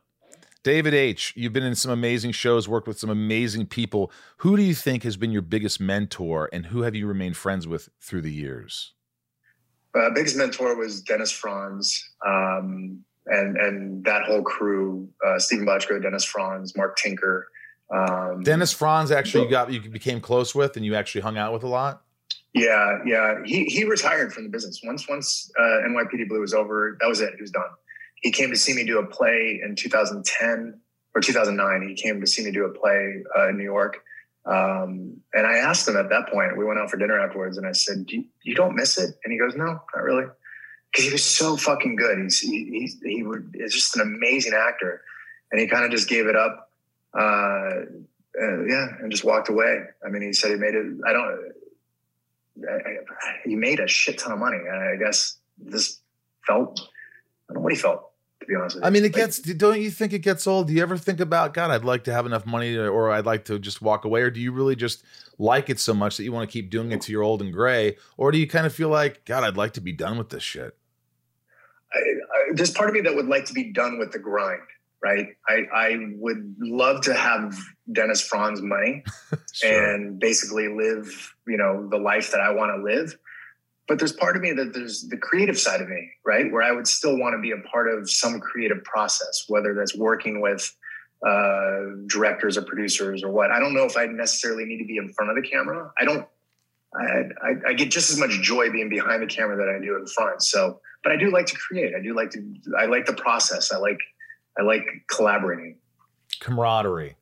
David 0.62 0.92
H., 0.92 1.32
you've 1.36 1.54
been 1.54 1.64
in 1.64 1.74
some 1.74 1.90
amazing 1.90 2.32
shows, 2.32 2.68
worked 2.68 2.86
with 2.86 2.98
some 2.98 3.08
amazing 3.08 3.66
people. 3.66 4.12
Who 4.38 4.58
do 4.58 4.62
you 4.62 4.74
think 4.74 5.04
has 5.04 5.16
been 5.16 5.30
your 5.30 5.40
biggest 5.40 5.80
mentor 5.80 6.50
and 6.52 6.66
who 6.66 6.82
have 6.82 6.94
you 6.94 7.06
remained 7.06 7.38
friends 7.38 7.66
with 7.66 7.88
through 7.98 8.20
the 8.20 8.32
years? 8.32 8.92
Uh, 9.94 10.10
biggest 10.10 10.36
mentor 10.36 10.76
was 10.76 11.00
Dennis 11.00 11.32
Franz, 11.32 12.10
um, 12.26 13.02
and 13.26 13.56
and 13.56 14.04
that 14.04 14.24
whole 14.24 14.42
crew: 14.42 15.08
uh, 15.26 15.38
Steven 15.38 15.66
Bochco, 15.66 16.02
Dennis 16.02 16.24
Franz, 16.24 16.76
Mark 16.76 16.96
Tinker. 16.96 17.48
Um, 17.92 18.42
Dennis 18.42 18.72
Franz 18.72 19.10
actually 19.10 19.44
you 19.44 19.50
got 19.50 19.72
you 19.72 19.80
became 19.80 20.20
close 20.20 20.54
with 20.54 20.76
and 20.76 20.84
you 20.84 20.94
actually 20.94 21.22
hung 21.22 21.36
out 21.36 21.52
with 21.52 21.64
a 21.64 21.68
lot? 21.68 22.02
Yeah, 22.52 22.98
yeah. 23.04 23.36
He 23.44 23.64
he 23.64 23.84
retired 23.84 24.32
from 24.32 24.44
the 24.44 24.50
business 24.50 24.80
once 24.84 25.08
once 25.08 25.50
uh, 25.58 25.88
NYPD 25.88 26.28
Blue 26.28 26.40
was 26.40 26.54
over. 26.54 26.96
That 27.00 27.08
was 27.08 27.20
it. 27.20 27.34
He 27.36 27.40
was 27.40 27.50
done. 27.50 27.70
He 28.16 28.32
came 28.32 28.50
to 28.50 28.56
see 28.56 28.74
me 28.74 28.84
do 28.84 28.98
a 28.98 29.06
play 29.06 29.60
in 29.64 29.76
2010 29.76 30.78
or 31.14 31.20
2009. 31.20 31.88
He 31.88 31.94
came 31.94 32.20
to 32.20 32.26
see 32.26 32.44
me 32.44 32.50
do 32.50 32.64
a 32.64 32.70
play 32.70 33.22
uh, 33.38 33.48
in 33.48 33.56
New 33.56 33.64
York, 33.64 33.98
um, 34.46 35.16
and 35.32 35.46
I 35.46 35.58
asked 35.58 35.86
him 35.86 35.96
at 35.96 36.08
that 36.10 36.28
point. 36.28 36.56
We 36.56 36.64
went 36.64 36.80
out 36.80 36.90
for 36.90 36.96
dinner 36.96 37.18
afterwards, 37.20 37.56
and 37.56 37.66
I 37.66 37.72
said, 37.72 38.06
"Do 38.06 38.16
you, 38.16 38.24
you 38.42 38.54
don't 38.54 38.74
miss 38.74 38.98
it?" 38.98 39.14
And 39.24 39.32
he 39.32 39.38
goes, 39.38 39.54
"No, 39.54 39.66
not 39.66 40.02
really," 40.02 40.26
because 40.90 41.06
he 41.06 41.12
was 41.12 41.24
so 41.24 41.56
fucking 41.56 41.96
good. 41.96 42.18
He's 42.18 42.40
he 42.40 42.88
he, 43.02 43.16
he 43.16 43.22
would, 43.22 43.54
is 43.58 43.72
just 43.74 43.96
an 43.96 44.02
amazing 44.02 44.52
actor, 44.54 45.02
and 45.52 45.60
he 45.60 45.66
kind 45.66 45.84
of 45.84 45.90
just 45.90 46.08
gave 46.08 46.26
it 46.26 46.36
up. 46.36 46.70
Uh, 47.16 47.82
uh, 48.40 48.64
yeah, 48.66 48.86
and 49.00 49.10
just 49.10 49.24
walked 49.24 49.48
away. 49.48 49.84
I 50.04 50.08
mean, 50.08 50.22
he 50.22 50.32
said 50.32 50.50
he 50.50 50.56
made 50.56 50.74
it. 50.74 50.86
I 51.06 51.12
don't. 51.12 51.52
I, 52.68 52.72
I- 52.72 52.98
he 53.44 53.56
made 53.56 53.80
a 53.80 53.88
shit 53.88 54.18
ton 54.18 54.32
of 54.32 54.38
money. 54.38 54.58
And 54.58 54.82
I 54.82 54.96
guess 54.96 55.38
this 55.58 55.98
felt. 56.46 56.80
I 57.48 57.52
don't 57.52 57.56
know 57.56 57.64
what 57.64 57.72
he 57.72 57.78
felt. 57.78 58.06
To 58.40 58.46
be 58.46 58.54
honest 58.54 58.76
with 58.76 58.84
you, 58.84 58.86
I 58.86 58.90
mean, 58.90 59.02
it 59.04 59.12
Like, 59.12 59.16
gets. 59.16 59.38
Don't 59.40 59.80
you 59.80 59.90
think 59.90 60.12
it 60.12 60.20
gets 60.20 60.46
old? 60.46 60.68
Do 60.68 60.72
you 60.72 60.80
ever 60.82 60.96
think 60.96 61.20
about 61.20 61.52
God? 61.52 61.70
I'd 61.70 61.84
like 61.84 62.04
to 62.04 62.12
have 62.12 62.24
enough 62.24 62.46
money, 62.46 62.74
to, 62.74 62.86
or 62.86 63.10
I'd 63.10 63.26
like 63.26 63.44
to 63.46 63.58
just 63.58 63.82
walk 63.82 64.04
away, 64.04 64.22
or 64.22 64.30
do 64.30 64.40
you 64.40 64.52
really 64.52 64.76
just 64.76 65.02
like 65.38 65.68
it 65.68 65.78
so 65.78 65.92
much 65.92 66.16
that 66.16 66.24
you 66.24 66.32
want 66.32 66.48
to 66.48 66.52
keep 66.52 66.70
doing 66.70 66.90
it 66.92 67.02
till 67.02 67.12
you're 67.12 67.22
old 67.22 67.42
and 67.42 67.52
gray, 67.52 67.96
or 68.16 68.30
do 68.32 68.38
you 68.38 68.46
kind 68.46 68.64
of 68.66 68.74
feel 68.74 68.88
like 68.88 69.24
God? 69.24 69.44
I'd 69.44 69.56
like 69.58 69.72
to 69.74 69.80
be 69.80 69.92
done 69.92 70.16
with 70.16 70.30
this 70.30 70.42
shit. 70.42 70.74
I, 71.92 71.98
I, 71.98 72.52
there's 72.54 72.70
part 72.70 72.88
of 72.88 72.94
me 72.94 73.00
that 73.02 73.14
would 73.14 73.26
like 73.26 73.46
to 73.46 73.52
be 73.52 73.72
done 73.72 73.98
with 73.98 74.12
the 74.12 74.18
grind. 74.18 74.62
Right. 75.02 75.28
I, 75.48 75.62
I 75.74 75.96
would 76.16 76.56
love 76.58 77.00
to 77.02 77.14
have 77.14 77.58
Dennis 77.90 78.20
Franz 78.20 78.60
money 78.60 79.02
and 79.64 80.18
basically 80.20 80.68
live, 80.68 81.34
you 81.46 81.56
know, 81.56 81.88
the 81.88 81.96
life 81.96 82.32
that 82.32 82.40
I 82.42 82.50
want 82.50 82.76
to 82.76 82.82
live. 82.82 83.16
But 83.88 83.98
there's 83.98 84.12
part 84.12 84.36
of 84.36 84.42
me 84.42 84.52
that 84.52 84.74
there's 84.74 85.08
the 85.08 85.16
creative 85.16 85.58
side 85.58 85.80
of 85.80 85.88
me, 85.88 86.10
right? 86.24 86.52
Where 86.52 86.62
I 86.62 86.70
would 86.70 86.86
still 86.86 87.18
want 87.18 87.32
to 87.32 87.40
be 87.40 87.52
a 87.52 87.68
part 87.68 87.88
of 87.90 88.10
some 88.10 88.40
creative 88.40 88.84
process, 88.84 89.46
whether 89.48 89.74
that's 89.74 89.96
working 89.96 90.42
with 90.42 90.70
uh, 91.26 91.80
directors 92.06 92.56
or 92.56 92.62
producers 92.62 93.22
or 93.22 93.30
what. 93.30 93.50
I 93.50 93.58
don't 93.58 93.74
know 93.74 93.84
if 93.84 93.96
I 93.96 94.06
necessarily 94.06 94.64
need 94.64 94.78
to 94.78 94.86
be 94.86 94.96
in 94.96 95.12
front 95.12 95.30
of 95.30 95.42
the 95.42 95.48
camera. 95.48 95.92
I 95.98 96.04
don't. 96.04 96.26
I, 96.94 97.02
I, 97.42 97.54
I 97.68 97.72
get 97.74 97.90
just 97.90 98.10
as 98.10 98.18
much 98.18 98.30
joy 98.42 98.70
being 98.70 98.88
behind 98.88 99.22
the 99.22 99.26
camera 99.26 99.56
that 99.56 99.68
I 99.68 99.84
do 99.84 99.96
in 99.96 100.06
front. 100.06 100.42
So, 100.42 100.80
but 101.02 101.12
I 101.12 101.16
do 101.16 101.30
like 101.30 101.46
to 101.46 101.56
create. 101.56 101.94
I 101.94 102.02
do 102.02 102.14
like 102.14 102.30
to. 102.30 102.54
I 102.78 102.86
like 102.86 103.06
the 103.06 103.14
process. 103.14 103.72
I 103.72 103.78
like. 103.78 103.98
I 104.58 104.62
like 104.62 104.84
collaborating. 105.08 105.76
Camaraderie. 106.40 107.16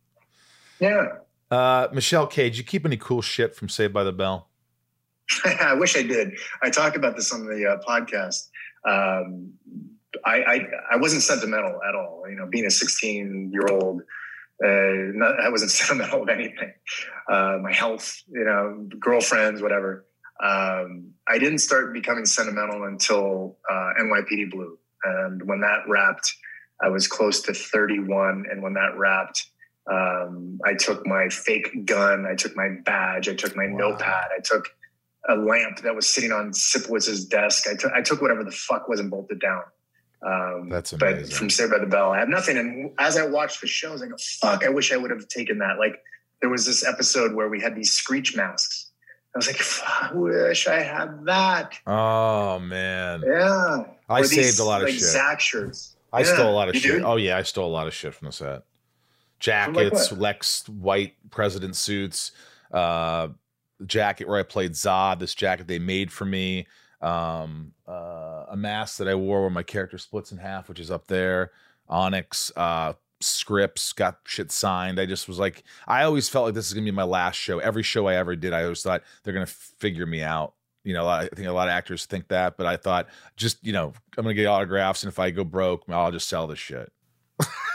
Yeah. 0.80 1.06
Uh, 1.50 1.88
Michelle 1.92 2.26
Cage, 2.26 2.58
you 2.58 2.64
keep 2.64 2.84
any 2.84 2.96
cool 2.96 3.22
shit 3.22 3.54
from 3.54 3.68
Saved 3.68 3.92
by 3.92 4.04
the 4.04 4.12
Bell? 4.12 4.48
I 5.44 5.74
wish 5.74 5.96
I 5.96 6.02
did. 6.02 6.38
I 6.62 6.70
talked 6.70 6.96
about 6.96 7.16
this 7.16 7.32
on 7.32 7.46
the 7.46 7.66
uh, 7.66 7.78
podcast. 7.86 8.48
Um, 8.86 9.52
I, 10.24 10.42
I 10.42 10.66
I 10.92 10.96
wasn't 10.96 11.22
sentimental 11.22 11.80
at 11.86 11.94
all. 11.94 12.24
You 12.28 12.36
know, 12.36 12.46
being 12.46 12.66
a 12.66 12.70
16 12.70 13.50
year 13.52 13.66
old, 13.68 14.02
uh, 14.64 15.12
not, 15.14 15.40
I 15.40 15.48
wasn't 15.48 15.70
sentimental 15.72 16.22
of 16.22 16.28
anything. 16.28 16.72
Uh, 17.30 17.58
my 17.62 17.72
health, 17.72 18.22
you 18.30 18.44
know, 18.44 18.88
girlfriends, 18.98 19.62
whatever. 19.62 20.06
Um, 20.42 21.12
I 21.26 21.38
didn't 21.38 21.58
start 21.58 21.92
becoming 21.92 22.24
sentimental 22.24 22.84
until 22.84 23.58
uh, 23.70 23.90
NYPD 24.00 24.50
Blue, 24.50 24.78
and 25.04 25.42
when 25.48 25.60
that 25.60 25.82
wrapped, 25.88 26.32
I 26.82 26.88
was 26.88 27.06
close 27.06 27.42
to 27.42 27.54
31. 27.54 28.44
And 28.50 28.62
when 28.62 28.74
that 28.74 28.96
wrapped, 28.96 29.46
um, 29.90 30.60
I 30.64 30.74
took 30.74 31.06
my 31.06 31.28
fake 31.28 31.86
gun, 31.86 32.26
I 32.30 32.34
took 32.34 32.56
my 32.56 32.68
badge, 32.84 33.28
I 33.28 33.34
took 33.34 33.56
my 33.56 33.66
notepad, 33.66 34.28
I 34.36 34.40
took 34.40 34.68
a 35.28 35.34
lamp 35.34 35.80
that 35.82 35.94
was 35.94 36.06
sitting 36.06 36.32
on 36.32 36.52
Sipowicz's 36.52 37.24
desk. 37.24 37.66
I 37.68 37.74
took 37.74 37.92
I 37.92 38.02
took 38.02 38.22
whatever 38.22 38.44
the 38.44 38.50
fuck 38.50 38.88
was 38.88 39.00
and 39.00 39.10
bolted 39.10 39.40
down. 39.40 39.62
Um, 40.26 40.68
That's 40.68 40.92
but 40.92 41.32
from 41.32 41.48
Saved 41.48 41.70
by 41.70 41.78
the 41.78 41.86
Bell, 41.86 42.10
I 42.10 42.18
have 42.18 42.28
nothing. 42.28 42.58
And 42.58 42.92
as 42.98 43.16
I 43.16 43.26
watched 43.26 43.60
the 43.60 43.66
shows, 43.66 44.02
I 44.02 44.06
go, 44.06 44.16
"Fuck! 44.40 44.64
I 44.64 44.68
wish 44.68 44.92
I 44.92 44.96
would 44.96 45.10
have 45.10 45.28
taken 45.28 45.58
that." 45.58 45.78
Like 45.78 46.02
there 46.40 46.50
was 46.50 46.66
this 46.66 46.84
episode 46.84 47.34
where 47.34 47.48
we 47.48 47.60
had 47.60 47.76
these 47.76 47.92
screech 47.92 48.36
masks. 48.36 48.87
I 49.34 49.38
was 49.38 49.46
like, 49.46 49.56
"Fuck, 49.56 50.12
I 50.12 50.14
wish 50.14 50.66
I 50.66 50.80
had 50.80 51.24
that." 51.26 51.78
Oh 51.86 52.58
man. 52.58 53.22
Yeah, 53.26 53.84
I 54.08 54.20
Or 54.20 54.24
saved 54.24 54.38
these, 54.42 54.58
a 54.58 54.64
lot 54.64 54.80
of 54.80 54.86
like, 54.88 54.94
shit. 54.94 55.02
Zack 55.02 55.40
shirts. 55.40 55.96
I 56.12 56.20
Yeah, 56.20 56.34
stole 56.34 56.50
a 56.50 56.54
lot 56.54 56.68
of 56.68 56.74
you 56.74 56.80
shit. 56.80 56.92
did? 56.92 57.02
Oh 57.02 57.16
yeah, 57.16 57.36
I 57.36 57.42
stole 57.42 57.68
a 57.70 57.72
lot 57.72 57.86
of 57.86 57.94
shit 57.94 58.14
from 58.14 58.26
the 58.26 58.32
set. 58.32 58.62
Jackets, 59.40 60.10
what? 60.10 60.20
Lex 60.20 60.68
white 60.68 61.14
president 61.30 61.76
suits, 61.76 62.32
uh 62.72 63.28
jacket 63.86 64.26
where 64.26 64.38
I 64.38 64.42
played 64.42 64.72
Zod, 64.72 65.20
this 65.20 65.34
jacket 65.34 65.68
they 65.68 65.78
made 65.78 66.10
for 66.10 66.24
me, 66.24 66.66
um 67.00 67.72
uh 67.86 68.46
a 68.50 68.56
mask 68.56 68.96
that 68.98 69.08
I 69.08 69.14
wore 69.14 69.42
where 69.42 69.50
my 69.50 69.62
character 69.62 69.98
splits 69.98 70.32
in 70.32 70.38
half, 70.38 70.68
which 70.68 70.80
is 70.80 70.90
up 70.90 71.06
there, 71.06 71.52
Onyx, 71.88 72.50
uh 72.56 72.94
scripts, 73.20 73.92
got 73.92 74.18
shit 74.24 74.50
signed. 74.52 75.00
I 75.00 75.06
just 75.06 75.28
was 75.28 75.38
like, 75.38 75.64
I 75.86 76.04
always 76.04 76.28
felt 76.28 76.46
like 76.46 76.54
this 76.54 76.66
is 76.66 76.74
gonna 76.74 76.84
be 76.84 76.90
my 76.90 77.02
last 77.02 77.36
show. 77.36 77.58
Every 77.58 77.82
show 77.82 78.06
I 78.06 78.16
ever 78.16 78.36
did, 78.36 78.52
I 78.52 78.62
always 78.64 78.82
thought 78.82 79.02
they're 79.22 79.34
gonna 79.34 79.46
figure 79.46 80.06
me 80.06 80.22
out. 80.22 80.54
You 80.84 80.94
know, 80.94 81.06
I 81.06 81.28
think 81.28 81.48
a 81.48 81.52
lot 81.52 81.68
of 81.68 81.72
actors 81.72 82.06
think 82.06 82.28
that, 82.28 82.56
but 82.56 82.66
I 82.66 82.76
thought 82.76 83.08
just, 83.36 83.64
you 83.64 83.72
know, 83.72 83.92
I'm 84.16 84.24
gonna 84.24 84.34
get 84.34 84.46
autographs, 84.46 85.02
and 85.02 85.10
if 85.10 85.18
I 85.18 85.30
go 85.30 85.44
broke, 85.44 85.84
I'll 85.88 86.12
just 86.12 86.28
sell 86.28 86.46
this 86.46 86.58
shit. 86.58 86.92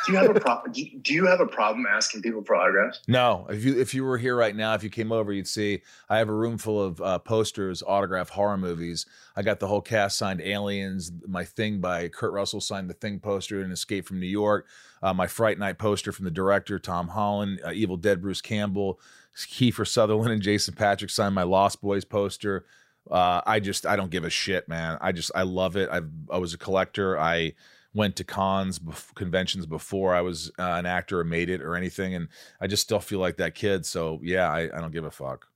Do 0.06 0.12
you 0.12 0.18
have 0.18 0.36
a 0.36 0.40
problem? 0.40 0.72
Do 0.74 1.14
you 1.14 1.26
have 1.28 1.40
a 1.40 1.46
problem 1.46 1.86
asking 1.90 2.22
people 2.22 2.44
for 2.44 2.56
autographs? 2.56 3.02
No, 3.08 3.48
if 3.50 3.64
you 3.64 3.80
if 3.80 3.94
you 3.94 4.04
were 4.04 4.18
here 4.18 4.36
right 4.36 4.56
now, 4.56 4.74
if 4.74 4.84
you 4.84 4.90
came 4.90 5.12
over, 5.12 5.32
you'd 5.32 5.48
see 5.48 5.82
I 6.10 6.18
have 6.18 6.30
a 6.30 6.34
room 6.34 6.58
full 6.58 6.82
of 6.82 7.02
uh, 7.02 7.20
posters, 7.20 7.82
autograph 7.86 8.30
horror 8.30 8.58
movies. 8.58 9.06
I 9.36 9.42
got 9.42 9.60
the 9.60 9.68
whole 9.68 9.82
cast 9.82 10.18
signed 10.18 10.42
Aliens. 10.42 11.12
My 11.28 11.46
Thing 11.46 11.80
by 11.80 12.10
Kurt 12.10 12.34
Russell 12.34 12.62
signed 12.62 12.90
the 12.90 12.94
Thing 12.94 13.20
poster 13.20 13.62
and 13.62 13.72
Escape 13.72 14.06
from 14.08 14.20
New 14.20 14.28
York. 14.28 14.68
Uh, 15.02 15.14
my 15.14 15.28
Fright 15.28 15.58
Night 15.58 15.78
poster 15.78 16.12
from 16.12 16.26
the 16.26 16.32
director 16.32 16.80
Tom 16.80 17.10
Holland. 17.10 17.62
Uh, 17.66 17.72
Evil 17.72 17.98
Dead 17.98 18.22
Bruce 18.22 18.42
Campbell. 18.42 19.00
Kiefer 19.36 19.88
Sutherland 19.88 20.32
and 20.32 20.42
Jason 20.42 20.76
Patric 20.76 21.10
signed 21.10 21.36
my 21.36 21.44
Lost 21.44 21.82
Boys 21.82 22.06
poster. 22.06 22.66
Uh, 23.10 23.42
I 23.46 23.60
just 23.60 23.86
I 23.86 23.96
don't 23.96 24.12
give 24.12 24.24
a 24.24 24.30
shit, 24.30 24.68
man. 24.68 24.98
I 25.02 25.12
just 25.12 25.32
I 25.36 25.44
love 25.44 25.76
it. 25.76 25.90
I 25.90 26.02
I 26.30 26.38
was 26.38 26.54
a 26.54 26.58
collector. 26.58 27.20
I 27.20 27.54
went 27.94 28.16
to 28.16 28.24
cons 28.24 28.80
bef- 28.80 29.14
conventions 29.16 29.66
before 29.66 30.14
I 30.16 30.22
was 30.22 30.52
uh, 30.60 30.64
an 30.64 30.86
actor 30.86 31.20
or 31.20 31.24
made 31.24 31.50
it 31.50 31.62
or 31.62 31.76
anything, 31.76 32.16
and 32.16 32.28
I 32.60 32.68
just 32.68 32.84
still 32.84 33.00
feel 33.00 33.20
like 33.20 33.38
that 33.38 33.56
kid. 33.56 33.86
So 33.86 34.20
yeah, 34.24 34.50
I, 34.50 34.62
I 34.64 34.82
don't 34.82 34.92
give 34.92 35.06
a 35.06 35.12
fuck. 35.12 35.48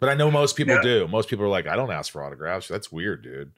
But 0.00 0.08
I 0.08 0.14
know 0.14 0.30
most 0.30 0.56
people 0.56 0.74
Yeah. 0.74 0.82
do. 0.82 1.08
Most 1.08 1.28
people 1.28 1.44
are 1.44 1.48
like, 1.48 1.66
I 1.66 1.76
don't 1.76 1.90
ask 1.92 2.10
for 2.10 2.24
autographs. 2.24 2.66
That's 2.68 2.90
weird, 2.90 3.22
dude. 3.22 3.52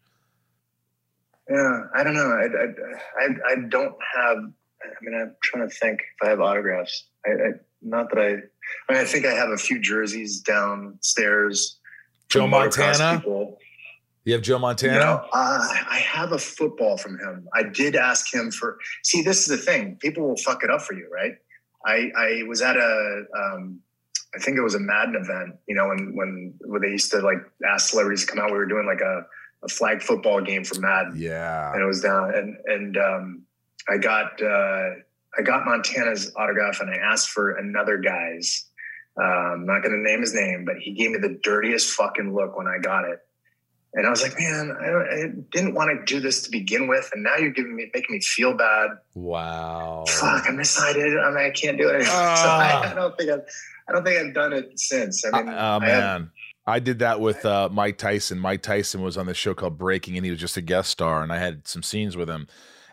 Yeah, 1.50 1.82
I 1.94 2.02
don't 2.04 2.14
know. 2.14 2.30
I, 2.30 2.44
I, 2.44 3.24
I, 3.24 3.52
I 3.52 3.56
don't 3.68 3.94
have. 4.16 4.38
I 4.38 4.88
mean, 5.02 5.14
I'm 5.20 5.34
trying 5.42 5.68
to 5.68 5.74
think 5.74 6.00
if 6.00 6.26
I 6.26 6.30
have 6.30 6.40
autographs. 6.40 7.04
I, 7.26 7.30
I 7.30 7.50
not 7.82 8.10
that 8.10 8.18
I. 8.18 8.28
I 8.28 8.92
mean, 8.92 9.02
I 9.02 9.04
think 9.04 9.26
I 9.26 9.32
have 9.32 9.50
a 9.50 9.56
few 9.56 9.78
jerseys 9.78 10.40
downstairs. 10.40 11.78
Joe 12.28 12.46
Montana? 12.46 13.18
people. 13.18 13.58
You 14.24 14.32
have 14.32 14.42
Joe 14.42 14.58
Montana. 14.58 14.98
No, 14.98 15.26
uh, 15.32 15.68
I 15.90 15.98
have 15.98 16.32
a 16.32 16.38
football 16.38 16.96
from 16.96 17.18
him. 17.18 17.46
I 17.54 17.62
did 17.62 17.94
ask 17.94 18.32
him 18.32 18.50
for. 18.50 18.78
See, 19.02 19.22
this 19.22 19.40
is 19.40 19.46
the 19.46 19.56
thing. 19.58 19.96
People 20.00 20.26
will 20.26 20.36
fuck 20.36 20.64
it 20.64 20.70
up 20.70 20.80
for 20.82 20.94
you, 20.94 21.08
right? 21.12 21.34
I 21.86 22.10
I 22.16 22.42
was 22.48 22.62
at 22.62 22.76
a. 22.76 23.24
Um, 23.38 23.80
I 24.34 24.38
think 24.40 24.56
it 24.56 24.62
was 24.62 24.74
a 24.74 24.80
Madden 24.80 25.14
event. 25.16 25.56
You 25.68 25.74
know, 25.76 25.88
when 25.88 26.16
when 26.16 26.54
when 26.64 26.80
they 26.82 26.88
used 26.88 27.10
to 27.12 27.18
like 27.20 27.38
ask 27.68 27.90
celebrities 27.90 28.24
to 28.26 28.32
come 28.32 28.42
out. 28.42 28.50
We 28.50 28.56
were 28.56 28.66
doing 28.66 28.86
like 28.86 29.00
a, 29.02 29.26
a 29.62 29.68
flag 29.68 30.02
football 30.02 30.40
game 30.40 30.64
for 30.64 30.80
Madden 30.80 31.14
Yeah. 31.16 31.72
and 31.72 31.82
it 31.82 31.86
was 31.86 32.00
down 32.00 32.34
and 32.34 32.56
and 32.66 32.96
um, 32.96 33.42
I 33.88 33.98
got 33.98 34.40
uh, 34.42 34.90
I 35.38 35.42
got 35.44 35.64
Montana's 35.66 36.32
autograph 36.36 36.80
and 36.80 36.90
I 36.90 36.96
asked 36.96 37.28
for 37.30 37.52
another 37.56 37.98
guy's. 37.98 38.66
Uh, 39.20 39.52
I'm 39.54 39.66
not 39.66 39.82
going 39.82 39.94
to 39.94 40.02
name 40.02 40.20
his 40.22 40.34
name, 40.34 40.64
but 40.64 40.76
he 40.80 40.92
gave 40.92 41.12
me 41.12 41.18
the 41.18 41.38
dirtiest 41.44 41.92
fucking 41.92 42.34
look 42.34 42.56
when 42.56 42.66
I 42.66 42.78
got 42.78 43.04
it, 43.04 43.20
and 43.94 44.06
I 44.06 44.10
was 44.10 44.22
like, 44.22 44.38
man, 44.38 44.76
I, 44.80 45.14
I 45.14 45.26
didn't 45.52 45.74
want 45.74 45.90
to 45.98 46.04
do 46.14 46.20
this 46.20 46.42
to 46.42 46.50
begin 46.50 46.88
with, 46.88 47.08
and 47.12 47.22
now 47.22 47.36
you're 47.36 47.50
giving 47.50 47.74
me 47.76 47.90
making 47.94 48.14
me 48.14 48.20
feel 48.20 48.56
bad. 48.56 48.90
Wow. 49.14 50.04
Fuck, 50.08 50.44
I'm 50.48 50.56
decided. 50.56 51.18
I 51.18 51.28
mean, 51.30 51.38
I 51.38 51.50
can't 51.50 51.78
do 51.78 51.88
it. 51.88 52.04
so 52.04 52.12
I, 52.12 52.90
I 52.90 52.94
don't 52.94 53.16
think 53.16 53.30
I've 53.30 53.40
I 53.88 53.92
don't 53.92 54.04
think 54.04 54.18
I've 54.18 54.34
done 54.34 54.52
it 54.52 54.78
since. 54.78 55.24
I 55.26 55.30
mean, 55.42 55.48
Oh 55.50 55.52
I 55.52 55.88
have- 55.88 56.20
man. 56.20 56.30
I 56.66 56.78
did 56.78 57.00
that 57.00 57.20
with 57.20 57.44
uh, 57.44 57.68
Mike 57.70 57.98
Tyson. 57.98 58.38
Mike 58.38 58.62
Tyson 58.62 59.02
was 59.02 59.18
on 59.18 59.26
the 59.26 59.34
show 59.34 59.52
called 59.52 59.76
Breaking, 59.76 60.16
and 60.16 60.24
he 60.24 60.30
was 60.30 60.40
just 60.40 60.56
a 60.56 60.62
guest 60.62 60.90
star. 60.90 61.22
And 61.22 61.30
I 61.30 61.36
had 61.36 61.68
some 61.68 61.82
scenes 61.82 62.16
with 62.16 62.30
him. 62.30 62.46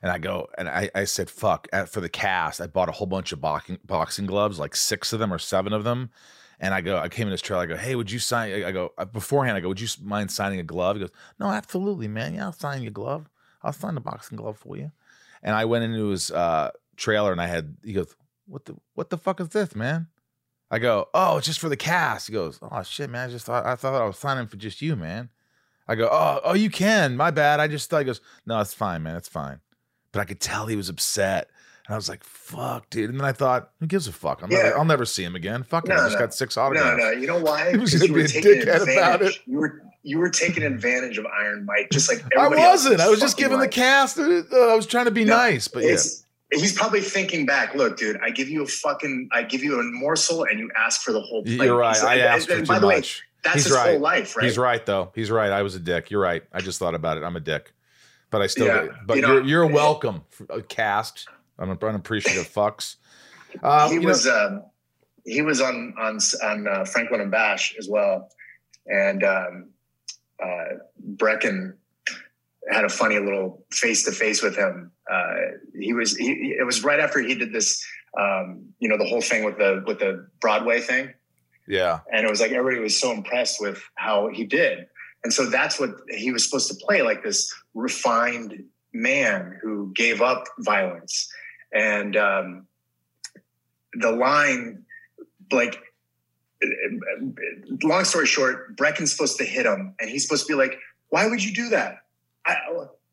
And 0.04 0.12
I 0.12 0.18
go, 0.18 0.49
and 0.58 0.68
I, 0.68 0.89
I 0.93 1.06
said, 1.06 1.30
"Fuck!" 1.30 1.70
For 1.88 2.02
the 2.02 2.10
cast, 2.10 2.60
I 2.60 2.68
bought 2.68 2.89
a 2.89 2.91
whole 2.91 3.08
bunch 3.08 3.32
of 3.32 3.39
boxing 3.39 3.78
boxing 3.86 4.26
gloves, 4.26 4.60
like 4.60 4.76
six 4.76 5.14
of 5.14 5.20
them 5.20 5.32
or 5.32 5.38
seven 5.38 5.72
of 5.72 5.84
them. 5.86 6.10
And 6.62 6.74
I 6.74 6.80
go, 6.82 6.97
I 6.97 7.09
came 7.09 7.28
in 7.28 7.32
his 7.32 7.41
trailer. 7.41 7.64
I 7.64 7.66
go, 7.66 7.76
"Hey, 7.76 7.95
would 7.95 8.09
you 8.09 8.20
sign?" 8.20 8.64
I 8.64 8.72
go 8.72 8.93
uh, 8.97 9.05
beforehand. 9.05 9.57
I 9.57 9.62
go, 9.62 9.68
"Would 9.68 9.82
you 9.82 9.88
mind 10.01 10.32
signing 10.32 10.59
a 10.59 10.64
glove?" 10.64 10.95
He 10.95 11.01
goes, 11.01 11.12
"No, 11.39 11.47
absolutely, 11.47 12.07
man. 12.07 12.36
Yeah, 12.36 12.45
I'll 12.45 12.53
sign 12.53 12.84
your 12.84 12.91
glove. 12.91 13.28
I'll 13.64 13.74
sign 13.74 13.95
the 13.95 14.01
boxing 14.01 14.38
glove 14.38 14.57
for 14.57 14.78
you." 14.78 14.91
And 15.43 15.55
I 15.55 15.66
went 15.66 15.84
into 15.84 16.07
his 16.07 16.30
uh, 16.32 16.70
trailer, 16.95 17.32
and 17.32 17.41
I 17.41 17.47
had. 17.47 17.78
He 17.84 17.93
goes, 17.93 18.16
"What 18.45 18.66
the 18.66 18.76
what 18.93 19.09
the 19.09 19.18
fuck 19.18 19.41
is 19.41 19.49
this, 19.49 19.76
man?" 19.76 20.07
I 20.72 20.80
go, 20.80 21.09
oh, 21.14 21.38
it's 21.38 21.47
just 21.47 21.59
for 21.59 21.68
the 21.68 21.76
cast. 21.76 22.28
He 22.28 22.34
goes, 22.34 22.57
oh 22.62 22.82
shit, 22.84 23.09
man. 23.09 23.28
I 23.28 23.32
just 23.32 23.45
thought 23.45 23.66
I 23.66 23.76
thought 23.76 24.01
I 24.01 24.05
was 24.05 24.18
signing 24.18 24.47
for 24.47 24.55
just 24.55 24.82
you, 24.82 24.95
man. 24.95 25.30
I 25.86 25.95
go, 25.95 26.07
oh, 26.09 26.39
oh, 26.45 26.53
you 26.53 26.70
can. 26.70 27.18
My 27.18 27.30
bad. 27.30 27.59
I 27.59 27.68
just 27.68 27.89
thought. 27.89 27.99
He 27.99 28.05
goes, 28.05 28.22
no, 28.45 28.57
it's 28.62 28.74
fine, 28.74 29.03
man. 29.03 29.18
It's 29.18 29.28
fine. 29.28 29.59
But 30.14 30.22
I 30.22 30.26
could 30.26 30.39
tell 30.39 30.68
he 30.68 30.78
was 30.78 30.88
upset, 30.88 31.49
and 31.88 31.93
I 31.93 31.95
was 31.95 32.07
like, 32.09 32.23
fuck, 32.23 32.89
dude. 32.89 33.09
And 33.09 33.19
then 33.19 33.25
I 33.27 33.32
thought, 33.32 33.71
who 33.79 33.88
gives 33.88 34.07
a 34.07 34.11
fuck? 34.11 34.41
I'm 34.43 34.51
Yeah. 34.51 34.63
never, 34.63 34.77
I'll 34.77 34.86
never 34.86 35.05
see 35.05 35.23
him 35.23 35.36
again. 35.36 35.63
Fuck 35.63 35.86
it. 35.86 35.91
I 35.91 35.97
just 35.97 36.13
no. 36.13 36.19
got 36.19 36.34
six 36.34 36.55
No, 36.55 36.63
autographs. 36.63 36.97
no. 36.97 37.03
No. 37.05 37.11
You 37.11 37.27
know 37.27 37.39
why? 37.39 37.71
He 37.71 37.77
was 37.77 37.91
Because 37.91 38.07
gonna 38.07 38.07
you 38.07 38.13
be 38.15 38.19
were 38.21 38.25
a 38.25 38.27
taking 38.27 38.51
dickhead 38.51 38.63
about 38.97 39.15
advantage. 39.21 39.36
it. 39.36 39.41
You 39.51 39.57
were 39.59 39.82
you 40.03 40.17
were 40.17 40.29
taking 40.29 40.63
advantage 40.63 41.17
of 41.19 41.25
Iron 41.27 41.63
Mike, 41.65 41.89
just 41.91 42.11
like 42.11 42.23
I 42.36 42.47
wasn't. 42.47 42.95
in 42.95 43.01
I 43.01 43.07
was 43.07 43.19
just 43.19 43.38
giving 43.38 43.59
the 43.59 43.67
cast. 43.67 44.17
Uh, 44.17 44.41
I 44.51 44.75
was 44.75 44.88
trying 44.88 45.05
to 45.05 45.11
be 45.11 45.23
No, 45.25 45.36
nice, 45.38 45.67
but 45.67 45.84
yeah. 45.84 45.97
He's 46.53 46.73
probably 46.73 47.01
thinking 47.01 47.45
back. 47.45 47.75
Look, 47.75 47.97
dude, 47.97 48.19
I 48.21 48.29
give 48.32 48.49
you 48.49 48.63
a 48.63 48.67
fucking, 48.67 49.29
I 49.32 49.43
give 49.43 49.63
you 49.63 49.79
a 49.79 49.84
morsel, 49.84 50.43
and 50.43 50.59
you 50.59 50.69
ask 50.75 51.01
for 51.01 51.13
the 51.13 51.21
whole 51.21 51.43
plate. 51.43 51.61
You're 51.61 51.77
right. 51.77 51.95
I 52.03 52.15
and- 52.15 52.21
asked 52.23 52.47
for 52.47 52.55
and 52.55 52.65
too 52.65 52.73
by 52.73 52.79
the 52.79 52.88
way, 52.88 52.95
much. 52.95 53.23
that's 53.43 53.55
He's 53.57 53.63
his 53.65 53.73
right. 53.73 53.91
whole 53.91 53.99
life, 53.99 54.36
right? 54.36 54.43
He's 54.45 54.57
right, 54.57 54.86
though. 54.86 55.11
He's 55.15 55.29
right. 55.32 55.51
I 55.51 55.61
was 55.61 55.75
a 55.75 55.79
dick. 55.79 56.09
You're 56.11 56.19
right. 56.21 56.43
I 56.51 56.59
just 56.61 56.77
thought 56.79 56.93
about 56.95 57.17
it. 57.17 57.23
I'm 57.23 57.36
a 57.38 57.39
dick, 57.39 57.71
but 58.32 58.41
I 58.41 58.47
still. 58.47 58.65
Yeah. 58.67 58.88
But 59.05 59.19
You 59.19 59.25
are 59.27 59.41
you're 59.41 59.67
welcome, 59.67 60.23
uh, 60.49 60.59
cast. 60.67 61.27
I'm 61.60 61.70
an 61.70 61.78
unappreciative 61.78 62.52
fucks. 62.54 62.95
Uh, 63.62 63.89
he 63.89 63.95
you 63.95 64.02
know- 64.02 64.08
was 64.08 64.28
um, 64.28 64.64
he 65.26 65.41
was 65.41 65.62
on 65.62 65.93
on 65.99 66.20
on 66.43 66.68
uh, 66.68 66.86
Franklin 66.86 67.22
and 67.22 67.32
Bash 67.32 67.76
as 67.78 67.88
well, 67.89 68.30
and 68.88 69.24
um, 69.24 69.70
uh, 70.41 70.78
Breckin 71.16 71.74
had 72.70 72.86
a 72.86 72.89
funny 72.89 73.20
little 73.20 73.64
face 73.72 74.04
to 74.06 74.12
face 74.12 74.41
with 74.41 74.56
him. 74.56 74.91
Uh, 75.12 75.36
he 75.78 75.93
was 75.93 76.16
he, 76.16 76.56
it 76.58 76.66
was 76.66 76.84
right 76.84 76.99
after 76.99 77.20
he 77.20 77.36
did 77.36 77.52
this, 77.52 77.86
um, 78.20 78.66
you 78.80 78.88
know, 78.88 78.97
the 78.97 79.06
whole 79.06 79.22
thing 79.22 79.43
with 79.43 79.58
the 79.58 79.84
with 79.86 79.99
the 79.99 80.28
Broadway 80.39 80.80
thing, 80.80 81.14
yeah. 81.68 81.99
and 82.12 82.26
it 82.26 82.30
was 82.30 82.39
like 82.39 82.52
everybody 82.52 82.82
was 82.82 82.99
so 82.99 83.12
impressed 83.12 83.62
with 83.62 83.82
how 83.95 84.30
he 84.30 84.45
did, 84.45 84.88
and 85.24 85.34
so 85.34 85.47
that's 85.49 85.80
what 85.80 85.91
he 86.10 86.32
was 86.32 86.43
supposed 86.43 86.68
to 86.70 86.86
play, 86.86 87.02
like 87.02 87.24
this 87.24 87.54
refined 87.74 88.64
man 88.94 89.60
who 89.62 89.92
gave 89.94 90.22
up 90.22 90.46
violence, 90.60 91.32
and 91.74 92.16
um, 92.16 92.68
the 93.94 94.12
line, 94.12 94.84
like, 95.52 95.82
long 97.84 98.06
story 98.06 98.26
short, 98.26 98.76
Breckin's 98.76 99.12
supposed 99.12 99.38
to 99.38 99.46
hit 99.46 99.66
him, 99.66 99.96
and 100.00 100.10
he's 100.10 100.24
supposed 100.24 100.48
to 100.48 100.54
be 100.54 100.58
like, 100.58 100.78
"Why 101.10 101.28
would 101.28 101.44
you 101.44 101.54
do 101.54 101.70
that?" 101.70 101.98
I, 102.46 102.56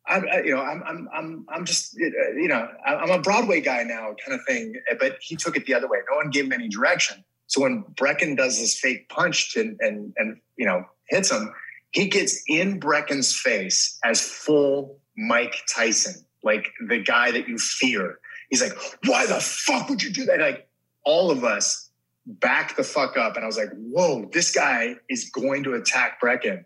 I, 0.09 0.41
you 0.43 0.55
know, 0.55 0.63
I'm, 0.63 0.83
I'm, 0.87 1.09
I'm, 1.13 1.47
I'm 1.51 1.65
just, 1.67 1.95
you 1.99 2.49
know, 2.49 2.67
I'm 2.87 3.11
a 3.11 3.21
Broadway 3.21 3.61
guy 3.61 3.83
now, 3.83 4.15
kind 4.25 4.39
of 4.39 4.41
thing. 4.47 4.75
But 4.99 5.19
he 5.21 5.37
took 5.37 5.55
it 5.55 5.67
the 5.67 5.75
other 5.75 5.87
way. 5.87 5.99
No 6.11 6.17
one 6.17 6.31
gave 6.31 6.47
him 6.47 6.53
any 6.53 6.69
direction. 6.69 7.23
So 7.47 7.63
when 7.63 7.85
Breckin 7.95 8.37
does 8.37 8.59
this 8.59 8.79
fake 8.79 9.09
punch 9.09 9.57
and 9.57 9.79
and 9.81 10.13
and 10.17 10.39
you 10.57 10.67
know 10.67 10.85
hits 11.09 11.31
him, 11.31 11.53
he 11.91 12.07
gets 12.07 12.43
in 12.47 12.79
Breckin's 12.79 13.35
face 13.35 13.99
as 14.05 14.21
full 14.21 14.99
Mike 15.19 15.57
Tyson, 15.67 16.25
like 16.45 16.69
the 16.87 17.03
guy 17.03 17.33
that 17.33 17.49
you 17.49 17.59
fear. 17.59 18.21
He's 18.51 18.63
like, 18.63 18.73
"Why 19.05 19.27
the 19.27 19.41
fuck 19.41 19.89
would 19.91 20.03
you 20.03 20.11
do 20.11 20.25
that?" 20.27 20.39
Like 20.39 20.69
all 21.05 21.31
of 21.31 21.43
us 21.43 21.91
back 22.25 22.77
the 22.77 22.85
fuck 22.85 23.17
up, 23.17 23.35
and 23.35 23.43
I 23.43 23.47
was 23.47 23.57
like, 23.57 23.71
"Whoa, 23.75 24.31
this 24.33 24.53
guy 24.53 24.95
is 25.11 25.29
going 25.31 25.65
to 25.65 25.75
attack 25.75 26.21
Breckin." 26.21 26.65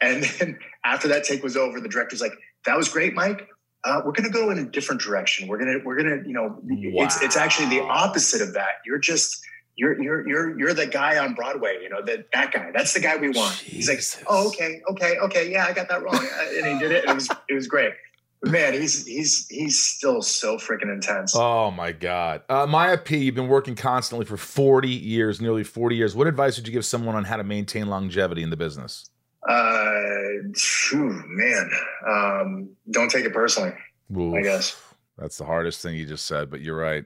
And 0.00 0.24
then 0.24 0.58
after 0.84 1.08
that 1.08 1.24
take 1.24 1.42
was 1.42 1.56
over, 1.56 1.78
the 1.78 1.88
director's 1.88 2.22
like, 2.22 2.32
"That 2.64 2.76
was 2.76 2.88
great, 2.88 3.14
Mike. 3.14 3.48
Uh, 3.84 4.00
we're 4.02 4.12
going 4.12 4.24
to 4.24 4.30
go 4.30 4.48
in 4.48 4.58
a 4.58 4.64
different 4.64 5.02
direction. 5.02 5.46
We're 5.46 5.58
gonna, 5.58 5.78
we're 5.84 5.96
gonna, 5.96 6.26
you 6.26 6.32
know, 6.32 6.58
it's 6.66 7.20
it's 7.20 7.36
actually 7.36 7.68
the 7.68 7.82
opposite 7.82 8.40
of 8.40 8.54
that. 8.54 8.76
You're 8.86 8.98
just 8.98 9.44
you're 9.76 10.00
you're 10.00 10.28
you're 10.28 10.58
you're 10.58 10.74
the 10.74 10.86
guy 10.86 11.18
on 11.18 11.34
Broadway, 11.34 11.78
you 11.82 11.88
know, 11.88 12.02
that 12.02 12.30
that 12.32 12.52
guy. 12.52 12.70
That's 12.72 12.94
the 12.94 13.00
guy 13.00 13.16
we 13.16 13.30
want. 13.30 13.54
He's 13.56 13.88
like, 13.88 14.00
oh, 14.28 14.48
okay, 14.48 14.80
okay, 14.90 15.18
okay, 15.18 15.50
yeah, 15.50 15.66
I 15.66 15.72
got 15.72 15.88
that 15.88 16.02
wrong, 16.02 16.26
and 16.56 16.66
he 16.66 16.78
did 16.78 16.92
it. 16.92 17.04
And 17.04 17.10
it 17.10 17.14
was 17.14 17.30
it 17.48 17.54
was 17.54 17.66
great. 17.66 17.92
But 18.40 18.52
man, 18.52 18.74
he's 18.74 19.06
he's 19.06 19.48
he's 19.48 19.80
still 19.80 20.22
so 20.22 20.58
freaking 20.58 20.92
intense. 20.92 21.34
Oh 21.34 21.70
my 21.70 21.92
God. 21.92 22.42
Uh, 22.48 22.66
Maya 22.66 22.98
P, 22.98 23.16
you've 23.18 23.34
been 23.34 23.48
working 23.48 23.74
constantly 23.74 24.26
for 24.26 24.36
40 24.36 24.88
years, 24.88 25.40
nearly 25.40 25.64
40 25.64 25.96
years. 25.96 26.14
What 26.14 26.26
advice 26.26 26.56
would 26.56 26.66
you 26.66 26.72
give 26.72 26.84
someone 26.84 27.14
on 27.16 27.24
how 27.24 27.36
to 27.36 27.44
maintain 27.44 27.86
longevity 27.86 28.42
in 28.42 28.50
the 28.50 28.56
business? 28.56 29.08
Uh, 29.48 30.52
phew, 30.54 31.22
man, 31.26 31.70
um, 32.06 32.68
don't 32.90 33.10
take 33.10 33.24
it 33.24 33.32
personally. 33.32 33.72
I 34.14 34.42
guess 34.42 34.80
That's 35.18 35.38
the 35.38 35.44
hardest 35.44 35.82
thing 35.82 35.96
you 35.96 36.06
just 36.06 36.26
said, 36.26 36.50
but 36.50 36.60
you're 36.60 36.76
right. 36.76 37.04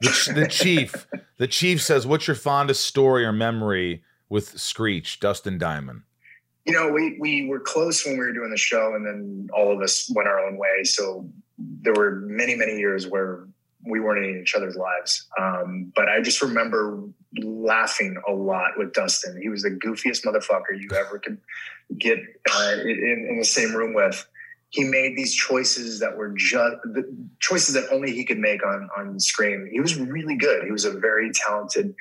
The, 0.00 0.32
the 0.34 0.48
chief, 0.48 1.06
the 1.36 1.46
chief 1.46 1.82
says, 1.82 2.06
"What's 2.06 2.26
your 2.26 2.36
fondest 2.36 2.84
story 2.86 3.24
or 3.24 3.32
memory 3.32 4.02
with 4.28 4.58
Screech, 4.58 5.20
Dustin 5.20 5.58
Diamond?" 5.58 6.02
you 6.64 6.72
know, 6.72 6.88
we 6.88 7.16
we 7.18 7.46
were 7.48 7.60
close 7.60 8.04
when 8.04 8.14
we 8.14 8.24
were 8.24 8.32
doing 8.32 8.50
the 8.50 8.56
show, 8.56 8.94
and 8.94 9.04
then 9.04 9.48
all 9.52 9.72
of 9.72 9.80
us 9.80 10.10
went 10.14 10.28
our 10.28 10.38
own 10.38 10.56
way. 10.56 10.84
So 10.84 11.28
there 11.58 11.94
were 11.94 12.20
many 12.26 12.54
many 12.54 12.78
years 12.78 13.06
where 13.06 13.48
we 13.84 13.98
weren't 13.98 14.24
in 14.24 14.40
each 14.42 14.54
other's 14.54 14.76
lives. 14.76 15.26
Um, 15.38 15.90
but 15.96 16.08
I 16.08 16.20
just 16.20 16.42
remember 16.42 17.02
laughing 17.38 18.20
a 18.28 18.32
lot 18.32 18.72
with 18.76 18.92
Dustin. 18.92 19.40
He 19.40 19.48
was 19.48 19.62
the 19.62 19.70
goofiest 19.70 20.24
motherfucker 20.24 20.78
you 20.78 20.90
ever 20.94 21.18
could 21.18 21.38
get 21.96 22.18
uh, 22.52 22.72
in, 22.82 23.26
in 23.30 23.38
the 23.38 23.44
same 23.44 23.74
room 23.74 23.94
with. 23.94 24.26
He 24.70 24.84
made 24.84 25.16
these 25.16 25.34
choices 25.34 26.00
that 26.00 26.16
were 26.16 26.30
just 26.30 26.76
choices 27.40 27.74
that 27.74 27.92
only 27.92 28.12
he 28.12 28.24
could 28.24 28.38
make 28.38 28.64
on 28.64 28.88
on 28.96 29.20
screen. 29.20 29.68
He 29.70 29.80
was 29.80 29.96
really 29.96 30.36
good. 30.36 30.64
He 30.64 30.70
was 30.70 30.84
a 30.84 30.92
very 30.92 31.32
talented 31.32 31.94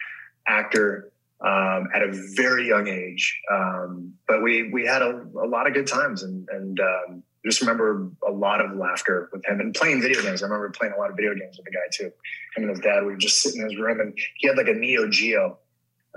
actor 0.47 1.11
um, 1.41 1.87
at 1.93 2.01
a 2.01 2.11
very 2.35 2.67
young 2.67 2.87
age. 2.87 3.41
Um, 3.51 4.13
but 4.27 4.43
we 4.43 4.69
we 4.71 4.85
had 4.85 5.01
a, 5.01 5.25
a, 5.41 5.47
lot 5.47 5.67
of 5.67 5.73
good 5.73 5.87
times 5.87 6.23
and 6.23 6.47
and 6.49 6.79
um, 6.79 7.23
just 7.45 7.61
remember 7.61 8.09
a 8.27 8.31
lot 8.31 8.59
of 8.61 8.75
laughter 8.75 9.29
with 9.31 9.45
him 9.45 9.59
and 9.61 9.73
playing 9.73 10.01
video 10.01 10.21
games. 10.21 10.43
I 10.43 10.45
remember 10.45 10.69
playing 10.69 10.93
a 10.93 10.99
lot 10.99 11.09
of 11.09 11.15
video 11.15 11.33
games 11.33 11.57
with 11.57 11.65
the 11.65 11.71
guy 11.71 11.87
too. 11.91 12.11
Him 12.55 12.63
and 12.63 12.69
his 12.69 12.79
dad. 12.79 13.03
We 13.05 13.11
would 13.11 13.19
just 13.19 13.41
sit 13.41 13.55
in 13.55 13.63
his 13.63 13.77
room 13.77 13.99
and 13.99 14.17
he 14.35 14.47
had 14.47 14.57
like 14.57 14.67
a 14.67 14.73
Neo 14.73 15.09
Geo 15.09 15.57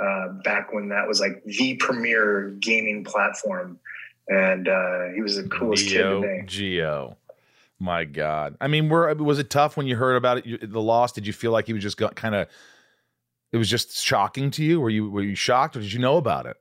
uh, 0.02 0.28
back 0.44 0.72
when 0.72 0.88
that 0.88 1.06
was 1.06 1.20
like 1.20 1.42
the 1.44 1.74
premier 1.74 2.50
gaming 2.58 3.04
platform. 3.04 3.78
And 4.32 4.66
uh, 4.66 5.08
he 5.14 5.20
was 5.20 5.36
the 5.36 5.46
coolest 5.48 5.86
Neo 5.86 6.20
kid 6.20 6.26
to 6.26 6.34
me. 6.34 6.42
Geo. 6.46 7.16
My 7.78 8.04
God. 8.04 8.56
I 8.60 8.68
mean, 8.68 8.88
were 8.88 9.12
was 9.14 9.38
it 9.38 9.50
tough 9.50 9.76
when 9.76 9.86
you 9.86 9.96
heard 9.96 10.16
about 10.16 10.38
it? 10.38 10.46
You, 10.46 10.56
the 10.56 10.80
loss. 10.80 11.12
Did 11.12 11.26
you 11.26 11.32
feel 11.32 11.50
like 11.50 11.66
he 11.66 11.72
was 11.72 11.82
just 11.82 12.00
kind 12.14 12.34
of? 12.34 12.48
It 13.50 13.58
was 13.58 13.68
just 13.68 14.00
shocking 14.00 14.50
to 14.52 14.64
you. 14.64 14.80
Were 14.80 14.88
you 14.88 15.10
were 15.10 15.22
you 15.22 15.34
shocked, 15.34 15.76
or 15.76 15.80
did 15.80 15.92
you 15.92 15.98
know 15.98 16.16
about 16.16 16.46
it? 16.46 16.56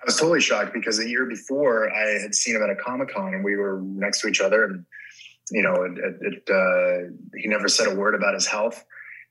I 0.00 0.04
was 0.06 0.16
totally 0.16 0.40
shocked 0.40 0.72
because 0.72 0.98
the 0.98 1.08
year 1.08 1.26
before 1.26 1.92
I 1.92 2.20
had 2.20 2.34
seen 2.34 2.56
him 2.56 2.62
at 2.62 2.70
a 2.70 2.76
Comic 2.76 3.12
Con 3.12 3.34
and 3.34 3.44
we 3.44 3.56
were 3.56 3.80
next 3.82 4.20
to 4.22 4.28
each 4.28 4.40
other, 4.40 4.64
and 4.64 4.86
you 5.50 5.62
know, 5.62 5.82
it, 5.82 5.98
it, 5.98 6.16
it, 6.20 6.50
uh, 6.50 7.12
he 7.36 7.48
never 7.48 7.68
said 7.68 7.88
a 7.88 7.94
word 7.94 8.14
about 8.14 8.34
his 8.34 8.46
health. 8.46 8.84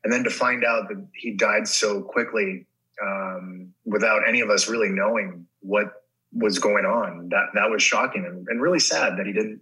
And 0.03 0.13
then 0.13 0.23
to 0.23 0.29
find 0.29 0.63
out 0.63 0.87
that 0.89 1.03
he 1.15 1.31
died 1.31 1.67
so 1.67 2.01
quickly 2.01 2.67
um, 3.01 3.73
without 3.85 4.21
any 4.27 4.41
of 4.41 4.49
us 4.49 4.69
really 4.69 4.89
knowing 4.89 5.47
what 5.61 6.04
was 6.35 6.59
going 6.59 6.85
on, 6.85 7.29
that 7.29 7.47
that 7.55 7.69
was 7.69 7.81
shocking 7.81 8.25
and, 8.25 8.45
and 8.49 8.61
really 8.61 8.79
sad 8.79 9.17
that 9.17 9.25
he 9.25 9.33
didn't 9.33 9.61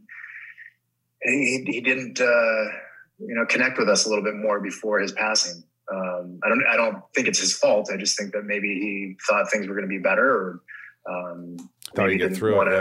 he, 1.21 1.63
he 1.67 1.81
didn't 1.81 2.19
uh, 2.19 2.63
you 3.19 3.35
know 3.35 3.45
connect 3.45 3.77
with 3.77 3.87
us 3.89 4.05
a 4.05 4.09
little 4.09 4.23
bit 4.23 4.35
more 4.35 4.59
before 4.59 4.99
his 4.99 5.11
passing. 5.13 5.63
Um, 5.93 6.39
I 6.43 6.49
don't 6.49 6.63
I 6.69 6.75
don't 6.75 6.97
think 7.15 7.27
it's 7.27 7.39
his 7.39 7.55
fault. 7.57 7.89
I 7.93 7.97
just 7.97 8.17
think 8.17 8.33
that 8.33 8.43
maybe 8.45 8.67
he 8.67 9.15
thought 9.27 9.49
things 9.51 9.67
were 9.67 9.75
going 9.75 9.87
to 9.87 9.89
be 9.89 9.99
better 9.99 10.25
or 10.25 10.61
um, 11.09 11.57
Thought 11.95 12.11
you 12.11 12.17
get 12.17 12.35
through 12.35 12.55
wanna- 12.55 12.71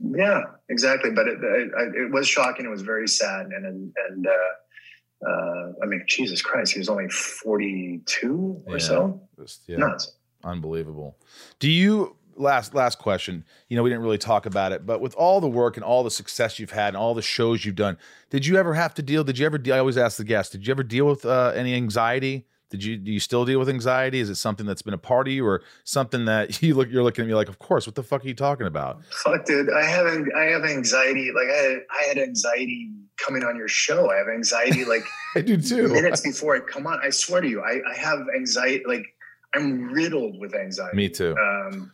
Yeah. 0.00 0.16
yeah, 0.16 0.42
exactly. 0.68 1.10
But 1.12 1.28
it, 1.28 1.38
it, 1.42 1.94
it 1.94 2.12
was 2.12 2.26
shocking. 2.28 2.66
It 2.66 2.70
was 2.70 2.82
very 2.82 3.06
sad. 3.08 3.46
And, 3.46 3.64
and, 3.64 3.92
and 4.08 4.26
uh, 4.26 5.26
uh, 5.30 5.72
I 5.82 5.86
mean, 5.86 6.04
Jesus 6.08 6.42
Christ, 6.42 6.72
he 6.72 6.80
was 6.80 6.88
only 6.88 7.08
42 7.08 8.62
or 8.66 8.72
Yeah. 8.72 8.78
so. 8.78 9.20
Just, 9.40 9.62
yeah. 9.68 9.76
Nuts. 9.76 10.12
Unbelievable. 10.44 11.16
Do 11.60 11.70
you 11.70 12.16
last 12.36 12.74
last 12.74 12.98
question? 12.98 13.44
You 13.68 13.76
know, 13.76 13.82
we 13.82 13.90
didn't 13.90 14.02
really 14.02 14.18
talk 14.18 14.46
about 14.46 14.72
it, 14.72 14.86
but 14.86 15.00
with 15.00 15.14
all 15.14 15.40
the 15.40 15.48
work 15.48 15.76
and 15.76 15.84
all 15.84 16.02
the 16.04 16.10
success 16.10 16.58
you've 16.58 16.70
had 16.72 16.88
and 16.88 16.96
all 16.96 17.14
the 17.14 17.22
shows 17.22 17.64
you've 17.64 17.76
done, 17.76 17.96
did 18.30 18.46
you 18.46 18.56
ever 18.56 18.74
have 18.74 18.94
to 18.94 19.02
deal? 19.02 19.24
Did 19.24 19.38
you 19.38 19.46
ever? 19.46 19.58
Deal, 19.58 19.74
I 19.74 19.78
always 19.78 19.96
ask 19.98 20.16
the 20.16 20.24
guests. 20.24 20.52
Did 20.52 20.66
you 20.66 20.70
ever 20.72 20.82
deal 20.82 21.06
with 21.06 21.24
uh, 21.24 21.52
any 21.54 21.74
anxiety? 21.74 22.46
Did 22.68 22.82
you? 22.82 22.96
Do 22.96 23.12
you 23.12 23.20
still 23.20 23.44
deal 23.44 23.58
with 23.58 23.68
anxiety? 23.68 24.18
Is 24.18 24.28
it 24.28 24.34
something 24.34 24.66
that's 24.66 24.82
been 24.82 24.94
a 24.94 24.98
part 24.98 25.28
of 25.28 25.32
you, 25.32 25.46
or 25.46 25.62
something 25.84 26.24
that 26.24 26.60
you 26.62 26.74
look? 26.74 26.90
You're 26.90 27.04
looking 27.04 27.22
at 27.24 27.28
me 27.28 27.34
like, 27.34 27.48
of 27.48 27.58
course. 27.58 27.86
What 27.86 27.94
the 27.94 28.02
fuck 28.02 28.24
are 28.24 28.28
you 28.28 28.34
talking 28.34 28.66
about? 28.66 29.04
Fuck, 29.06 29.44
dude. 29.44 29.70
I 29.72 29.84
have, 29.84 30.06
I 30.36 30.42
have 30.44 30.64
anxiety. 30.64 31.30
Like 31.34 31.48
I 31.48 31.56
had, 31.62 31.78
I 31.96 32.02
had 32.08 32.18
anxiety 32.18 32.90
coming 33.24 33.44
on 33.44 33.56
your 33.56 33.68
show. 33.68 34.10
I 34.10 34.16
have 34.16 34.28
anxiety 34.28 34.84
like 34.84 35.04
I 35.36 35.40
do 35.42 35.56
too. 35.56 35.88
minutes 35.88 36.22
before 36.22 36.56
I 36.56 36.60
come 36.60 36.86
on. 36.86 36.98
I 37.02 37.10
swear 37.10 37.40
to 37.40 37.48
you, 37.48 37.62
I, 37.62 37.80
I 37.88 37.96
have 37.96 38.18
anxiety. 38.34 38.82
Like 38.86 39.06
I'm 39.54 39.88
riddled 39.92 40.38
with 40.40 40.54
anxiety. 40.54 40.96
Me 40.96 41.08
too. 41.08 41.36
um, 41.38 41.92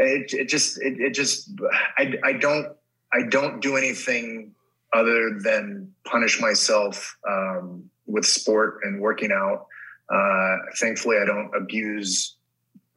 it, 0.00 0.32
it 0.32 0.48
just 0.48 0.80
it, 0.82 1.00
it 1.00 1.14
just 1.14 1.50
I, 1.98 2.14
I 2.24 2.32
don't 2.32 2.68
I 3.12 3.22
don't 3.28 3.60
do 3.60 3.76
anything 3.76 4.54
other 4.92 5.38
than 5.38 5.92
punish 6.04 6.40
myself 6.40 7.16
um, 7.28 7.88
with 8.06 8.24
sport 8.24 8.80
and 8.82 9.00
working 9.00 9.30
out. 9.32 9.66
Uh, 10.12 10.56
thankfully, 10.76 11.18
I 11.22 11.24
don't 11.24 11.50
abuse 11.54 12.36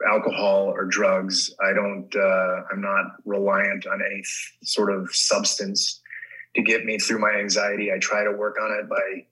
alcohol 0.08 0.66
or 0.76 0.86
drugs. 0.86 1.54
I 1.64 1.74
don't. 1.74 2.14
Uh, 2.16 2.64
I'm 2.72 2.82
not 2.82 3.18
reliant 3.26 3.86
on 3.86 4.02
any 4.02 4.24
sort 4.64 4.92
of 4.92 5.14
substance 5.14 6.02
to 6.56 6.62
get 6.62 6.86
me 6.86 6.98
through 6.98 7.20
my 7.20 7.32
anxiety. 7.32 7.92
I 7.92 8.00
try 8.00 8.24
to 8.24 8.32
work 8.32 8.58
on 8.62 8.72
it 8.72 8.90
by 8.90 9.26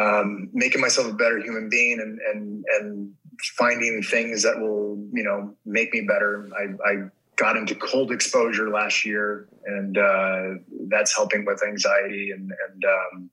um, 0.00 0.50
making 0.52 0.80
myself 0.80 1.08
a 1.08 1.14
better 1.14 1.38
human 1.38 1.68
being 1.68 2.00
and 2.00 2.20
and 2.20 2.64
and 2.80 3.14
finding 3.56 4.02
things 4.02 4.42
that 4.42 4.58
will 4.60 4.98
you 5.12 5.22
know 5.22 5.54
make 5.64 5.92
me 5.92 6.02
better. 6.02 6.48
I, 6.56 6.90
I 6.90 6.94
got 7.36 7.56
into 7.56 7.74
cold 7.74 8.10
exposure 8.12 8.68
last 8.68 9.04
year, 9.04 9.48
and 9.64 9.96
uh, 9.96 10.42
that's 10.88 11.16
helping 11.16 11.44
with 11.44 11.62
anxiety 11.66 12.30
and 12.32 12.52
and 12.68 12.84
um, 12.84 13.30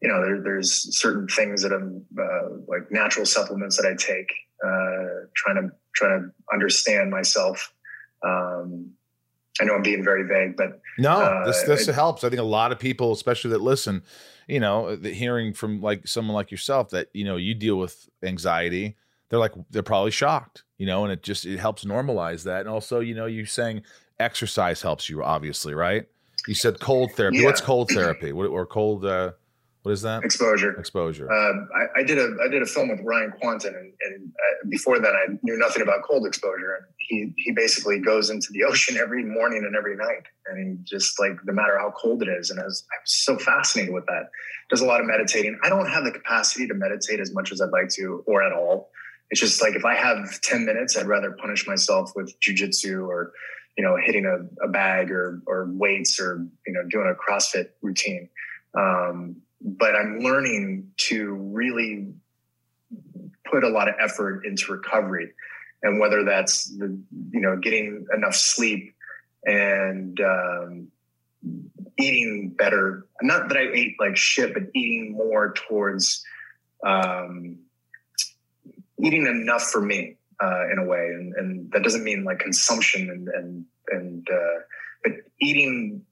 you 0.00 0.08
know 0.08 0.22
there, 0.24 0.40
there's 0.42 0.98
certain 0.98 1.28
things 1.28 1.62
that 1.62 1.72
I'm 1.72 2.04
uh, 2.18 2.48
like 2.66 2.90
natural 2.90 3.26
supplements 3.26 3.76
that 3.76 3.86
I 3.86 3.94
take, 3.94 4.32
uh, 4.64 5.26
trying 5.34 5.56
to 5.56 5.70
trying 5.94 6.22
to 6.22 6.30
understand 6.52 7.10
myself. 7.10 7.72
Um, 8.24 8.92
I 9.60 9.64
know 9.64 9.74
I'm 9.74 9.82
being 9.82 10.02
very 10.02 10.26
vague, 10.26 10.56
but 10.56 10.80
No, 10.98 11.10
uh, 11.10 11.44
this 11.46 11.62
this 11.64 11.88
I- 11.88 11.92
helps. 11.92 12.24
I 12.24 12.30
think 12.30 12.40
a 12.40 12.44
lot 12.44 12.72
of 12.72 12.78
people, 12.78 13.12
especially 13.12 13.50
that 13.50 13.60
listen, 13.60 14.02
you 14.52 14.60
know, 14.60 14.94
the, 14.96 15.10
hearing 15.14 15.54
from 15.54 15.80
like 15.80 16.06
someone 16.06 16.34
like 16.34 16.50
yourself 16.50 16.90
that 16.90 17.08
you 17.14 17.24
know 17.24 17.36
you 17.36 17.54
deal 17.54 17.76
with 17.76 18.10
anxiety, 18.22 18.96
they're 19.30 19.38
like 19.38 19.54
they're 19.70 19.82
probably 19.82 20.10
shocked, 20.10 20.64
you 20.76 20.84
know, 20.84 21.04
and 21.04 21.12
it 21.12 21.22
just 21.22 21.46
it 21.46 21.58
helps 21.58 21.84
normalize 21.86 22.42
that. 22.44 22.60
And 22.60 22.68
also, 22.68 23.00
you 23.00 23.14
know, 23.14 23.24
you 23.24 23.46
saying 23.46 23.82
exercise 24.20 24.82
helps 24.82 25.08
you, 25.08 25.24
obviously, 25.24 25.72
right? 25.72 26.06
You 26.46 26.54
said 26.54 26.80
cold 26.80 27.12
therapy. 27.12 27.42
What's 27.42 27.62
cold 27.62 27.88
therapy? 27.88 28.32
What, 28.32 28.44
or 28.48 28.66
cold? 28.66 29.06
Uh, 29.06 29.32
what 29.84 29.92
is 29.92 30.02
that? 30.02 30.22
Exposure. 30.22 30.78
Exposure. 30.78 31.32
Um, 31.32 31.68
I, 31.74 32.00
I 32.00 32.02
did 32.02 32.18
a 32.18 32.36
I 32.44 32.48
did 32.48 32.60
a 32.60 32.66
film 32.66 32.90
with 32.90 33.00
Ryan 33.00 33.32
Kwanten, 33.42 33.74
and, 33.74 33.94
and 34.02 34.32
uh, 34.32 34.68
before 34.68 34.98
that, 34.98 35.14
I 35.14 35.38
knew 35.42 35.56
nothing 35.56 35.80
about 35.80 36.02
cold 36.02 36.26
exposure. 36.26 36.90
He 37.08 37.32
he 37.36 37.52
basically 37.52 37.98
goes 37.98 38.30
into 38.30 38.48
the 38.52 38.64
ocean 38.68 38.96
every 38.96 39.24
morning 39.24 39.64
and 39.64 39.76
every 39.76 39.96
night, 39.96 40.24
and 40.46 40.78
he 40.78 40.84
just 40.84 41.18
like 41.20 41.32
no 41.44 41.52
matter 41.52 41.78
how 41.78 41.92
cold 41.96 42.22
it 42.22 42.28
is. 42.28 42.50
And 42.50 42.60
I 42.60 42.64
was 42.64 42.84
I 42.90 42.96
was 43.02 43.12
so 43.12 43.38
fascinated 43.38 43.92
with 43.92 44.06
that. 44.06 44.30
Does 44.70 44.80
a 44.80 44.86
lot 44.86 45.00
of 45.00 45.06
meditating. 45.06 45.58
I 45.62 45.68
don't 45.68 45.88
have 45.88 46.04
the 46.04 46.12
capacity 46.12 46.66
to 46.68 46.74
meditate 46.74 47.20
as 47.20 47.32
much 47.34 47.52
as 47.52 47.60
I'd 47.60 47.70
like 47.70 47.88
to, 47.96 48.22
or 48.26 48.42
at 48.42 48.52
all. 48.52 48.90
It's 49.30 49.40
just 49.40 49.62
like 49.62 49.74
if 49.74 49.84
I 49.84 49.94
have 49.94 50.40
ten 50.42 50.64
minutes, 50.64 50.96
I'd 50.96 51.06
rather 51.06 51.32
punish 51.32 51.66
myself 51.66 52.12
with 52.14 52.34
jujitsu 52.40 53.06
or 53.06 53.32
you 53.76 53.84
know 53.84 53.96
hitting 53.96 54.26
a, 54.26 54.64
a 54.64 54.68
bag 54.68 55.10
or 55.10 55.42
or 55.46 55.68
weights 55.70 56.20
or 56.20 56.46
you 56.66 56.72
know 56.72 56.82
doing 56.88 57.06
a 57.08 57.14
CrossFit 57.14 57.70
routine. 57.82 58.28
Um, 58.74 59.36
but 59.60 59.94
I'm 59.94 60.20
learning 60.20 60.90
to 61.08 61.34
really 61.34 62.12
put 63.50 63.64
a 63.64 63.68
lot 63.68 63.88
of 63.88 63.94
effort 64.00 64.44
into 64.44 64.72
recovery, 64.72 65.32
and 65.82 65.98
whether 65.98 66.24
that's 66.24 66.64
the 66.64 66.98
you 67.30 67.40
know 67.40 67.56
getting 67.56 68.06
enough 68.14 68.34
sleep 68.34 68.94
and 69.44 70.20
um, 70.20 70.88
eating 71.98 72.50
better. 72.50 73.06
Not 73.20 73.48
that 73.48 73.58
I 73.58 73.68
ate 73.72 73.96
like 73.98 74.16
shit, 74.16 74.54
but 74.54 74.64
eating 74.74 75.12
more 75.12 75.52
towards 75.52 76.24
um, 76.84 77.58
eating 79.02 79.26
enough 79.26 79.62
for 79.62 79.80
me 79.80 80.16
uh, 80.42 80.70
in 80.70 80.78
a 80.78 80.84
way, 80.84 81.06
and, 81.08 81.34
and 81.34 81.72
that 81.72 81.82
doesn't 81.82 82.04
mean 82.04 82.24
like 82.24 82.38
consumption 82.38 83.10
and 83.10 83.28
and 83.28 83.64
and 83.88 84.28
uh, 84.30 84.60
but 85.02 85.12
eating 85.40 86.02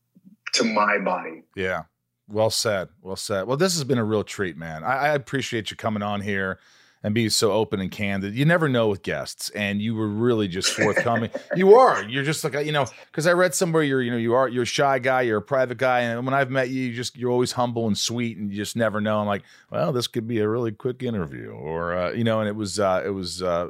to 0.55 0.65
my 0.65 0.99
body. 0.99 1.43
Yeah. 1.55 1.85
Well 2.29 2.51
said. 2.51 2.89
Well 3.03 3.17
said. 3.17 3.49
Well, 3.49 3.57
this 3.57 3.75
has 3.75 3.83
been 3.83 3.99
a 3.99 4.05
real 4.05 4.23
treat, 4.23 4.57
man. 4.57 4.85
I, 4.85 4.97
I 4.97 5.09
appreciate 5.15 5.71
you 5.71 5.77
coming 5.77 6.03
on 6.03 6.21
here 6.21 6.61
and 7.03 7.15
be 7.15 7.29
so 7.29 7.53
open 7.53 7.81
and 7.81 7.91
candid. 7.91 8.35
You 8.35 8.45
never 8.45 8.69
know 8.69 8.89
with 8.89 9.03
guests, 9.03 9.51
and 9.51 9.81
you 9.81 9.95
were 9.95 10.09
really 10.09 10.49
just 10.49 10.73
forthcoming. 10.75 11.31
you 11.57 11.75
are. 11.75 12.03
You're 12.05 12.25
just 12.25 12.45
like 12.45 12.55
you 12.65 12.73
know, 12.73 12.87
because 13.07 13.27
I 13.27 13.33
read 13.33 13.55
somewhere 13.55 13.83
you're 13.83 14.03
you 14.03 14.11
know 14.11 14.17
you 14.17 14.35
are 14.35 14.49
you're 14.49 14.65
a 14.65 14.67
shy 14.67 14.99
guy, 14.99 15.23
you're 15.23 15.39
a 15.39 15.43
private 15.43 15.79
guy, 15.79 16.01
and 16.01 16.25
when 16.25 16.35
I've 16.35 16.51
met 16.51 16.69
you, 16.69 16.83
you 16.83 16.95
just 16.95 17.17
you're 17.17 17.31
always 17.31 17.53
humble 17.53 17.87
and 17.87 17.97
sweet, 17.97 18.37
and 18.37 18.51
you 18.51 18.57
just 18.57 18.77
never 18.77 19.01
know. 19.01 19.21
I'm 19.21 19.27
like, 19.27 19.43
well, 19.71 19.93
this 19.93 20.07
could 20.07 20.27
be 20.27 20.39
a 20.41 20.49
really 20.49 20.73
quick 20.73 21.03
interview, 21.03 21.51
or 21.51 21.95
uh, 21.95 22.11
you 22.13 22.25
know, 22.25 22.41
and 22.41 22.49
it 22.49 22.57
was 22.57 22.79
uh, 22.79 23.03
it 23.05 23.11
was 23.11 23.43
uh, 23.43 23.69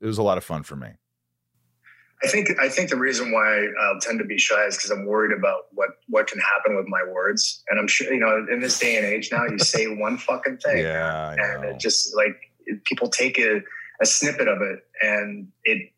it 0.00 0.06
was 0.06 0.18
a 0.18 0.22
lot 0.22 0.38
of 0.38 0.44
fun 0.44 0.62
for 0.62 0.76
me. 0.76 0.88
I 2.22 2.28
think 2.28 2.50
I 2.60 2.68
think 2.68 2.90
the 2.90 2.98
reason 2.98 3.32
why 3.32 3.66
I'll 3.80 4.00
tend 4.00 4.18
to 4.18 4.26
be 4.26 4.36
shy 4.36 4.66
is 4.66 4.76
because 4.76 4.90
I'm 4.90 5.06
worried 5.06 5.36
about 5.36 5.68
what 5.72 5.90
what 6.08 6.26
can 6.26 6.38
happen 6.38 6.76
with 6.76 6.86
my 6.86 7.02
words, 7.10 7.62
and 7.68 7.80
I'm 7.80 7.88
sure 7.88 8.12
you 8.12 8.20
know 8.20 8.46
in 8.50 8.60
this 8.60 8.78
day 8.78 8.96
and 8.96 9.06
age 9.06 9.30
now, 9.32 9.46
you 9.46 9.58
say 9.58 9.86
one 9.96 10.18
fucking 10.18 10.58
thing, 10.58 10.78
yeah, 10.78 11.32
and 11.32 11.64
it 11.64 11.78
just 11.78 12.14
like 12.14 12.49
people 12.84 13.08
take 13.08 13.38
a, 13.38 13.60
a 14.00 14.06
snippet 14.06 14.48
of 14.48 14.62
it, 14.62 14.80
and 15.02 15.48
it 15.64 15.92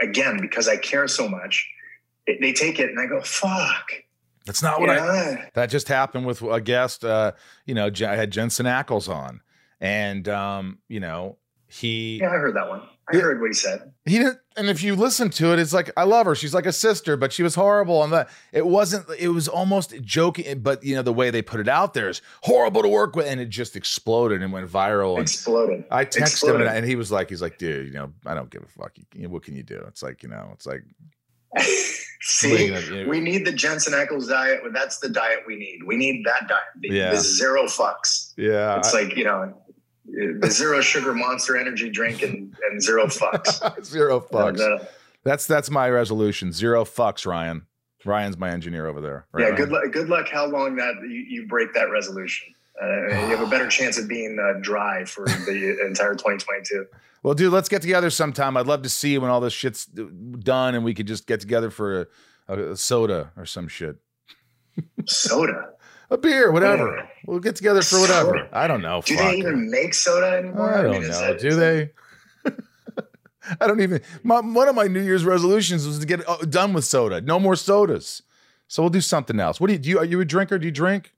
again 0.00 0.38
because 0.40 0.68
I 0.68 0.76
care 0.76 1.08
so 1.08 1.28
much, 1.28 1.68
it, 2.26 2.38
they 2.40 2.52
take 2.52 2.78
it 2.78 2.90
and 2.90 3.00
I 3.00 3.06
go 3.06 3.20
fuck. 3.20 3.92
That's 4.46 4.62
not 4.62 4.80
what 4.80 4.90
I. 4.90 5.50
That 5.54 5.70
just 5.70 5.88
happened 5.88 6.24
with 6.24 6.40
a 6.42 6.60
guest. 6.60 7.04
Uh, 7.04 7.32
you 7.64 7.74
know, 7.74 7.86
I 7.86 8.14
had 8.14 8.30
Jensen 8.30 8.66
Ackles 8.66 9.12
on, 9.12 9.40
and 9.80 10.28
um, 10.28 10.78
you 10.88 11.00
know, 11.00 11.38
he. 11.68 12.18
Yeah, 12.20 12.28
I 12.28 12.36
heard 12.36 12.54
that 12.56 12.68
one. 12.68 12.82
I 13.08 13.18
heard 13.18 13.40
what 13.40 13.46
he 13.46 13.54
said. 13.54 13.92
He 14.04 14.18
didn't, 14.18 14.38
and 14.56 14.68
if 14.68 14.82
you 14.82 14.96
listen 14.96 15.30
to 15.30 15.52
it, 15.52 15.60
it's 15.60 15.72
like 15.72 15.92
I 15.96 16.02
love 16.02 16.26
her. 16.26 16.34
She's 16.34 16.52
like 16.52 16.66
a 16.66 16.72
sister, 16.72 17.16
but 17.16 17.32
she 17.32 17.44
was 17.44 17.54
horrible. 17.54 18.02
And 18.02 18.12
that 18.12 18.28
it 18.52 18.66
wasn't. 18.66 19.06
It 19.16 19.28
was 19.28 19.46
almost 19.46 19.94
joking, 20.02 20.58
but 20.58 20.82
you 20.82 20.96
know 20.96 21.02
the 21.02 21.12
way 21.12 21.30
they 21.30 21.40
put 21.40 21.60
it 21.60 21.68
out 21.68 21.94
there 21.94 22.08
is 22.08 22.20
horrible 22.42 22.82
to 22.82 22.88
work 22.88 23.14
with, 23.14 23.26
and 23.26 23.40
it 23.40 23.48
just 23.48 23.76
exploded 23.76 24.42
and 24.42 24.52
went 24.52 24.68
viral. 24.68 25.12
And 25.14 25.22
Exploded. 25.22 25.84
I 25.88 26.04
texted 26.04 26.16
Exploded. 26.22 26.62
him, 26.62 26.66
and, 26.66 26.78
and 26.78 26.86
he 26.86 26.96
was 26.96 27.12
like, 27.12 27.28
he's 27.30 27.40
like, 27.42 27.58
dude, 27.58 27.86
you 27.86 27.92
know, 27.92 28.12
I 28.26 28.34
don't 28.34 28.50
give 28.50 28.62
a 28.62 28.66
fuck. 28.66 28.92
You, 29.14 29.22
know, 29.22 29.28
what 29.28 29.44
can 29.44 29.54
you 29.54 29.62
do? 29.62 29.84
It's 29.86 30.02
like, 30.02 30.24
you 30.24 30.28
know, 30.28 30.50
it's 30.52 30.66
like. 30.66 30.82
See, 32.22 32.66
you 32.66 32.72
know, 32.72 32.78
you 32.80 33.04
know, 33.04 33.08
we 33.08 33.20
need 33.20 33.46
the 33.46 33.52
Jensen 33.52 33.92
Ackles 33.92 34.28
diet. 34.28 34.62
That's 34.72 34.98
the 34.98 35.08
diet 35.08 35.40
we 35.46 35.54
need. 35.56 35.80
We 35.86 35.96
need 35.96 36.24
that 36.26 36.48
diet. 36.48 36.60
The, 36.80 36.88
Yeah. 36.88 37.10
the 37.12 37.18
zero 37.20 37.64
fucks. 37.64 38.32
Yeah, 38.36 38.78
It's 38.78 38.92
I- 38.94 39.02
like 39.02 39.16
you 39.16 39.24
know, 39.24 39.62
the 40.06 40.50
zero 40.50 40.80
sugar 40.80 41.14
monster 41.14 41.56
energy 41.56 41.90
drink 41.90 42.22
and, 42.22 42.54
and 42.70 42.82
zero 42.82 43.06
fucks. 43.06 43.84
Zero 43.84 44.20
fucks. 44.20 44.60
Uh, 44.60 44.84
That's 45.24 45.46
that's 45.46 45.70
my 45.70 45.88
resolution. 45.90 46.52
Zero 46.52 46.84
fucks, 46.84 47.26
Ryan. 47.26 47.66
Ryan's 48.04 48.38
my 48.38 48.50
engineer 48.50 48.86
over 48.86 49.00
there. 49.00 49.26
Right, 49.32 49.42
yeah, 49.42 49.46
Ryan? 49.48 49.56
good 49.56 49.68
luck. 49.70 49.92
Good 49.92 50.08
luck. 50.08 50.28
How 50.28 50.46
long 50.46 50.76
that 50.76 50.94
you, 51.02 51.08
you 51.28 51.46
break 51.46 51.74
that 51.74 51.90
resolution? 51.90 52.54
Uh, 52.80 53.06
you 53.06 53.36
have 53.36 53.40
a 53.40 53.46
better 53.46 53.66
chance 53.78 53.98
of 53.98 54.06
being 54.06 54.38
uh, 54.38 54.60
dry 54.60 55.04
for 55.04 55.24
the 55.24 55.78
entire 55.86 56.12
2022. 56.12 56.86
Well, 57.22 57.34
dude, 57.34 57.52
let's 57.52 57.68
get 57.68 57.82
together 57.82 58.10
sometime. 58.10 58.56
I'd 58.56 58.66
love 58.66 58.82
to 58.82 58.88
see 58.88 59.12
you 59.12 59.20
when 59.20 59.30
all 59.30 59.40
this 59.40 59.52
shit's 59.52 59.86
done 59.86 60.76
and 60.76 60.84
we 60.84 60.94
could 60.94 61.08
just 61.08 61.26
get 61.26 61.40
together 61.40 61.70
for 61.70 62.08
a, 62.48 62.56
a 62.72 62.76
soda 62.76 63.32
or 63.36 63.46
some 63.46 63.66
shit. 63.66 63.96
Soda. 65.06 65.70
A 66.10 66.16
beer, 66.16 66.52
whatever. 66.52 67.08
We'll 67.26 67.40
get 67.40 67.56
together 67.56 67.82
for 67.82 68.00
whatever. 68.00 68.30
Soda. 68.30 68.48
I 68.52 68.66
don't 68.68 68.82
know. 68.82 69.02
Do 69.04 69.16
they 69.16 69.36
even 69.36 69.70
make 69.70 69.92
soda 69.94 70.36
anymore? 70.38 70.74
I 70.78 70.82
don't 70.82 70.92
mean, 70.92 71.02
know. 71.02 71.20
that- 71.20 71.40
Do 71.40 71.54
they? 71.56 71.90
I 73.60 73.66
don't 73.66 73.80
even. 73.80 74.00
My, 74.22 74.40
one 74.40 74.68
of 74.68 74.74
my 74.74 74.86
New 74.86 75.02
Year's 75.02 75.24
resolutions 75.24 75.86
was 75.86 75.98
to 75.98 76.06
get 76.06 76.28
uh, 76.28 76.36
done 76.48 76.72
with 76.72 76.84
soda. 76.84 77.20
No 77.20 77.38
more 77.40 77.56
sodas. 77.56 78.22
So 78.68 78.82
we'll 78.82 78.90
do 78.90 79.00
something 79.00 79.38
else. 79.40 79.60
What 79.60 79.68
do 79.68 79.72
you 79.74 79.78
do? 79.78 79.88
You, 79.90 79.98
are 79.98 80.04
you 80.04 80.20
a 80.20 80.24
drinker? 80.24 80.58
Do 80.58 80.66
you 80.66 80.72
drink? 80.72 81.12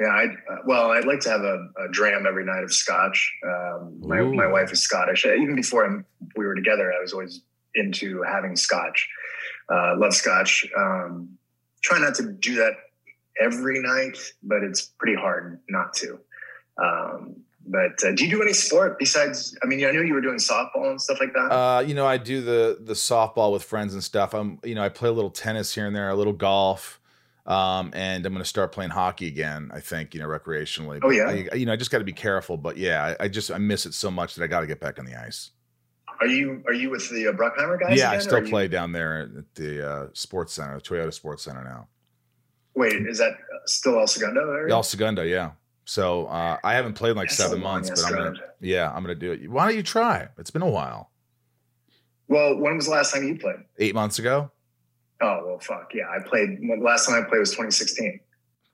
Yeah, 0.00 0.06
I 0.06 0.24
uh, 0.26 0.56
well, 0.64 0.92
I'd 0.92 1.06
like 1.06 1.18
to 1.20 1.30
have 1.30 1.40
a, 1.40 1.68
a 1.84 1.88
dram 1.90 2.24
every 2.26 2.44
night 2.44 2.62
of 2.62 2.72
scotch. 2.72 3.32
Um, 3.44 3.98
my 4.00 4.20
my 4.22 4.46
wife 4.46 4.70
is 4.72 4.80
Scottish. 4.82 5.26
Uh, 5.26 5.34
Even 5.34 5.56
before 5.56 5.84
I'm, 5.84 6.04
we 6.36 6.46
were 6.46 6.54
together, 6.54 6.92
I 6.96 7.00
was 7.00 7.12
always 7.12 7.42
into 7.74 8.22
having 8.22 8.54
scotch. 8.54 9.08
Uh, 9.72 9.96
love 9.98 10.14
scotch. 10.14 10.64
Um, 10.76 11.30
try 11.82 11.98
not 11.98 12.14
to 12.16 12.30
do 12.32 12.54
that 12.56 12.72
every 13.40 13.80
night, 13.82 14.18
but 14.42 14.62
it's 14.62 14.82
pretty 14.98 15.14
hard 15.16 15.60
not 15.68 15.92
to. 15.94 16.18
Um, 16.82 17.36
but 17.66 18.02
uh, 18.02 18.12
do 18.14 18.24
you 18.24 18.30
do 18.30 18.42
any 18.42 18.52
sport 18.54 18.98
besides? 18.98 19.56
I 19.62 19.66
mean, 19.66 19.84
I 19.84 19.90
know 19.90 20.00
you 20.00 20.14
were 20.14 20.20
doing 20.22 20.38
softball 20.38 20.90
and 20.90 21.00
stuff 21.00 21.20
like 21.20 21.32
that. 21.34 21.52
Uh, 21.52 21.80
you 21.80 21.94
know, 21.94 22.06
I 22.06 22.16
do 22.16 22.40
the 22.40 22.78
the 22.80 22.94
softball 22.94 23.52
with 23.52 23.62
friends 23.62 23.92
and 23.94 24.02
stuff. 24.02 24.34
I'm, 24.34 24.58
you 24.64 24.74
know, 24.74 24.82
I 24.82 24.88
play 24.88 25.08
a 25.08 25.12
little 25.12 25.30
tennis 25.30 25.74
here 25.74 25.86
and 25.86 25.94
there, 25.94 26.08
a 26.08 26.14
little 26.14 26.32
golf, 26.32 26.98
um, 27.46 27.90
and 27.94 28.24
I'm 28.24 28.32
going 28.32 28.42
to 28.42 28.48
start 28.48 28.72
playing 28.72 28.90
hockey 28.90 29.26
again. 29.26 29.70
I 29.74 29.80
think, 29.80 30.14
you 30.14 30.20
know, 30.20 30.28
recreationally. 30.28 31.00
Oh, 31.02 31.10
yeah? 31.10 31.46
I, 31.52 31.56
you 31.56 31.66
know, 31.66 31.72
I 31.72 31.76
just 31.76 31.90
got 31.90 31.98
to 31.98 32.04
be 32.04 32.12
careful. 32.12 32.56
But 32.56 32.78
yeah, 32.78 33.14
I, 33.20 33.24
I 33.24 33.28
just 33.28 33.50
I 33.50 33.58
miss 33.58 33.84
it 33.84 33.92
so 33.92 34.10
much 34.10 34.34
that 34.36 34.44
I 34.44 34.46
got 34.46 34.60
to 34.60 34.66
get 34.66 34.80
back 34.80 34.98
on 34.98 35.04
the 35.04 35.16
ice. 35.16 35.50
are 36.20 36.26
you 36.26 36.62
are 36.66 36.72
you 36.72 36.88
with 36.88 37.10
the 37.10 37.28
uh, 37.28 37.32
Bruckheimer 37.32 37.78
guys? 37.78 37.98
yeah, 37.98 38.06
I 38.10 38.14
again, 38.14 38.18
or 38.18 38.20
still 38.22 38.36
are 38.38 38.44
you- 38.44 38.50
play 38.50 38.68
down 38.68 38.92
there 38.92 39.30
at 39.36 39.54
the 39.56 39.86
uh, 39.90 40.06
sports 40.14 40.54
center, 40.54 40.76
the 40.76 40.82
Toyota 40.82 41.12
Sports 41.12 41.44
Center 41.44 41.64
now. 41.64 41.88
Wait, 42.78 43.08
is 43.08 43.18
that 43.18 43.32
still 43.66 43.98
El 43.98 44.06
Segundo 44.06 44.52
area? 44.52 44.72
El 44.72 44.84
Segundo, 44.84 45.22
yeah. 45.22 45.50
So 45.84 46.26
uh, 46.26 46.58
I 46.62 46.74
haven't 46.74 46.94
played 46.94 47.10
in 47.10 47.16
like 47.16 47.28
seven 47.28 47.60
months, 47.60 47.90
but 47.90 48.04
I'm 48.04 48.14
gonna, 48.14 48.38
yeah, 48.60 48.92
I'm 48.94 49.02
gonna 49.02 49.16
do 49.16 49.32
it. 49.32 49.50
Why 49.50 49.66
don't 49.66 49.76
you 49.76 49.82
try? 49.82 50.28
It's 50.38 50.52
been 50.52 50.62
a 50.62 50.70
while. 50.70 51.10
Well, 52.28 52.56
when 52.56 52.76
was 52.76 52.84
the 52.84 52.92
last 52.92 53.12
time 53.12 53.26
you 53.26 53.36
played? 53.36 53.56
Eight 53.78 53.96
months 53.96 54.20
ago. 54.20 54.52
Oh 55.20 55.42
well, 55.44 55.58
fuck 55.58 55.90
yeah! 55.92 56.04
I 56.08 56.22
played. 56.22 56.60
Last 56.80 57.06
time 57.06 57.20
I 57.20 57.28
played 57.28 57.40
was 57.40 57.50
2016. 57.50 58.20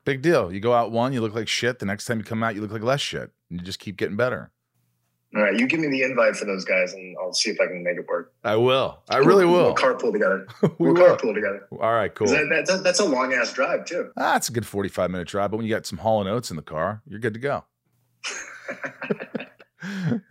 Big 0.05 0.21
deal. 0.21 0.53
You 0.53 0.61
go 0.61 0.75
out 0.75 0.93
one, 0.93 1.15
you 1.15 1.23
look 1.23 1.35
like 1.35 1.49
shit. 1.49 1.79
The 1.79 1.87
next 1.87 2.05
time 2.05 2.19
you 2.19 2.25
come 2.25 2.43
out, 2.43 2.55
you 2.55 2.61
look 2.61 2.73
like 2.73 2.83
less 2.83 3.01
shit. 3.01 3.31
And 3.49 3.59
you 3.59 3.65
just 3.65 3.79
keep 3.79 3.97
getting 3.97 4.17
better. 4.17 4.51
All 5.37 5.43
right, 5.43 5.59
you 5.59 5.67
give 5.67 5.81
me 5.81 5.89
the 5.89 6.03
invite 6.03 6.37
for 6.37 6.45
those 6.45 6.65
guys, 6.65 6.93
and 6.93 7.17
I'll 7.21 7.33
see 7.33 7.51
if 7.51 7.61
I 7.61 7.67
can 7.67 7.83
make 7.83 7.97
it 7.97 8.07
work. 8.07 8.33
I 8.45 8.55
will. 8.55 9.03
I 9.11 9.17
really 9.17 9.45
We'll 9.45 9.65
will. 9.71 9.75
carpool 9.75 10.13
together. 10.13 10.47
We 10.63 10.71
We'll 10.79 10.95
will. 10.95 11.17
carpool 11.17 11.35
together. 11.35 11.67
All 11.73 11.93
right, 11.93 12.15
cool. 12.15 12.29
That, 12.29 12.65
that, 12.69 12.85
that's 12.85 13.01
a 13.01 13.05
long 13.05 13.33
ass 13.33 13.53
drive 13.53 13.85
too. 13.85 14.13
Ah, 14.17 14.37
it's 14.37 14.49
a 14.49 14.53
good 14.53 14.65
45 14.67 15.11
minute 15.11 15.27
drive, 15.27 15.51
but 15.51 15.57
when 15.57 15.67
you 15.67 15.75
got 15.75 15.87
some 15.87 15.99
Hall 15.99 16.21
and 16.21 16.29
Oates 16.31 16.51
in 16.51 16.57
the 16.57 16.63
car, 16.63 17.03
you're 17.07 17.19
good 17.19 17.35
to 17.35 17.41
go. 17.41 17.65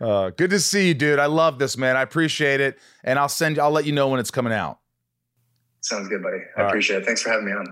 uh, 0.00 0.30
good 0.30 0.50
to 0.50 0.58
see 0.60 0.88
you, 0.88 0.94
dude. 0.94 1.18
I 1.18 1.26
love 1.26 1.58
this, 1.58 1.76
man. 1.76 1.96
I 1.96 2.02
appreciate 2.02 2.60
it. 2.60 2.78
And 3.04 3.18
I'll 3.18 3.28
send 3.28 3.58
I'll 3.58 3.70
let 3.70 3.84
you 3.84 3.92
know 3.92 4.08
when 4.08 4.20
it's 4.20 4.30
coming 4.30 4.52
out. 4.54 4.78
Sounds 5.82 6.08
good, 6.08 6.22
buddy. 6.22 6.38
I 6.38 6.40
All 6.60 6.64
right. 6.64 6.68
appreciate 6.70 7.02
it. 7.02 7.04
Thanks 7.06 7.20
for 7.22 7.28
having 7.28 7.44
me 7.44 7.52
on. 7.52 7.66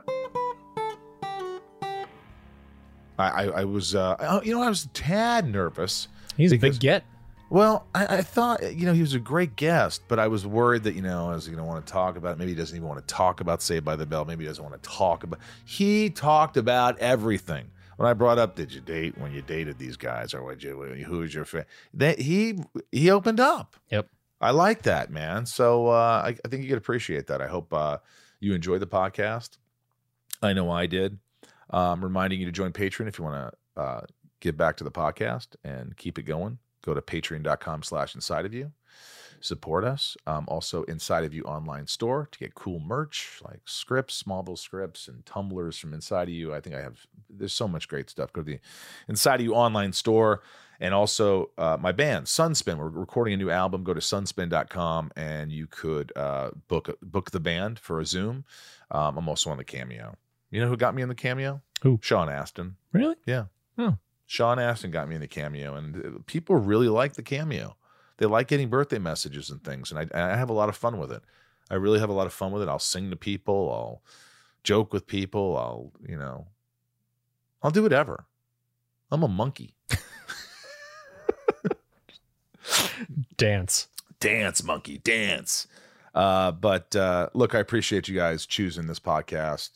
I, 3.18 3.28
I, 3.28 3.44
I 3.60 3.64
was, 3.64 3.94
uh, 3.94 4.40
you 4.44 4.54
know, 4.54 4.62
I 4.62 4.68
was 4.68 4.84
a 4.84 4.88
tad 4.88 5.48
nervous. 5.50 6.08
He's 6.36 6.52
a 6.52 6.56
big 6.58 6.78
get. 6.78 7.04
Well, 7.52 7.86
I, 7.94 8.06
I 8.06 8.22
thought, 8.22 8.74
you 8.74 8.86
know, 8.86 8.94
he 8.94 9.02
was 9.02 9.12
a 9.12 9.18
great 9.18 9.56
guest, 9.56 10.04
but 10.08 10.18
I 10.18 10.26
was 10.26 10.46
worried 10.46 10.84
that, 10.84 10.94
you 10.94 11.02
know, 11.02 11.32
is 11.32 11.44
he 11.44 11.52
going 11.52 11.62
to 11.62 11.68
want 11.68 11.86
to 11.86 11.92
talk 11.92 12.16
about, 12.16 12.38
maybe 12.38 12.52
he 12.52 12.56
doesn't 12.56 12.74
even 12.74 12.88
want 12.88 13.06
to 13.06 13.14
talk 13.14 13.42
about 13.42 13.60
Saved 13.60 13.84
by 13.84 13.94
the 13.94 14.06
Bell. 14.06 14.24
Maybe 14.24 14.44
he 14.44 14.48
doesn't 14.48 14.64
want 14.64 14.82
to 14.82 14.88
talk 14.88 15.22
about, 15.22 15.38
he 15.66 16.08
talked 16.08 16.56
about 16.56 16.98
everything. 16.98 17.66
When 17.98 18.08
I 18.08 18.14
brought 18.14 18.38
up, 18.38 18.56
did 18.56 18.72
you 18.72 18.80
date 18.80 19.18
when 19.18 19.32
you 19.32 19.42
dated 19.42 19.78
these 19.78 19.98
guys 19.98 20.32
or 20.32 20.42
would 20.44 20.62
you, 20.62 20.82
who 21.06 21.18
was 21.18 21.34
your 21.34 21.44
friend? 21.44 21.66
That 21.92 22.20
he, 22.20 22.58
he 22.90 23.10
opened 23.10 23.38
up. 23.38 23.76
Yep. 23.90 24.08
I 24.40 24.50
like 24.52 24.80
that, 24.84 25.10
man. 25.10 25.44
So 25.44 25.88
uh, 25.88 26.22
I, 26.24 26.36
I 26.42 26.48
think 26.48 26.62
you 26.62 26.70
could 26.70 26.78
appreciate 26.78 27.26
that. 27.26 27.42
I 27.42 27.48
hope 27.48 27.70
uh, 27.74 27.98
you 28.40 28.54
enjoyed 28.54 28.80
the 28.80 28.86
podcast. 28.86 29.58
I 30.40 30.54
know 30.54 30.70
I 30.70 30.86
did. 30.86 31.18
Um, 31.68 32.02
reminding 32.02 32.40
you 32.40 32.46
to 32.46 32.52
join 32.52 32.72
Patreon 32.72 33.08
if 33.08 33.18
you 33.18 33.24
want 33.24 33.54
to 33.76 33.80
uh, 33.82 34.00
give 34.40 34.56
back 34.56 34.78
to 34.78 34.84
the 34.84 34.90
podcast 34.90 35.48
and 35.62 35.94
keep 35.98 36.18
it 36.18 36.22
going. 36.22 36.58
Go 36.82 36.94
to 36.94 37.00
patreon.com 37.00 37.82
slash 37.82 38.14
inside 38.14 38.44
of 38.44 38.52
you. 38.52 38.72
Support 39.40 39.84
us. 39.84 40.16
Um, 40.24 40.44
also, 40.46 40.84
Inside 40.84 41.24
of 41.24 41.34
You 41.34 41.42
online 41.42 41.88
store 41.88 42.28
to 42.30 42.38
get 42.38 42.54
cool 42.54 42.78
merch 42.78 43.40
like 43.42 43.60
scripts, 43.64 44.22
Smallville 44.22 44.58
scripts, 44.58 45.08
and 45.08 45.26
tumblers 45.26 45.76
from 45.76 45.94
Inside 45.94 46.28
of 46.28 46.34
You. 46.34 46.54
I 46.54 46.60
think 46.60 46.76
I 46.76 46.80
have, 46.80 47.06
there's 47.28 47.52
so 47.52 47.66
much 47.66 47.88
great 47.88 48.08
stuff. 48.08 48.32
Go 48.32 48.42
to 48.42 48.52
the 48.52 48.60
Inside 49.08 49.40
of 49.40 49.46
You 49.46 49.54
online 49.54 49.92
store. 49.92 50.42
And 50.78 50.94
also, 50.94 51.50
uh, 51.58 51.76
my 51.80 51.92
band, 51.92 52.26
Sunspin. 52.26 52.76
We're 52.78 52.88
recording 52.88 53.34
a 53.34 53.36
new 53.36 53.50
album. 53.50 53.84
Go 53.84 53.94
to 53.94 54.00
sunspin.com 54.00 55.12
and 55.16 55.52
you 55.52 55.68
could 55.68 56.12
uh, 56.16 56.50
book 56.66 56.98
book 57.00 57.30
the 57.30 57.40
band 57.40 57.78
for 57.78 58.00
a 58.00 58.06
Zoom. 58.06 58.44
Um, 58.90 59.16
I'm 59.16 59.28
also 59.28 59.50
on 59.50 59.58
the 59.58 59.64
Cameo. 59.64 60.16
You 60.50 60.60
know 60.60 60.68
who 60.68 60.76
got 60.76 60.94
me 60.94 61.02
in 61.02 61.08
the 61.08 61.14
Cameo? 61.14 61.62
Who? 61.82 61.98
Sean 62.02 62.28
Astin. 62.28 62.76
Really? 62.92 63.16
Yeah. 63.26 63.44
Oh. 63.78 63.96
Sean 64.26 64.58
Astin 64.58 64.90
got 64.90 65.08
me 65.08 65.14
in 65.14 65.20
the 65.20 65.28
Cameo, 65.28 65.74
and 65.74 65.96
uh, 65.96 66.18
people 66.26 66.56
really 66.56 66.88
like 66.88 67.14
the 67.14 67.22
Cameo. 67.22 67.76
They 68.18 68.26
like 68.26 68.48
getting 68.48 68.68
birthday 68.68 68.98
messages 68.98 69.50
and 69.50 69.62
things, 69.62 69.90
and 69.90 69.98
I, 69.98 70.02
and 70.02 70.32
I 70.32 70.36
have 70.36 70.50
a 70.50 70.54
lot 70.54 70.68
of 70.68 70.76
fun 70.76 70.98
with 70.98 71.12
it. 71.12 71.22
I 71.70 71.74
really 71.74 71.98
have 72.00 72.10
a 72.10 72.14
lot 72.14 72.26
of 72.26 72.32
fun 72.32 72.52
with 72.52 72.62
it. 72.62 72.68
I'll 72.68 72.78
sing 72.78 73.10
to 73.10 73.16
people. 73.16 73.70
I'll 73.72 74.02
joke 74.62 74.92
with 74.92 75.06
people. 75.06 75.56
I'll, 75.56 75.92
you 76.08 76.16
know, 76.16 76.46
I'll 77.62 77.70
do 77.70 77.82
whatever. 77.82 78.26
I'm 79.10 79.22
a 79.22 79.28
monkey. 79.28 79.74
Dance. 83.36 83.88
dance 84.20 84.62
monkey 84.62 84.98
dance 84.98 85.66
uh 86.14 86.52
but 86.52 86.94
uh 86.94 87.28
look 87.34 87.56
i 87.56 87.58
appreciate 87.58 88.06
you 88.06 88.14
guys 88.14 88.46
choosing 88.46 88.86
this 88.86 89.00
podcast 89.00 89.70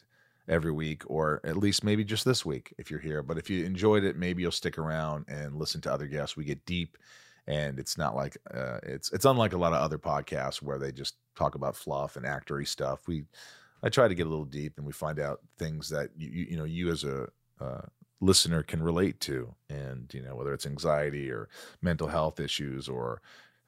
every 0.48 0.72
week, 0.72 1.02
or 1.06 1.40
at 1.44 1.56
least 1.56 1.84
maybe 1.84 2.04
just 2.04 2.24
this 2.24 2.44
week 2.44 2.74
if 2.78 2.90
you're 2.90 3.00
here. 3.00 3.22
But 3.22 3.38
if 3.38 3.50
you 3.50 3.64
enjoyed 3.64 4.04
it, 4.04 4.16
maybe 4.16 4.42
you'll 4.42 4.52
stick 4.52 4.78
around 4.78 5.26
and 5.28 5.56
listen 5.56 5.80
to 5.82 5.92
other 5.92 6.06
guests. 6.06 6.36
We 6.36 6.44
get 6.44 6.64
deep, 6.66 6.96
and 7.46 7.78
it's 7.78 7.98
not 7.98 8.14
like 8.14 8.36
uh, 8.52 8.78
it's 8.82 9.12
it's 9.12 9.24
unlike 9.24 9.52
a 9.52 9.58
lot 9.58 9.72
of 9.72 9.82
other 9.82 9.98
podcasts 9.98 10.62
where 10.62 10.78
they 10.78 10.92
just 10.92 11.14
talk 11.36 11.54
about 11.54 11.76
fluff 11.76 12.16
and 12.16 12.24
actory 12.24 12.66
stuff. 12.66 13.06
We 13.06 13.24
I 13.82 13.88
try 13.88 14.08
to 14.08 14.14
get 14.14 14.26
a 14.26 14.30
little 14.30 14.44
deep, 14.44 14.74
and 14.76 14.86
we 14.86 14.92
find 14.92 15.20
out 15.20 15.40
things 15.58 15.88
that 15.90 16.10
you 16.16 16.28
you, 16.28 16.46
you 16.50 16.56
know 16.56 16.64
you 16.64 16.90
as 16.90 17.04
a 17.04 17.28
uh, 17.60 17.82
listener 18.20 18.62
can 18.62 18.82
relate 18.82 19.20
to, 19.20 19.54
and 19.68 20.12
you 20.12 20.22
know 20.22 20.34
whether 20.34 20.52
it's 20.52 20.66
anxiety 20.66 21.30
or 21.30 21.48
mental 21.82 22.08
health 22.08 22.40
issues 22.40 22.88
or 22.88 23.20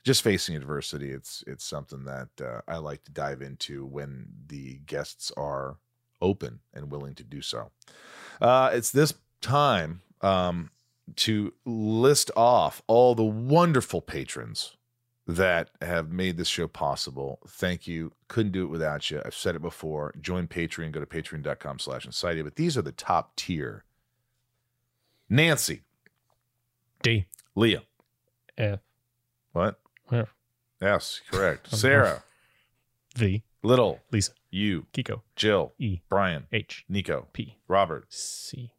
just 0.05 0.23
facing 0.23 0.57
adversity. 0.57 1.11
It's 1.11 1.45
it's 1.47 1.65
something 1.65 2.05
that 2.05 2.29
uh, 2.41 2.61
I 2.69 2.79
like 2.79 3.05
to 3.05 3.13
dive 3.13 3.43
into 3.43 3.85
when 3.85 4.29
the 4.47 4.81
guests 4.87 5.31
are 5.37 5.77
open 6.21 6.61
and 6.73 6.91
willing 6.91 7.15
to 7.15 7.25
do 7.25 7.43
so. 7.43 7.71
Uh, 8.41 8.71
it's 8.73 8.91
this 8.91 9.15
time 9.41 10.01
um, 10.21 10.71
to 11.17 11.53
list 11.65 12.31
off 12.37 12.83
all 12.87 13.15
the 13.15 13.25
wonderful 13.25 14.01
patrons 14.01 14.77
that 15.27 15.71
have 15.83 16.11
made 16.11 16.39
this 16.39 16.49
show 16.49 16.67
possible. 16.67 17.39
Thank 17.47 17.87
you. 17.87 18.13
Couldn't 18.29 18.53
do 18.53 18.65
it 18.65 18.71
without 18.71 19.11
you. 19.11 19.21
I've 19.25 19.35
said 19.35 19.55
it 19.55 19.63
before. 19.63 20.15
Join 20.21 20.49
Patreon. 20.49 20.91
Go 20.91 21.01
to 21.01 21.07
patreon.com 21.07 21.79
slash 21.79 22.07
Insidia. 22.07 22.43
But 22.43 22.57
these 22.57 22.79
are 22.79 22.83
the 22.83 22.93
top 22.93 23.37
tier. 23.37 23.85
Nancy. 25.29 25.83
D. 27.03 27.27
Leah. 27.55 27.83
F. 28.57 28.81
What? 29.53 29.79
F. 30.11 30.35
Yes, 30.81 31.21
correct. 31.31 31.71
Sarah. 31.77 32.23
V. 33.15 33.43
Little. 33.63 34.01
Lisa. 34.11 34.33
You. 34.51 34.87
Kiko. 34.93 35.23
Jill. 35.37 35.73
E. 35.79 36.01
Brian. 36.09 36.47
H. 36.53 36.85
Nico. 36.89 37.29
P. 37.33 37.59
Robert. 37.69 38.07
C. 38.13 38.73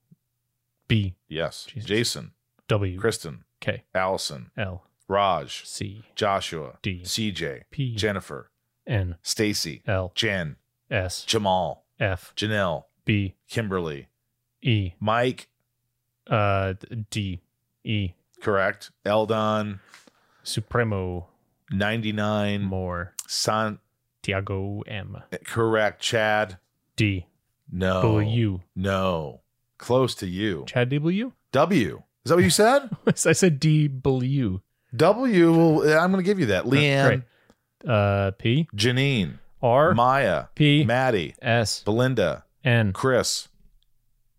B. 0.88 1.16
Yes. 1.28 1.68
Jason. 1.78 2.32
W. 2.68 3.00
Kristen. 3.00 3.44
K. 3.60 3.84
Allison. 3.94 4.52
L. 4.58 4.84
Raj. 5.08 5.64
C. 5.66 6.04
Joshua. 6.16 6.78
D. 6.82 7.02
CJ. 7.04 7.62
P. 7.72 7.96
Jennifer. 7.96 8.52
N. 8.88 9.16
Stacy. 9.22 9.84
L. 9.88 10.12
Jen. 10.16 10.56
S. 10.90 11.24
Jamal. 11.24 11.86
F. 12.00 12.34
Janelle. 12.36 12.86
B. 13.06 13.36
Kimberly. 13.48 14.08
E. 14.62 14.94
Mike. 15.00 15.50
Uh, 16.28 16.74
D. 17.10 17.42
E. 17.84 18.12
Correct. 18.42 18.92
Eldon. 19.06 19.80
Supremo. 20.44 21.28
99. 21.72 22.64
More. 22.64 23.14
San. 23.28 23.80
Tiago 24.22 24.82
M. 24.88 25.18
Correct. 25.46 26.02
Chad. 26.02 26.58
D. 26.96 27.26
No. 27.72 28.02
W. 28.02 28.60
No. 28.76 29.42
Close 29.78 30.16
to 30.16 30.28
you. 30.28 30.66
Chad 30.68 30.90
W. 30.90 31.32
W. 31.52 32.04
Is 32.26 32.30
that 32.30 32.36
what 32.36 32.44
you 32.44 32.50
said? 32.50 32.90
I 33.08 33.32
said 33.34 33.60
D. 33.60 33.88
W. 33.88 34.60
W. 34.96 35.52
Well, 35.54 36.00
I'm 36.00 36.12
going 36.12 36.24
to 36.24 36.28
give 36.28 36.40
you 36.40 36.48
that. 36.48 36.66
Leanne. 36.66 37.06
Great. 37.06 37.90
Uh, 37.92 38.32
P. 38.32 38.68
Janine. 38.76 39.40
R. 39.62 39.94
Maya. 39.94 40.46
P. 40.56 40.84
Maddie. 40.84 41.36
S. 41.42 41.84
Belinda. 41.84 42.44
N. 42.64 42.92
Chris. 42.94 43.48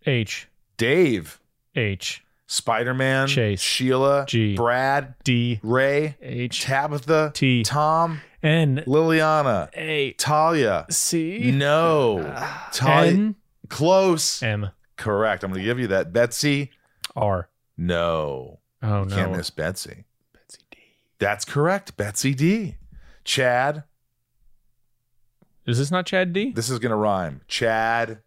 H. 0.07 0.49
Dave. 0.77 1.41
H. 1.75 2.25
Spider 2.47 2.95
Man. 2.95 3.29
Chase. 3.29 3.61
Sheila. 3.61 4.27
G. 4.29 4.57
Brad. 4.57 5.15
D. 5.25 5.61
Ray. 5.63 6.17
H. 6.21 6.63
Tabitha. 6.63 7.31
T. 7.35 7.63
Tom. 7.63 8.21
N. 8.43 8.83
Liliana. 8.87 9.69
A. 9.75 10.13
Talia. 10.15 10.87
C. 10.91 11.51
No. 11.53 12.23
Talia. 12.73 13.11
N. 13.13 13.37
Close. 13.69 14.43
M. 14.43 14.71
Correct. 14.97 15.45
I'm 15.45 15.51
going 15.51 15.61
to 15.61 15.65
give 15.65 15.79
you 15.79 15.89
that. 15.89 16.13
Betsy. 16.13 16.71
R. 17.17 17.49
No. 17.77 18.61
Oh, 18.83 19.05
You 19.05 19.11
Can't 19.11 19.33
miss 19.33 19.51
Betsy. 19.51 20.05
Betsy 20.33 20.59
D. 20.71 20.79
That's 21.19 21.45
correct. 21.45 21.97
Betsy 21.97 22.35
D. 22.35 22.77
Chad. 23.25 23.85
Is 25.67 25.79
this 25.79 25.91
not 25.91 26.07
Chad 26.07 26.33
D? 26.33 26.53
This 26.53 26.71
is 26.71 26.79
going 26.79 26.91
to 26.91 26.97
rhyme. 26.97 27.43
Chad. 27.47 28.21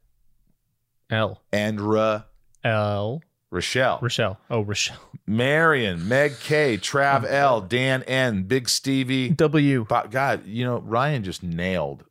L. 1.09 1.41
Andra. 1.51 2.27
L. 2.63 3.21
Rochelle. 3.53 3.99
Rochelle. 4.01 4.39
Oh, 4.49 4.61
Rochelle. 4.61 4.97
Marion, 5.27 6.07
Meg 6.07 6.39
K, 6.39 6.77
Trav 6.77 7.21
mm. 7.21 7.31
L, 7.31 7.61
Dan 7.61 8.03
N, 8.03 8.43
Big 8.43 8.67
Stevie. 8.67 9.29
W. 9.29 9.85
But 9.87 10.09
God, 10.09 10.45
you 10.45 10.65
know, 10.65 10.79
Ryan 10.79 11.23
just 11.23 11.43
nailed 11.43 12.03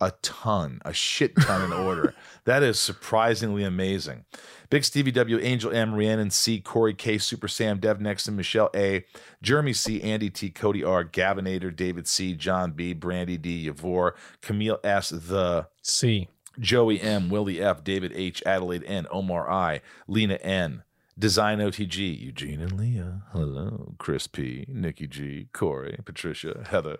a 0.00 0.12
ton, 0.22 0.80
a 0.84 0.92
shit 0.92 1.34
ton 1.36 1.62
in 1.62 1.72
order. 1.72 2.14
that 2.44 2.62
is 2.62 2.78
surprisingly 2.78 3.64
amazing. 3.64 4.24
Big 4.70 4.84
Stevie 4.84 5.10
W, 5.10 5.38
Angel 5.40 5.72
M, 5.72 5.94
Rhiannon 5.94 6.30
C, 6.30 6.60
Corey 6.60 6.94
K, 6.94 7.18
Super 7.18 7.48
Sam, 7.48 7.80
Dev 7.80 7.98
Nexon, 7.98 8.34
Michelle 8.34 8.70
A, 8.74 9.04
Jeremy 9.42 9.72
C, 9.72 10.00
Andy 10.00 10.30
T, 10.30 10.50
Cody 10.50 10.84
R, 10.84 11.04
Gavinator, 11.04 11.74
David 11.74 12.06
C, 12.06 12.34
John 12.34 12.70
B, 12.70 12.92
Brandy 12.92 13.36
D, 13.36 13.68
Yavor, 13.68 14.12
Camille 14.42 14.78
S, 14.84 15.10
The 15.10 15.66
C. 15.82 16.28
Joey 16.58 17.00
M, 17.00 17.28
Willie 17.30 17.60
F, 17.60 17.82
David 17.84 18.12
H, 18.14 18.42
Adelaide 18.46 18.84
N, 18.84 19.06
Omar 19.10 19.50
I, 19.50 19.80
Lena 20.06 20.34
N, 20.34 20.82
Design 21.18 21.58
OTG, 21.58 22.20
Eugene 22.20 22.60
and 22.60 22.72
Leah, 22.72 23.22
hello, 23.32 23.94
Chris 23.98 24.26
P, 24.26 24.64
Nikki 24.68 25.06
G, 25.06 25.48
Corey, 25.52 25.98
Patricia, 26.04 26.66
Heather, 26.68 26.98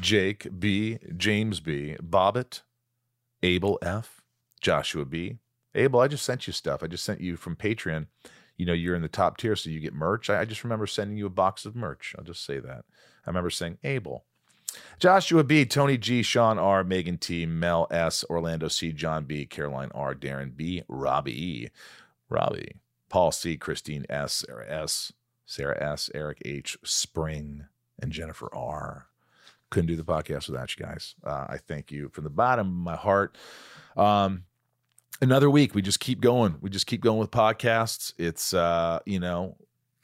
Jake 0.00 0.48
B, 0.58 0.98
James 1.16 1.60
B, 1.60 1.96
Bobbit, 2.02 2.62
Abel 3.42 3.78
F, 3.82 4.22
Joshua 4.60 5.04
B. 5.04 5.38
Abel, 5.74 6.00
I 6.00 6.08
just 6.08 6.24
sent 6.24 6.46
you 6.46 6.52
stuff. 6.52 6.82
I 6.82 6.86
just 6.86 7.04
sent 7.04 7.20
you 7.20 7.36
from 7.36 7.56
Patreon. 7.56 8.06
You 8.56 8.66
know, 8.66 8.72
you're 8.72 8.94
in 8.94 9.02
the 9.02 9.08
top 9.08 9.36
tier, 9.36 9.56
so 9.56 9.70
you 9.70 9.80
get 9.80 9.94
merch. 9.94 10.30
I, 10.30 10.40
I 10.40 10.44
just 10.44 10.64
remember 10.64 10.86
sending 10.86 11.16
you 11.16 11.26
a 11.26 11.30
box 11.30 11.66
of 11.66 11.74
merch. 11.76 12.14
I'll 12.16 12.24
just 12.24 12.44
say 12.44 12.58
that. 12.58 12.84
I 13.26 13.30
remember 13.30 13.50
saying 13.50 13.78
Abel. 13.84 14.24
Joshua 14.98 15.44
B, 15.44 15.64
Tony 15.64 15.98
G, 15.98 16.22
Sean 16.22 16.58
R, 16.58 16.84
Megan 16.84 17.18
T, 17.18 17.46
Mel 17.46 17.86
S, 17.90 18.24
Orlando 18.30 18.68
C, 18.68 18.92
John 18.92 19.24
B, 19.24 19.46
Caroline 19.46 19.90
R, 19.94 20.14
Darren 20.14 20.56
B, 20.56 20.82
Robbie 20.88 21.44
E, 21.44 21.70
Robbie, 22.28 22.76
Paul 23.08 23.32
C, 23.32 23.56
Christine 23.56 24.06
S, 24.08 24.44
Sarah 24.46 24.70
S, 24.70 25.12
Sarah 25.46 25.82
S, 25.82 26.10
Eric 26.14 26.38
H, 26.44 26.78
Spring, 26.84 27.66
and 28.00 28.12
Jennifer 28.12 28.48
R. 28.54 29.06
Couldn't 29.70 29.88
do 29.88 29.96
the 29.96 30.04
podcast 30.04 30.48
without 30.48 30.76
you 30.76 30.84
guys. 30.84 31.14
Uh, 31.24 31.46
I 31.48 31.56
thank 31.56 31.90
you 31.90 32.08
from 32.10 32.24
the 32.24 32.30
bottom 32.30 32.68
of 32.68 32.72
my 32.72 32.96
heart. 32.96 33.36
Um, 33.96 34.44
another 35.20 35.48
week. 35.48 35.74
We 35.74 35.82
just 35.82 36.00
keep 36.00 36.20
going. 36.20 36.56
We 36.60 36.68
just 36.68 36.86
keep 36.86 37.00
going 37.00 37.18
with 37.18 37.30
podcasts. 37.30 38.12
It's 38.18 38.52
uh, 38.52 38.98
you 39.06 39.18
know, 39.18 39.56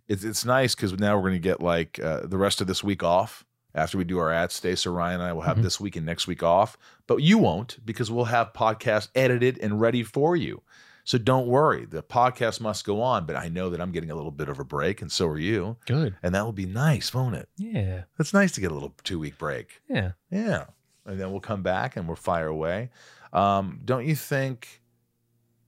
it's 0.07 0.25
it's 0.25 0.45
nice 0.45 0.75
because 0.75 0.93
now 0.95 1.17
we're 1.19 1.29
gonna 1.29 1.39
get 1.39 1.61
like 1.61 1.99
uh, 2.03 2.27
the 2.27 2.39
rest 2.39 2.61
of 2.61 2.67
this 2.67 2.83
week 2.83 3.03
off 3.03 3.45
after 3.79 3.97
we 3.97 4.05
do 4.05 4.19
our 4.19 4.33
ad 4.33 4.53
stay. 4.53 4.75
So 4.75 4.93
Ryan 4.93 5.21
and 5.21 5.31
I 5.31 5.33
will 5.33 5.43
have 5.43 5.57
Mhm. 5.59 5.63
this 5.63 5.81
week 5.81 5.97
and 5.97 6.05
next 6.05 6.27
week 6.27 6.43
off, 6.43 6.77
but 7.07 7.19
you 7.23 7.39
won't 7.39 7.79
because 7.85 8.11
we'll 8.11 8.27
have 8.27 8.53
podcasts 8.53 9.09
edited 9.15 9.59
and 9.59 9.81
ready 9.81 10.03
for 10.03 10.37
you. 10.37 10.63
So 11.05 11.17
don't 11.17 11.47
worry. 11.47 11.87
The 11.87 12.03
podcast 12.03 12.61
must 12.61 12.85
go 12.85 13.01
on, 13.01 13.25
but 13.25 13.35
I 13.35 13.49
know 13.49 13.71
that 13.71 13.81
I'm 13.81 13.93
getting 13.93 14.11
a 14.11 14.15
little 14.15 14.31
bit 14.31 14.51
of 14.51 14.59
a 14.59 14.65
break, 14.65 15.01
and 15.01 15.11
so 15.11 15.27
are 15.29 15.39
you. 15.39 15.79
Good. 15.87 16.17
And 16.23 16.35
that 16.35 16.45
will 16.45 16.53
be 16.53 16.67
nice, 16.67 17.15
won't 17.15 17.35
it? 17.35 17.49
Yeah. 17.57 18.03
It's 18.19 18.35
nice 18.35 18.53
to 18.53 18.61
get 18.61 18.71
a 18.71 18.75
little 18.75 18.95
two 19.05 19.19
week 19.19 19.39
break. 19.39 19.81
Yeah. 19.89 20.13
Yeah. 20.31 20.65
And 21.07 21.19
then 21.19 21.31
we'll 21.31 21.41
come 21.41 21.63
back 21.63 21.97
and 21.97 22.07
we'll 22.07 22.17
fire 22.17 22.49
away. 22.49 22.91
Um, 23.33 23.81
don't 23.87 24.05
you 24.07 24.15
think? 24.15 24.83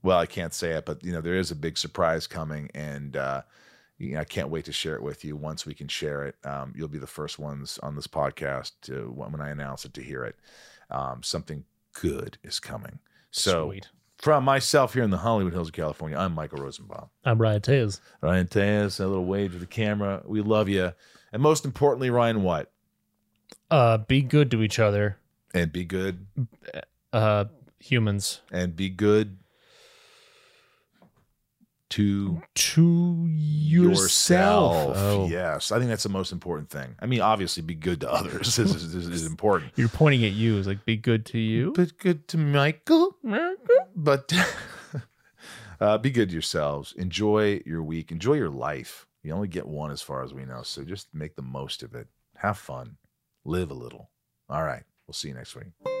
Well, 0.03 0.19
I 0.19 0.27
can't 0.27 0.53
say 0.53 0.71
it, 0.73 0.85
but 0.85 1.03
you 1.03 1.11
know, 1.11 1.21
there 1.21 1.35
is 1.35 1.49
a 1.49 1.55
big 1.55 1.77
surprise 1.77 2.27
coming, 2.27 2.69
and 2.75 3.15
uh, 3.17 3.41
you 4.01 4.15
know, 4.15 4.19
I 4.19 4.23
can't 4.23 4.49
wait 4.49 4.65
to 4.65 4.71
share 4.71 4.95
it 4.95 5.03
with 5.03 5.23
you. 5.23 5.35
Once 5.35 5.65
we 5.65 5.73
can 5.73 5.87
share 5.87 6.25
it, 6.25 6.35
um, 6.43 6.73
you'll 6.75 6.87
be 6.87 6.97
the 6.97 7.07
first 7.07 7.37
ones 7.37 7.79
on 7.83 7.95
this 7.95 8.07
podcast 8.07 8.71
to 8.83 9.11
when 9.15 9.39
I 9.39 9.49
announce 9.49 9.85
it 9.85 9.93
to 9.93 10.01
hear 10.01 10.23
it. 10.23 10.35
Um, 10.89 11.21
something 11.21 11.63
good 11.93 12.37
is 12.43 12.59
coming. 12.59 12.99
So, 13.29 13.67
Sweet. 13.67 13.89
from 14.17 14.43
myself 14.43 14.93
here 14.95 15.03
in 15.03 15.11
the 15.11 15.17
Hollywood 15.17 15.53
Hills 15.53 15.67
of 15.69 15.73
California, 15.73 16.17
I'm 16.17 16.33
Michael 16.33 16.63
Rosenbaum. 16.63 17.09
I'm 17.23 17.39
Ryan 17.39 17.61
Tays. 17.61 18.01
Ryan 18.21 18.47
Tejas, 18.47 18.99
a 18.99 19.05
little 19.05 19.25
wave 19.25 19.53
to 19.53 19.59
the 19.59 19.67
camera. 19.67 20.23
We 20.25 20.41
love 20.41 20.67
you, 20.67 20.93
and 21.31 21.41
most 21.41 21.63
importantly, 21.63 22.09
Ryan, 22.09 22.41
what? 22.41 22.71
Uh, 23.69 23.99
be 23.99 24.21
good 24.21 24.49
to 24.51 24.63
each 24.63 24.79
other. 24.79 25.17
And 25.53 25.71
be 25.71 25.85
good. 25.85 26.25
Uh, 27.13 27.45
humans. 27.79 28.41
and 28.51 28.75
be 28.75 28.89
good 28.89 29.37
to 31.91 32.41
To 32.53 33.25
yourself. 33.27 34.93
Oh. 34.97 35.27
Yes, 35.27 35.71
I 35.71 35.77
think 35.77 35.89
that's 35.89 36.03
the 36.03 36.09
most 36.09 36.31
important 36.31 36.69
thing. 36.69 36.95
I 36.99 37.05
mean, 37.05 37.21
obviously, 37.21 37.63
be 37.63 37.75
good 37.75 38.01
to 38.01 38.11
others 38.11 38.57
is, 38.57 38.75
is, 38.75 38.95
is, 38.95 39.07
is 39.07 39.25
important. 39.27 39.73
You're 39.75 39.89
pointing 39.89 40.25
at 40.25 40.31
you. 40.31 40.57
It's 40.57 40.67
like, 40.67 40.85
be 40.85 40.97
good 40.97 41.25
to 41.27 41.37
you. 41.37 41.73
But 41.75 41.97
good 41.97 42.27
to 42.29 42.37
Michael. 42.37 43.15
But 43.95 44.33
uh, 45.79 45.97
be 45.97 46.11
good 46.11 46.29
to 46.29 46.33
yourselves. 46.33 46.93
Enjoy 46.93 47.61
your 47.65 47.83
week. 47.83 48.11
Enjoy 48.11 48.33
your 48.33 48.49
life. 48.49 49.07
You 49.23 49.33
only 49.33 49.47
get 49.47 49.67
one, 49.67 49.91
as 49.91 50.01
far 50.01 50.23
as 50.23 50.33
we 50.33 50.45
know. 50.45 50.63
So 50.63 50.83
just 50.83 51.13
make 51.13 51.35
the 51.35 51.41
most 51.43 51.83
of 51.83 51.93
it. 51.93 52.07
Have 52.37 52.57
fun. 52.57 52.97
Live 53.45 53.69
a 53.69 53.75
little. 53.75 54.09
All 54.49 54.63
right. 54.63 54.83
We'll 55.07 55.13
see 55.13 55.27
you 55.27 55.33
next 55.35 55.55
week. 55.55 56.00